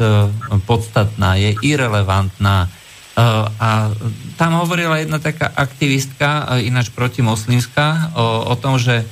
podstatná, 0.63 1.35
je 1.35 1.51
irrelevantná 1.59 2.71
a 3.17 3.93
tam 4.41 4.51
hovorila 4.65 4.97
jedna 4.97 5.21
taká 5.21 5.53
aktivistka, 5.53 6.49
ináč 6.65 6.89
protimoslimská, 6.97 8.17
o, 8.17 8.49
o 8.49 8.55
tom, 8.57 8.81
že 8.81 9.05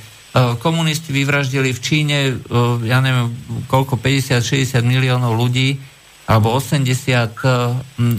komunisti 0.63 1.11
vyvraždili 1.11 1.75
v 1.75 1.79
Číne, 1.83 2.17
ja 2.87 3.03
neviem, 3.03 3.35
koľko, 3.67 3.99
50-60 3.99 4.79
miliónov 4.81 5.35
ľudí, 5.35 5.75
alebo 6.25 6.55
80, 6.55 7.35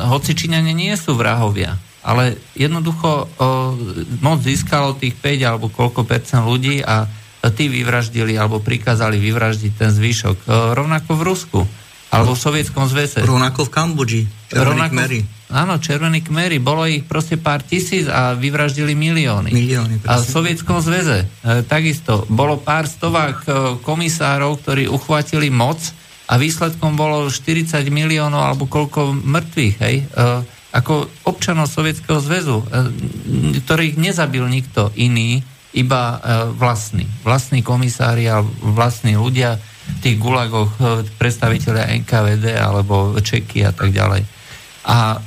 hoci 0.04 0.30
Číňania 0.36 0.76
nie 0.76 0.92
sú 0.92 1.16
vrahovia, 1.16 1.80
ale 2.04 2.36
jednoducho 2.52 3.32
moc 4.20 4.38
získalo 4.44 5.00
tých 5.00 5.16
5 5.16 5.48
alebo 5.48 5.72
koľko 5.72 6.04
percent 6.04 6.44
ľudí 6.44 6.84
a 6.84 7.08
tí 7.56 7.72
vyvraždili 7.72 8.36
alebo 8.36 8.60
prikázali 8.60 9.16
vyvraždiť 9.16 9.72
ten 9.74 9.90
zvyšok. 9.90 10.46
Rovnako 10.76 11.10
v 11.16 11.22
Rusku 11.24 11.60
alebo 12.12 12.36
v 12.36 12.40
Sovietskom 12.44 12.84
zväze. 12.92 13.24
Rovnako 13.24 13.64
v 13.64 13.70
Kambodži. 13.72 14.22
Rovnako, 14.52 14.92
Mary. 14.92 15.24
Áno, 15.52 15.80
červení 15.80 16.20
kmery. 16.20 16.60
Bolo 16.60 16.84
ich 16.84 17.04
proste 17.04 17.40
pár 17.40 17.64
tisíc 17.64 18.08
a 18.08 18.36
vyvraždili 18.36 18.92
milióny. 18.92 19.52
Milióny, 19.52 20.04
A 20.08 20.20
v 20.20 20.24
Sovietskom 20.24 20.80
zväze 20.80 21.24
e, 21.24 21.64
takisto. 21.64 22.24
Bolo 22.28 22.60
pár 22.60 22.88
stovák 22.88 23.36
e, 23.44 23.48
komisárov, 23.80 24.60
ktorí 24.64 24.88
uchvátili 24.88 25.48
moc 25.52 25.80
a 26.28 26.40
výsledkom 26.40 26.96
bolo 26.96 27.28
40 27.28 27.84
miliónov 27.92 28.40
alebo 28.44 28.64
koľko 28.64 29.12
mŕtvych, 29.12 29.76
hej? 29.80 29.96
E, 30.00 30.04
ako 30.72 31.08
občanov 31.28 31.68
Sovietskeho 31.68 32.20
zväzu, 32.20 32.64
e, 32.64 32.66
ktorých 33.60 34.00
nezabil 34.00 34.44
nikto 34.48 34.88
iný, 34.96 35.44
iba 35.76 36.16
e, 36.16 36.18
vlastní. 36.56 37.04
Vlastní 37.24 37.60
komisári 37.60 38.24
a 38.28 38.40
vlastní 38.60 39.20
ľudia 39.20 39.60
tých 40.02 40.16
gulagoch, 40.18 40.70
e, 40.78 41.06
predstaviteľia 41.18 41.90
NKVD 42.02 42.54
alebo 42.58 43.14
Čeky 43.18 43.66
a 43.66 43.72
tak 43.74 43.90
ďalej. 43.90 44.22
A 44.86 45.16
e, 45.16 45.18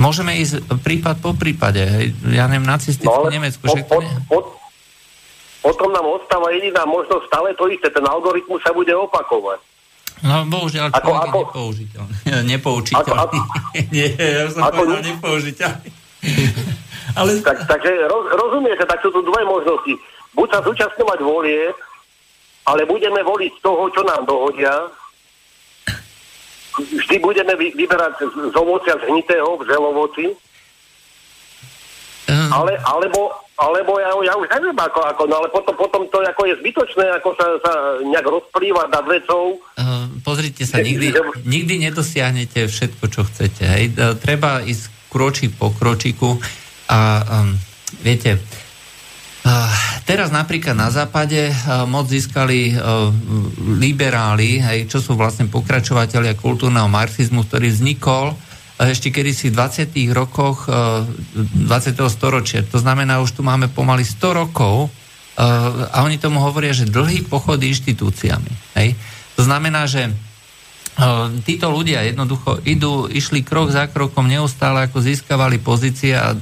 môžeme 0.00 0.36
ísť 0.36 0.64
prípad 0.80 1.20
po 1.20 1.36
prípade. 1.36 2.12
Ja 2.28 2.48
neviem, 2.48 2.68
nacistickú 2.68 3.28
no, 3.28 3.32
Nemecku. 3.32 3.64
Po, 3.64 3.76
po, 3.88 3.98
po, 4.28 4.38
potom 5.62 5.88
nám 5.94 6.06
ostáva 6.08 6.50
jediná 6.52 6.82
možnosť 6.88 7.24
stále 7.28 7.54
to 7.54 7.70
isté. 7.70 7.88
Ten 7.88 8.04
algoritmus 8.04 8.60
sa 8.64 8.74
bude 8.74 8.90
opakovať. 8.92 9.62
No, 10.22 10.46
bohužiaľ, 10.46 10.94
ako, 10.94 11.12
ako, 11.18 11.38
nepoužiteľný. 11.50 12.14
nepoučiteľný. 12.54 13.10
Ako, 13.10 13.12
ako, 13.14 13.36
Nie, 13.94 14.08
ja 14.14 14.46
som 14.50 14.62
ako, 14.66 14.76
povedal 14.86 15.00
nepoužiteľný. 15.02 15.88
Ale... 17.18 17.30
Tak, 17.42 17.66
takže 17.66 17.90
roz, 18.06 18.24
rozumiete, 18.30 18.86
tak 18.86 19.02
sú 19.02 19.10
tu 19.10 19.20
dve 19.26 19.42
možnosti. 19.42 19.94
Buď 20.32 20.46
sa 20.48 20.58
zúčastňovať 20.64 21.18
volie, 21.20 21.74
ale 22.66 22.86
budeme 22.86 23.20
voliť 23.22 23.52
z 23.58 23.60
toho, 23.62 23.90
čo 23.90 24.02
nám 24.06 24.22
dohodia, 24.26 24.90
vždy 26.78 27.16
budeme 27.20 27.52
vy, 27.58 27.74
vyberať 27.76 28.24
z 28.24 28.54
ovocia 28.56 28.96
zhnitého 28.96 29.60
v 29.60 29.62
želovoci, 29.68 30.24
uh. 32.32 32.48
ale, 32.48 32.80
alebo, 32.80 33.34
alebo 33.60 34.00
ja, 34.00 34.10
ja 34.24 34.34
už 34.38 34.48
neviem, 34.48 34.78
ako, 34.78 35.00
ako 35.04 35.22
no 35.28 35.34
ale 35.42 35.48
potom, 35.52 35.74
potom 35.76 36.02
to 36.08 36.24
ako 36.24 36.42
je 36.48 36.54
zbytočné, 36.64 37.04
ako 37.20 37.28
sa, 37.36 37.46
sa 37.60 37.72
nejak 38.00 38.24
rozplývať 38.24 38.88
nad 38.88 39.04
vecou. 39.04 39.60
Uh, 39.76 40.08
pozrite 40.24 40.64
sa, 40.64 40.80
nikdy, 40.80 41.12
nikdy 41.44 41.74
nedosiahnete 41.90 42.70
všetko, 42.70 43.04
čo 43.10 43.26
chcete. 43.28 43.62
Hej. 43.68 43.84
Uh, 43.92 44.16
treba 44.16 44.64
ísť 44.64 45.12
kročík 45.12 45.52
po 45.60 45.76
kročiku 45.76 46.40
a 46.88 47.20
um, 47.20 47.52
viete, 48.00 48.40
Teraz 50.06 50.30
napríklad 50.30 50.78
na 50.78 50.90
západe 50.94 51.50
moc 51.90 52.06
získali 52.06 52.78
liberáli, 53.78 54.62
hej, 54.62 54.86
čo 54.86 55.02
sú 55.02 55.18
vlastne 55.18 55.50
pokračovateľia 55.50 56.38
kultúrneho 56.38 56.86
marxizmu, 56.86 57.46
ktorý 57.46 57.74
vznikol 57.74 58.38
ešte 58.82 59.14
kedysi 59.14 59.50
v 59.50 59.58
20. 59.58 60.10
rokoch 60.14 60.66
20. 60.66 61.66
storočia. 62.10 62.66
To 62.70 62.82
znamená, 62.82 63.22
už 63.22 63.38
tu 63.38 63.42
máme 63.46 63.70
pomaly 63.70 64.02
100 64.02 64.40
rokov 64.46 64.90
a 65.38 65.98
oni 66.02 66.18
tomu 66.18 66.42
hovoria, 66.42 66.74
že 66.74 66.90
dlhý 66.90 67.26
pochod 67.26 67.62
inštitúciami. 67.62 68.78
Hej. 68.78 68.98
To 69.38 69.46
znamená, 69.46 69.86
že 69.86 70.10
títo 71.48 71.72
ľudia 71.72 72.04
jednoducho 72.04 72.60
idú, 72.68 73.08
išli 73.08 73.40
krok 73.40 73.72
za 73.72 73.88
krokom 73.88 74.28
neustále, 74.28 74.84
ako 74.86 75.00
získavali 75.00 75.56
pozície 75.62 76.12
a 76.12 76.36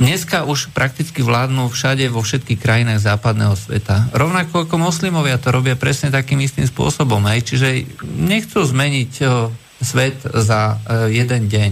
Dneska 0.00 0.48
už 0.48 0.72
prakticky 0.72 1.20
vládnu 1.20 1.68
všade 1.68 2.08
vo 2.08 2.24
všetkých 2.24 2.56
krajinách 2.56 3.04
západného 3.04 3.52
sveta. 3.52 4.08
Rovnako 4.16 4.64
ako 4.64 4.80
moslimovia 4.80 5.36
to 5.36 5.52
robia 5.52 5.76
presne 5.76 6.08
takým 6.08 6.40
istým 6.40 6.64
spôsobom. 6.64 7.20
Aj. 7.28 7.36
Čiže 7.36 7.84
nechcú 8.16 8.64
zmeniť 8.64 9.12
o, 9.20 9.52
svet 9.84 10.24
za 10.24 10.80
o, 10.80 11.12
e, 11.12 11.20
jeden 11.20 11.52
deň. 11.52 11.70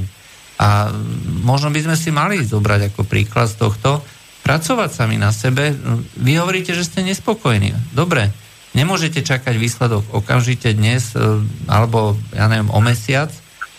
A 0.60 0.92
možno 1.40 1.72
by 1.72 1.88
sme 1.88 1.96
si 1.96 2.12
mali 2.12 2.44
zobrať 2.44 2.92
ako 2.92 3.08
príklad 3.08 3.48
z 3.48 3.64
tohto, 3.64 4.04
pracovať 4.44 4.90
sami 4.92 5.16
na 5.16 5.32
sebe. 5.32 5.72
Vy 6.20 6.36
hovoríte, 6.36 6.76
že 6.76 6.84
ste 6.84 7.08
nespokojní. 7.08 7.96
Dobre, 7.96 8.28
nemôžete 8.76 9.24
čakať 9.24 9.56
výsledok 9.56 10.04
okamžite 10.12 10.76
dnes, 10.76 11.16
e, 11.16 11.40
alebo 11.64 12.12
ja 12.36 12.44
neviem, 12.52 12.68
o 12.68 12.80
mesiac, 12.84 13.32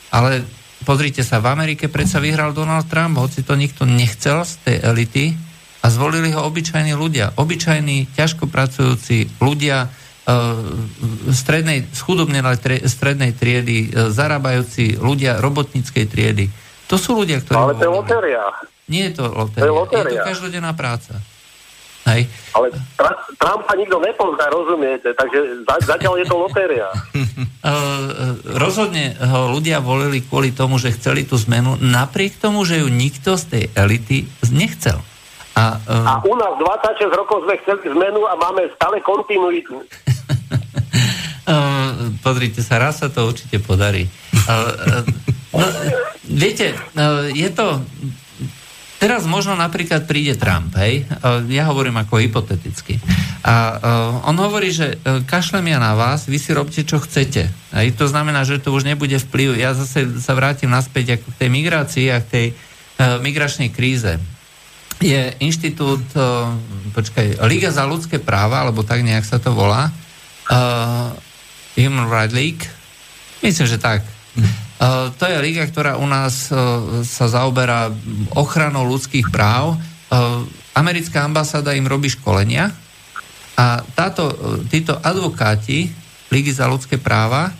ale 0.10 0.42
Pozrite 0.88 1.28
sa, 1.28 1.44
v 1.44 1.52
Amerike 1.52 1.92
predsa 1.92 2.24
vyhral 2.24 2.56
Donald 2.56 2.88
Trump, 2.88 3.20
hoci 3.20 3.44
to 3.44 3.60
nikto 3.60 3.84
nechcel 3.84 4.48
z 4.48 4.54
tej 4.64 4.78
elity 4.80 5.26
a 5.84 5.88
zvolili 5.92 6.32
ho 6.32 6.44
obyčajní 6.48 6.96
ľudia. 6.96 7.36
Obyčajní, 7.36 8.16
ťažko 8.16 8.48
pracujúci 8.48 9.28
ľudia 9.44 9.88
uh, 9.88 10.60
strednej, 11.32 11.88
schudobnenej 11.92 12.88
strednej 12.88 13.32
triedy, 13.36 13.92
uh, 13.92 14.12
zarábajúci 14.12 15.00
ľudia 15.00 15.40
robotníckej 15.44 16.06
triedy. 16.08 16.46
To 16.90 16.96
sú 16.98 17.16
ľudia, 17.16 17.44
ktorí... 17.44 17.56
Ale 17.60 17.76
to 17.78 17.84
je 17.86 17.92
lotéria. 17.92 18.44
Nie 18.90 19.14
je 19.14 19.22
to 19.22 19.24
lotéria. 19.30 19.64
To 19.64 19.70
je, 19.70 19.76
lotéria. 19.76 20.10
je 20.10 20.18
to 20.18 20.26
každodenná 20.26 20.72
práca. 20.74 21.22
Hej. 22.10 22.26
Ale 22.58 22.74
Trumpa 23.40 23.72
nikto 23.78 24.02
nepozná, 24.04 24.52
rozumiete, 24.52 25.16
takže 25.16 25.64
za, 25.64 25.96
zatiaľ 25.96 26.20
je 26.20 26.28
to 26.28 26.36
lotéria. 26.36 26.90
Rozhodne 28.66 29.16
ho 29.16 29.54
ľudia 29.54 29.80
volili 29.80 30.26
kvôli 30.26 30.52
tomu, 30.52 30.82
že 30.82 30.92
chceli 30.96 31.24
tú 31.24 31.38
zmenu, 31.40 31.78
napriek 31.80 32.42
tomu, 32.42 32.66
že 32.66 32.82
ju 32.82 32.90
nikto 32.90 33.38
z 33.40 33.44
tej 33.48 33.64
elity 33.78 34.28
nechcel. 34.52 35.00
A, 35.56 35.76
uh... 35.76 36.08
a 36.08 36.14
u 36.24 36.36
nás 36.40 36.56
26 36.56 37.12
rokov 37.16 37.44
sme 37.48 37.56
chceli 37.64 37.92
zmenu 37.96 38.28
a 38.28 38.36
máme 38.40 38.68
stále 38.76 39.00
kontinuitu. 39.04 39.80
pozrite 42.26 42.62
sa, 42.62 42.78
raz 42.78 43.02
sa 43.02 43.10
to 43.10 43.26
určite 43.26 43.58
podarí. 43.64 44.06
No, 45.50 45.66
viete, 46.30 46.78
je 47.34 47.50
to... 47.52 47.82
Teraz 49.00 49.24
možno 49.24 49.56
napríklad 49.56 50.04
príde 50.12 50.36
Trump, 50.36 50.76
hej? 50.76 51.08
Ja 51.48 51.72
hovorím 51.72 52.04
ako 52.04 52.20
hypoteticky. 52.20 53.00
A 53.48 53.80
on 54.28 54.36
hovorí, 54.36 54.76
že 54.76 55.00
kašlem 55.24 55.72
ja 55.72 55.80
na 55.80 55.96
vás, 55.96 56.28
vy 56.28 56.36
si 56.36 56.52
robte, 56.52 56.84
čo 56.84 57.00
chcete. 57.00 57.48
Hej? 57.72 57.96
To 57.96 58.12
znamená, 58.12 58.44
že 58.44 58.60
to 58.60 58.76
už 58.76 58.84
nebude 58.84 59.16
vplyv. 59.16 59.56
Ja 59.56 59.72
zase 59.72 60.20
sa 60.20 60.36
vrátim 60.36 60.68
naspäť 60.68 61.16
ako 61.16 61.32
k 61.32 61.40
tej 61.40 61.50
migrácii 61.50 62.06
a 62.12 62.20
k 62.20 62.28
tej 62.28 62.46
migračnej 63.00 63.72
kríze 63.72 64.20
je 65.00 65.32
inštitút, 65.40 66.04
počkaj, 66.92 67.40
Liga 67.48 67.72
za 67.72 67.88
ľudské 67.88 68.20
práva, 68.20 68.68
alebo 68.68 68.84
tak 68.84 69.00
nejak 69.00 69.24
sa 69.24 69.40
to 69.40 69.56
volá, 69.56 69.88
Human 71.80 72.12
Rights 72.12 72.36
League, 72.36 72.68
myslím, 73.40 73.64
že 73.72 73.80
tak. 73.80 74.04
Uh, 74.80 75.12
to 75.20 75.28
je 75.28 75.44
liga, 75.44 75.68
ktorá 75.68 76.00
u 76.00 76.08
nás 76.08 76.48
uh, 76.50 77.04
sa 77.04 77.28
zaoberá 77.28 77.92
ochranou 78.34 78.88
ľudských 78.88 79.28
práv. 79.28 79.76
Uh, 80.08 80.48
americká 80.72 81.28
ambasáda 81.28 81.76
im 81.76 81.84
robí 81.84 82.08
školenia 82.08 82.72
a 83.60 83.84
táto, 83.92 84.32
títo 84.72 84.96
advokáti 85.04 85.92
Ligy 86.32 86.56
za 86.56 86.70
ľudské 86.70 86.96
práva 86.96 87.52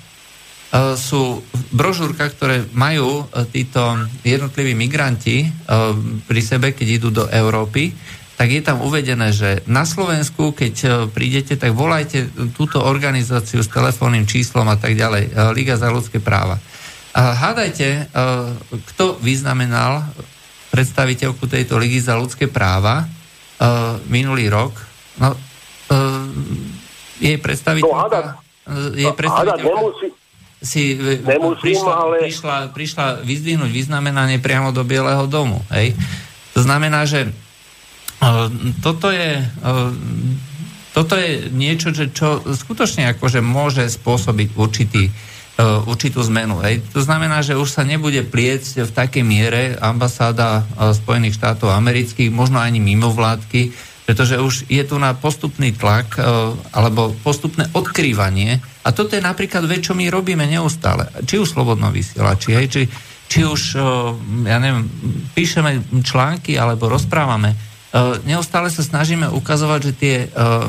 E, 0.70 0.94
sú 1.02 1.42
brožúrka, 1.74 2.30
ktoré 2.30 2.62
majú 2.78 3.26
e, 3.26 3.42
títo 3.50 3.82
jednotliví 4.22 4.78
migranti 4.78 5.42
e, 5.42 5.48
pri 6.30 6.42
sebe, 6.46 6.78
keď 6.78 6.88
idú 7.02 7.10
do 7.10 7.26
Európy, 7.26 7.90
tak 8.38 8.54
je 8.54 8.62
tam 8.62 8.86
uvedené, 8.86 9.34
že 9.34 9.66
na 9.66 9.84
Slovensku, 9.84 10.56
keď 10.56 11.04
prídete, 11.12 11.60
tak 11.60 11.76
volajte 11.76 12.32
túto 12.56 12.80
organizáciu 12.80 13.60
s 13.60 13.68
telefónnym 13.68 14.24
číslom 14.24 14.64
a 14.72 14.80
tak 14.80 14.96
ďalej, 14.96 15.36
Liga 15.52 15.76
za 15.76 15.92
ľudské 15.92 16.24
práva. 16.24 16.56
Hádajte, 17.16 18.08
kto 18.94 19.18
vyznamenal 19.20 20.06
predstaviteľku 20.70 21.50
tejto 21.50 21.82
Ligy 21.82 21.98
za 21.98 22.14
ľudské 22.14 22.46
práva 22.46 23.10
minulý 24.08 24.48
rok. 24.48 24.78
No, 25.18 25.34
jej 27.18 27.38
predstaviteľka... 27.42 28.38
No, 28.70 28.94
jej 28.94 29.12
predstaviteľka... 29.12 29.66
nemusí, 29.66 30.08
si 30.60 31.00
e, 31.00 31.24
Nemusím, 31.24 31.60
prišla, 31.64 31.94
ale... 31.96 32.16
prišla, 32.20 32.56
prišla 32.76 33.06
vyzdvihnúť 33.24 33.72
vyznamenanie 33.72 34.44
priamo 34.44 34.76
do 34.76 34.84
Bieleho 34.84 35.26
domu. 35.26 35.64
Hej? 35.72 35.96
To 36.54 36.60
znamená, 36.68 37.08
že 37.08 37.32
toto 38.84 39.08
je 39.08 39.40
toto 40.92 41.16
je 41.16 41.48
niečo, 41.56 41.96
čo 41.96 42.44
skutočne 42.44 43.16
akože 43.16 43.40
môže 43.40 43.88
spôsobiť 43.88 44.60
určitý, 44.60 45.08
určitú 45.60 46.24
zmenu. 46.32 46.64
Hej. 46.64 46.80
To 46.96 47.04
znamená, 47.04 47.44
že 47.44 47.60
už 47.60 47.68
sa 47.68 47.84
nebude 47.84 48.24
pliecť 48.24 48.88
v 48.88 48.92
takej 48.96 49.24
miere 49.28 49.76
ambasáda 49.76 50.64
uh, 50.64 50.96
Spojených 50.96 51.36
štátov 51.36 51.68
amerických, 51.76 52.32
možno 52.32 52.64
ani 52.64 52.80
mimovládky, 52.80 53.90
pretože 54.10 54.42
už 54.42 54.66
je 54.66 54.82
tu 54.90 54.98
na 54.98 55.14
postupný 55.14 55.70
tlak 55.70 56.18
e, 56.18 56.26
alebo 56.74 57.14
postupné 57.22 57.70
odkrývanie 57.78 58.58
a 58.82 58.90
toto 58.90 59.14
je 59.14 59.22
napríklad 59.22 59.70
vec, 59.70 59.86
čo 59.86 59.94
my 59.94 60.10
robíme 60.10 60.50
neustále. 60.50 61.14
Či 61.30 61.38
už 61.38 61.54
slobodno 61.54 61.94
vysielači, 61.94 62.58
hej, 62.58 62.68
či, 62.74 62.82
či 63.30 63.46
už, 63.46 63.78
e, 63.78 63.80
ja 64.50 64.58
neviem, 64.58 64.90
píšeme 65.38 66.02
články 66.02 66.58
alebo 66.58 66.90
rozprávame, 66.90 67.54
e, 67.54 67.58
neustále 68.26 68.74
sa 68.74 68.82
snažíme 68.82 69.30
ukazovať, 69.30 69.80
že 69.86 69.94
tie 69.94 70.16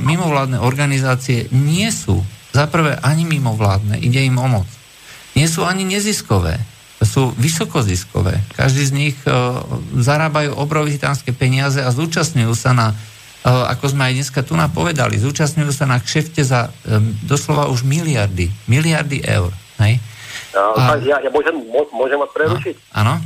mimovládne 0.05 0.61
organizácie 0.61 1.49
nie 1.49 1.89
sú 1.89 2.21
za 2.53 2.69
prvé 2.69 3.01
ani 3.01 3.25
mimovládne, 3.25 4.05
ide 4.05 4.21
im 4.21 4.37
o 4.37 4.49
moc. 4.53 4.69
Nie 5.41 5.49
sú 5.49 5.65
ani 5.65 5.89
neziskové, 5.89 6.61
sú 7.01 7.33
vysokoziskové. 7.41 8.45
Každý 8.61 8.83
z 8.85 8.93
nich 8.93 9.17
zarábajú 9.97 10.53
obrovitánske 10.61 11.33
peniaze 11.33 11.81
a 11.81 11.89
zúčastňujú 11.89 12.53
sa 12.53 12.77
na 12.77 12.93
Eh, 13.41 13.49
ako 13.49 13.97
sme 13.97 14.13
aj 14.13 14.15
dneska 14.21 14.41
tu 14.45 14.53
napovedali, 14.53 15.17
zúčastňujú 15.17 15.73
sa 15.73 15.89
na 15.89 15.97
kšefte 15.97 16.45
za 16.45 16.69
um, 16.69 17.09
doslova 17.25 17.73
už 17.73 17.89
miliardy, 17.89 18.53
miliardy 18.69 19.25
eur. 19.25 19.49
Hej? 19.81 19.97
A, 20.53 21.01
ja, 21.01 21.25
ja 21.25 21.31
môžem, 21.33 21.57
môžem 21.73 22.21
vás 22.21 22.29
prerušiť? 22.37 22.93
Áno. 22.93 23.17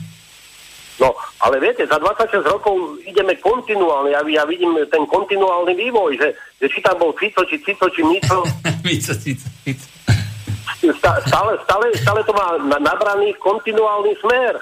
No, 1.02 1.18
ale 1.42 1.58
viete, 1.58 1.82
za 1.82 1.98
26 1.98 2.46
rokov 2.46 3.02
ideme 3.02 3.34
kontinuálne, 3.42 4.14
ja, 4.14 4.22
ja 4.22 4.46
vidím 4.46 4.78
ten 4.86 5.02
kontinuálny 5.02 5.74
vývoj, 5.74 6.14
že, 6.14 6.28
že 6.62 6.70
či 6.70 6.78
tam 6.78 6.94
bol 6.94 7.10
Fico, 7.18 7.42
či 7.50 7.58
Cico, 7.58 7.90
či 7.90 8.06
Mico. 8.06 8.46
Mico, 8.86 9.18
Cico, 9.18 9.50
Cico. 9.66 9.86
Stále, 10.92 11.56
stále, 11.64 11.86
stále 11.96 12.20
to 12.26 12.32
má 12.36 12.60
nabraný 12.76 13.32
kontinuálny 13.40 14.12
smer. 14.20 14.60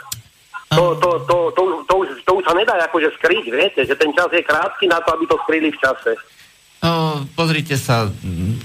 To, 0.72 0.96
to, 0.96 1.10
to, 1.28 1.36
to, 1.52 1.62
to, 1.84 1.94
už, 2.00 2.08
to 2.24 2.30
už 2.40 2.44
sa 2.48 2.56
nedá 2.56 2.80
akože 2.88 3.12
skryť, 3.20 3.44
viete, 3.52 3.80
že 3.84 3.92
ten 3.92 4.08
čas 4.16 4.32
je 4.32 4.40
krátky 4.40 4.88
na 4.88 5.04
to, 5.04 5.12
aby 5.12 5.24
to 5.28 5.36
skryli 5.44 5.68
v 5.68 5.80
čase. 5.80 6.16
No, 6.82 7.22
pozrite 7.36 7.76
sa, 7.76 8.08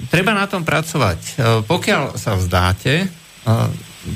treba 0.09 0.31
na 0.31 0.47
tom 0.47 0.63
pracovať. 0.63 1.38
Pokiaľ 1.67 2.15
sa 2.15 2.39
vzdáte, 2.39 3.11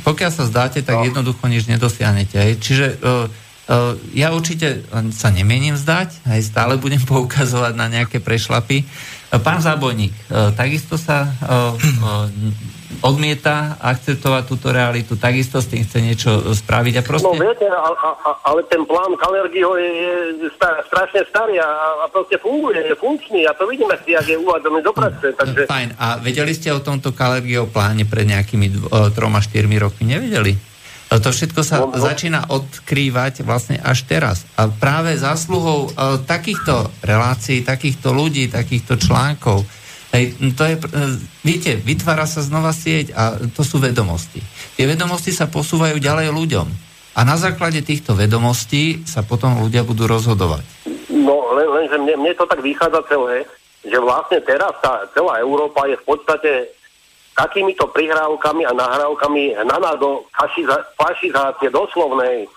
pokiaľ 0.08 0.32
sa 0.32 0.44
vzdáte, 0.48 0.80
tak 0.88 1.04
no. 1.04 1.06
jednoducho 1.06 1.44
nič 1.52 1.68
nedosiahnete. 1.68 2.40
Čiže 2.64 2.98
ja 4.16 4.34
určite 4.34 4.88
sa 5.14 5.30
nemienim 5.30 5.78
vzdať, 5.78 6.26
aj 6.28 6.42
stále 6.42 6.80
budem 6.80 7.04
poukazovať 7.12 7.74
na 7.76 7.92
nejaké 7.92 8.24
prešlapy. 8.24 8.88
Pán 9.32 9.64
Zábojník, 9.64 10.12
takisto 10.56 10.96
sa 11.00 11.28
odmieta 13.02 13.82
akceptovať 13.82 14.44
túto 14.46 14.70
realitu, 14.70 15.18
takisto 15.18 15.58
s 15.58 15.68
tým 15.68 15.82
chce 15.82 15.98
niečo 16.02 16.32
spraviť 16.54 16.94
a 16.98 17.04
proste... 17.04 17.28
No 17.28 17.34
viete, 17.34 17.66
a, 17.66 17.90
a, 17.90 18.10
ale 18.46 18.62
ten 18.70 18.86
plán 18.86 19.18
Kalergyho 19.18 19.74
je, 19.78 19.90
je 19.98 20.14
star, 20.54 20.86
strašne 20.86 21.26
starý 21.26 21.58
a, 21.58 21.70
a 22.02 22.06
proste 22.14 22.38
funguje, 22.38 22.86
je 22.86 22.94
funkčný 22.94 23.50
a 23.50 23.58
to 23.58 23.66
vidíme 23.66 23.98
si, 24.06 24.14
ak 24.14 24.26
je 24.30 24.38
uvádzaný 24.38 24.80
do 24.86 24.94
praxe. 24.94 25.34
Takže... 25.34 25.66
Fajn, 25.66 25.98
a 25.98 26.22
vedeli 26.22 26.54
ste 26.54 26.70
o 26.70 26.80
tomto 26.80 27.12
Kalergyho 27.12 27.66
pláne 27.66 28.06
pred 28.06 28.30
nejakými 28.30 28.68
dvo, 28.70 29.10
troma, 29.10 29.42
štyrmi 29.42 29.82
roky? 29.82 30.06
Nevedeli? 30.06 30.72
To 31.12 31.28
všetko 31.28 31.62
sa 31.68 31.84
no, 31.84 31.92
no. 31.92 32.00
začína 32.00 32.48
odkrývať 32.48 33.44
vlastne 33.44 33.76
až 33.84 34.08
teraz. 34.08 34.48
A 34.56 34.72
práve 34.72 35.12
zásluhou 35.20 35.92
uh, 35.92 36.24
takýchto 36.24 36.88
relácií, 37.04 37.68
takýchto 37.68 38.16
ľudí, 38.16 38.48
takýchto 38.48 38.96
článkov, 38.96 39.68
Hej, 40.12 40.36
to 40.60 40.64
je, 40.68 40.76
e, 40.76 40.88
viete, 41.40 41.72
vytvára 41.80 42.28
sa 42.28 42.44
znova 42.44 42.76
sieť 42.76 43.16
a 43.16 43.40
to 43.56 43.64
sú 43.64 43.80
vedomosti. 43.80 44.44
Tie 44.76 44.84
vedomosti 44.84 45.32
sa 45.32 45.48
posúvajú 45.48 46.04
ďalej 46.04 46.36
ľuďom. 46.36 46.68
A 47.16 47.28
na 47.28 47.36
základe 47.36 47.84
týchto 47.84 48.16
vedomostí 48.16 49.04
sa 49.08 49.24
potom 49.24 49.64
ľudia 49.64 49.84
budú 49.84 50.08
rozhodovať. 50.08 50.64
No, 51.12 51.56
len, 51.56 51.68
lenže 51.68 51.96
mne, 52.00 52.16
mne 52.24 52.34
to 52.36 52.48
tak 52.48 52.64
vychádza 52.64 53.04
celé, 53.08 53.44
že 53.84 53.98
vlastne 54.00 54.40
teraz 54.44 54.72
tá 54.84 55.08
celá 55.16 55.40
Európa 55.40 55.88
je 55.88 56.00
v 56.00 56.06
podstate 56.08 56.52
takýmito 57.36 57.88
prihrávkami 57.92 58.68
a 58.68 58.76
nahrávkami 58.76 59.64
hnaná 59.64 59.96
do 59.96 60.28
fašizácie 60.96 61.72
doslovnej 61.72 62.48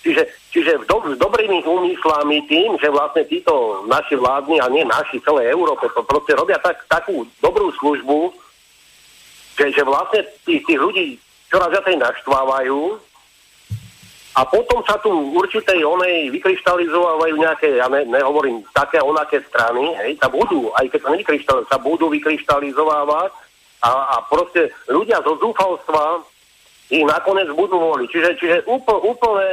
Čiže, 0.00 0.22
čiže 0.48 0.72
do, 0.88 0.96
s 1.12 1.16
dobrými 1.20 1.60
úmyslami 1.60 2.48
tým, 2.48 2.80
že 2.80 2.88
vlastne 2.88 3.20
títo 3.28 3.84
naši 3.84 4.16
vládni, 4.16 4.56
a 4.56 4.72
nie 4.72 4.80
naši, 4.88 5.20
celé 5.20 5.52
Európe, 5.52 5.92
to 5.92 6.00
proste 6.08 6.32
robia 6.32 6.56
tak, 6.56 6.80
takú 6.88 7.28
dobrú 7.44 7.68
službu, 7.76 8.32
že, 9.60 9.76
že 9.76 9.82
vlastne 9.84 10.24
tých, 10.48 10.64
tých 10.64 10.80
ľudí 10.80 11.20
čoraz 11.52 11.68
viacej 11.76 12.00
naštvávajú 12.00 12.96
a 14.30 14.40
potom 14.48 14.80
sa 14.88 14.96
tu 15.02 15.10
určitej 15.10 15.84
onej 15.84 16.32
vykryštalizovajú 16.32 17.34
nejaké, 17.36 17.82
ja 17.82 17.90
ne, 17.92 18.06
nehovorím 18.08 18.64
také 18.72 19.02
onaké 19.02 19.44
strany, 19.52 19.92
hej, 20.00 20.16
sa 20.16 20.32
budú, 20.32 20.72
aj 20.80 20.86
keď 20.88 21.00
sa 21.02 21.10
nevykryštalizujú, 21.12 21.68
sa 21.68 21.76
budú 21.76 22.08
vykryštalizovávať 22.08 23.30
a, 23.84 23.90
a 23.90 24.16
proste 24.32 24.72
ľudia 24.88 25.20
zo 25.26 25.36
zúfalstva 25.36 26.24
ich 26.90 27.06
nakoniec 27.06 27.48
budú 27.54 27.78
voliť. 27.78 28.08
Čiže, 28.10 28.30
čiže 28.36 28.56
úplne, 28.66 29.00
úplne 29.06 29.48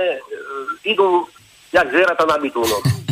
idú 0.81 1.29
jak 1.69 1.87
zvieratá 1.87 2.25
na 2.25 2.37
bytúnok. 2.41 2.83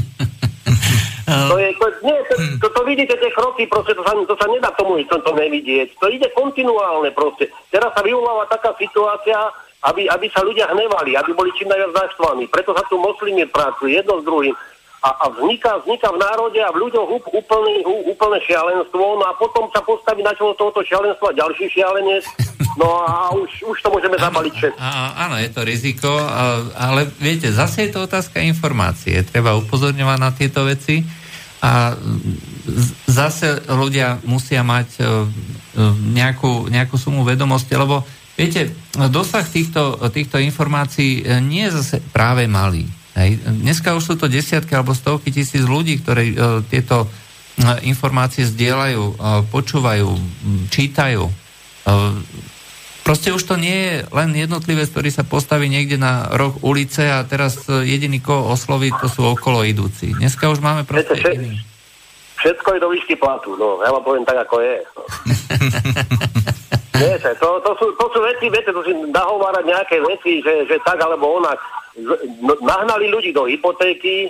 To, 1.25 1.57
je, 1.57 1.73
to, 1.81 1.89
nie, 2.05 2.13
to, 2.29 2.37
to, 2.61 2.67
to 2.69 2.81
vidíte 2.85 3.17
tie 3.17 3.33
kroky, 3.33 3.65
proste 3.65 3.97
to 3.97 4.05
sa, 4.05 4.13
to 4.13 4.37
sa 4.37 4.45
nedá 4.45 4.69
tomu 4.77 5.01
to, 5.09 5.17
to 5.25 5.33
nevidieť. 5.33 5.97
To 5.97 6.05
ide 6.13 6.29
kontinuálne 6.37 7.09
proste. 7.17 7.49
Teraz 7.73 7.97
sa 7.97 8.05
vyvoláva 8.05 8.45
taká 8.45 8.77
situácia, 8.77 9.49
aby, 9.89 10.05
aby 10.05 10.29
sa 10.29 10.45
ľudia 10.45 10.69
hnevali, 10.69 11.17
aby 11.17 11.33
boli 11.33 11.49
čím 11.57 11.73
najviac 11.73 11.97
naštvaní. 11.97 12.45
Preto 12.45 12.77
sa 12.77 12.85
tu 12.85 13.01
moslimi 13.01 13.41
pracujú 13.49 13.89
jedno 13.89 14.21
s 14.21 14.23
druhým 14.25 14.53
a, 15.05 15.09
a 15.21 15.25
vzniká, 15.29 15.77
vzniká 15.85 16.09
v 16.09 16.17
národe 16.17 16.57
a 16.65 16.73
v 16.73 16.81
ľuďoch 16.89 17.07
úplný, 17.29 17.85
úplné 18.09 18.37
šialenstvo, 18.41 19.21
no 19.21 19.23
a 19.29 19.37
potom 19.37 19.69
sa 19.69 19.85
postaví 19.85 20.25
na 20.25 20.33
čelo 20.33 20.57
tohoto 20.57 20.81
šialenstva 20.81 21.37
ďalší 21.37 21.69
šialenec, 21.69 22.25
no 22.73 23.05
a 23.05 23.29
už, 23.37 23.69
už 23.69 23.77
to 23.85 23.93
môžeme 23.93 24.17
zabaliť 24.17 24.53
všetko. 24.57 24.81
Áno, 25.13 25.37
je 25.37 25.49
to 25.53 25.61
riziko, 25.61 26.09
ale 26.73 27.05
viete, 27.21 27.53
zase 27.53 27.85
je 27.85 27.93
to 27.93 28.09
otázka 28.09 28.41
informácie. 28.41 29.21
Treba 29.29 29.53
upozorňovať 29.61 30.17
na 30.17 30.31
tieto 30.33 30.65
veci 30.65 31.05
a 31.61 31.93
zase 33.05 33.61
ľudia 33.69 34.25
musia 34.25 34.65
mať 34.65 34.89
e, 34.97 35.03
nejakú, 36.17 36.65
nejakú 36.73 36.97
sumu 36.97 37.21
vedomosti, 37.21 37.77
lebo 37.77 38.01
viete, 38.33 38.73
dosah 39.13 39.45
týchto, 39.45 40.01
týchto 40.09 40.41
informácií 40.41 41.21
nie 41.45 41.69
je 41.69 41.77
zase 41.77 41.97
práve 42.09 42.49
malý. 42.49 42.89
Hej. 43.15 43.39
Dneska 43.47 43.95
už 43.95 44.03
sú 44.03 44.13
to 44.19 44.27
desiatky 44.27 44.75
alebo 44.75 44.91
stovky 44.91 45.31
tisíc 45.31 45.63
ľudí, 45.63 46.03
ktorí 46.03 46.35
uh, 46.35 46.59
tieto 46.67 47.07
uh, 47.07 47.79
informácie 47.87 48.43
zdieľajú, 48.43 49.03
uh, 49.15 49.41
počúvajú, 49.47 50.11
čítajú. 50.67 51.23
Uh, 51.87 52.19
proste 53.07 53.31
už 53.31 53.43
to 53.47 53.55
nie 53.55 53.71
je 53.71 53.93
len 54.11 54.35
jednotlivec, 54.35 54.91
ktorý 54.91 55.09
sa 55.15 55.23
postaví 55.23 55.71
niekde 55.71 55.95
na 55.95 56.27
roh 56.35 56.59
ulice 56.59 57.07
a 57.07 57.23
teraz 57.23 57.63
jediný, 57.67 58.19
koho 58.19 58.51
osloví, 58.51 58.91
to 58.99 59.07
sú 59.07 59.23
okolo 59.23 59.63
idúci. 59.63 60.11
Dneska 60.11 60.51
už 60.51 60.59
máme 60.59 60.83
proste 60.83 61.15
Viete. 61.15 61.74
Všetko 62.45 62.77
je 62.77 62.83
do 62.85 62.89
výšky 62.93 63.15
platu, 63.17 63.57
no, 63.57 63.81
ja 63.81 63.89
vám 63.89 64.05
poviem 64.05 64.21
tak, 64.21 64.45
ako 64.45 64.61
je. 64.61 64.77
viete, 67.01 67.29
to, 67.41 67.57
to, 67.65 67.71
sú, 67.81 67.85
to 67.97 68.05
sú 68.13 68.19
veci, 68.21 68.45
viete, 68.53 68.69
to 68.69 68.85
si 68.85 68.93
nahovárať 68.93 69.65
nejaké 69.65 69.97
veci, 69.97 70.45
že, 70.45 70.69
že 70.69 70.77
tak 70.85 71.01
alebo 71.01 71.41
onak 71.41 71.57
No, 71.95 72.11
nahnali 72.59 73.07
ľudí 73.07 73.31
do 73.31 73.47
hypotéky 73.47 74.27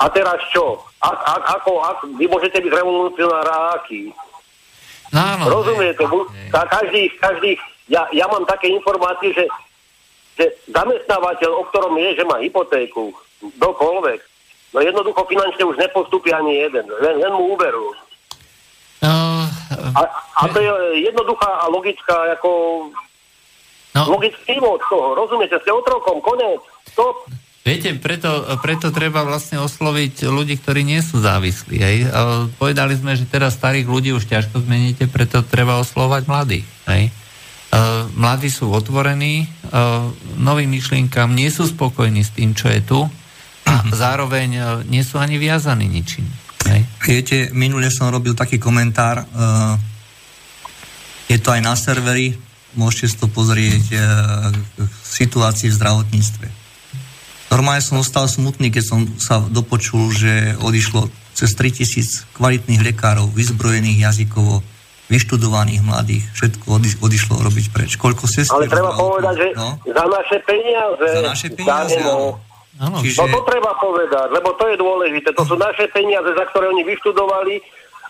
a 0.00 0.08
teraz 0.08 0.40
čo? 0.48 0.80
A, 1.04 1.12
a, 1.12 1.32
ako, 1.60 1.84
ako, 1.84 2.02
vy 2.16 2.24
môžete 2.24 2.64
byť 2.64 2.72
revolucionár 2.72 3.44
a 3.44 3.76
aký? 3.76 4.08
No, 5.12 5.20
áno? 5.20 5.44
Ka, 6.48 6.64
každý, 6.64 7.12
každý, 7.20 7.60
ja, 7.92 8.08
ja 8.16 8.24
mám 8.24 8.48
také 8.48 8.72
informácie, 8.72 9.36
že, 9.36 9.44
že 10.40 10.48
zamestnávateľ, 10.72 11.50
o 11.60 11.68
ktorom 11.68 11.92
je, 12.00 12.16
že 12.16 12.24
má 12.24 12.40
hypotéku, 12.40 13.12
dokoľvek, 13.60 14.20
no 14.74 14.78
jednoducho 14.82 15.22
finančne 15.30 15.64
už 15.64 15.78
nepostupí 15.78 16.34
ani 16.34 16.66
jeden, 16.66 16.84
len, 16.90 17.14
len 17.22 17.32
mu 17.32 17.54
uberú. 17.54 17.94
Uh, 19.04 19.46
a, 19.94 20.02
a 20.10 20.42
to 20.50 20.58
je 20.58 20.72
jednoduchá 21.06 21.62
a 21.62 21.70
logická 21.70 22.34
ako 22.34 22.50
No. 23.94 24.18
Logický 24.18 24.58
vývod 24.58 24.82
toho, 24.90 25.14
rozumiete, 25.14 25.54
ste 25.62 25.70
otrokom, 25.70 26.18
konec, 26.18 26.58
stop. 26.90 27.30
Viete, 27.62 27.94
preto, 27.94 28.42
preto 28.58 28.90
treba 28.90 29.22
vlastne 29.22 29.62
osloviť 29.62 30.26
ľudí, 30.26 30.58
ktorí 30.58 30.82
nie 30.82 30.98
sú 30.98 31.22
závislí. 31.22 31.76
Hej? 31.78 31.96
Povedali 32.58 32.98
sme, 32.98 33.14
že 33.14 33.24
teraz 33.24 33.54
starých 33.54 33.86
ľudí 33.86 34.10
už 34.10 34.26
ťažko 34.26 34.66
zmeníte, 34.66 35.06
preto 35.06 35.46
treba 35.46 35.78
oslovať 35.78 36.26
mladých. 36.26 36.66
Hej? 36.90 37.14
Mladí 38.18 38.50
sú 38.50 38.68
otvorení 38.74 39.46
novým 40.42 40.74
myšlienkam, 40.74 41.32
nie 41.32 41.48
sú 41.48 41.64
spokojní 41.70 42.26
s 42.26 42.34
tým, 42.34 42.52
čo 42.52 42.68
je 42.68 42.82
tu 42.82 42.98
a 43.64 43.84
zároveň 43.92 44.82
nie 44.88 45.02
sú 45.04 45.18
ani 45.18 45.40
viazaní 45.40 45.88
ničím. 45.88 46.28
Hej? 46.68 46.80
Viete, 47.04 47.36
minule 47.52 47.92
som 47.92 48.08
robil 48.08 48.32
taký 48.32 48.56
komentár, 48.56 49.24
je 51.28 51.38
to 51.40 51.48
aj 51.50 51.60
na 51.64 51.74
serveri, 51.74 52.36
môžete 52.76 53.06
si 53.10 53.16
to 53.18 53.26
pozrieť 53.30 53.84
e, 53.90 53.96
k 54.82 54.94
situácii 55.02 55.70
v 55.70 55.78
zdravotníctve. 55.78 56.46
Normálne 57.54 57.82
som 57.86 58.02
ostal 58.02 58.26
smutný, 58.26 58.74
keď 58.74 58.84
som 58.84 59.00
sa 59.16 59.38
dopočul, 59.38 60.10
že 60.10 60.58
odišlo 60.58 61.06
cez 61.38 61.54
3000 61.54 62.34
kvalitných 62.34 62.82
lekárov, 62.82 63.30
vyzbrojených 63.30 64.10
jazykovo, 64.10 64.62
vyštudovaných 65.06 65.82
mladých, 65.86 66.24
všetko 66.34 66.64
odi, 66.66 66.90
odišlo 66.98 67.34
robiť 67.38 67.66
preč. 67.70 67.90
Koľko 67.94 68.26
sestier... 68.26 68.58
Ale 68.58 68.66
treba 68.66 68.90
povedať, 68.96 69.34
že 69.38 69.48
no? 69.54 69.78
za 69.86 70.04
naše 70.08 70.38
peniaze... 70.42 71.06
Za 71.06 71.22
naše 71.22 71.48
peniaze, 71.54 72.00
Čiže... 72.74 73.22
No 73.22 73.26
to 73.30 73.40
treba 73.46 73.72
povedať, 73.78 74.34
lebo 74.34 74.50
to 74.58 74.66
je 74.66 74.76
dôležité. 74.76 75.30
To 75.38 75.46
sú 75.46 75.54
naše 75.54 75.86
peniaze, 75.94 76.26
za 76.34 76.44
ktoré 76.50 76.74
oni 76.74 76.82
vyštudovali 76.82 77.62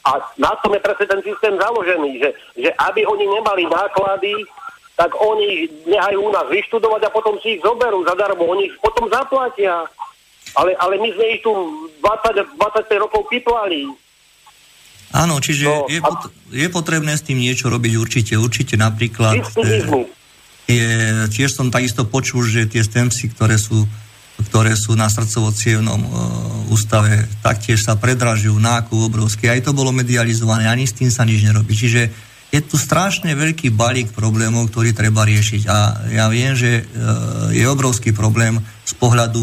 a 0.05 0.21
na 0.41 0.53
tom 0.61 0.77
je 0.77 0.85
presne 0.85 1.07
ten 1.09 1.21
systém 1.25 1.55
založený, 1.57 2.21
že, 2.21 2.31
že 2.61 2.71
aby 2.77 3.09
oni 3.09 3.25
nemali 3.29 3.65
náklady, 3.69 4.33
tak 4.97 5.11
oni 5.17 5.69
nehajú 5.89 6.29
u 6.29 6.31
nás 6.33 6.47
vyštudovať 6.49 7.09
a 7.09 7.15
potom 7.15 7.37
si 7.41 7.57
ich 7.59 7.61
zoberú 7.65 8.05
zadarmo, 8.05 8.45
oni 8.47 8.73
ich 8.73 8.77
potom 8.81 9.09
zaplatia. 9.09 9.85
Ale, 10.55 10.77
ale 10.79 10.95
my 11.03 11.09
sme 11.13 11.25
ich 11.35 11.43
tu 11.43 11.51
20, 11.99 12.57
25 12.57 13.05
rokov 13.05 13.27
piplali. 13.27 13.91
Áno, 15.15 15.43
čiže 15.43 15.67
no, 15.67 15.87
je, 15.91 15.99
pot- 15.99 16.31
je 16.53 16.69
potrebné 16.71 17.17
s 17.17 17.27
tým 17.27 17.39
niečo 17.43 17.73
robiť 17.73 17.93
určite. 17.99 18.33
Určite 18.39 18.79
napríklad... 18.79 19.41
Je, 19.41 19.83
je, 20.69 20.89
tiež 21.33 21.51
som 21.55 21.75
takisto 21.75 22.07
počul, 22.07 22.47
že 22.47 22.71
tie 22.71 22.83
stempsy, 22.87 23.35
ktoré 23.35 23.59
sú 23.59 23.89
ktoré 24.43 24.75
sú 24.75 24.99
na 24.99 25.07
srdcovo 25.07 25.55
e, 25.55 25.79
ústave, 26.75 27.27
taktiež 27.43 27.87
sa 27.87 27.95
predražujú, 27.95 28.59
nákup 28.59 29.11
obrovský. 29.11 29.47
Aj 29.47 29.63
to 29.63 29.71
bolo 29.71 29.95
medializované, 29.95 30.67
ani 30.67 30.91
s 30.91 30.99
tým 30.99 31.11
sa 31.11 31.23
nič 31.23 31.47
nerobí. 31.47 31.71
Čiže 31.71 32.11
je 32.55 32.61
tu 32.63 32.79
strašne 32.79 33.31
veľký 33.35 33.75
balík 33.75 34.15
problémov, 34.15 34.71
ktorý 34.71 34.95
treba 34.95 35.27
riešiť. 35.27 35.63
A 35.67 35.79
ja 36.11 36.27
viem, 36.31 36.55
že 36.59 36.83
e, 36.83 36.83
je 37.55 37.65
obrovský 37.67 38.11
problém 38.11 38.59
z 38.83 38.95
pohľadu, 38.99 39.43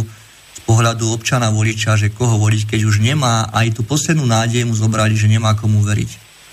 z 0.56 0.62
pohľadu 0.68 1.12
občana 1.12 1.52
voliča, 1.52 1.96
že 1.96 2.12
koho 2.12 2.36
voliť, 2.40 2.76
keď 2.76 2.82
už 2.88 3.00
nemá 3.00 3.48
aj 3.52 3.80
tú 3.80 3.88
poslednú 3.88 4.28
nádej 4.28 4.68
mu 4.68 4.76
zobrali, 4.76 5.16
že 5.16 5.32
nemá 5.32 5.56
komu 5.56 5.84
veriť. 5.84 6.12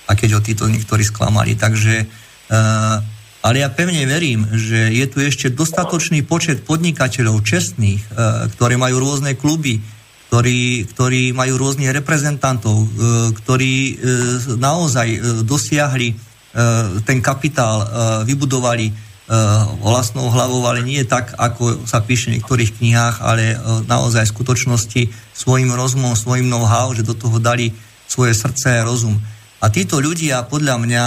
A 0.08 0.14
keď 0.14 0.38
ho 0.38 0.40
títo 0.42 0.66
niektorí 0.66 1.02
sklamali. 1.02 1.58
Takže 1.58 1.94
e, 2.02 2.06
ale 3.38 3.62
ja 3.62 3.70
pevne 3.70 4.02
verím, 4.02 4.50
že 4.50 4.90
je 4.90 5.06
tu 5.06 5.22
ešte 5.22 5.54
dostatočný 5.54 6.26
počet 6.26 6.66
podnikateľov 6.66 7.46
čestných, 7.46 8.02
e, 8.02 8.08
ktorí 8.50 8.74
majú 8.74 8.98
rôzne 8.98 9.38
kluby, 9.38 9.78
ktorí, 10.28 10.90
ktorí 10.90 11.32
majú 11.32 11.54
rôznych 11.54 11.94
reprezentantov, 11.94 12.76
e, 12.82 12.86
ktorí 13.38 13.74
e, 13.78 13.94
naozaj 14.58 15.42
dosiahli 15.46 16.26
ten 17.04 17.20
kapitál, 17.20 17.84
vybudovali 18.24 18.90
vlastnou 19.84 20.32
hlavou, 20.32 20.64
ale 20.64 20.80
nie 20.80 21.04
tak, 21.04 21.36
ako 21.36 21.84
sa 21.84 22.00
píše 22.02 22.32
v 22.32 22.40
niektorých 22.40 22.80
knihách, 22.80 23.16
ale 23.20 23.54
naozaj 23.84 24.26
v 24.26 24.34
skutočnosti 24.34 25.02
svojim 25.36 25.70
rozumom, 25.70 26.16
svojim 26.16 26.48
know-how, 26.48 26.90
že 26.96 27.04
do 27.04 27.14
toho 27.14 27.36
dali 27.36 27.70
svoje 28.08 28.32
srdce 28.32 28.80
a 28.80 28.88
rozum. 28.88 29.20
A 29.60 29.68
títo 29.68 30.00
ľudia 30.00 30.48
podľa 30.48 30.80
mňa 30.80 31.04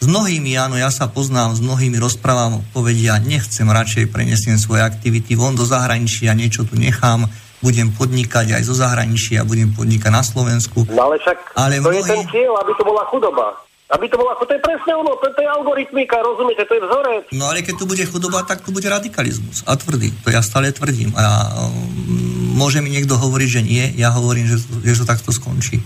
s 0.00 0.08
mnohými, 0.08 0.56
áno, 0.56 0.80
ja 0.80 0.88
sa 0.88 1.12
poznám, 1.12 1.52
s 1.52 1.60
mnohými 1.60 2.00
rozprávam, 2.00 2.64
povedia, 2.72 3.20
nechcem, 3.20 3.68
radšej 3.68 4.08
prenesiem 4.08 4.56
svoje 4.56 4.80
aktivity 4.80 5.36
von 5.36 5.52
do 5.52 5.68
zahraničia, 5.68 6.32
niečo 6.32 6.64
tu 6.64 6.80
nechám, 6.80 7.28
budem 7.60 7.92
podnikať 7.92 8.56
aj 8.56 8.62
zo 8.64 8.72
zahraničia, 8.72 9.44
budem 9.44 9.68
podnikať 9.76 10.08
na 10.08 10.24
Slovensku. 10.24 10.88
No 10.88 11.12
ale 11.12 11.20
však 11.20 11.52
ale 11.52 11.84
to 11.84 11.92
mnohí... 11.92 12.00
je 12.00 12.16
ten 12.16 12.24
cieľ, 12.32 12.52
aby 12.64 12.72
to 12.80 12.84
bola 12.88 13.04
chudoba. 13.12 13.46
Aby 13.92 14.06
to 14.08 14.16
bola, 14.16 14.32
to 14.40 14.48
je 14.48 14.62
presne 14.62 14.92
ono, 14.96 15.12
to, 15.20 15.26
to 15.36 15.40
je 15.44 15.50
algoritmika, 15.50 16.16
rozumiete, 16.24 16.64
to 16.64 16.78
je 16.78 16.82
vzorec. 16.88 17.24
No 17.36 17.52
ale 17.52 17.60
keď 17.60 17.74
tu 17.76 17.84
bude 17.84 18.04
chudoba, 18.08 18.40
tak 18.48 18.64
tu 18.64 18.72
bude 18.72 18.88
radikalizmus. 18.88 19.68
A 19.68 19.76
tvrdý, 19.76 20.16
to 20.24 20.32
ja 20.32 20.40
stále 20.40 20.72
tvrdím. 20.72 21.12
A 21.12 21.24
um, 21.68 22.56
môže 22.56 22.80
mi 22.80 22.88
niekto 22.88 23.20
hovoriť, 23.20 23.48
že 23.52 23.60
nie, 23.60 23.84
ja 24.00 24.16
hovorím, 24.16 24.48
že, 24.48 24.64
že 24.80 24.96
to 24.96 25.04
takto 25.04 25.28
skončí 25.28 25.84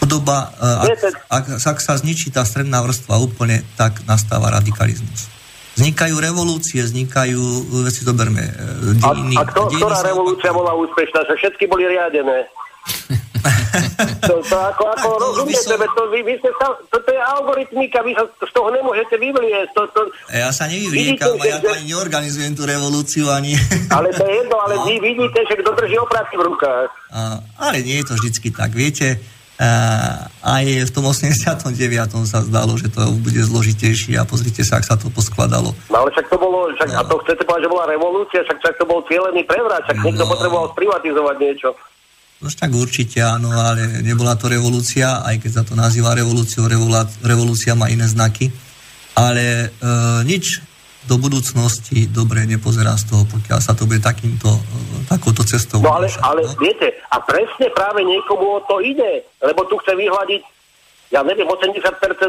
chudoba, 0.00 0.48
e, 0.56 0.88
ak, 0.88 0.98
ak, 1.28 1.44
ak 1.60 1.78
sa 1.78 1.94
zničí 2.00 2.32
tá 2.32 2.42
stredná 2.48 2.80
vrstva 2.80 3.20
úplne, 3.20 3.60
tak 3.76 4.00
nastáva 4.08 4.48
radikalizmus. 4.48 5.28
Vznikajú 5.76 6.16
revolúcie, 6.18 6.80
vznikajú, 6.82 7.40
veci 7.84 8.02
zoberme, 8.02 8.48
e, 8.48 8.52
dejiny. 8.96 9.36
A, 9.36 9.44
a 9.44 9.48
kto, 9.48 9.68
ktorá 9.68 10.00
revolúcia 10.00 10.50
bola 10.50 10.72
úspešná? 10.80 11.28
Že 11.28 11.34
všetky 11.36 11.64
boli 11.68 11.84
riadené. 11.84 12.48
to, 14.28 14.34
to 14.44 14.56
ako, 14.56 14.82
ako 14.92 15.08
rozumiete, 15.20 15.72
som... 15.72 15.80
to, 15.80 16.02
vy, 16.12 16.20
vy 16.24 16.34
ste 16.40 16.50
sa, 16.56 16.74
to, 16.90 16.96
to 17.00 17.10
je 17.12 17.20
algoritmika, 17.20 18.00
vy 18.04 18.12
sa 18.16 18.24
z 18.26 18.52
toho 18.52 18.68
nemôžete 18.72 19.14
vyvliesť. 19.16 19.70
To, 19.76 19.82
to... 19.92 20.00
Ja 20.32 20.50
sa 20.52 20.68
nevyvliekam, 20.68 21.38
ja 21.40 21.60
to 21.60 21.72
ani 21.72 21.92
neorganizujem 21.92 22.52
tú 22.56 22.64
revolúciu, 22.68 23.30
ani... 23.32 23.56
ale 23.96 24.12
to 24.12 24.24
je 24.24 24.32
jedno, 24.44 24.56
ale 24.60 24.74
no. 24.80 24.84
vy 24.84 24.94
vidíte, 25.00 25.40
že 25.48 25.54
kto 25.60 25.70
drží 25.76 25.96
opraty 26.00 26.34
v 26.36 26.42
rukách. 26.44 26.90
A, 27.12 27.40
ale 27.60 27.84
nie 27.84 28.00
je 28.00 28.06
to 28.10 28.14
vždycky 28.16 28.48
tak. 28.52 28.72
Viete, 28.74 29.20
aj 30.40 30.64
v 30.88 30.90
tom 30.90 31.04
89. 31.04 31.76
sa 32.24 32.40
zdalo, 32.40 32.80
že 32.80 32.88
to 32.88 33.04
bude 33.20 33.36
zložitejšie 33.36 34.16
a 34.16 34.24
pozrite 34.24 34.64
sa, 34.64 34.80
ak 34.80 34.88
sa 34.88 34.96
to 34.96 35.12
poskladalo. 35.12 35.76
No 35.92 35.96
ale 36.00 36.08
však 36.16 36.32
to 36.32 36.36
bolo, 36.40 36.72
však, 36.72 36.88
no. 36.88 36.96
a 36.96 37.02
to 37.04 37.14
chcete 37.20 37.44
povedať, 37.44 37.68
že 37.68 37.72
bola 37.72 37.84
revolúcia, 37.84 38.40
však, 38.40 38.56
však 38.56 38.74
to 38.80 38.84
bol 38.88 39.04
cieľený 39.04 39.44
prevrat, 39.44 39.84
však 39.84 39.98
no. 40.00 40.04
niekto 40.08 40.24
potreboval 40.24 40.72
sprivatizovať 40.72 41.36
niečo. 41.36 41.68
No 42.40 42.48
tak 42.48 42.72
určite 42.72 43.20
áno, 43.20 43.52
ale 43.52 44.00
nebola 44.00 44.32
to 44.32 44.48
revolúcia, 44.48 45.20
aj 45.28 45.44
keď 45.44 45.50
sa 45.52 45.62
to 45.62 45.76
nazýva 45.76 46.16
revolúciou, 46.16 46.64
revolúcia 47.20 47.76
má 47.76 47.92
iné 47.92 48.08
znaky. 48.08 48.48
Ale 49.12 49.68
e, 49.68 49.88
nič 50.24 50.64
do 51.10 51.18
budúcnosti 51.18 52.06
dobre 52.06 52.46
nepozerá 52.46 52.94
z 52.94 53.10
toho, 53.10 53.26
pokiaľ 53.26 53.58
sa 53.58 53.74
to 53.74 53.82
bude 53.90 53.98
takýmto, 53.98 54.46
e, 54.46 54.62
takouto 55.10 55.42
cestou. 55.42 55.82
No 55.82 55.98
ale, 55.98 56.06
ale 56.22 56.46
no? 56.46 56.54
viete, 56.54 56.94
a 57.10 57.18
presne 57.18 57.66
práve 57.74 58.06
niekomu 58.06 58.46
o 58.46 58.60
to 58.62 58.78
ide, 58.78 59.26
lebo 59.42 59.66
tu 59.66 59.74
chce 59.82 59.98
vyhľadiť 59.98 60.59
ja 61.10 61.26
neviem, 61.26 61.42
80% 61.42 61.82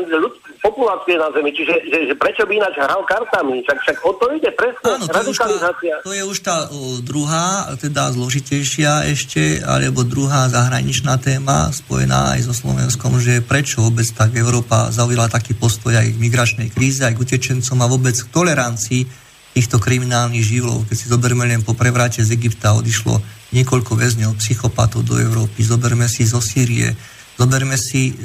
ľud, 0.09 0.33
populácie 0.57 1.13
na 1.13 1.29
Zemi, 1.29 1.53
čiže 1.53 1.85
že, 1.85 1.97
že 2.09 2.13
prečo 2.17 2.49
by 2.49 2.57
ináč 2.57 2.81
hral 2.81 3.05
kartami? 3.05 3.61
Však, 3.61 3.77
však 3.77 3.97
o 4.01 4.11
to 4.17 4.25
ide 4.33 4.49
presne, 4.57 4.97
Áno, 4.97 5.05
to 5.05 5.13
radikalizácia. 5.13 5.93
Je 5.93 6.01
tá, 6.01 6.05
to 6.05 6.11
je 6.17 6.23
už 6.25 6.37
tá 6.41 6.57
o, 6.73 6.97
druhá, 7.05 7.69
teda 7.77 8.09
zložitejšia 8.09 9.05
ešte, 9.13 9.61
alebo 9.61 10.01
druhá 10.01 10.49
zahraničná 10.49 11.21
téma, 11.21 11.69
spojená 11.69 12.33
aj 12.33 12.49
so 12.49 12.53
Slovenskom, 12.57 13.21
že 13.21 13.45
prečo 13.45 13.85
vôbec 13.85 14.09
tak 14.09 14.33
Európa 14.33 14.89
zaujala 14.89 15.29
taký 15.29 15.53
postoj 15.53 15.93
aj 15.93 16.17
k 16.17 16.17
migračnej 16.17 16.73
kríze, 16.73 17.05
aj 17.05 17.13
k 17.13 17.21
utečencom 17.21 17.77
a 17.85 17.85
vôbec 17.85 18.17
k 18.17 18.33
tolerancii 18.33 19.05
týchto 19.53 19.77
kriminálnych 19.77 20.41
živlov. 20.41 20.89
Keď 20.89 20.97
si 20.97 21.05
zoberme 21.05 21.45
len 21.45 21.61
po 21.61 21.77
prevráte 21.77 22.25
z 22.25 22.33
Egypta 22.33 22.73
odišlo 22.73 23.21
niekoľko 23.53 23.93
väzňov, 23.93 24.41
psychopatov 24.41 25.05
do 25.05 25.21
Európy, 25.21 25.61
zoberme 25.61 26.09
si 26.09 26.25
zo 26.25 26.41
Sýrie, 26.41 26.97
Zoberme 27.41 27.73
si 27.73 28.13
e, 28.13 28.15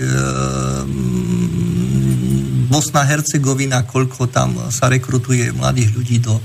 Bosna 2.68 3.00
Hercegovina, 3.08 3.88
koľko 3.88 4.28
tam 4.28 4.68
sa 4.68 4.92
rekrutuje 4.92 5.56
mladých 5.56 5.90
ľudí 5.96 6.20
do, 6.20 6.36
e, 6.36 6.42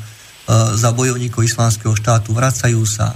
za 0.80 0.96
bojovníkov 0.96 1.44
islamského 1.44 1.92
štátu, 1.92 2.32
vracajú 2.32 2.80
sa, 2.88 3.12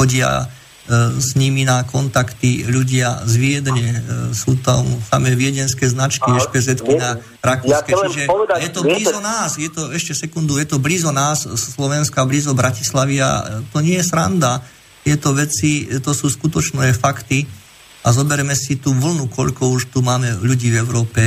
chodia 0.00 0.48
e, 0.48 1.20
s 1.20 1.36
nimi 1.36 1.68
na 1.68 1.84
kontakty 1.84 2.64
ľudia 2.64 3.20
z 3.28 3.36
Viedne, 3.36 3.88
e, 3.92 4.00
sú 4.32 4.56
tam 4.64 4.88
samé 5.12 5.36
viedenské 5.36 5.84
značky, 5.84 6.24
špz 6.24 6.88
na 6.96 7.20
Rakúske, 7.44 7.92
ja 7.92 8.00
čiže 8.00 8.32
povedať, 8.32 8.64
je 8.64 8.70
to 8.72 8.80
blízo 8.80 9.20
nás, 9.20 9.60
je 9.60 9.68
to, 9.68 9.92
ešte 9.92 10.16
sekundu, 10.16 10.56
je 10.56 10.64
to 10.64 10.80
blízo 10.80 11.12
nás, 11.12 11.44
Slovenska, 11.44 12.24
blízo 12.24 12.56
Bratislavia, 12.56 13.60
to 13.76 13.84
nie 13.84 14.00
je 14.00 14.08
sranda, 14.08 14.64
je 15.04 15.20
to 15.20 15.36
veci, 15.36 15.84
to 16.00 16.16
sú 16.16 16.32
skutočné 16.32 16.96
fakty, 16.96 17.67
a 18.04 18.08
zoberieme 18.14 18.54
si 18.54 18.78
tú 18.78 18.94
vlnu, 18.94 19.26
koľko 19.30 19.74
už 19.74 19.90
tu 19.90 20.00
máme 20.00 20.38
ľudí 20.40 20.70
v 20.70 20.80
Európe 20.80 21.22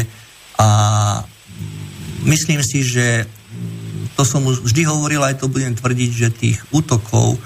a 0.55 0.69
myslím 2.23 2.63
si, 2.63 2.85
že 2.85 3.27
to 4.15 4.23
som 4.23 4.45
už 4.45 4.63
vždy 4.63 4.85
hovoril, 4.87 5.23
aj 5.23 5.41
to 5.41 5.51
budem 5.51 5.73
tvrdiť, 5.73 6.11
že 6.11 6.29
tých 6.35 6.59
útokov 6.71 7.39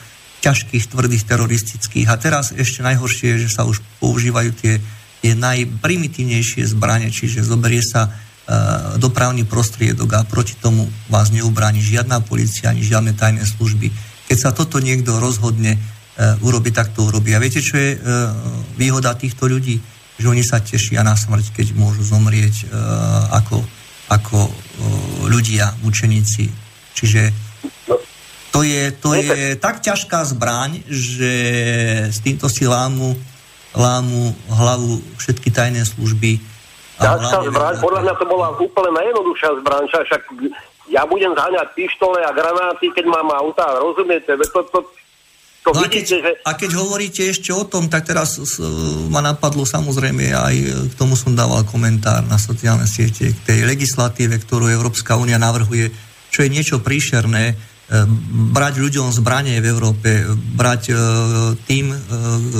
ťažkých, 0.45 0.93
tvrdých, 0.93 1.25
teroristických 1.25 2.07
a 2.11 2.19
teraz 2.21 2.53
ešte 2.53 2.85
najhoršie 2.85 3.33
je, 3.33 3.49
že 3.49 3.53
sa 3.57 3.65
už 3.65 3.81
používajú 3.97 4.53
tie, 4.53 4.77
tie 5.25 5.33
najprimitívnejšie 5.33 6.69
zbranie, 6.69 7.09
čiže 7.09 7.41
zoberie 7.41 7.81
sa 7.81 8.05
uh, 8.05 8.93
dopravný 9.01 9.41
prostriedok 9.41 10.09
a 10.13 10.21
proti 10.21 10.53
tomu 10.53 10.85
vás 11.09 11.33
neubráni 11.33 11.81
žiadna 11.81 12.21
policia 12.21 12.69
ani 12.69 12.85
žiadne 12.85 13.17
tajné 13.17 13.41
služby. 13.41 13.89
Keď 14.29 14.37
sa 14.37 14.53
toto 14.53 14.77
niekto 14.77 15.17
rozhodne 15.17 15.81
uh, 16.15 16.39
urobiť, 16.39 16.73
tak 16.73 16.87
to 16.95 17.07
urobí. 17.07 17.35
A 17.35 17.43
viete, 17.43 17.59
čo 17.59 17.75
je 17.75 17.95
uh, 17.95 18.31
výhoda 18.79 19.13
týchto 19.15 19.47
ľudí? 19.47 19.79
Že 20.15 20.31
oni 20.31 20.43
sa 20.47 20.63
tešia 20.63 21.03
na 21.03 21.15
smrť, 21.15 21.51
keď 21.51 21.75
môžu 21.75 22.03
zomrieť 22.03 22.71
uh, 22.71 23.35
ako, 23.35 23.59
ako 24.07 24.47
ľudia, 25.27 25.75
mučeníci. 25.83 26.47
Čiže 26.95 27.21
to 28.55 28.63
je, 28.63 28.95
to 28.95 29.11
je 29.19 29.59
tak 29.59 29.83
ťažká 29.83 30.23
zbraň, 30.31 30.79
že 30.87 31.33
s 32.07 32.23
týmto 32.23 32.47
si 32.47 32.63
lámu, 32.63 33.11
lámu 33.75 34.31
hlavu 34.47 35.03
všetky 35.19 35.51
tajné 35.51 35.83
služby. 35.83 36.39
Ťažká 36.95 37.51
zbraň, 37.51 37.73
podľa 37.83 38.01
mňa 38.07 38.13
to 38.15 38.25
bola 38.31 38.47
úplne 38.55 38.91
najjednoduchšia 38.95 39.51
zbraň, 39.59 39.83
však 39.91 40.21
ja 40.87 41.03
budem 41.03 41.35
zháňať 41.35 41.67
pištole 41.75 42.23
a 42.23 42.31
granáty, 42.31 42.87
keď 42.95 43.11
mám 43.11 43.27
auta, 43.35 43.75
rozumiete? 43.83 44.31
To, 44.31 44.63
to, 44.71 44.79
to 45.65 45.73
no 45.73 45.81
vidíte, 45.81 45.97
a, 45.97 45.97
keď, 45.97 46.05
že... 46.05 46.31
a 46.45 46.51
keď 46.53 46.71
hovoríte 46.77 47.21
ešte 47.25 47.49
o 47.49 47.65
tom, 47.65 47.89
tak 47.89 48.05
teraz 48.05 48.37
s, 48.37 48.61
ma 49.09 49.25
napadlo 49.25 49.65
samozrejme 49.65 50.29
aj 50.29 50.55
k 50.89 50.93
tomu 50.93 51.17
som 51.17 51.33
dával 51.33 51.65
komentár 51.65 52.21
na 52.29 52.37
sociálne 52.37 52.85
siete, 52.85 53.33
k 53.33 53.39
tej 53.41 53.59
legislatíve, 53.65 54.37
ktorú 54.45 54.69
Európska 54.69 55.17
únia 55.17 55.41
navrhuje, 55.41 55.89
čo 56.29 56.45
je 56.45 56.53
niečo 56.53 56.85
príšerné, 56.85 57.57
brať 58.49 58.81
ľuďom 58.81 59.13
zbranie 59.13 59.61
v 59.61 59.69
Európe, 59.69 60.09
brať 60.57 60.89
e, 60.89 60.93
tým, 61.69 61.93
e, 61.93 61.97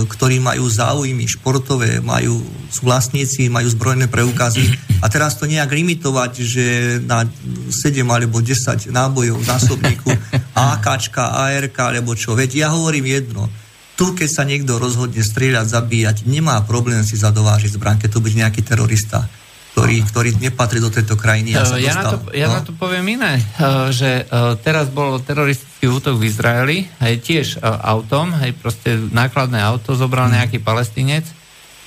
ktorí 0.06 0.38
majú 0.38 0.70
záujmy 0.70 1.26
športové, 1.26 1.98
majú, 1.98 2.46
sú 2.70 2.86
vlastníci, 2.86 3.50
majú 3.50 3.66
zbrojné 3.66 4.06
preukazy. 4.06 4.62
A 5.02 5.10
teraz 5.10 5.34
to 5.42 5.50
nejak 5.50 5.74
limitovať, 5.74 6.32
že 6.46 6.66
na 7.02 7.26
7 7.26 8.06
alebo 8.06 8.38
10 8.38 8.94
nábojov 8.94 9.42
v 9.42 9.50
zásobníku 9.50 10.14
AKčka, 10.78 11.34
ARK 11.50 11.74
alebo 11.74 12.14
čo. 12.14 12.38
Veď 12.38 12.62
ja 12.62 12.68
hovorím 12.70 13.10
jedno, 13.10 13.50
tu, 13.98 14.14
keď 14.14 14.30
sa 14.30 14.44
niekto 14.46 14.78
rozhodne 14.78 15.26
strieľať, 15.26 15.66
zabíjať, 15.74 16.18
nemá 16.30 16.62
problém 16.70 17.02
si 17.02 17.18
zadovážiť 17.18 17.82
zbran, 17.82 17.98
keď 17.98 18.20
to 18.20 18.22
bude 18.22 18.38
nejaký 18.38 18.62
terorista 18.62 19.26
ktorý, 19.76 20.08
ktorý 20.08 20.30
nepatrí 20.40 20.80
do 20.80 20.88
tejto 20.88 21.20
krajiny. 21.20 21.52
Ja, 21.52 21.68
ja, 21.76 22.00
na 22.00 22.04
to, 22.16 22.32
ja 22.32 22.48
no? 22.48 22.56
na 22.56 22.62
to 22.64 22.72
poviem 22.72 23.20
iné, 23.20 23.44
eh, 23.44 23.92
že 23.92 24.24
eh, 24.24 24.56
teraz 24.64 24.88
bol 24.88 25.20
teroristický 25.20 25.92
útok 25.92 26.16
v 26.16 26.32
Izraeli, 26.32 26.78
aj 27.04 27.14
tiež 27.20 27.60
eh, 27.60 27.68
autom, 27.84 28.32
aj 28.32 28.56
proste 28.56 28.96
nákladné 28.96 29.60
auto 29.60 29.92
zobral 30.00 30.32
hmm. 30.32 30.36
nejaký 30.40 30.64
palestinec 30.64 31.28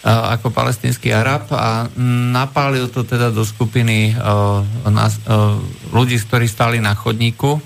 ako 0.09 0.55
palestinský 0.55 1.11
Arab 1.11 1.51
a 1.51 1.91
napálil 2.31 2.87
to 2.87 3.03
teda 3.03 3.35
do 3.35 3.43
skupiny 3.43 4.15
ľudí, 5.91 6.17
ktorí 6.23 6.47
stali 6.47 6.79
na 6.79 6.95
chodníku. 6.95 7.59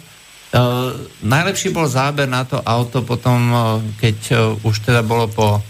Najlepší 1.20 1.77
bol 1.77 1.85
záber 1.85 2.32
na 2.32 2.49
to 2.49 2.57
auto 2.65 3.05
potom, 3.05 3.53
keď 4.01 4.16
už 4.65 4.74
teda 4.81 5.05
bolo 5.05 5.28
po, 5.28 5.61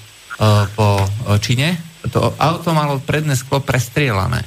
po 0.79 1.03
Číne, 1.43 1.92
to 2.11 2.35
auto 2.35 2.75
malo 2.75 2.99
predné 2.99 3.39
sklo 3.39 3.63
prestrielané. 3.63 4.43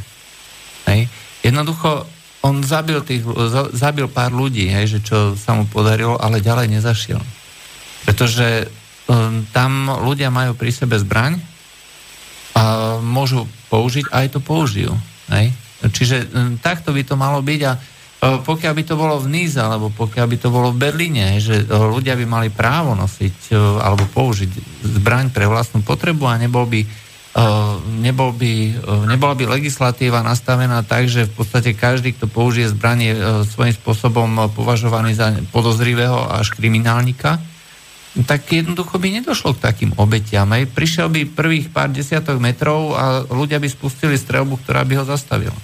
Hej. 0.90 1.08
Jednoducho 1.46 2.04
on 2.46 2.62
zabil, 2.62 3.02
tých, 3.02 3.26
zabil 3.74 4.06
pár 4.06 4.30
ľudí, 4.30 4.70
hej, 4.70 4.98
že 4.98 5.00
čo 5.02 5.18
sa 5.34 5.58
mu 5.58 5.66
podarilo, 5.66 6.14
ale 6.22 6.46
ďalej 6.46 6.78
nezašiel. 6.78 7.22
Pretože 8.06 8.70
um, 9.10 9.42
tam 9.50 9.90
ľudia 9.90 10.30
majú 10.30 10.54
pri 10.54 10.70
sebe 10.70 10.94
zbraň 11.02 11.42
a 12.54 12.96
môžu 13.02 13.50
použiť 13.74 14.14
a 14.14 14.24
aj 14.24 14.38
to 14.38 14.40
použijú. 14.46 14.94
Hej. 15.34 15.58
Čiže 15.90 16.30
um, 16.30 16.62
takto 16.62 16.94
by 16.94 17.02
to 17.02 17.18
malo 17.18 17.42
byť 17.42 17.62
a 17.66 17.74
uh, 17.74 18.40
pokiaľ 18.46 18.74
by 18.78 18.84
to 18.86 18.94
bolo 18.94 19.18
v 19.18 19.28
Níze, 19.34 19.58
alebo 19.58 19.90
pokiaľ 19.90 20.26
by 20.30 20.38
to 20.38 20.50
bolo 20.54 20.70
v 20.70 20.82
Berlíne, 20.86 21.42
že 21.42 21.66
uh, 21.66 21.90
ľudia 21.90 22.14
by 22.14 22.26
mali 22.30 22.50
právo 22.54 22.94
nosiť 22.94 23.58
uh, 23.58 23.82
alebo 23.82 24.06
použiť 24.14 24.52
zbraň 24.86 25.34
pre 25.34 25.50
vlastnú 25.50 25.82
potrebu 25.82 26.30
a 26.30 26.38
nebol 26.38 26.70
by 26.70 27.05
nebol 28.00 28.32
by, 28.32 28.54
eh, 28.80 29.04
nebola 29.12 29.36
by 29.36 29.60
legislatíva 29.60 30.24
nastavená 30.24 30.88
tak, 30.88 31.12
že 31.12 31.28
v 31.28 31.44
podstate 31.44 31.76
každý, 31.76 32.16
kto 32.16 32.32
použije 32.32 32.72
zbranie 32.72 33.12
eh, 33.12 33.44
svojím 33.44 33.76
spôsobom 33.76 34.56
považovaný 34.56 35.20
za 35.20 35.36
podozrivého 35.52 36.16
až 36.32 36.56
kriminálnika, 36.56 37.44
tak 38.24 38.48
jednoducho 38.48 38.96
by 38.96 39.20
nedošlo 39.20 39.60
k 39.60 39.64
takým 39.68 39.92
obetiam. 40.00 40.48
Aj 40.56 40.64
prišiel 40.64 41.12
by 41.12 41.36
prvých 41.36 41.68
pár 41.76 41.92
desiatok 41.92 42.40
metrov 42.40 42.96
a 42.96 43.28
ľudia 43.28 43.60
by 43.60 43.68
spustili 43.68 44.16
strelbu, 44.16 44.64
ktorá 44.64 44.88
by 44.88 45.04
ho 45.04 45.06
zastavila. 45.06 45.60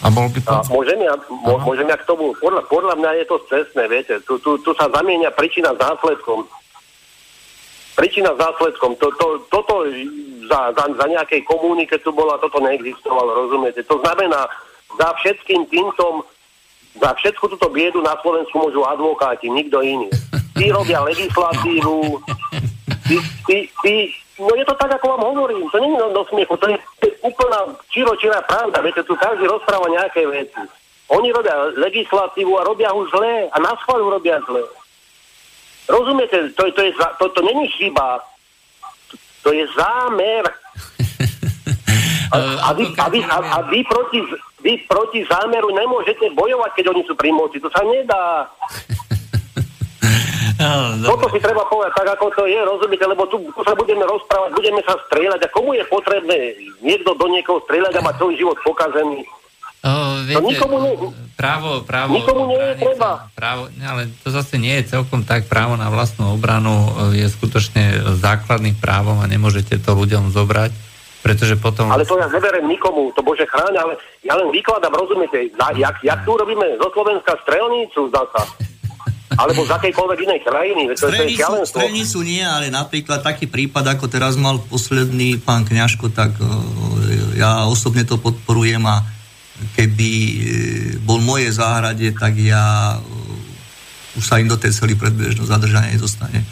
A 0.00 0.08
bol 0.08 0.32
by 0.32 0.40
a 0.48 0.64
môžem, 0.72 1.00
ja, 1.04 1.12
môžem 1.44 1.88
ja 1.88 1.96
k 2.00 2.08
tomu, 2.08 2.32
podľa, 2.40 2.64
podľa 2.72 2.96
mňa 2.96 3.10
je 3.20 3.24
to 3.28 3.36
cestné, 3.48 3.84
viete, 3.88 4.16
tu, 4.24 4.40
tu, 4.40 4.56
tu 4.60 4.72
sa 4.72 4.88
zamienia 4.88 5.28
príčina 5.32 5.76
s 5.76 5.80
následkom. 5.80 6.48
Príčina 7.94 8.34
s 8.34 8.38
následkom. 8.38 8.98
To, 8.98 9.06
to, 9.14 9.26
toto 9.50 9.86
za, 10.50 10.74
za, 10.74 10.84
za 10.90 11.06
nejakej 11.06 11.46
komunike 11.46 11.94
tu 12.02 12.10
bola, 12.10 12.38
toto 12.42 12.58
neexistovalo, 12.58 13.46
rozumiete? 13.46 13.86
To 13.86 14.02
znamená, 14.02 14.50
za 14.98 15.08
všetkým 15.22 15.66
týmto, 15.70 16.26
za 16.98 17.14
všetku 17.14 17.54
túto 17.54 17.70
biedu 17.70 18.02
na 18.02 18.18
Slovensku 18.18 18.58
môžu 18.58 18.82
advokáti, 18.86 19.50
nikto 19.50 19.82
iný. 19.82 20.10
Tí 20.54 20.70
robia 20.70 21.02
legislatívu, 21.02 22.22
tí, 23.06 23.16
tí, 23.46 23.56
tí, 23.82 23.94
no 24.38 24.54
je 24.54 24.64
to 24.66 24.74
tak, 24.78 24.94
ako 24.98 25.14
vám 25.14 25.22
hovorím, 25.34 25.66
to 25.70 25.78
nie 25.82 25.90
je 25.90 26.14
do 26.14 26.22
smiechu, 26.30 26.54
to 26.58 26.66
je, 26.70 26.76
to 27.02 27.04
je 27.10 27.14
úplná 27.26 27.60
čiročivá 27.90 28.38
pravda, 28.46 28.78
viete, 28.82 29.02
tu 29.02 29.18
každý 29.18 29.46
rozpráva 29.50 29.86
nejaké 29.90 30.26
veci. 30.26 30.62
Oni 31.10 31.28
robia 31.34 31.74
legislatívu 31.78 32.58
a 32.58 32.66
robia 32.66 32.88
ho 32.90 33.02
zlé 33.12 33.50
a 33.52 33.56
na 33.60 33.76
schválu 33.82 34.08
robia 34.08 34.40
zlé. 34.46 34.62
Rozumiete, 35.88 36.48
to, 36.56 36.72
to, 36.72 36.80
je, 36.80 36.92
to, 36.96 37.28
to 37.28 37.40
není 37.44 37.68
chyba, 37.68 38.20
to 39.44 39.52
je 39.52 39.68
zámer. 39.76 40.44
A, 42.32 42.36
a, 42.68 42.72
vy, 42.72 42.84
a, 42.96 43.06
vy, 43.08 43.20
a, 43.24 43.36
a 43.36 43.58
vy, 43.68 43.84
proti, 43.84 44.20
vy 44.64 44.80
proti 44.88 45.20
zámeru 45.28 45.68
nemôžete 45.70 46.32
bojovať, 46.32 46.70
keď 46.72 46.84
oni 46.88 47.02
sú 47.04 47.12
pri 47.14 47.30
moci. 47.32 47.60
To 47.60 47.68
sa 47.68 47.84
nedá. 47.84 48.48
No, 50.54 51.18
Toto 51.18 51.26
si 51.34 51.42
treba 51.42 51.66
povedať 51.66 51.98
tak, 51.98 52.14
ako 52.14 52.30
to 52.30 52.46
je, 52.46 52.56
rozumiete, 52.62 53.02
lebo 53.10 53.26
tu, 53.26 53.42
tu 53.42 53.60
sa 53.66 53.74
budeme 53.74 54.06
rozprávať, 54.06 54.54
budeme 54.54 54.80
sa 54.86 54.94
strieľať 55.10 55.40
a 55.44 55.52
komu 55.52 55.74
je 55.74 55.82
potrebné 55.90 56.54
niekto 56.78 57.10
do 57.18 57.26
niekoho 57.26 57.58
strieľať 57.66 57.98
a 57.98 58.04
mať 58.06 58.14
celý 58.22 58.34
život 58.38 58.54
pokazený. 58.62 59.26
Oh, 59.84 60.24
viete, 60.24 60.40
to 60.40 60.48
nikomu 60.48 60.76
nie, 60.80 60.96
právo, 61.36 61.84
právo 61.84 62.16
nikomu 62.16 62.48
nie 62.48 62.56
je 62.56 62.74
treba. 62.80 63.28
Právo, 63.36 63.68
ale 63.84 64.08
to 64.24 64.32
zase 64.32 64.56
nie 64.56 64.80
je 64.80 64.96
celkom 64.96 65.28
tak. 65.28 65.44
Právo 65.44 65.76
na 65.76 65.92
vlastnú 65.92 66.32
obranu 66.32 66.88
je 67.12 67.28
skutočne 67.28 68.16
základným 68.16 68.80
právom 68.80 69.20
a 69.20 69.28
nemôžete 69.28 69.76
to 69.76 69.92
ľuďom 69.92 70.32
zobrať. 70.32 70.72
Pretože 71.20 71.60
potom... 71.60 71.92
Ale 71.92 72.04
to 72.04 72.20
ja 72.20 72.28
neberem 72.28 72.64
nikomu, 72.68 73.12
to 73.16 73.24
Bože 73.24 73.48
chráň, 73.48 73.80
ale 73.80 73.92
ja 74.24 74.36
len 74.36 74.48
vykladám, 74.52 74.92
rozumiete, 74.92 75.52
na, 75.56 75.72
jak, 75.72 75.96
jak 76.04 76.20
tu 76.20 76.32
robíme 76.36 76.76
zo 76.76 76.88
Slovenska 76.92 77.32
strelnicu, 77.44 78.12
zdá 78.12 78.24
sa. 78.28 78.44
Alebo 79.36 79.64
z 79.64 79.70
akejkoľvek 79.72 80.18
inej 80.20 80.40
krajiny. 80.44 80.82
To 80.92 81.08
strelnicu, 81.08 81.52
je 81.60 81.64
strelnicu 81.64 82.18
nie, 82.24 82.44
ale 82.44 82.68
napríklad 82.68 83.24
taký 83.24 83.48
prípad, 83.48 83.96
ako 83.96 84.04
teraz 84.08 84.36
mal 84.36 84.60
posledný 84.68 85.40
pán 85.40 85.64
Kňažko, 85.64 86.12
tak 86.12 86.36
ja 87.36 87.68
osobne 87.68 88.04
to 88.04 88.20
podporujem 88.20 88.84
a 88.84 89.00
keby 89.72 90.10
e, 90.12 90.38
bol 91.00 91.24
moje 91.24 91.48
záhrade, 91.54 92.12
tak 92.12 92.36
ja 92.36 92.98
už 94.14 94.24
sa 94.24 94.38
im 94.38 94.46
do 94.46 94.54
tej 94.54 94.70
celý 94.70 94.94
predbežno 94.94 95.42
zadržania 95.42 95.94
nedostane. 95.94 96.46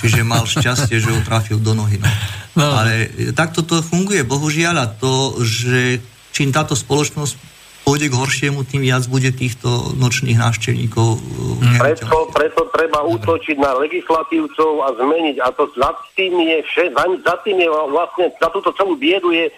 Čiže 0.00 0.20
mal 0.20 0.44
šťastie, 0.44 1.00
že 1.00 1.08
ho 1.08 1.20
trafil 1.24 1.56
do 1.56 1.72
nohy. 1.72 1.96
No. 1.96 2.08
No. 2.56 2.68
Ale 2.76 3.08
takto 3.32 3.64
to 3.64 3.80
funguje, 3.80 4.24
bohužiaľ, 4.24 4.76
a 4.80 4.86
to, 4.88 5.40
že 5.40 6.00
čím 6.32 6.52
táto 6.52 6.76
spoločnosť 6.76 7.56
pôjde 7.86 8.10
k 8.10 8.18
horšiemu, 8.18 8.66
tým 8.66 8.82
viac 8.82 9.06
bude 9.06 9.30
týchto 9.30 9.94
nočných 9.94 10.36
návštevníkov. 10.36 11.22
Mm. 11.62 11.78
Preto, 11.78 12.18
preto 12.34 12.60
treba 12.74 13.06
útočiť 13.06 13.56
na 13.62 13.78
legislatívcov 13.78 14.70
a 14.82 14.88
zmeniť. 14.98 15.36
A 15.38 15.48
to 15.54 15.70
za 15.78 15.94
tým 16.18 16.34
je, 16.34 16.66
vše, 16.66 16.90
za, 16.90 17.04
za 17.22 17.34
tým 17.46 17.62
je 17.62 17.68
vlastne, 17.70 18.26
za 18.36 18.48
túto 18.50 18.74
celú 18.74 18.98
biedu 18.98 19.30
je, 19.30 19.48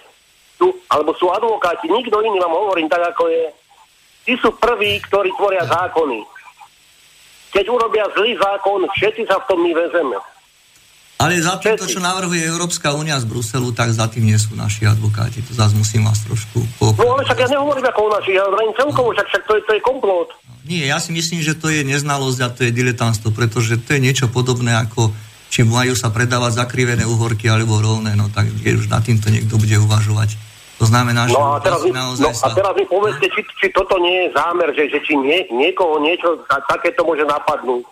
tu, 0.59 0.74
alebo 0.90 1.14
sú 1.14 1.30
advokáti, 1.30 1.86
nikto 1.86 2.18
iný 2.20 2.43
vám 2.43 2.52
hovorím 2.52 2.90
tak, 2.90 3.14
ako 3.14 3.30
je. 3.30 3.47
Tí 4.26 4.35
sú 4.43 4.52
prví, 4.59 4.98
ktorí 5.06 5.32
tvoria 5.39 5.64
zákony 5.64 6.39
keď 7.52 7.64
urobia 7.72 8.05
zlý 8.12 8.36
zákon, 8.36 8.85
všetci 8.93 9.24
sa 9.28 9.40
v 9.40 9.47
tom 9.48 9.59
my 9.64 9.72
vezeme. 9.72 10.16
Ale 11.18 11.35
za 11.43 11.59
tým, 11.59 11.74
to, 11.74 11.90
čo 11.90 11.98
navrhuje 11.98 12.47
Európska 12.47 12.94
únia 12.94 13.18
z 13.18 13.26
Bruselu, 13.26 13.74
tak 13.74 13.90
za 13.90 14.06
tým 14.06 14.30
nie 14.30 14.39
sú 14.39 14.55
naši 14.55 14.86
advokáti. 14.86 15.43
To 15.51 15.51
zase 15.51 15.74
musím 15.74 16.06
vás 16.06 16.22
trošku 16.22 16.62
poprať. 16.78 17.02
No 17.02 17.18
ale 17.18 17.26
však 17.26 17.43
ja 17.43 17.48
nehovorím 17.59 17.86
ako 17.90 18.01
o 18.06 18.10
našich, 18.14 18.36
ja 18.39 18.47
hovorím 18.47 18.70
celkovo, 18.78 19.09
však, 19.10 19.26
však 19.26 19.43
to, 19.43 19.52
je, 19.59 19.60
to 19.66 19.72
je 19.74 19.80
komplot. 19.82 20.28
Nie, 20.62 20.94
ja 20.94 21.02
si 21.02 21.10
myslím, 21.10 21.43
že 21.43 21.59
to 21.59 21.74
je 21.74 21.82
neznalosť 21.82 22.39
a 22.39 22.48
to 22.55 22.60
je 22.62 22.70
diletantstvo, 22.70 23.35
pretože 23.35 23.82
to 23.82 23.98
je 23.98 24.05
niečo 24.05 24.30
podobné 24.30 24.78
ako 24.78 25.10
či 25.48 25.64
majú 25.64 25.97
sa 25.97 26.12
predávať 26.12 26.60
zakrivené 26.60 27.09
uhorky 27.09 27.48
alebo 27.48 27.80
rovné, 27.80 28.12
no 28.12 28.28
tak 28.28 28.52
už 28.52 28.86
na 28.93 29.01
týmto 29.01 29.32
niekto 29.32 29.56
bude 29.56 29.80
uvažovať. 29.80 30.36
To 30.78 30.86
znamená, 30.86 31.26
že... 31.26 31.34
No 31.34 31.59
a 31.59 31.60
teraz, 31.60 31.82
mi, 31.82 31.90
no, 31.90 32.14
a 32.14 32.48
teraz 32.55 32.72
mi 32.78 32.86
povedzte, 32.86 33.26
či, 33.34 33.42
či 33.59 33.66
toto 33.74 33.98
nie 33.98 34.26
je 34.26 34.28
zámer, 34.30 34.70
že, 34.70 34.86
že 34.86 35.02
či 35.02 35.18
nie, 35.18 35.42
niekoho 35.50 35.98
niečo 35.98 36.46
takéto 36.46 37.02
môže 37.02 37.26
napadnúť. 37.26 37.82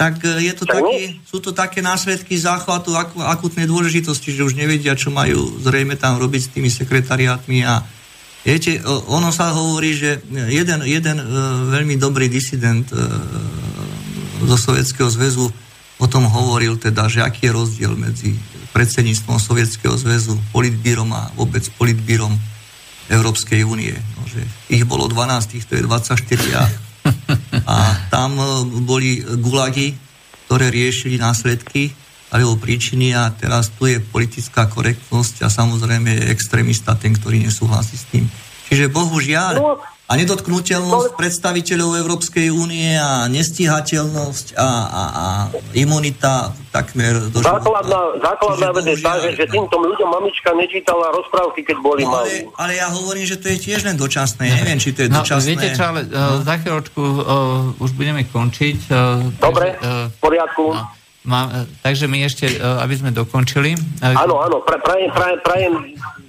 Tak 0.00 0.24
e, 0.24 0.48
je 0.48 0.54
to 0.56 0.64
taký, 0.64 1.20
sú 1.28 1.44
to 1.44 1.52
také 1.52 1.84
následky 1.84 2.40
záchvatu 2.40 2.96
ak, 2.96 3.12
akutnej 3.20 3.68
dôležitosti, 3.68 4.32
že 4.32 4.48
už 4.48 4.56
nevedia, 4.56 4.96
čo 4.96 5.12
majú 5.12 5.60
zrejme 5.60 6.00
tam 6.00 6.16
robiť 6.16 6.40
s 6.40 6.52
tými 6.56 6.72
sekretariátmi 6.72 7.68
a 7.68 7.84
viete, 8.48 8.80
ono 8.88 9.28
sa 9.28 9.52
hovorí, 9.52 9.92
že 9.92 10.24
jeden, 10.48 10.80
jeden 10.88 11.20
uh, 11.20 11.68
veľmi 11.68 12.00
dobrý 12.00 12.32
disident 12.32 12.88
uh, 12.96 12.96
zo 14.48 14.56
Sovietskeho 14.56 15.12
zväzu 15.12 15.52
o 16.00 16.06
tom 16.08 16.24
hovoril 16.24 16.80
teda, 16.80 17.12
že 17.12 17.20
aký 17.20 17.52
je 17.52 17.52
rozdiel 17.52 17.92
medzi 17.92 18.40
predsedníctvom 18.72 19.36
Sovietskeho 19.38 19.94
zväzu, 19.98 20.38
politbírom 20.54 21.10
a 21.12 21.30
vôbec 21.34 21.66
politbírom 21.74 22.32
Európskej 23.10 23.66
únie. 23.66 23.92
No, 24.16 24.22
že 24.30 24.46
ich 24.70 24.86
bolo 24.86 25.10
12, 25.10 25.58
ich 25.58 25.66
to 25.66 25.74
je 25.74 25.82
24 25.82 26.22
a, 26.54 26.64
a 27.66 27.76
tam 28.08 28.38
e, 28.38 28.46
boli 28.86 29.18
gulagy, 29.42 29.98
ktoré 30.46 30.70
riešili 30.70 31.18
následky 31.18 31.90
alebo 32.30 32.54
príčiny 32.54 33.10
a 33.10 33.34
teraz 33.34 33.74
tu 33.74 33.90
je 33.90 33.98
politická 33.98 34.70
korektnosť 34.70 35.42
a 35.42 35.50
samozrejme 35.50 36.14
je 36.14 36.30
extrémista 36.30 36.94
ten, 36.94 37.10
ktorý 37.10 37.42
nesúhlasí 37.42 37.98
s 37.98 38.06
tým. 38.06 38.30
Čiže 38.70 38.86
bohužiaľ, 38.94 39.58
no, 39.58 39.82
a 40.10 40.18
nedotknutelnosť 40.18 41.14
predstaviteľov 41.14 42.02
Európskej 42.02 42.50
únie 42.50 42.98
a 42.98 43.30
nestíhateľnosť 43.30 44.58
a, 44.58 44.66
a, 44.66 45.02
a 45.06 45.26
imunita 45.78 46.50
takmer 46.74 47.30
do 47.30 47.38
Základná, 47.38 48.18
základná 48.18 48.68
vec 48.74 48.86
je 48.90 48.98
tá, 48.98 49.22
že, 49.22 49.38
že 49.38 49.46
týmto 49.46 49.78
ľuďom 49.78 50.10
mamička 50.10 50.50
nečítala 50.58 51.14
rozprávky, 51.14 51.62
keď 51.62 51.76
boli 51.78 52.02
no, 52.02 52.10
ale, 52.10 52.50
ale 52.58 52.72
ja 52.74 52.90
hovorím, 52.90 53.22
že 53.22 53.38
to 53.38 53.54
je 53.54 53.58
tiež 53.70 53.86
len 53.86 53.94
dočasné. 53.94 54.50
Neviem, 54.50 54.82
či 54.82 54.90
to 54.90 55.06
je 55.06 55.10
no, 55.14 55.22
dočasné. 55.22 55.46
Viete 55.46 55.68
čo, 55.78 55.82
ale 55.86 56.02
uh, 56.10 56.42
za 56.42 56.54
chvíľočku 56.58 57.02
uh, 57.02 57.82
už 57.82 57.90
budeme 57.94 58.26
končiť. 58.26 58.78
Uh, 58.90 59.30
Dobre, 59.38 59.78
takže, 59.78 59.86
uh, 59.86 60.10
v 60.10 60.18
poriadku. 60.18 60.64
No. 60.74 60.99
Má, 61.20 61.68
takže 61.84 62.08
my 62.08 62.24
ešte, 62.24 62.48
aby 62.80 62.96
sme 62.96 63.12
dokončili. 63.12 63.76
Áno, 64.00 64.40
áno, 64.40 64.64
pra, 64.64 64.80
prajem, 64.80 65.12
prajem, 65.12 65.38
prajem 65.44 65.74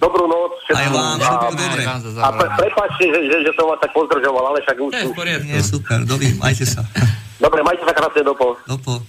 dobrú 0.03 0.27
noc. 0.27 0.51
Aj 0.67 0.87
vám, 0.91 1.15
všetko 1.15 1.47
dobre. 1.55 1.81
A 2.19 2.27
pre, 2.35 2.47
prepáčte, 2.59 3.03
že, 3.07 3.19
že, 3.23 3.37
že 3.47 3.51
som 3.55 3.71
vás 3.71 3.79
tak 3.79 3.95
pozdržoval, 3.95 4.51
ale 4.51 4.59
však 4.67 4.77
už... 4.83 4.91
Je, 4.91 5.37
Nie, 5.47 5.63
super, 5.63 6.03
dobrý, 6.03 6.35
majte 6.35 6.67
sa. 6.67 6.83
Dobre, 7.41 7.65
majte 7.65 7.81
sa 7.81 7.97
krásne, 7.97 8.21
dopo. 8.21 8.53
Dopo. 8.69 9.01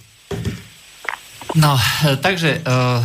No, 1.53 1.77
takže 2.17 2.65
uh, 2.65 2.97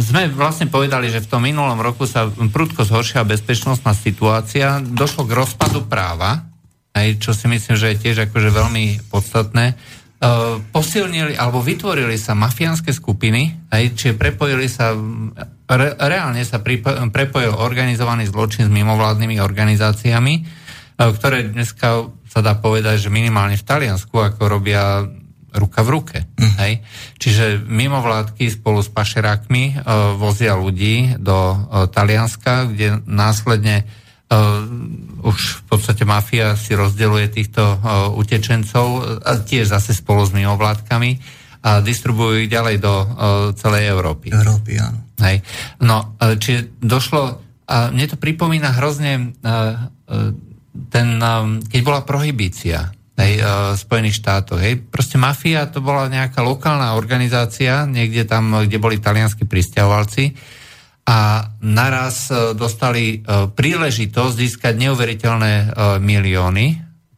sme 0.00 0.32
vlastne 0.32 0.64
povedali, 0.64 1.12
že 1.12 1.20
v 1.20 1.28
tom 1.28 1.44
minulom 1.44 1.76
roku 1.76 2.08
sa 2.08 2.24
prudko 2.24 2.88
zhoršila 2.88 3.28
bezpečnostná 3.28 3.92
situácia, 3.92 4.80
došlo 4.80 5.28
k 5.28 5.36
rozpadu 5.36 5.84
práva, 5.84 6.48
aj, 6.96 7.20
čo 7.20 7.36
si 7.36 7.52
myslím, 7.52 7.76
že 7.76 7.92
je 7.92 8.00
tiež 8.00 8.16
akože 8.32 8.48
veľmi 8.48 9.12
podstatné. 9.12 9.76
Eh, 10.20 10.60
posilnili 10.68 11.32
alebo 11.32 11.64
vytvorili 11.64 12.20
sa 12.20 12.36
mafiánske 12.36 12.92
skupiny, 12.92 13.72
aj, 13.72 13.96
čiže 13.96 14.20
prepojili 14.20 14.68
sa, 14.68 14.92
re, 15.64 15.96
reálne 15.96 16.44
sa 16.44 16.60
pripo, 16.60 16.92
prepojil 17.08 17.56
organizovaný 17.56 18.28
zločin 18.28 18.68
s 18.68 18.74
mimovládnymi 18.76 19.40
organizáciami, 19.40 20.34
uh, 20.44 21.08
ktoré 21.16 21.48
dneska 21.48 22.12
sa 22.28 22.44
dá 22.44 22.52
povedať, 22.52 23.00
že 23.00 23.08
minimálne 23.08 23.56
v 23.56 23.64
Taliansku, 23.64 24.12
ako 24.12 24.44
robia 24.44 25.08
ruka 25.56 25.80
v 25.80 25.88
ruke. 25.88 26.18
Mm. 26.36 26.52
Hej? 26.68 26.72
Čiže 27.16 27.64
mimovládky 27.64 28.44
spolu 28.52 28.84
s 28.84 28.92
pašerákmi 28.92 29.80
uh, 29.80 30.20
vozia 30.20 30.52
ľudí 30.52 31.16
do 31.16 31.32
uh, 31.32 31.88
Talianska, 31.88 32.68
kde 32.68 33.00
následne 33.08 33.88
už 35.20 35.38
v 35.38 35.62
podstate 35.66 36.06
mafia 36.06 36.54
si 36.54 36.72
rozdeluje 36.78 37.28
týchto 37.34 37.62
uh, 37.76 38.14
utečencov, 38.14 39.20
a 39.26 39.30
tiež 39.42 39.68
zase 39.68 39.92
spolu 39.92 40.22
s 40.22 40.30
mimovládkami 40.30 41.18
a 41.60 41.84
distribujú 41.84 42.46
ich 42.46 42.50
ďalej 42.50 42.76
do 42.80 42.94
uh, 42.94 43.06
celej 43.52 43.90
Európy. 43.92 44.32
Európy, 44.32 44.80
áno. 44.80 45.02
Hej. 45.20 45.44
No, 45.84 46.16
uh, 46.16 46.38
čiže 46.40 46.80
došlo, 46.80 47.42
a 47.68 47.92
mne 47.92 48.06
to 48.08 48.16
pripomína 48.16 48.72
hrozne 48.80 49.36
uh, 49.44 49.92
uh, 50.08 50.32
ten, 50.88 51.20
um, 51.20 51.60
keď 51.60 51.80
bola 51.84 52.00
prohibícia 52.06 52.94
hej, 53.18 53.42
uh, 53.42 53.76
Spojených 53.76 54.16
štátov. 54.24 54.56
Hej. 54.62 54.88
Proste 54.88 55.20
mafia 55.20 55.68
to 55.68 55.84
bola 55.84 56.08
nejaká 56.08 56.40
lokálna 56.40 56.96
organizácia, 56.96 57.84
niekde 57.84 58.24
tam, 58.24 58.56
kde 58.64 58.80
boli 58.80 58.96
talianskí 59.02 59.44
pristahovalci, 59.44 60.32
a 61.10 61.42
naraz 61.58 62.30
e, 62.30 62.54
dostali 62.54 63.18
e, 63.18 63.50
príležitosť 63.50 64.34
získať 64.38 64.74
neuveriteľné 64.78 65.54
e, 65.58 65.66
milióny 65.98 66.66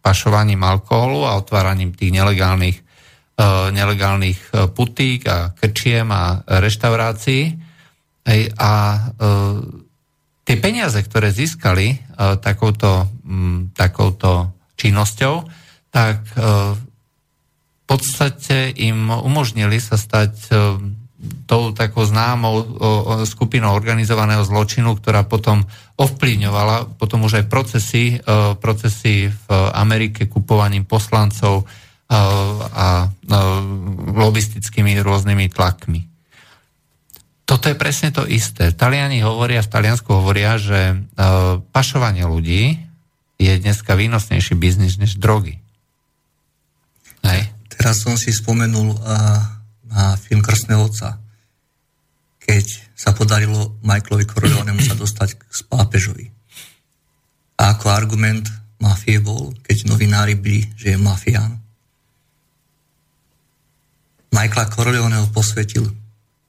pašovaním 0.01 0.64
alkoholu 0.64 1.28
a 1.28 1.39
otváraním 1.39 1.94
tých 1.94 2.10
nelegálnych, 2.10 2.82
nelegálnych 3.70 4.51
putík 4.74 5.31
a 5.31 5.55
krčiem 5.55 6.10
a 6.10 6.43
reštaurácií. 6.43 7.55
A 8.59 8.73
tie 10.43 10.56
peniaze, 10.59 10.98
ktoré 11.06 11.31
získali 11.31 12.02
takouto, 12.19 13.14
takouto 13.78 14.59
činnosťou, 14.74 15.35
tak 15.94 16.19
v 16.35 16.82
podstate 17.86 18.74
im 18.74 19.06
umožnili 19.06 19.78
sa 19.78 19.94
stať 19.94 20.51
tou 21.46 21.70
takou 21.70 22.02
známou 22.02 22.66
skupinou 23.22 23.78
organizovaného 23.78 24.42
zločinu, 24.42 24.98
ktorá 24.98 25.22
potom 25.22 25.62
ovplyvňovala 25.94 26.98
potom 26.98 27.30
už 27.30 27.38
aj 27.38 27.46
procesy, 27.46 28.18
procesy 28.58 29.30
v 29.30 29.46
Amerike 29.70 30.26
kupovaním 30.26 30.82
poslancov 30.82 31.62
a 32.10 33.06
lobistickými 34.18 34.98
rôznymi 34.98 35.46
tlakmi. 35.54 36.10
Toto 37.46 37.70
je 37.70 37.78
presne 37.78 38.10
to 38.10 38.26
isté. 38.26 38.74
Taliani 38.74 39.22
hovoria, 39.22 39.62
v 39.62 39.70
Taliansku 39.70 40.10
hovoria, 40.10 40.58
že 40.58 41.06
pašovanie 41.70 42.26
ľudí 42.26 42.82
je 43.38 43.52
dneska 43.62 43.94
výnosnejší 43.94 44.58
biznis 44.58 44.98
než 44.98 45.22
drogy. 45.22 45.62
Hej. 47.22 47.46
Teraz 47.70 48.02
som 48.02 48.18
si 48.18 48.34
spomenul 48.34 48.98
uh 48.98 49.61
na 49.93 50.16
film 50.16 50.40
Krstného 50.40 50.89
otca, 50.89 51.20
keď 52.43 52.66
sa 52.97 53.14
podarilo 53.14 53.78
Michaelovi 53.85 54.27
Corleonemu 54.27 54.82
sa 54.82 54.97
dostať 54.98 55.39
k 55.39 55.43
pápežovi. 55.69 56.27
A 57.60 57.77
ako 57.77 57.93
argument 57.93 58.48
mafie 58.82 59.23
bol, 59.23 59.55
keď 59.62 59.86
novinári 59.86 60.35
byli, 60.35 60.66
že 60.74 60.97
je 60.97 60.98
mafián. 60.98 61.62
Michaela 64.32 64.73
Corleoneho 64.73 65.28
posvetil 65.31 65.86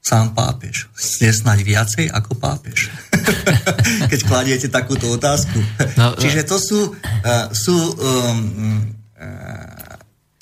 sám 0.03 0.36
pápež. 0.36 0.91
Ste 0.95 1.32
snať 1.32 1.60
viacej 1.64 2.06
ako 2.11 2.36
pápež. 2.36 2.91
Keď 4.11 4.20
kladiete 4.28 4.68
takúto 4.68 5.07
otázku. 5.15 5.64
No, 5.95 6.11
Čiže 6.20 6.44
to 6.44 6.60
sú, 6.60 6.91
uh, 6.91 7.48
sú 7.56 7.76
um, 7.76 8.84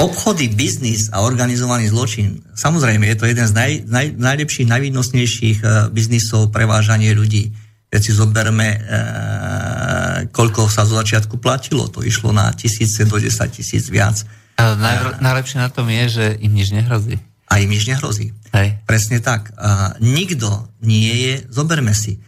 obchody, 0.01 0.49
biznis 0.49 1.13
a 1.13 1.21
organizovaný 1.21 1.93
zločin. 1.93 2.41
Samozrejme, 2.57 3.05
je 3.05 3.17
to 3.17 3.29
jeden 3.29 3.45
z 3.45 3.53
naj, 3.53 3.71
naj, 3.85 4.07
najlepších, 4.17 4.67
najvýnosnejších 4.67 5.59
uh, 5.61 5.71
biznisov 5.93 6.49
prevážanie 6.49 7.13
ľudí. 7.13 7.53
Keď 7.93 8.01
si 8.01 8.11
zoberme, 8.11 8.81
uh, 8.81 10.25
koľko 10.33 10.65
sa 10.65 10.89
zo 10.89 10.97
začiatku 10.97 11.37
platilo, 11.37 11.85
to 11.85 12.01
išlo 12.01 12.33
na 12.33 12.49
tisíce 12.57 13.05
do 13.05 13.21
10 13.21 13.29
tisíc 13.53 13.85
viac. 13.93 14.25
A 14.57 14.73
naj, 14.73 15.21
najlepšie 15.21 15.57
na 15.61 15.69
tom 15.69 15.85
je, 15.87 16.03
že 16.09 16.25
im 16.41 16.51
nič 16.57 16.73
nehrozí 16.73 17.21
a 17.51 17.59
im 17.59 17.67
nič 17.67 17.83
nehrozí. 17.91 18.31
Hej. 18.55 18.79
Presne 18.87 19.19
tak. 19.19 19.51
A 19.59 19.99
nikto 19.99 20.71
nie 20.79 21.11
je, 21.11 21.33
zoberme 21.51 21.91
si, 21.91 22.23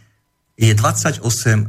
je 0.60 0.76
28, 0.76 1.24
e, 1.24 1.64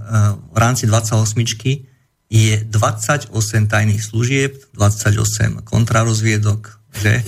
v 0.51 0.59
rámci 0.59 0.91
28 0.91 1.94
je 2.33 2.65
28 2.67 3.31
tajných 3.69 4.03
služieb, 4.03 4.57
28 4.75 5.63
kontrarozviedok, 5.63 6.81
že? 6.95 7.23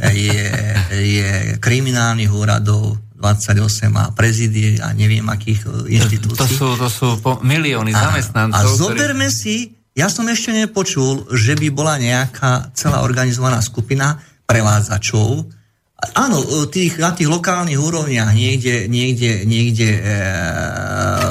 Je, 0.00 0.48
je 0.96 1.30
kriminálnych 1.60 2.32
úradov, 2.32 2.96
28 3.20 3.92
a 4.00 4.04
prezidie 4.16 4.80
a 4.80 4.96
neviem 4.96 5.28
akých 5.28 5.68
e, 5.68 6.00
inštitúcií. 6.00 6.40
To 6.40 6.48
sú, 6.48 6.68
to 6.80 6.88
sú 6.88 7.08
po, 7.20 7.36
milióny 7.44 7.92
zamestnancov. 7.92 8.56
A, 8.56 8.64
a 8.64 8.78
zoberme 8.80 9.28
ktorí... 9.28 9.36
si, 9.36 9.54
ja 9.92 10.08
som 10.08 10.24
ešte 10.24 10.56
nepočul, 10.56 11.28
že 11.36 11.52
by 11.52 11.68
bola 11.68 12.00
nejaká 12.00 12.72
celá 12.72 13.04
organizovaná 13.04 13.60
skupina 13.60 14.16
prevádzačov, 14.48 15.52
Áno, 16.00 16.40
tých, 16.72 16.96
na 16.96 17.12
tých 17.12 17.28
lokálnych 17.28 17.76
úrovniach, 17.76 18.32
niekde, 18.32 18.88
niekde, 18.88 19.44
niekde 19.44 20.00
e, 20.00 20.02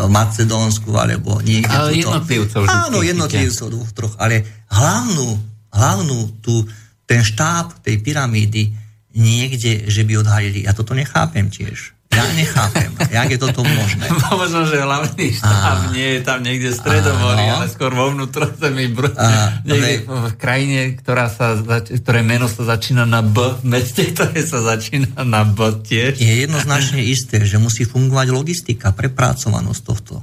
v 0.06 0.10
Macedónsku, 0.14 0.94
alebo 0.94 1.41
niekde... 1.41 1.74
Ale 1.74 1.98
jednotlivcov. 1.98 2.70
Áno, 2.70 3.02
jednotlivcov 3.02 3.68
dvoch, 3.74 3.91
troch, 3.98 4.16
ale 4.22 4.46
hlavnú, 4.70 5.30
hlavnú 5.74 6.38
tú, 6.46 6.70
ten 7.10 7.26
štáb 7.26 7.82
tej 7.82 7.98
pyramídy 8.06 8.70
niekde, 9.18 9.90
že 9.90 10.06
by 10.06 10.22
odhalili. 10.22 10.70
Ja 10.70 10.78
toto 10.78 10.94
nechápem 10.94 11.50
tiež. 11.50 11.98
Ja 12.20 12.28
nechápem, 12.36 12.91
jak 13.16 13.30
je 13.32 13.40
toto 13.40 13.64
možné. 13.64 14.06
Možno, 14.36 14.68
že 14.68 14.84
hlavný 14.84 15.32
štáb 15.40 15.96
nie 15.96 16.20
je 16.20 16.22
tam 16.28 16.44
niekde 16.44 16.76
v 16.76 16.76
stredomorí, 16.76 17.44
ale 17.48 17.72
skôr 17.72 17.96
vo 17.96 18.12
vnútrozemí, 18.12 18.91
br- 18.91 19.16
niekde 19.68 20.04
v 20.04 20.36
krajine, 20.36 21.00
ktorá 21.00 21.32
sa, 21.32 21.56
ktoré 21.88 22.20
meno 22.20 22.52
sa 22.52 22.76
začína 22.76 23.08
na 23.08 23.24
B, 23.24 23.40
meste, 23.64 24.04
ktoré 24.12 24.44
sa 24.44 24.60
začína 24.60 25.24
na 25.24 25.48
B 25.48 25.80
tiež. 25.80 26.20
Je 26.20 26.44
jednoznačne 26.44 27.00
isté, 27.00 27.40
že 27.48 27.56
musí 27.56 27.88
fungovať 27.88 28.28
logistika, 28.36 28.91
prepracovanosť 28.91 29.82
tohto, 29.88 30.20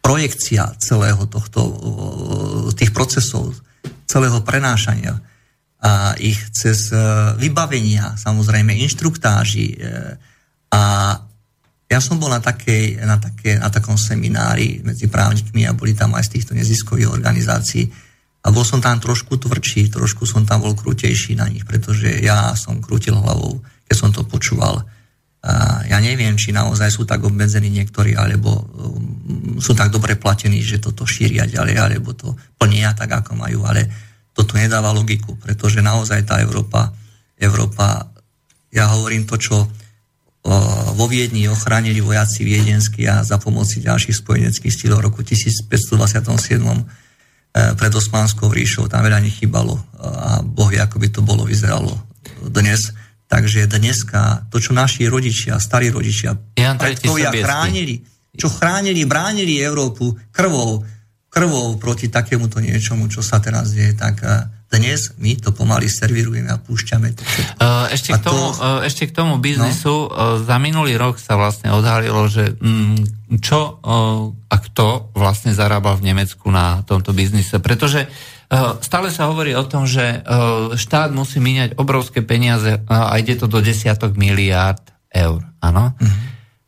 projekcia 0.00 0.72
celého 0.80 1.28
tohto, 1.28 1.60
tých 2.72 2.92
procesov, 2.96 3.52
celého 4.08 4.40
prenášania 4.40 5.20
a 5.84 6.16
ich 6.16 6.40
cez 6.56 6.88
e, 6.88 6.96
vybavenia, 7.36 8.16
samozrejme 8.16 8.72
inštruktáži, 8.72 9.76
e, 9.76 9.78
a 10.74 10.82
ja 11.94 12.02
som 12.02 12.18
bol 12.18 12.26
na, 12.26 12.42
takej, 12.42 12.98
na, 13.06 13.22
také, 13.22 13.54
na 13.54 13.70
takom 13.70 13.94
seminári 13.94 14.82
medzi 14.82 15.06
právnikmi 15.06 15.62
a 15.62 15.78
boli 15.78 15.94
tam 15.94 16.18
aj 16.18 16.26
z 16.26 16.32
týchto 16.38 16.52
neziskových 16.58 17.06
organizácií. 17.06 17.86
A 18.44 18.50
bol 18.50 18.66
som 18.66 18.82
tam 18.82 18.98
trošku 18.98 19.38
tvrdší, 19.38 19.94
trošku 19.94 20.26
som 20.26 20.42
tam 20.42 20.66
bol 20.66 20.74
krutejší 20.74 21.38
na 21.38 21.46
nich, 21.46 21.62
pretože 21.62 22.10
ja 22.18 22.50
som 22.58 22.82
krútil 22.82 23.14
hlavou, 23.14 23.62
keď 23.86 23.94
som 23.96 24.10
to 24.10 24.26
počúval. 24.26 24.82
A 25.46 25.86
ja 25.86 26.02
neviem, 26.02 26.34
či 26.34 26.50
naozaj 26.50 26.90
sú 26.90 27.06
tak 27.06 27.22
obmedzení 27.22 27.70
niektorí, 27.70 28.18
alebo 28.18 28.50
um, 28.58 29.56
sú 29.62 29.72
tak 29.78 29.94
dobre 29.94 30.18
platení, 30.18 30.60
že 30.66 30.82
toto 30.82 31.06
šíria 31.06 31.46
ďalej, 31.46 31.76
alebo 31.78 32.10
to 32.12 32.34
plnia 32.58 32.90
tak, 32.92 33.12
ako 33.22 33.38
majú, 33.38 33.62
ale 33.64 33.86
toto 34.34 34.58
nedáva 34.58 34.90
logiku, 34.90 35.38
pretože 35.38 35.78
naozaj 35.78 36.26
tá 36.26 36.42
Európa, 36.42 36.90
Európa, 37.38 38.02
ja 38.74 38.90
hovorím 38.90 39.30
to, 39.30 39.38
čo 39.38 39.70
vo 40.94 41.06
Viedni 41.08 41.48
ochránili 41.48 42.04
vojaci 42.04 42.44
viedenskí 42.44 43.08
a 43.08 43.24
za 43.24 43.40
pomoci 43.40 43.80
ďalších 43.80 44.20
spojeneckých 44.20 44.72
stílov 44.76 45.00
roku 45.00 45.24
1527 45.24 45.64
e, 45.64 46.82
pred 47.80 47.92
Osmanskou 47.96 48.52
ríšou, 48.52 48.84
tam 48.92 49.08
veľa 49.08 49.24
nechybalo 49.24 49.80
a 49.96 50.44
Boh 50.44 50.68
vie, 50.68 50.76
ako 50.84 51.00
by 51.00 51.08
to 51.08 51.20
bolo 51.24 51.48
vyzeralo 51.48 51.96
dnes. 52.44 52.92
Takže 53.24 53.64
dneska 53.64 54.52
to, 54.52 54.60
čo 54.60 54.76
naši 54.76 55.08
rodičia, 55.08 55.56
starí 55.56 55.88
rodičia, 55.88 56.36
predkovia 56.54 57.32
chránili, 57.32 58.04
čo 58.36 58.52
chránili, 58.52 59.08
bránili 59.08 59.64
Európu 59.64 60.12
krvou, 60.28 60.84
krvou 61.32 61.80
proti 61.80 62.12
takémuto 62.12 62.60
niečomu, 62.60 63.08
čo 63.08 63.24
sa 63.24 63.40
teraz 63.40 63.72
deje, 63.72 63.96
tak 63.96 64.20
e, 64.20 64.28
dnes 64.74 65.14
my 65.16 65.38
to 65.38 65.54
pomaly 65.54 65.86
servírujeme 65.86 66.50
a 66.50 66.58
púšťame 66.58 67.14
to. 67.14 67.22
Uh, 67.62 67.86
ešte, 67.94 68.14
k 68.14 68.20
tomu, 68.20 68.50
to... 68.50 68.58
uh, 68.58 68.80
ešte 68.82 69.06
k 69.08 69.12
tomu 69.14 69.38
biznisu. 69.38 70.10
No? 70.10 70.12
Uh, 70.12 70.42
za 70.42 70.58
minulý 70.58 70.98
rok 70.98 71.22
sa 71.22 71.38
vlastne 71.38 71.70
odhalilo, 71.70 72.26
že 72.26 72.58
um, 72.58 72.98
čo 73.38 73.78
a 74.50 74.56
kto 74.60 75.10
vlastne 75.16 75.50
zarába 75.50 75.96
v 75.98 76.12
Nemecku 76.12 76.50
na 76.54 76.86
tomto 76.86 77.10
biznise. 77.10 77.58
Pretože 77.58 78.06
stále 78.78 79.10
sa 79.10 79.26
hovorí 79.26 79.56
o 79.58 79.66
tom, 79.66 79.88
že 79.90 80.22
štát 80.78 81.10
musí 81.10 81.42
míňať 81.42 81.74
obrovské 81.74 82.22
peniaze 82.22 82.78
a 82.86 83.16
ide 83.18 83.34
to 83.34 83.50
do 83.50 83.58
desiatok 83.58 84.14
miliárd 84.14 84.84
eur. 85.10 85.42
Áno? 85.58 85.98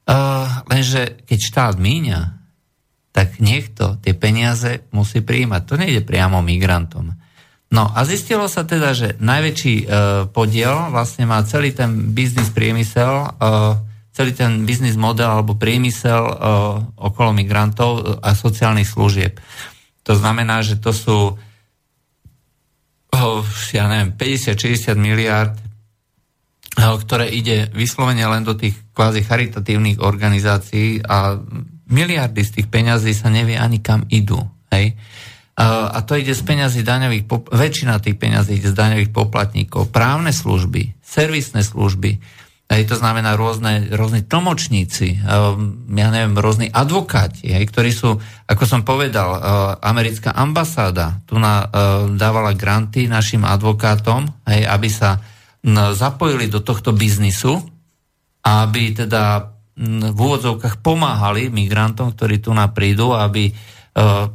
Uh, 0.07 0.66
lenže 0.66 1.23
keď 1.28 1.39
štát 1.39 1.74
míňa, 1.78 2.20
tak 3.15 3.39
niekto 3.39 4.03
tie 4.03 4.19
peniaze 4.19 4.83
musí 4.91 5.23
príjmať. 5.23 5.62
To 5.70 5.74
nejde 5.78 6.03
priamo 6.03 6.43
migrantom. 6.43 7.15
No 7.66 7.90
a 7.90 8.06
zistilo 8.06 8.47
sa 8.47 8.62
teda, 8.62 8.94
že 8.94 9.18
najväčší 9.18 9.74
e, 9.82 9.86
podiel 10.30 10.94
vlastne 10.94 11.26
má 11.26 11.43
celý 11.43 11.74
ten 11.74 12.14
biznis 12.14 12.55
priemysel, 12.55 13.26
e, 13.26 13.28
celý 14.14 14.32
ten 14.38 14.62
biznis 14.62 14.94
model 14.94 15.43
alebo 15.43 15.59
priemysel 15.59 16.22
e, 16.22 16.34
okolo 16.94 17.34
migrantov 17.34 18.22
a 18.22 18.38
sociálnych 18.38 18.86
služieb. 18.86 19.43
To 20.06 20.14
znamená, 20.14 20.62
že 20.62 20.78
to 20.78 20.94
sú 20.94 21.34
oh, 23.16 23.43
ja 23.74 23.90
neviem, 23.90 24.14
50-60 24.14 24.94
miliard, 24.94 25.55
ktoré 26.76 27.32
ide 27.32 27.72
vyslovene 27.72 28.28
len 28.28 28.44
do 28.44 28.52
tých 28.52 28.76
kvázi 28.93 29.24
charitatívnych 29.24 29.98
organizácií 30.05 31.01
a 31.01 31.40
miliardy 31.88 32.43
z 32.44 32.60
tých 32.60 32.68
peňazí 32.68 33.16
sa 33.16 33.32
nevie 33.32 33.56
ani 33.56 33.80
kam 33.80 34.05
idú. 34.12 34.36
Hej? 34.68 34.93
A 35.57 35.99
to 36.05 36.20
ide 36.20 36.37
z 36.37 36.43
peňazí 36.45 36.85
daňových, 36.85 37.24
väčšina 37.49 37.97
tých 38.05 38.20
peňazí 38.20 38.61
ide 38.61 38.69
z 38.69 38.77
daňových 38.77 39.12
poplatníkov, 39.12 39.89
právne 39.89 40.28
služby, 40.28 41.01
servisné 41.01 41.65
služby, 41.65 42.20
aj 42.66 42.83
to 42.91 42.99
znamená 42.99 43.39
rôzne, 43.39 43.95
rôzne 43.95 44.27
tlmočníci, 44.27 45.23
ja 45.23 46.09
neviem, 46.11 46.35
rôzni 46.35 46.66
advokáti, 46.66 47.55
aj, 47.55 47.65
ktorí 47.70 47.95
sú, 47.95 48.19
ako 48.51 48.65
som 48.66 48.83
povedal, 48.83 49.39
americká 49.81 50.35
ambasáda 50.35 51.23
tu 51.31 51.39
na, 51.39 51.70
dávala 52.19 52.59
granty 52.59 53.07
našim 53.07 53.47
advokátom, 53.47 54.27
aj, 54.43 54.61
aby 54.66 54.89
sa 54.91 55.23
zapojili 55.95 56.51
do 56.51 56.59
tohto 56.59 56.91
biznisu, 56.91 57.62
aby 58.43 58.99
teda 58.99 59.55
v 60.11 60.19
úvodzovkách 60.19 60.83
pomáhali 60.83 61.47
migrantom, 61.55 62.19
ktorí 62.19 62.43
tu 62.43 62.51
na 62.51 62.66
prídu, 62.74 63.15
aby 63.15 63.55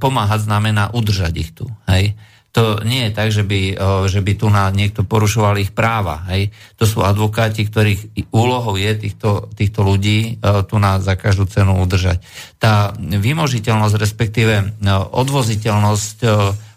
pomáhať 0.01 0.49
znamená 0.49 0.89
udržať 0.89 1.33
ich 1.37 1.51
tu. 1.53 1.69
Hej. 1.85 2.17
To 2.51 2.83
nie 2.83 3.07
je 3.07 3.11
tak, 3.15 3.31
že 3.31 3.47
by, 3.47 3.61
e, 3.71 3.75
že 4.11 4.19
by 4.19 4.33
tu 4.35 4.51
na 4.51 4.67
niekto 4.75 5.07
porušoval 5.07 5.55
ich 5.63 5.71
práva. 5.71 6.27
Hej. 6.33 6.51
To 6.81 6.83
sú 6.83 6.99
advokáti, 6.99 7.63
ktorých 7.63 8.27
úlohou 8.35 8.75
je 8.75 8.91
týchto, 9.07 9.47
týchto 9.55 9.87
ľudí 9.87 10.35
e, 10.35 10.59
tu 10.67 10.75
na 10.75 10.99
za 10.99 11.15
každú 11.15 11.47
cenu 11.47 11.79
udržať. 11.79 12.19
Tá 12.59 12.91
vymožiteľnosť, 12.99 13.95
respektíve 13.95 14.83
odvoziteľnosť 15.15 16.17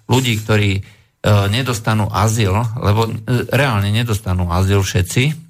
ľudí, 0.06 0.34
ktorí 0.44 0.72
nedostanú 1.24 2.12
azyl, 2.12 2.52
lebo 2.84 3.08
reálne 3.48 3.88
nedostanú 3.88 4.44
azyl 4.52 4.84
všetci, 4.84 5.43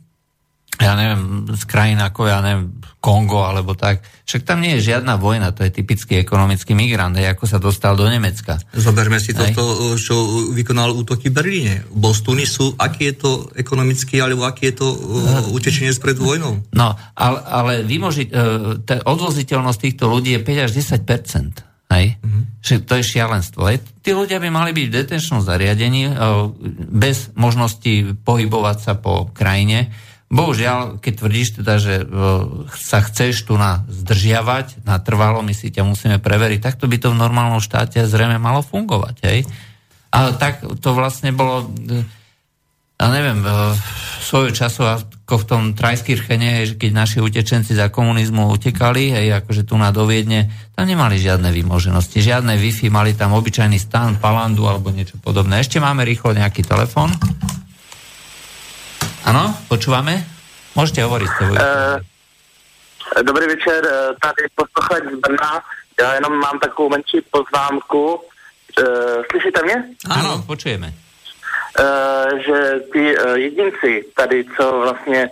ja 0.80 0.98
neviem, 0.98 1.46
z 1.54 1.64
krajín 1.70 2.02
ako, 2.02 2.26
ja 2.26 2.42
neviem, 2.42 2.74
Kongo 2.98 3.44
alebo 3.44 3.76
tak. 3.76 4.00
Však 4.24 4.48
tam 4.48 4.64
nie 4.64 4.80
je 4.80 4.88
žiadna 4.88 5.20
vojna, 5.20 5.52
to 5.52 5.60
je 5.60 5.70
typický 5.70 6.16
ekonomický 6.24 6.72
migrant, 6.72 7.12
aj 7.12 7.36
ako 7.36 7.44
sa 7.44 7.58
dostal 7.60 7.94
do 8.00 8.08
Nemecka. 8.08 8.56
Zoberme 8.72 9.20
si 9.20 9.36
toto, 9.36 9.94
čo 10.00 10.48
vykonal 10.56 10.96
útoky 10.96 11.28
v 11.28 11.36
Berlíne. 11.36 11.74
Bol 11.92 12.16
z 12.16 12.24
Tunisu, 12.24 12.80
aký 12.80 13.12
je 13.12 13.14
to 13.20 13.30
ekonomický, 13.52 14.24
alebo 14.24 14.48
aký 14.48 14.72
je 14.72 14.74
to 14.80 14.88
uh, 14.88 15.52
utečenec 15.52 16.00
pred 16.00 16.16
vojnou? 16.16 16.64
No, 16.72 16.96
ale, 17.12 17.38
ale 17.44 17.72
vymožiť, 17.84 18.28
uh, 18.32 19.04
odvoziteľnosť 19.04 19.78
týchto 19.84 20.08
ľudí 20.08 20.32
je 20.34 20.40
5 20.40 20.64
až 20.64 20.70
10 20.72 21.04
Hej? 21.92 22.18
Že 22.64 22.74
to 22.88 22.92
je 22.96 23.04
šialenstvo. 23.04 23.60
Hej? 23.68 23.84
Tí 24.00 24.16
ľudia 24.16 24.40
by 24.40 24.48
mali 24.48 24.72
byť 24.72 24.86
v 24.88 24.96
detenčnom 24.96 25.44
zariadení 25.44 26.08
uh, 26.08 26.48
bez 26.88 27.36
možnosti 27.36 28.16
pohybovať 28.24 28.76
sa 28.80 28.92
po 28.96 29.28
krajine 29.30 29.92
Bohužiaľ, 30.34 30.98
keď 30.98 31.12
tvrdíš 31.14 31.62
teda, 31.62 31.78
že 31.78 32.02
sa 32.74 32.98
chceš 33.06 33.46
tu 33.46 33.54
na 33.54 33.86
zdržiavať, 33.86 34.82
na 34.82 34.98
trvalo, 34.98 35.46
my 35.46 35.54
si 35.54 35.70
ťa 35.70 35.86
musíme 35.86 36.18
preveriť, 36.18 36.58
tak 36.58 36.74
to 36.74 36.90
by 36.90 36.98
to 36.98 37.14
v 37.14 37.20
normálnom 37.22 37.62
štáte 37.62 38.02
zrejme 38.02 38.42
malo 38.42 38.66
fungovať. 38.66 39.16
Hej? 39.22 39.46
A 40.10 40.34
tak 40.34 40.66
to 40.82 40.90
vlastne 40.90 41.30
bolo, 41.30 41.70
ja 42.98 43.06
neviem, 43.14 43.46
svojho 44.26 44.50
času 44.50 44.82
ako 44.90 45.34
v 45.38 45.44
tom 45.46 45.62
Trajskirchene, 45.78 46.66
keď 46.74 46.90
naši 46.90 47.18
utečenci 47.22 47.72
za 47.78 47.86
komunizmu 47.88 48.50
utekali, 48.50 49.14
hej, 49.14 49.38
akože 49.38 49.62
tu 49.64 49.78
na 49.78 49.94
doviedne, 49.94 50.50
tam 50.74 50.90
nemali 50.90 51.14
žiadne 51.16 51.48
výmoženosti, 51.54 52.20
žiadne 52.20 52.58
Wi-Fi, 52.58 52.90
mali 52.90 53.14
tam 53.14 53.38
obyčajný 53.38 53.78
stan, 53.78 54.18
palandu 54.18 54.66
alebo 54.66 54.90
niečo 54.90 55.16
podobné. 55.22 55.62
Ešte 55.62 55.78
máme 55.78 56.02
rýchlo 56.02 56.34
nejaký 56.34 56.66
telefon. 56.66 57.14
Áno, 59.24 59.56
počúvame? 59.72 60.20
Môžete 60.76 61.00
hovoriť. 61.00 61.30
Uh, 61.40 61.96
dobrý 63.24 63.46
večer, 63.46 63.80
eh, 63.80 64.12
tady 64.20 64.42
posluchač 64.54 65.02
z 65.12 65.18
Brna. 65.20 65.62
Já 66.00 66.14
jenom 66.14 66.34
mám 66.40 66.58
takovou 66.58 66.88
menší 66.88 67.20
poznámku. 67.30 68.14
Uh, 68.14 69.22
slyšíte 69.30 69.62
mě? 69.62 69.84
Ano, 70.10 70.42
počujeme. 70.46 70.92
Uh, 70.92 72.38
že 72.38 72.80
ty 72.92 73.18
uh, 73.18 73.34
jedinci 73.34 74.04
tady, 74.16 74.44
co 74.56 74.80
vlastně 74.80 75.30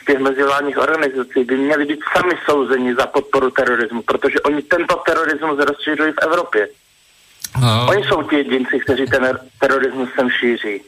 z 0.00 0.04
těch 0.04 0.18
mezivládních 0.18 0.78
organizací 0.78 1.44
by 1.44 1.56
měli 1.56 1.84
být 1.84 2.00
sami 2.16 2.34
souzeni 2.44 2.94
za 2.94 3.06
podporu 3.06 3.50
terorismu, 3.50 4.02
protože 4.02 4.40
oni 4.40 4.62
tento 4.62 4.94
terorismus 5.06 5.58
rozšiřují 5.58 6.12
v 6.12 6.22
Evropě. 6.22 6.68
No. 7.60 7.86
Oni 7.88 8.04
jsou 8.04 8.22
ti 8.22 8.36
jedinci, 8.36 8.80
kteří 8.80 9.06
ten 9.06 9.38
terorismus 9.60 10.08
sem 10.14 10.30
šíří. 10.30 10.82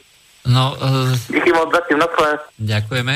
No, 0.48 0.72
uh, 0.72 1.12
Díky 1.28 1.52
moc 1.52 1.68
zatím, 1.68 2.00
Ďakujeme. 2.56 3.14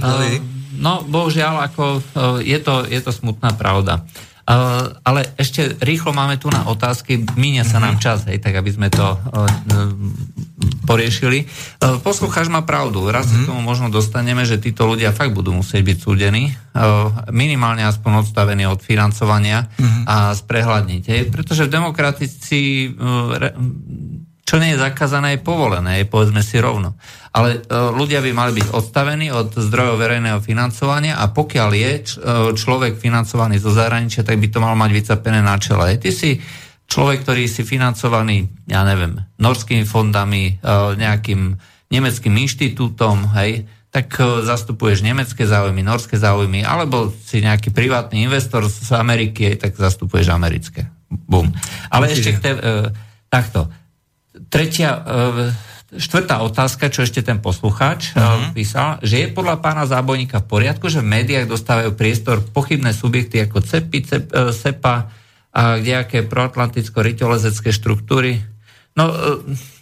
Uh, 0.00 0.40
no, 0.80 1.04
bohužiaľ, 1.04 1.68
ako, 1.68 2.00
uh, 2.00 2.40
je, 2.40 2.56
to, 2.56 2.88
je 2.88 3.00
to 3.04 3.12
smutná 3.12 3.52
pravda. 3.52 4.00
Uh, 4.44 4.92
ale 5.08 5.24
ešte 5.40 5.72
rýchlo 5.80 6.12
máme 6.12 6.36
tu 6.36 6.52
na 6.52 6.68
otázky, 6.68 7.24
míňa 7.32 7.64
sa 7.64 7.80
nám 7.80 7.96
čas, 7.96 8.28
hej, 8.28 8.44
tak 8.44 8.52
aby 8.52 8.68
sme 8.68 8.92
to 8.92 9.16
uh, 9.16 9.48
poriešili. 10.84 11.48
Uh, 11.80 11.96
poslucháč 12.04 12.52
má 12.52 12.60
pravdu, 12.60 13.08
raz 13.08 13.24
sa 13.24 13.40
k 13.40 13.48
tomu 13.48 13.64
možno 13.64 13.88
dostaneme, 13.88 14.44
že 14.44 14.60
títo 14.60 14.84
ľudia 14.84 15.16
fakt 15.16 15.32
budú 15.32 15.56
musieť 15.56 15.80
byť 15.88 15.96
súdení, 15.96 16.52
uh, 16.52 17.24
minimálne 17.32 17.88
aspoň 17.88 18.20
odstavení 18.20 18.68
od 18.68 18.84
financovania 18.84 19.64
uh-huh. 19.64 20.04
a 20.04 20.16
sprehľadniť. 20.36 21.02
Hej, 21.08 21.20
pretože 21.32 21.64
v 21.64 21.80
demokratici 21.80 22.92
uh, 22.92 23.48
čo 24.44 24.60
nie 24.60 24.76
je 24.76 24.82
zakázané, 24.84 25.34
je 25.34 25.40
povolené, 25.40 26.04
je 26.04 26.06
povedzme 26.06 26.44
si 26.44 26.60
rovno. 26.60 27.00
Ale 27.32 27.58
e, 27.58 27.58
ľudia 27.72 28.20
by 28.20 28.30
mali 28.36 28.52
byť 28.60 28.76
odstavení 28.76 29.32
od 29.32 29.56
zdrojov 29.56 29.96
verejného 29.96 30.38
financovania 30.44 31.16
a 31.16 31.32
pokiaľ 31.32 31.70
je 31.72 31.92
e, 31.96 32.02
človek 32.52 33.00
financovaný 33.00 33.56
zo 33.56 33.72
zahraničia, 33.72 34.20
tak 34.20 34.36
by 34.36 34.52
to 34.52 34.60
mal 34.60 34.76
mať 34.76 34.90
vycapené 34.92 35.40
na 35.40 35.56
čele. 35.56 35.96
Ty 35.96 36.10
si 36.12 36.44
človek, 36.84 37.24
ktorý 37.24 37.48
si 37.48 37.64
financovaný, 37.64 38.52
ja 38.68 38.84
neviem, 38.84 39.16
norskými 39.40 39.88
fondami, 39.88 40.60
e, 40.60 40.72
nejakým 41.00 41.56
nemeckým 41.88 42.36
inštitútom, 42.36 43.32
hej, 43.40 43.64
tak 43.88 44.10
zastupuješ 44.18 45.06
nemecké 45.06 45.46
záujmy, 45.46 45.86
norské 45.86 46.18
záujmy, 46.18 46.66
alebo 46.66 47.14
si 47.14 47.38
nejaký 47.38 47.70
privátny 47.70 48.26
investor 48.26 48.66
z 48.66 48.90
Ameriky, 48.90 49.54
tak 49.54 49.78
zastupuješ 49.78 50.34
americké. 50.34 50.90
Bum. 51.06 51.46
Ale 51.94 52.10
Určite. 52.10 52.18
ešte 52.18 52.30
k 52.34 52.38
te, 52.42 52.50
e, 52.58 52.70
takto 53.30 53.70
tretia, 54.50 54.90
e, 54.90 56.00
štvrtá 56.00 56.42
otázka, 56.42 56.90
čo 56.90 57.06
ešte 57.06 57.22
ten 57.22 57.38
poslucháč 57.38 58.14
uh-huh. 58.14 58.50
písal, 58.50 58.98
že 59.00 59.22
je 59.22 59.26
podľa 59.30 59.62
pána 59.62 59.86
Zábojníka 59.86 60.42
v 60.42 60.50
poriadku, 60.50 60.90
že 60.90 61.02
v 61.02 61.10
médiách 61.10 61.46
dostávajú 61.46 61.94
priestor 61.94 62.42
pochybné 62.42 62.90
subjekty 62.90 63.46
ako 63.46 63.62
CEPI, 63.62 63.98
CEP, 64.02 64.24
e, 64.34 64.50
SEPA 64.50 64.94
a 65.54 65.78
kdejaké 65.78 66.26
proatlanticko-rytolezecké 66.26 67.70
štruktúry. 67.70 68.42
No, 68.98 69.10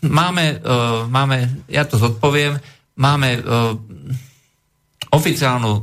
máme, 0.04 0.60
máme, 1.08 1.64
ja 1.64 1.88
to 1.88 1.96
zodpoviem, 1.96 2.60
máme 2.92 3.40
oficiálnu 5.12 5.70
o, 5.70 5.80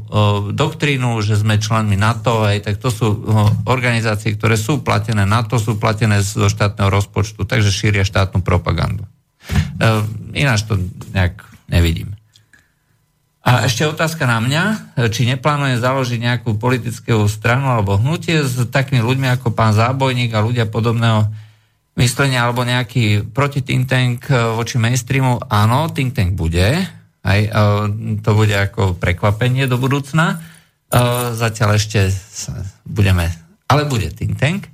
doktrínu, 0.50 1.22
že 1.22 1.38
sme 1.38 1.62
členmi 1.62 1.94
NATO, 1.94 2.42
aj 2.42 2.66
tak 2.66 2.76
to 2.82 2.90
sú 2.90 3.08
o, 3.08 3.18
organizácie, 3.70 4.34
ktoré 4.34 4.58
sú 4.58 4.82
platené 4.82 5.22
NATO, 5.30 5.62
sú 5.62 5.78
platené 5.78 6.26
zo 6.26 6.50
štátneho 6.50 6.90
rozpočtu, 6.90 7.46
takže 7.46 7.70
šíria 7.70 8.02
štátnu 8.02 8.42
propagandu. 8.42 9.06
E, 9.06 9.10
ináč 10.34 10.66
to 10.66 10.82
nejak 11.14 11.46
nevidím. 11.70 12.18
A 13.46 13.70
ešte 13.70 13.88
otázka 13.88 14.28
na 14.28 14.42
mňa, 14.44 14.64
či 15.10 15.26
neplánuje 15.26 15.80
založiť 15.80 16.20
nejakú 16.20 16.60
politickú 16.60 17.24
stranu 17.32 17.72
alebo 17.72 17.98
hnutie 17.98 18.44
s 18.44 18.68
takými 18.68 19.00
ľuďmi 19.00 19.32
ako 19.40 19.56
pán 19.56 19.72
Zábojník 19.74 20.36
a 20.36 20.44
ľudia 20.44 20.68
podobného 20.68 21.26
myslenia 21.98 22.46
alebo 22.46 22.68
nejaký 22.68 23.32
proti 23.32 23.64
think 23.64 23.88
tank 23.88 24.28
voči 24.30 24.78
mainstreamu. 24.78 25.40
Áno, 25.50 25.90
think 25.90 26.14
tank 26.14 26.36
bude, 26.36 26.99
aj, 27.20 27.40
to 28.24 28.32
bude 28.32 28.56
ako 28.56 28.96
prekvapenie 28.96 29.68
do 29.68 29.76
budúcna. 29.76 30.40
Zatiaľ 31.36 31.78
ešte 31.78 32.10
budeme, 32.88 33.30
ale 33.70 33.86
bude 33.86 34.10
think 34.10 34.40
tank. 34.40 34.72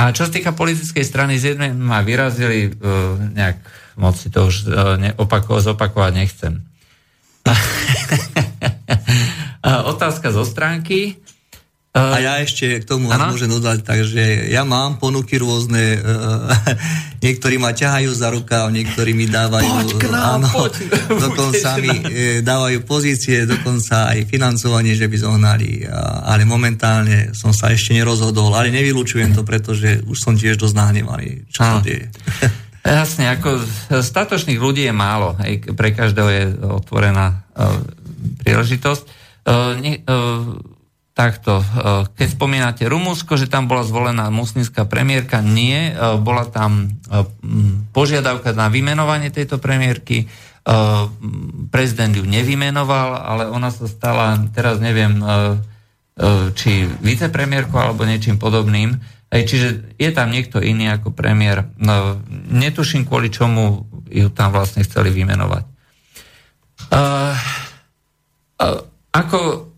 A 0.00 0.16
čo 0.16 0.24
sa 0.24 0.32
týka 0.32 0.56
politickej 0.56 1.04
strany, 1.04 1.36
z 1.36 1.54
jednej 1.54 1.76
ma 1.76 2.00
vyrazili, 2.00 2.70
e, 2.70 2.88
nejak 3.36 3.58
moc 4.00 4.16
si 4.16 4.32
to 4.32 4.48
už 4.48 4.70
e, 4.70 5.12
opako, 5.20 5.60
zopakovať 5.60 6.12
nechcem. 6.16 6.64
Otázka 9.92 10.32
zo 10.32 10.48
stránky. 10.48 11.20
A 11.90 12.22
ja 12.22 12.38
ešte 12.38 12.78
k 12.78 12.86
tomu 12.86 13.10
ano? 13.10 13.34
môžem 13.34 13.50
dodať, 13.50 13.82
takže 13.82 14.46
ja 14.46 14.62
mám 14.62 15.02
ponuky 15.02 15.42
rôzne, 15.42 15.98
uh, 15.98 16.46
niektorí 17.26 17.58
ma 17.58 17.74
ťahajú 17.74 18.14
za 18.14 18.30
rukav, 18.30 18.70
niektorí 18.70 19.10
mi 19.10 19.26
dávajú, 19.26 19.66
poď 19.90 20.06
nám, 20.06 20.46
áno, 20.46 20.48
poď, 20.54 20.86
dokonca 21.26 21.68
mi 21.82 21.90
e, 21.90 22.46
dávajú 22.46 22.86
pozície, 22.86 23.42
dokonca 23.42 24.14
aj 24.14 24.22
financovanie, 24.30 24.94
že 24.94 25.10
by 25.10 25.16
zohnali, 25.18 25.82
a, 25.90 26.30
ale 26.30 26.46
momentálne 26.46 27.34
som 27.34 27.50
sa 27.50 27.74
ešte 27.74 27.90
nerozhodol, 27.98 28.54
ale 28.54 28.70
nevylučujem 28.70 29.34
to, 29.34 29.42
pretože 29.42 30.06
už 30.06 30.14
som 30.14 30.38
tiež 30.38 30.62
dosť 30.62 30.78
nahnevaný, 30.78 31.42
čo 31.50 31.66
sa 31.66 31.82
deje. 31.82 32.06
Jasne, 32.86 33.34
ako 33.34 33.66
statočných 33.98 34.62
ľudí 34.62 34.86
je 34.86 34.94
málo, 34.94 35.34
hej, 35.42 35.74
pre 35.74 35.90
každého 35.90 36.30
je 36.30 36.44
otvorená 36.70 37.42
uh, 37.58 37.82
príležitosť. 38.46 39.02
Uh, 39.42 39.74
ne, 39.82 40.00
uh, 40.06 40.54
takto, 41.20 41.60
e, 41.60 41.64
keď 42.16 42.28
spomínate 42.32 42.82
Rumúnsko, 42.88 43.36
že 43.36 43.44
tam 43.52 43.68
bola 43.68 43.84
zvolená 43.84 44.32
muslimská 44.32 44.88
premiérka, 44.88 45.44
nie, 45.44 45.92
e, 45.92 46.16
bola 46.16 46.48
tam 46.48 46.88
e, 46.88 47.28
požiadavka 47.92 48.56
na 48.56 48.72
vymenovanie 48.72 49.28
tejto 49.28 49.60
premiérky, 49.60 50.24
prezident 51.72 52.12
ju 52.12 52.20
nevymenoval, 52.28 53.16
ale 53.16 53.48
ona 53.48 53.72
sa 53.72 53.88
stala, 53.88 54.36
teraz 54.52 54.76
neviem, 54.76 55.18
či 56.52 56.84
vicepremiérkou 57.00 57.80
alebo 57.80 58.04
niečím 58.04 58.36
podobným. 58.36 59.00
Čiže 59.32 59.96
je 59.96 60.10
tam 60.12 60.28
niekto 60.28 60.60
iný 60.60 60.92
ako 60.92 61.16
premiér. 61.16 61.64
Netuším, 62.52 63.08
kvôli 63.08 63.32
čomu 63.32 63.88
ju 64.12 64.28
tam 64.28 64.52
vlastne 64.52 64.84
chceli 64.84 65.08
vymenovať. 65.16 65.64
Ako 69.16 69.69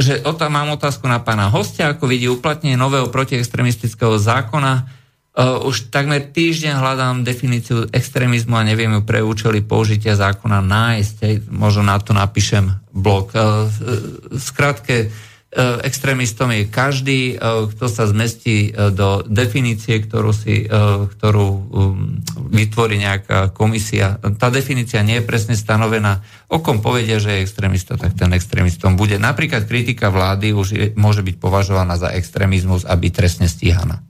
že 0.00 0.24
o 0.24 0.32
tam 0.32 0.56
mám 0.56 0.74
otázku 0.74 1.06
na 1.06 1.20
pána 1.20 1.52
hostia, 1.52 1.92
ako 1.92 2.08
vidí 2.08 2.26
uplatnenie 2.26 2.74
nového 2.74 3.12
protiextremistického 3.12 4.16
zákona. 4.16 4.88
Uh, 5.30 5.62
už 5.62 5.94
takmer 5.94 6.26
týždeň 6.26 6.74
hľadám 6.74 7.22
definíciu 7.22 7.86
extrémizmu 7.94 8.58
a 8.58 8.66
neviem 8.66 8.90
ju 8.98 9.02
pre 9.06 9.22
účely 9.22 9.62
použitia 9.62 10.18
zákona 10.18 10.58
nájsť. 10.58 11.46
Možno 11.54 11.86
na 11.86 12.02
to 12.02 12.10
napíšem 12.10 12.66
blog. 12.90 13.30
Uh, 13.30 13.70
skratke, 14.36 15.06
E, 15.06 15.29
extrémistom 15.82 16.54
je 16.54 16.70
každý, 16.70 17.34
e, 17.34 17.36
kto 17.74 17.86
sa 17.90 18.06
zmestí 18.06 18.70
e, 18.70 18.94
do 18.94 19.26
definície, 19.26 19.98
ktorú, 19.98 20.30
si, 20.30 20.70
ktorú 21.18 21.48
um, 21.50 22.22
vytvorí 22.54 23.02
nejaká 23.02 23.50
komisia. 23.50 24.22
Tá 24.38 24.46
definícia 24.46 25.02
nie 25.02 25.18
je 25.18 25.26
presne 25.26 25.58
stanovená. 25.58 26.22
O 26.46 26.62
kom 26.62 26.78
povedia, 26.78 27.18
že 27.18 27.34
je 27.34 27.42
extrémista, 27.42 27.98
tak 27.98 28.14
ten 28.14 28.30
extrémistom 28.30 28.94
bude. 28.94 29.18
Napríklad 29.18 29.66
kritika 29.66 30.14
vlády 30.14 30.54
už 30.54 30.66
je, 30.70 30.86
môže 30.94 31.26
byť 31.26 31.36
považovaná 31.42 31.98
za 31.98 32.14
extrémizmus 32.14 32.86
a 32.86 32.94
byť 32.94 33.12
trestne 33.14 33.50
stíhaná. 33.50 34.06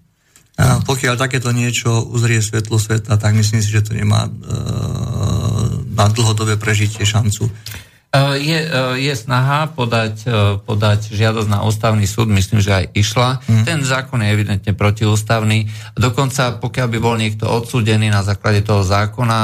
A 0.60 0.84
pokiaľ 0.84 1.16
takéto 1.16 1.56
niečo 1.56 2.04
uzrie 2.12 2.44
svetlo 2.44 2.76
sveta, 2.76 3.16
tak 3.16 3.32
myslím 3.32 3.64
si, 3.64 3.72
že 3.72 3.80
to 3.80 3.96
nemá 3.96 4.28
e, 4.28 4.30
na 5.96 6.04
dlhodobé 6.12 6.60
prežitie 6.60 7.08
šancu. 7.08 7.48
Eh, 8.11 8.43
je, 8.43 8.59
eh, 8.59 9.07
je 9.07 9.15
snaha 9.15 9.70
podať, 9.70 10.27
eh, 10.27 10.59
podať 10.66 11.15
žiadosť 11.15 11.47
na 11.47 11.62
ústavný 11.62 12.03
súd, 12.11 12.27
myslím, 12.35 12.59
že 12.59 12.82
aj 12.82 12.85
išla. 12.91 13.39
Mm. 13.47 13.62
Ten 13.62 13.78
zákon 13.87 14.19
je 14.19 14.35
evidentne 14.35 14.73
protiústavný. 14.74 15.70
Dokonca, 15.95 16.59
pokiaľ 16.59 16.87
by 16.91 16.99
bol 16.99 17.15
niekto 17.15 17.47
odsúdený 17.47 18.11
na 18.11 18.27
základe 18.27 18.66
toho 18.66 18.82
zákona, 18.82 19.39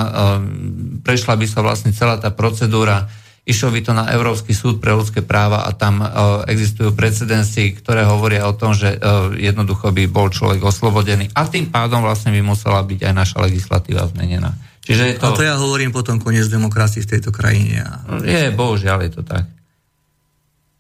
prešla 1.07 1.39
by 1.39 1.47
sa 1.47 1.63
vlastne 1.63 1.95
celá 1.95 2.19
tá 2.19 2.35
procedúra 2.35 3.07
Išlo 3.47 3.71
by 3.71 3.79
to 3.79 3.95
na 3.95 4.11
Európsky 4.11 4.51
súd 4.51 4.83
pre 4.83 4.91
ľudské 4.91 5.23
práva 5.23 5.63
a 5.63 5.71
tam 5.71 6.03
existujú 6.51 6.99
precedensy, 6.99 7.79
ktoré 7.79 8.03
hovoria 8.03 8.43
o 8.51 8.59
tom, 8.59 8.75
že 8.75 8.99
jednoducho 9.39 9.95
by 9.95 10.11
bol 10.11 10.35
človek 10.35 10.67
oslobodený 10.67 11.31
a 11.31 11.47
tým 11.47 11.71
pádom 11.71 12.03
vlastne 12.03 12.35
by 12.35 12.43
musela 12.43 12.83
byť 12.83 13.07
aj 13.07 13.15
naša 13.15 13.39
legislatíva 13.47 14.03
zmenená. 14.11 14.51
Čiže 14.87 15.03
je 15.03 15.15
to... 15.19 15.27
A 15.27 15.35
to 15.35 15.43
ja 15.43 15.59
hovorím 15.59 15.91
potom 15.91 16.23
koniec 16.23 16.47
demokracii 16.47 17.03
v 17.03 17.11
tejto 17.11 17.35
krajine. 17.35 17.83
Je, 18.23 18.55
bohužiaľ 18.55 19.03
je 19.03 19.11
to 19.19 19.23
tak. 19.27 19.51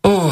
Uh, 0.06 0.30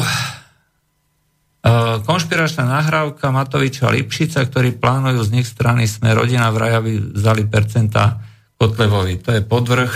konšpiračná 2.07 2.63
nahrávka 2.63 3.35
Matoviča 3.35 3.91
Lipšica, 3.91 4.47
ktorí 4.47 4.79
plánujú 4.79 5.27
z 5.27 5.33
nich 5.35 5.47
strany 5.49 5.91
Sme 5.91 6.15
rodina 6.15 6.47
vraj, 6.55 6.79
aby 6.79 6.95
vzali 6.95 7.43
percenta 7.51 8.23
Kotlebovi. 8.55 9.19
To 9.27 9.35
je 9.35 9.41
podvrh. 9.43 9.89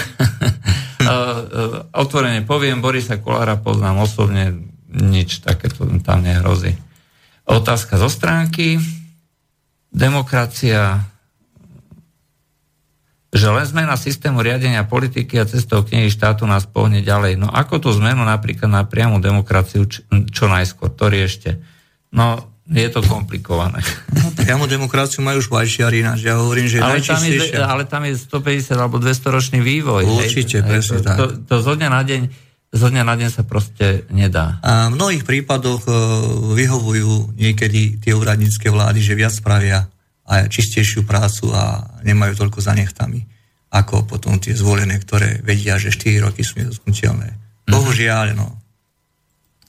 Otvorene 2.04 2.44
poviem, 2.44 2.84
Borisa 2.84 3.24
Kolára 3.24 3.56
poznám 3.56 4.04
osobne, 4.04 4.60
nič 4.92 5.40
takéto 5.40 5.88
tam 6.04 6.28
nehrozí. 6.28 6.76
Otázka 7.48 7.96
zo 7.96 8.12
stránky. 8.12 8.76
Demokracia 9.90 11.09
že 13.30 13.46
len 13.46 13.62
zmena 13.62 13.94
systému 13.94 14.42
riadenia 14.42 14.82
politiky 14.90 15.38
a 15.38 15.46
cestou 15.46 15.86
knihy 15.86 16.10
štátu 16.10 16.50
nás 16.50 16.66
pohne 16.66 17.06
ďalej. 17.06 17.38
No 17.38 17.48
ako 17.54 17.78
tú 17.78 17.90
zmenu 17.94 18.26
napríklad 18.26 18.70
na 18.70 18.82
priamu 18.90 19.22
demokraciu 19.22 19.86
čo, 19.86 20.02
čo 20.34 20.50
najskôr? 20.50 20.90
To 20.98 21.06
riešte. 21.14 21.62
No, 22.10 22.50
je 22.66 22.90
to 22.90 23.06
komplikované. 23.06 23.86
No, 24.18 24.34
priamo 24.34 24.66
demokraciu 24.66 25.22
majú 25.22 25.42
švajčiari, 25.46 26.06
ja 26.22 26.42
hovorím, 26.42 26.70
že 26.70 26.82
ale 26.82 27.02
tam, 27.02 27.22
je, 27.22 27.38
ale 27.58 27.84
tam 27.86 28.02
je 28.06 28.18
150 28.18 28.78
alebo 28.78 28.98
200 28.98 29.30
ročný 29.30 29.60
vývoj. 29.62 30.06
Určite, 30.06 30.62
hej, 30.62 30.70
presne 30.70 31.02
tak. 31.06 31.18
To, 31.18 31.26
to 31.46 31.56
zo 31.62 31.74
dňa 31.78 31.90
na 31.90 32.02
deň 32.02 32.22
zo 32.70 32.86
dňa 32.86 33.02
na 33.02 33.18
deň 33.18 33.30
sa 33.34 33.42
proste 33.42 34.06
nedá. 34.14 34.62
A 34.62 34.94
v 34.94 35.02
mnohých 35.02 35.26
prípadoch 35.26 35.90
uh, 35.90 35.96
vyhovujú 36.54 37.34
niekedy 37.34 37.98
tie 37.98 38.14
úradnícke 38.14 38.70
vlády, 38.70 39.02
že 39.02 39.18
viac 39.18 39.34
spravia 39.34 39.90
a 40.30 40.46
čistejšiu 40.46 41.10
prácu 41.10 41.50
a 41.50 41.90
nemajú 42.06 42.38
toľko 42.38 42.62
zanechtami, 42.62 43.26
ako 43.74 44.06
potom 44.06 44.38
tie 44.38 44.54
zvolené, 44.54 45.02
ktoré 45.02 45.42
vedia, 45.42 45.82
že 45.82 45.90
4 45.90 46.22
roky 46.30 46.46
sú 46.46 46.62
nedotknutelné. 46.62 47.34
Mhm. 47.34 47.74
Bohužiaľ, 47.74 48.38
no. 48.38 48.54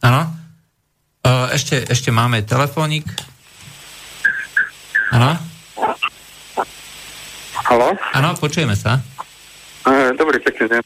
Áno. 0.05 0.37
Ešte, 1.51 1.85
ešte 1.85 2.09
máme 2.09 2.41
telefónik. 2.45 3.05
Áno? 5.13 5.37
Haló? 7.67 7.93
Áno, 8.17 8.31
počujeme 8.41 8.73
sa. 8.73 9.03
Uh, 9.85 10.15
dobrý 10.17 10.41
pekný 10.41 10.79
deň. 10.79 10.83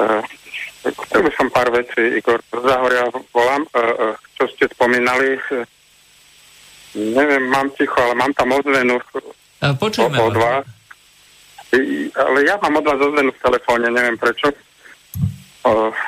Uh, 0.00 0.22
chcel 1.06 1.20
by 1.22 1.30
som 1.38 1.46
pár 1.54 1.68
vecí, 1.70 2.18
Igor 2.18 2.42
Zahoria 2.50 3.10
volám, 3.30 3.62
čo 4.38 4.44
ste 4.54 4.70
spomínali. 4.70 5.38
Neviem, 6.96 7.44
mám 7.52 7.68
ticho, 7.76 8.00
ale 8.00 8.14
mám 8.16 8.32
tam 8.32 8.56
ozvenu. 8.56 8.96
Počujeme 9.60 10.16
od 10.16 10.36
vás. 10.36 10.64
Ale 12.16 12.38
ja 12.48 12.56
mám 12.64 12.80
od 12.80 12.86
vás 12.88 13.00
ozvenu 13.00 13.30
v 13.36 13.42
telefóne, 13.44 13.92
neviem 13.92 14.16
prečo. 14.16 14.48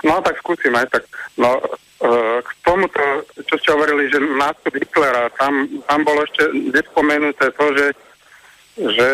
No 0.06 0.23
tak 0.24 0.40
skúsim 0.40 0.73
aj 0.73 0.89
tak. 0.89 1.05
No, 1.36 1.60
uh, 1.60 2.39
k 2.40 2.51
tomuto, 2.62 3.02
čo 3.44 3.55
ste 3.59 3.74
hovorili, 3.74 4.09
že 4.09 4.23
nástup 4.23 4.81
Hitlera, 4.81 5.28
tam, 5.35 5.66
tam 5.85 6.01
bolo 6.06 6.23
ešte 6.24 6.47
nespomenuté 6.73 7.51
to, 7.59 7.66
že, 7.74 7.86
že 8.78 9.09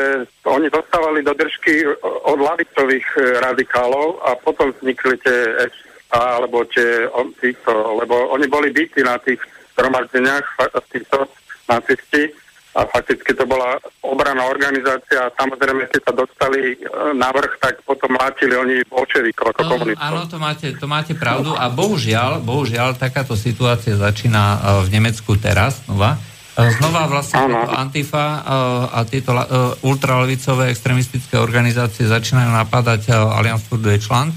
oni 0.45 0.69
dostávali 0.69 1.25
do 1.25 1.33
držky 1.33 1.89
od 2.05 2.37
lavicových 2.37 3.09
e, 3.17 3.21
radikálov 3.41 4.21
a 4.29 4.37
potom 4.37 4.69
vznikli 4.77 5.17
tie 5.25 5.65
SA, 6.13 6.45
alebo 6.45 6.69
tie, 6.69 7.09
týchto, 7.41 7.73
lebo 8.05 8.29
oni 8.37 8.45
boli 8.45 8.69
bytí 8.69 9.01
na 9.01 9.17
tých 9.25 9.41
zhromaždeniach, 9.75 10.45
týchto 10.93 11.25
nacisti 11.69 12.33
a 12.75 12.91
fakticky 12.91 13.39
to 13.39 13.47
bola 13.47 13.79
obraná 14.03 14.51
organizácia 14.51 15.31
a 15.31 15.33
samozrejme, 15.39 15.87
keď 15.95 16.11
sa 16.11 16.13
dostali 16.13 16.75
e, 16.75 16.77
na 17.15 17.31
vrch, 17.31 17.63
tak 17.63 17.75
potom 17.87 18.11
mátili 18.19 18.51
oni 18.59 18.83
bolševikov 18.91 19.55
ako 19.55 19.63
no, 19.63 19.71
komunistov. 19.79 20.03
Áno, 20.03 20.21
to 20.27 20.39
máte, 20.43 20.67
to 20.75 20.87
máte 20.91 21.15
pravdu 21.15 21.55
a 21.55 21.71
bohužiaľ, 21.71 22.43
bohužiaľ 22.43 22.99
takáto 22.99 23.39
situácia 23.39 23.95
začína 23.95 24.43
e, 24.43 24.59
v 24.83 24.89
Nemecku 24.91 25.39
teraz, 25.39 25.87
znova. 25.87 26.19
E, 26.59 26.67
znova 26.83 27.07
vlastne 27.07 27.47
ano. 27.47 27.63
Antifa 27.63 28.43
a 28.91 29.07
tieto 29.07 29.39
ultralevicové 29.87 30.75
extremistické 30.75 31.39
organizácie 31.39 32.11
začínajú 32.11 32.51
napadať 32.59 33.15
Allianz 33.15 33.71
für 33.71 33.79
Deutschland 33.79 34.35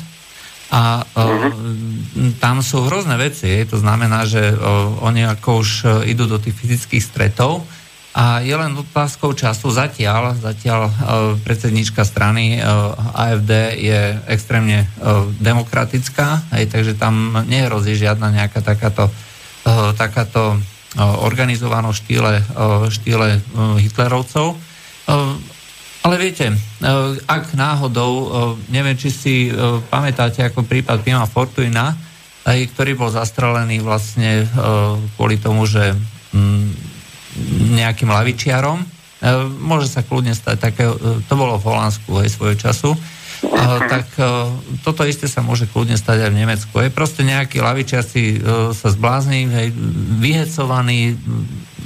a 0.68 1.00
uh-huh. 1.00 2.36
tam 2.44 2.60
sú 2.60 2.84
hrozné 2.88 3.16
veci. 3.16 3.64
To 3.72 3.80
znamená, 3.80 4.28
že 4.28 4.52
oni 5.00 5.24
ako 5.24 5.64
už 5.64 5.70
idú 6.04 6.28
do 6.28 6.36
tých 6.44 6.60
fyzických 6.60 7.04
stretov, 7.04 7.64
a 8.18 8.42
je 8.42 8.50
len 8.50 8.74
otázkou 8.74 9.38
času. 9.38 9.70
Zatiaľ, 9.70 10.34
zatiaľ 10.42 10.90
uh, 10.90 10.94
predsednička 11.46 12.02
strany 12.02 12.58
uh, 12.58 12.98
AFD 13.14 13.78
je 13.78 14.18
extrémne 14.26 14.90
uh, 14.90 15.30
demokratická, 15.38 16.50
aj, 16.50 16.66
takže 16.74 16.98
tam 16.98 17.46
nehrozí 17.46 17.94
žiadna 17.94 18.34
nejaká 18.34 18.66
takáto, 18.66 19.14
uh, 19.14 19.94
takáto 19.94 20.58
uh, 20.58 20.60
organizovaná 21.22 21.94
štýle, 21.94 22.42
uh, 22.42 22.90
štýle 22.90 23.38
uh, 23.38 23.78
Hitlerovcov. 23.78 24.58
Ale 26.08 26.16
viete, 26.16 26.48
uh, 26.48 27.20
ak 27.28 27.52
náhodou, 27.52 28.12
uh, 28.16 28.28
neviem, 28.72 28.96
či 28.96 29.12
si 29.12 29.36
uh, 29.52 29.84
pamätáte 29.92 30.40
ako 30.48 30.64
prípad 30.64 31.04
Pima 31.04 31.28
Fortuina, 31.28 31.92
aj, 32.48 32.64
ktorý 32.72 32.96
bol 32.96 33.12
zastrelený 33.12 33.84
vlastne 33.84 34.48
kvôli 35.20 35.36
tomu, 35.36 35.68
že 35.68 35.92
um, 36.32 36.72
nejakým 37.76 38.10
lavičiarom. 38.10 38.82
E, 38.82 38.86
môže 39.62 39.90
sa 39.90 40.06
kľudne 40.06 40.34
stať 40.34 40.58
také, 40.58 40.86
e, 40.86 40.96
to 41.26 41.34
bolo 41.34 41.58
v 41.58 41.68
Holandsku 41.70 42.22
aj 42.22 42.30
svojho 42.30 42.56
času, 42.58 42.92
tak 43.92 44.08
e, 44.18 44.24
toto 44.82 45.06
isté 45.06 45.30
sa 45.30 45.46
môže 45.46 45.70
kľudne 45.70 45.94
stať 45.94 46.26
aj 46.26 46.32
v 46.34 46.40
Nemecku. 46.42 46.74
Je 46.82 46.90
proste 46.90 47.22
nejaký 47.22 47.62
lavičiaci 47.62 48.42
sa 48.74 48.88
zblázni, 48.90 49.46
hej, 49.46 49.70
vyhecovaný 50.18 51.18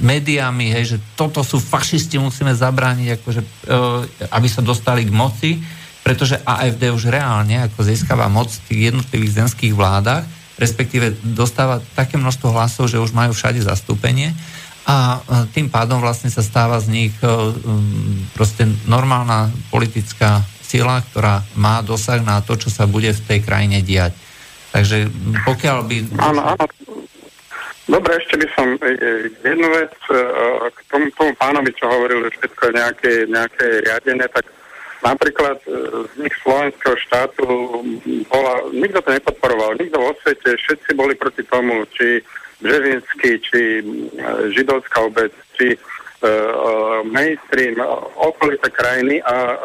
médiami, 0.00 0.72
hej, 0.72 0.96
že 0.96 0.98
toto 1.14 1.44
sú 1.44 1.60
fašisti, 1.60 2.18
musíme 2.18 2.50
zabrániť, 2.56 3.08
akože, 3.22 3.40
aby 4.34 4.48
sa 4.50 4.64
dostali 4.64 5.06
k 5.06 5.14
moci, 5.14 5.50
pretože 6.02 6.42
AFD 6.42 6.90
už 6.90 7.14
reálne 7.14 7.62
ako 7.70 7.86
získava 7.86 8.26
moc 8.26 8.50
v 8.50 8.64
tých 8.66 8.80
jednotlivých 8.90 9.46
zemských 9.46 9.70
vládach, 9.70 10.26
respektíve 10.58 11.14
dostáva 11.22 11.78
také 11.94 12.18
množstvo 12.18 12.48
hlasov, 12.50 12.90
že 12.90 12.98
už 12.98 13.14
majú 13.14 13.30
všade 13.30 13.62
zastúpenie 13.62 14.34
a 14.82 15.22
tým 15.54 15.70
pádom 15.70 16.02
vlastne 16.02 16.26
sa 16.26 16.42
stáva 16.42 16.82
z 16.82 16.90
nich 16.90 17.14
e, 17.22 17.26
proste 18.34 18.66
normálna 18.90 19.54
politická 19.70 20.42
sila, 20.72 21.04
ktorá 21.12 21.44
má 21.52 21.84
dosah 21.84 22.24
na 22.24 22.40
to, 22.40 22.56
čo 22.56 22.72
sa 22.72 22.88
bude 22.88 23.12
v 23.12 23.24
tej 23.28 23.44
krajine 23.44 23.84
diať. 23.84 24.16
Takže 24.72 25.12
pokiaľ 25.44 25.78
by... 25.84 25.96
Áno, 26.16 26.40
áno. 26.56 26.64
Dobre, 27.84 28.16
ešte 28.16 28.40
by 28.40 28.48
som 28.56 28.68
e, 28.80 28.88
e, 28.88 29.08
jednu 29.44 29.68
vec 29.68 29.92
k 30.72 30.78
tomu, 30.88 31.12
tomu 31.12 31.36
pánovi, 31.36 31.76
čo 31.76 31.92
hovoril, 31.92 32.24
že 32.24 32.40
všetko 32.40 32.60
je 32.64 32.72
nejaké, 32.72 33.12
nejaké 33.28 33.66
riadené, 33.84 34.24
tak 34.32 34.48
napríklad 35.04 35.60
nich 36.16 36.32
slovenského 36.40 36.94
štátu 37.04 37.44
bola, 38.30 38.70
nikto 38.70 39.02
to 39.02 39.10
nepodporoval, 39.12 39.76
nikto 39.76 39.98
vo 39.98 40.14
svete, 40.22 40.56
všetci 40.56 40.90
boli 40.94 41.18
proti 41.18 41.42
tomu, 41.44 41.84
či 41.92 42.22
Březinský, 42.62 43.30
či 43.44 43.60
e, 43.60 43.84
židovská 44.56 45.04
obec, 45.04 45.34
či 45.58 45.76
mainstream, 47.02 47.82
okolité 48.14 48.70
krajiny 48.70 49.18
a 49.26 49.58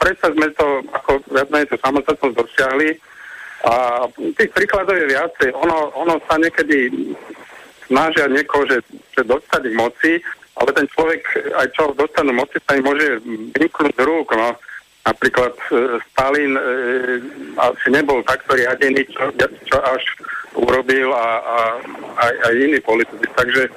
predsa 0.00 0.32
sme 0.32 0.48
to, 0.56 0.80
ako 0.96 1.20
viac 1.28 1.48
menej 1.52 1.68
to 1.68 1.76
samostatnosť 1.84 2.34
dosiahli 2.34 2.90
a 3.60 4.08
tých 4.40 4.50
príkladov 4.56 4.96
je 4.96 5.12
viacej. 5.12 5.48
Ono, 5.52 5.92
ono 5.92 6.16
sa 6.24 6.40
niekedy 6.40 6.88
snažia 7.84 8.24
niekoho, 8.32 8.64
že, 8.64 8.80
že 9.12 9.22
dostať 9.28 9.68
k 9.68 9.76
moci, 9.76 10.12
ale 10.56 10.70
ten 10.72 10.88
človek, 10.88 11.22
aj 11.52 11.68
čo 11.76 11.92
dostanú 11.92 12.32
moci, 12.32 12.56
sa 12.64 12.80
im 12.80 12.88
môže 12.88 13.20
vymknúť 13.52 13.92
z 13.92 14.02
rúk. 14.08 14.32
No. 14.32 14.56
Napríklad 15.04 15.52
e, 15.56 15.96
Stalin 16.12 16.56
e, 16.56 16.62
asi 17.56 17.88
nebol 17.88 18.20
takto 18.24 18.52
riadený, 18.56 19.08
čo, 19.12 19.32
čo 19.64 19.76
až 19.80 20.04
urobil 20.56 21.08
a, 21.12 21.26
a 21.40 21.56
aj, 22.20 22.34
aj 22.48 22.54
iní 22.60 22.78
politici. 22.84 23.24
Takže 23.32 23.62
e, 23.68 23.70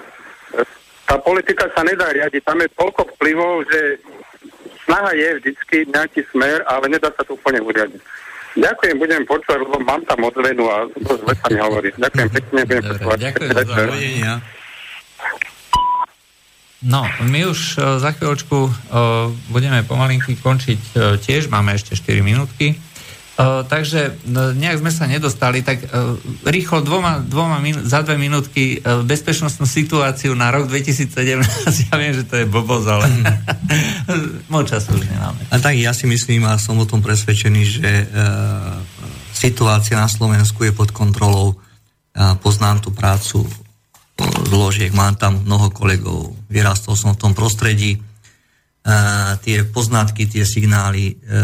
tá 1.08 1.16
politika 1.20 1.68
sa 1.72 1.84
nedá 1.88 2.12
riadiť. 2.12 2.44
Tam 2.44 2.60
je 2.60 2.68
toľko 2.76 3.02
vplyvov, 3.16 3.68
že 3.72 4.04
snaha 4.86 5.12
je 5.16 5.30
vždycky 5.40 5.78
nejaký 5.90 6.22
smer, 6.32 6.64
ale 6.68 6.92
nedá 6.92 7.10
sa 7.14 7.24
to 7.24 7.36
úplne 7.36 7.64
uriadiť. 7.64 8.02
Ďakujem, 8.54 8.96
budem 9.02 9.26
počúvať, 9.26 9.66
lebo 9.66 9.82
mám 9.82 10.06
tam 10.06 10.30
odvenu 10.30 10.70
a 10.70 10.86
to 10.94 11.18
zle 11.18 11.34
sa 11.34 11.48
mi 11.50 11.58
hovorí. 11.58 11.90
Ďakujem 11.98 12.30
pekne, 12.30 12.60
budem 12.70 12.84
počúvať. 12.86 13.18
Ďakujem 13.34 13.50
za 13.50 13.64
No, 16.84 17.08
my 17.24 17.48
už 17.48 17.80
uh, 17.80 17.96
za 17.96 18.12
chvíľočku 18.12 18.58
uh, 18.68 19.32
budeme 19.48 19.88
pomalinky 19.88 20.36
končiť 20.36 20.82
uh, 20.94 21.16
tiež, 21.16 21.48
máme 21.48 21.72
ešte 21.80 21.96
4 21.96 22.20
minútky. 22.20 22.76
Uh, 23.34 23.66
takže 23.66 24.14
no, 24.30 24.54
nejak 24.54 24.78
sme 24.78 24.94
sa 24.94 25.10
nedostali, 25.10 25.66
tak 25.66 25.90
uh, 25.90 26.14
rýchlo 26.46 26.86
dvoma, 26.86 27.18
dvoma 27.18 27.58
minú, 27.58 27.82
za 27.82 28.06
dve 28.06 28.14
minútky 28.14 28.78
uh, 28.78 29.02
bezpečnostnú 29.02 29.66
situáciu 29.66 30.38
na 30.38 30.54
rok 30.54 30.70
2017. 30.70 31.42
Ja 31.90 31.98
viem, 31.98 32.14
že 32.14 32.30
to 32.30 32.38
je 32.38 32.46
blbosť, 32.46 32.88
ale 32.94 33.06
moc 34.54 34.70
času 34.70 35.02
už 35.02 35.10
nemáme. 35.10 35.50
A 35.50 35.58
tak 35.58 35.74
ja 35.82 35.98
si 35.98 36.06
myslím 36.06 36.46
a 36.46 36.62
som 36.62 36.78
o 36.78 36.86
tom 36.86 37.02
presvedčený, 37.02 37.62
že 37.66 37.92
uh, 38.06 38.78
situácia 39.34 39.98
na 39.98 40.06
Slovensku 40.06 40.62
je 40.70 40.74
pod 40.74 40.94
kontrolou. 40.94 41.58
Uh, 42.14 42.38
poznám 42.38 42.86
tú 42.86 42.94
prácu 42.94 43.50
zložiek, 44.46 44.94
mám 44.94 45.18
tam 45.18 45.42
mnoho 45.42 45.74
kolegov, 45.74 46.38
vyrastol 46.54 46.94
som 46.94 47.18
v 47.18 47.22
tom 47.26 47.34
prostredí 47.34 47.98
tie 49.40 49.64
poznatky, 49.64 50.28
tie 50.28 50.44
signály 50.44 51.16
e, 51.16 51.44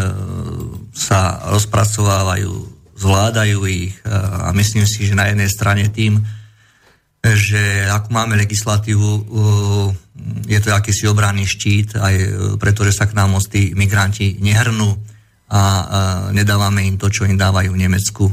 sa 0.92 1.40
rozpracovávajú, 1.48 2.52
zvládajú 3.00 3.60
ich 3.64 3.96
a 4.04 4.52
myslím 4.52 4.84
si, 4.84 5.08
že 5.08 5.16
na 5.16 5.32
jednej 5.32 5.48
strane 5.48 5.88
tým, 5.88 6.20
že 7.24 7.88
ako 7.88 8.12
máme 8.12 8.36
legislatívu, 8.36 9.10
e, 9.16 9.22
je 10.52 10.60
to 10.60 10.76
akýsi 10.76 11.08
obranný 11.08 11.48
štít, 11.48 11.96
aj 11.96 12.16
pretože 12.60 12.92
sa 12.92 13.08
k 13.08 13.16
nám 13.16 13.40
moc 13.40 13.48
tí 13.48 13.72
migranti 13.72 14.36
nehrnú 14.44 15.00
a 15.50 15.62
nedávame 16.30 16.86
im 16.86 17.00
to, 17.00 17.10
čo 17.10 17.26
im 17.26 17.40
dávajú 17.40 17.74
v 17.74 17.82
Nemecku 17.82 18.26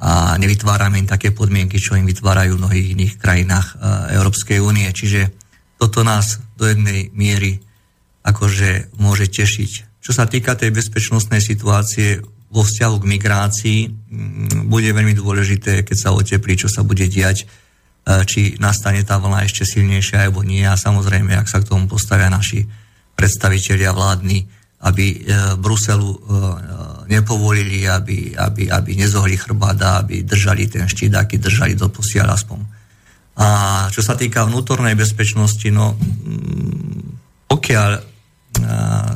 a 0.00 0.34
nevytvárame 0.34 0.98
im 0.98 1.06
také 1.06 1.30
podmienky, 1.30 1.78
čo 1.78 1.94
im 1.94 2.08
vytvárajú 2.08 2.56
v 2.56 2.62
mnohých 2.64 2.86
iných 2.96 3.14
krajinách 3.20 3.78
Európskej 4.16 4.58
únie. 4.58 4.88
Čiže 4.90 5.30
toto 5.78 6.02
nás 6.02 6.42
do 6.58 6.66
jednej 6.66 7.12
miery 7.14 7.62
akože 8.24 8.96
môže 9.00 9.26
tešiť. 9.28 10.00
Čo 10.00 10.12
sa 10.16 10.24
týka 10.24 10.56
tej 10.56 10.72
bezpečnostnej 10.72 11.44
situácie 11.44 12.20
vo 12.50 12.66
vzťahu 12.66 12.96
k 12.98 13.08
migrácii, 13.08 13.80
mm, 13.86 14.66
bude 14.66 14.90
veľmi 14.90 15.14
dôležité, 15.14 15.86
keď 15.86 15.96
sa 15.96 16.10
oteplí, 16.10 16.58
čo 16.58 16.66
sa 16.66 16.82
bude 16.82 17.06
diať, 17.06 17.44
e, 17.44 17.46
či 18.26 18.58
nastane 18.58 19.06
tá 19.06 19.22
vlna 19.22 19.46
ešte 19.46 19.62
silnejšia 19.62 20.26
alebo 20.26 20.42
nie. 20.42 20.66
A 20.66 20.74
samozrejme, 20.74 21.36
ak 21.38 21.46
sa 21.46 21.62
k 21.62 21.70
tomu 21.70 21.86
postavia 21.86 22.26
naši 22.26 22.66
predstavitelia 23.14 23.94
vládni, 23.94 24.50
aby 24.80 25.06
e, 25.12 25.16
Bruselu 25.60 26.10
e, 26.10 26.18
nepovolili, 27.12 27.86
aby, 27.86 28.34
aby, 28.34 28.72
aby 28.72 28.90
nezohli 28.96 29.36
chrbáda, 29.36 30.02
aby 30.02 30.26
držali 30.26 30.66
ten 30.66 30.88
štít, 30.90 31.14
aký 31.14 31.36
držali 31.38 31.78
do 31.78 31.86
posiaľ 31.86 32.34
aspoň. 32.34 32.60
A 33.40 33.46
čo 33.94 34.02
sa 34.02 34.18
týka 34.18 34.44
vnútornej 34.44 34.98
bezpečnosti, 34.98 35.68
no 35.70 35.94
pokiaľ 37.50 37.90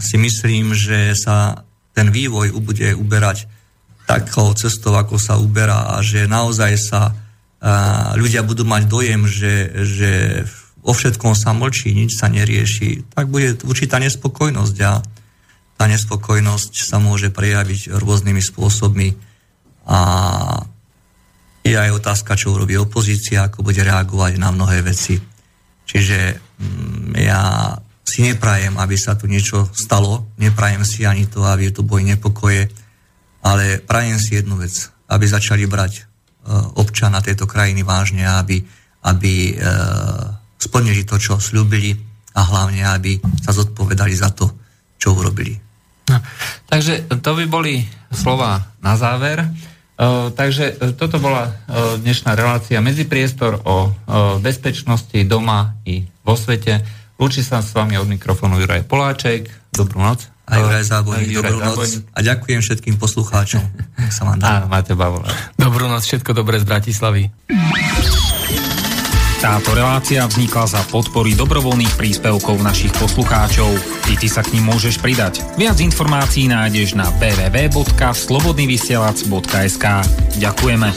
si 0.02 0.16
myslím, 0.19 0.74
že 0.74 1.15
sa 1.15 1.62
ten 1.94 2.11
vývoj 2.11 2.59
bude 2.59 2.93
uberať 2.98 3.47
takou 4.05 4.52
cestou, 4.52 4.98
ako 4.98 5.16
sa 5.16 5.39
uberá 5.39 5.97
a 5.97 6.02
že 6.02 6.27
naozaj 6.27 6.73
sa 6.77 7.15
ľudia 8.19 8.44
budú 8.44 8.69
mať 8.69 8.82
dojem, 8.85 9.24
že, 9.24 9.55
že 9.86 10.12
o 10.85 10.93
všetkom 10.93 11.32
sa 11.32 11.56
mlčí, 11.56 11.97
nič 11.97 12.20
sa 12.20 12.28
nerieši, 12.28 13.16
tak 13.16 13.32
bude 13.32 13.56
určitá 13.65 13.97
nespokojnosť 14.02 14.77
a 14.85 15.01
tá 15.74 15.85
nespokojnosť 15.89 16.73
sa 16.85 17.01
môže 17.01 17.32
prejaviť 17.32 17.97
rôznymi 17.97 18.43
spôsobmi 18.44 19.09
a 19.89 20.01
je 21.65 21.73
aj 21.73 21.97
otázka, 21.97 22.36
čo 22.36 22.52
urobí 22.52 22.77
opozícia, 22.77 23.48
ako 23.48 23.65
bude 23.65 23.81
reagovať 23.81 24.36
na 24.36 24.52
mnohé 24.52 24.85
veci. 24.85 25.16
Čiže 25.89 26.19
mm, 26.36 27.16
ja 27.16 27.73
si 28.05 28.21
neprajem, 28.21 28.77
aby 28.77 28.97
sa 29.01 29.17
tu 29.17 29.25
niečo 29.25 29.65
stalo, 29.73 30.29
neprajem 30.37 30.85
si 30.85 31.09
ani 31.09 31.25
to, 31.25 31.41
aby 31.41 31.73
tu 31.73 31.81
boli 31.81 32.05
nepokoje, 32.05 32.69
ale 33.41 33.81
prajem 33.81 34.21
si 34.21 34.37
jednu 34.37 34.61
vec, 34.61 34.73
aby 35.09 35.25
začali 35.25 35.65
brať 35.65 36.05
uh, 36.05 36.77
občana 36.77 37.25
tejto 37.25 37.49
krajiny 37.49 37.81
vážne, 37.81 38.29
aby, 38.29 38.61
aby 39.09 39.57
uh, 39.57 40.37
splnili 40.61 41.09
to, 41.09 41.17
čo 41.17 41.41
slúbili 41.41 41.97
a 42.37 42.41
hlavne, 42.45 42.85
aby 42.85 43.21
sa 43.41 43.57
zodpovedali 43.57 44.13
za 44.13 44.33
to, 44.37 44.53
čo 45.01 45.17
urobili. 45.17 45.57
No, 46.13 46.21
takže 46.69 47.09
to 47.25 47.31
by 47.33 47.45
boli 47.49 47.89
slova 48.13 48.77
na 48.85 49.01
záver. 49.01 49.49
Uh, 49.95 50.35
takže 50.35 50.97
toto 50.99 51.23
bola 51.23 51.47
uh, 51.47 51.55
dnešná 52.03 52.35
relácia 52.35 52.83
medzipriestor 52.83 53.63
o 53.63 53.77
uh, 53.87 53.93
bezpečnosti 54.43 55.17
doma 55.23 55.79
i 55.87 56.03
vo 56.27 56.35
svete. 56.35 56.83
Lúči 57.15 57.47
sa 57.47 57.62
s 57.62 57.70
vami 57.70 57.95
od 57.95 58.11
mikrofónu 58.11 58.59
Juraj 58.59 58.91
Poláček. 58.91 59.47
Dobrú 59.70 60.03
noc. 60.03 60.35
A 60.45 60.61
Juraj 60.61 60.85
Zábojník, 60.85 61.41
dobrú 61.41 61.57
noc. 61.62 62.05
A 62.12 62.20
ďakujem 62.20 62.61
všetkým 62.61 63.01
poslucháčom. 63.01 63.65
Nech 63.97 64.12
sa 64.12 64.28
vám 64.28 64.36
dá. 64.43 64.61
Á, 64.61 64.69
máte 64.69 64.93
bavole. 64.93 65.24
Dobrú 65.57 65.89
noc, 65.89 66.05
všetko 66.05 66.36
dobré 66.36 66.61
z 66.61 66.69
Bratislavy. 66.69 67.32
Táto 69.45 69.77
relácia 69.77 70.24
vznikla 70.24 70.65
za 70.65 70.81
podpory 70.89 71.36
dobrovoľných 71.36 72.01
príspevkov 72.01 72.65
našich 72.65 72.97
poslucháčov. 72.97 73.77
I 74.09 74.16
ty 74.16 74.24
sa 74.24 74.41
k 74.41 74.57
ním 74.57 74.73
môžeš 74.73 75.05
pridať. 75.05 75.45
Viac 75.61 75.85
informácií 75.85 76.49
nájdeš 76.49 76.97
na 76.97 77.12
www.slobodnyvysielac.sk 77.20 79.85
Ďakujeme. 80.41 80.89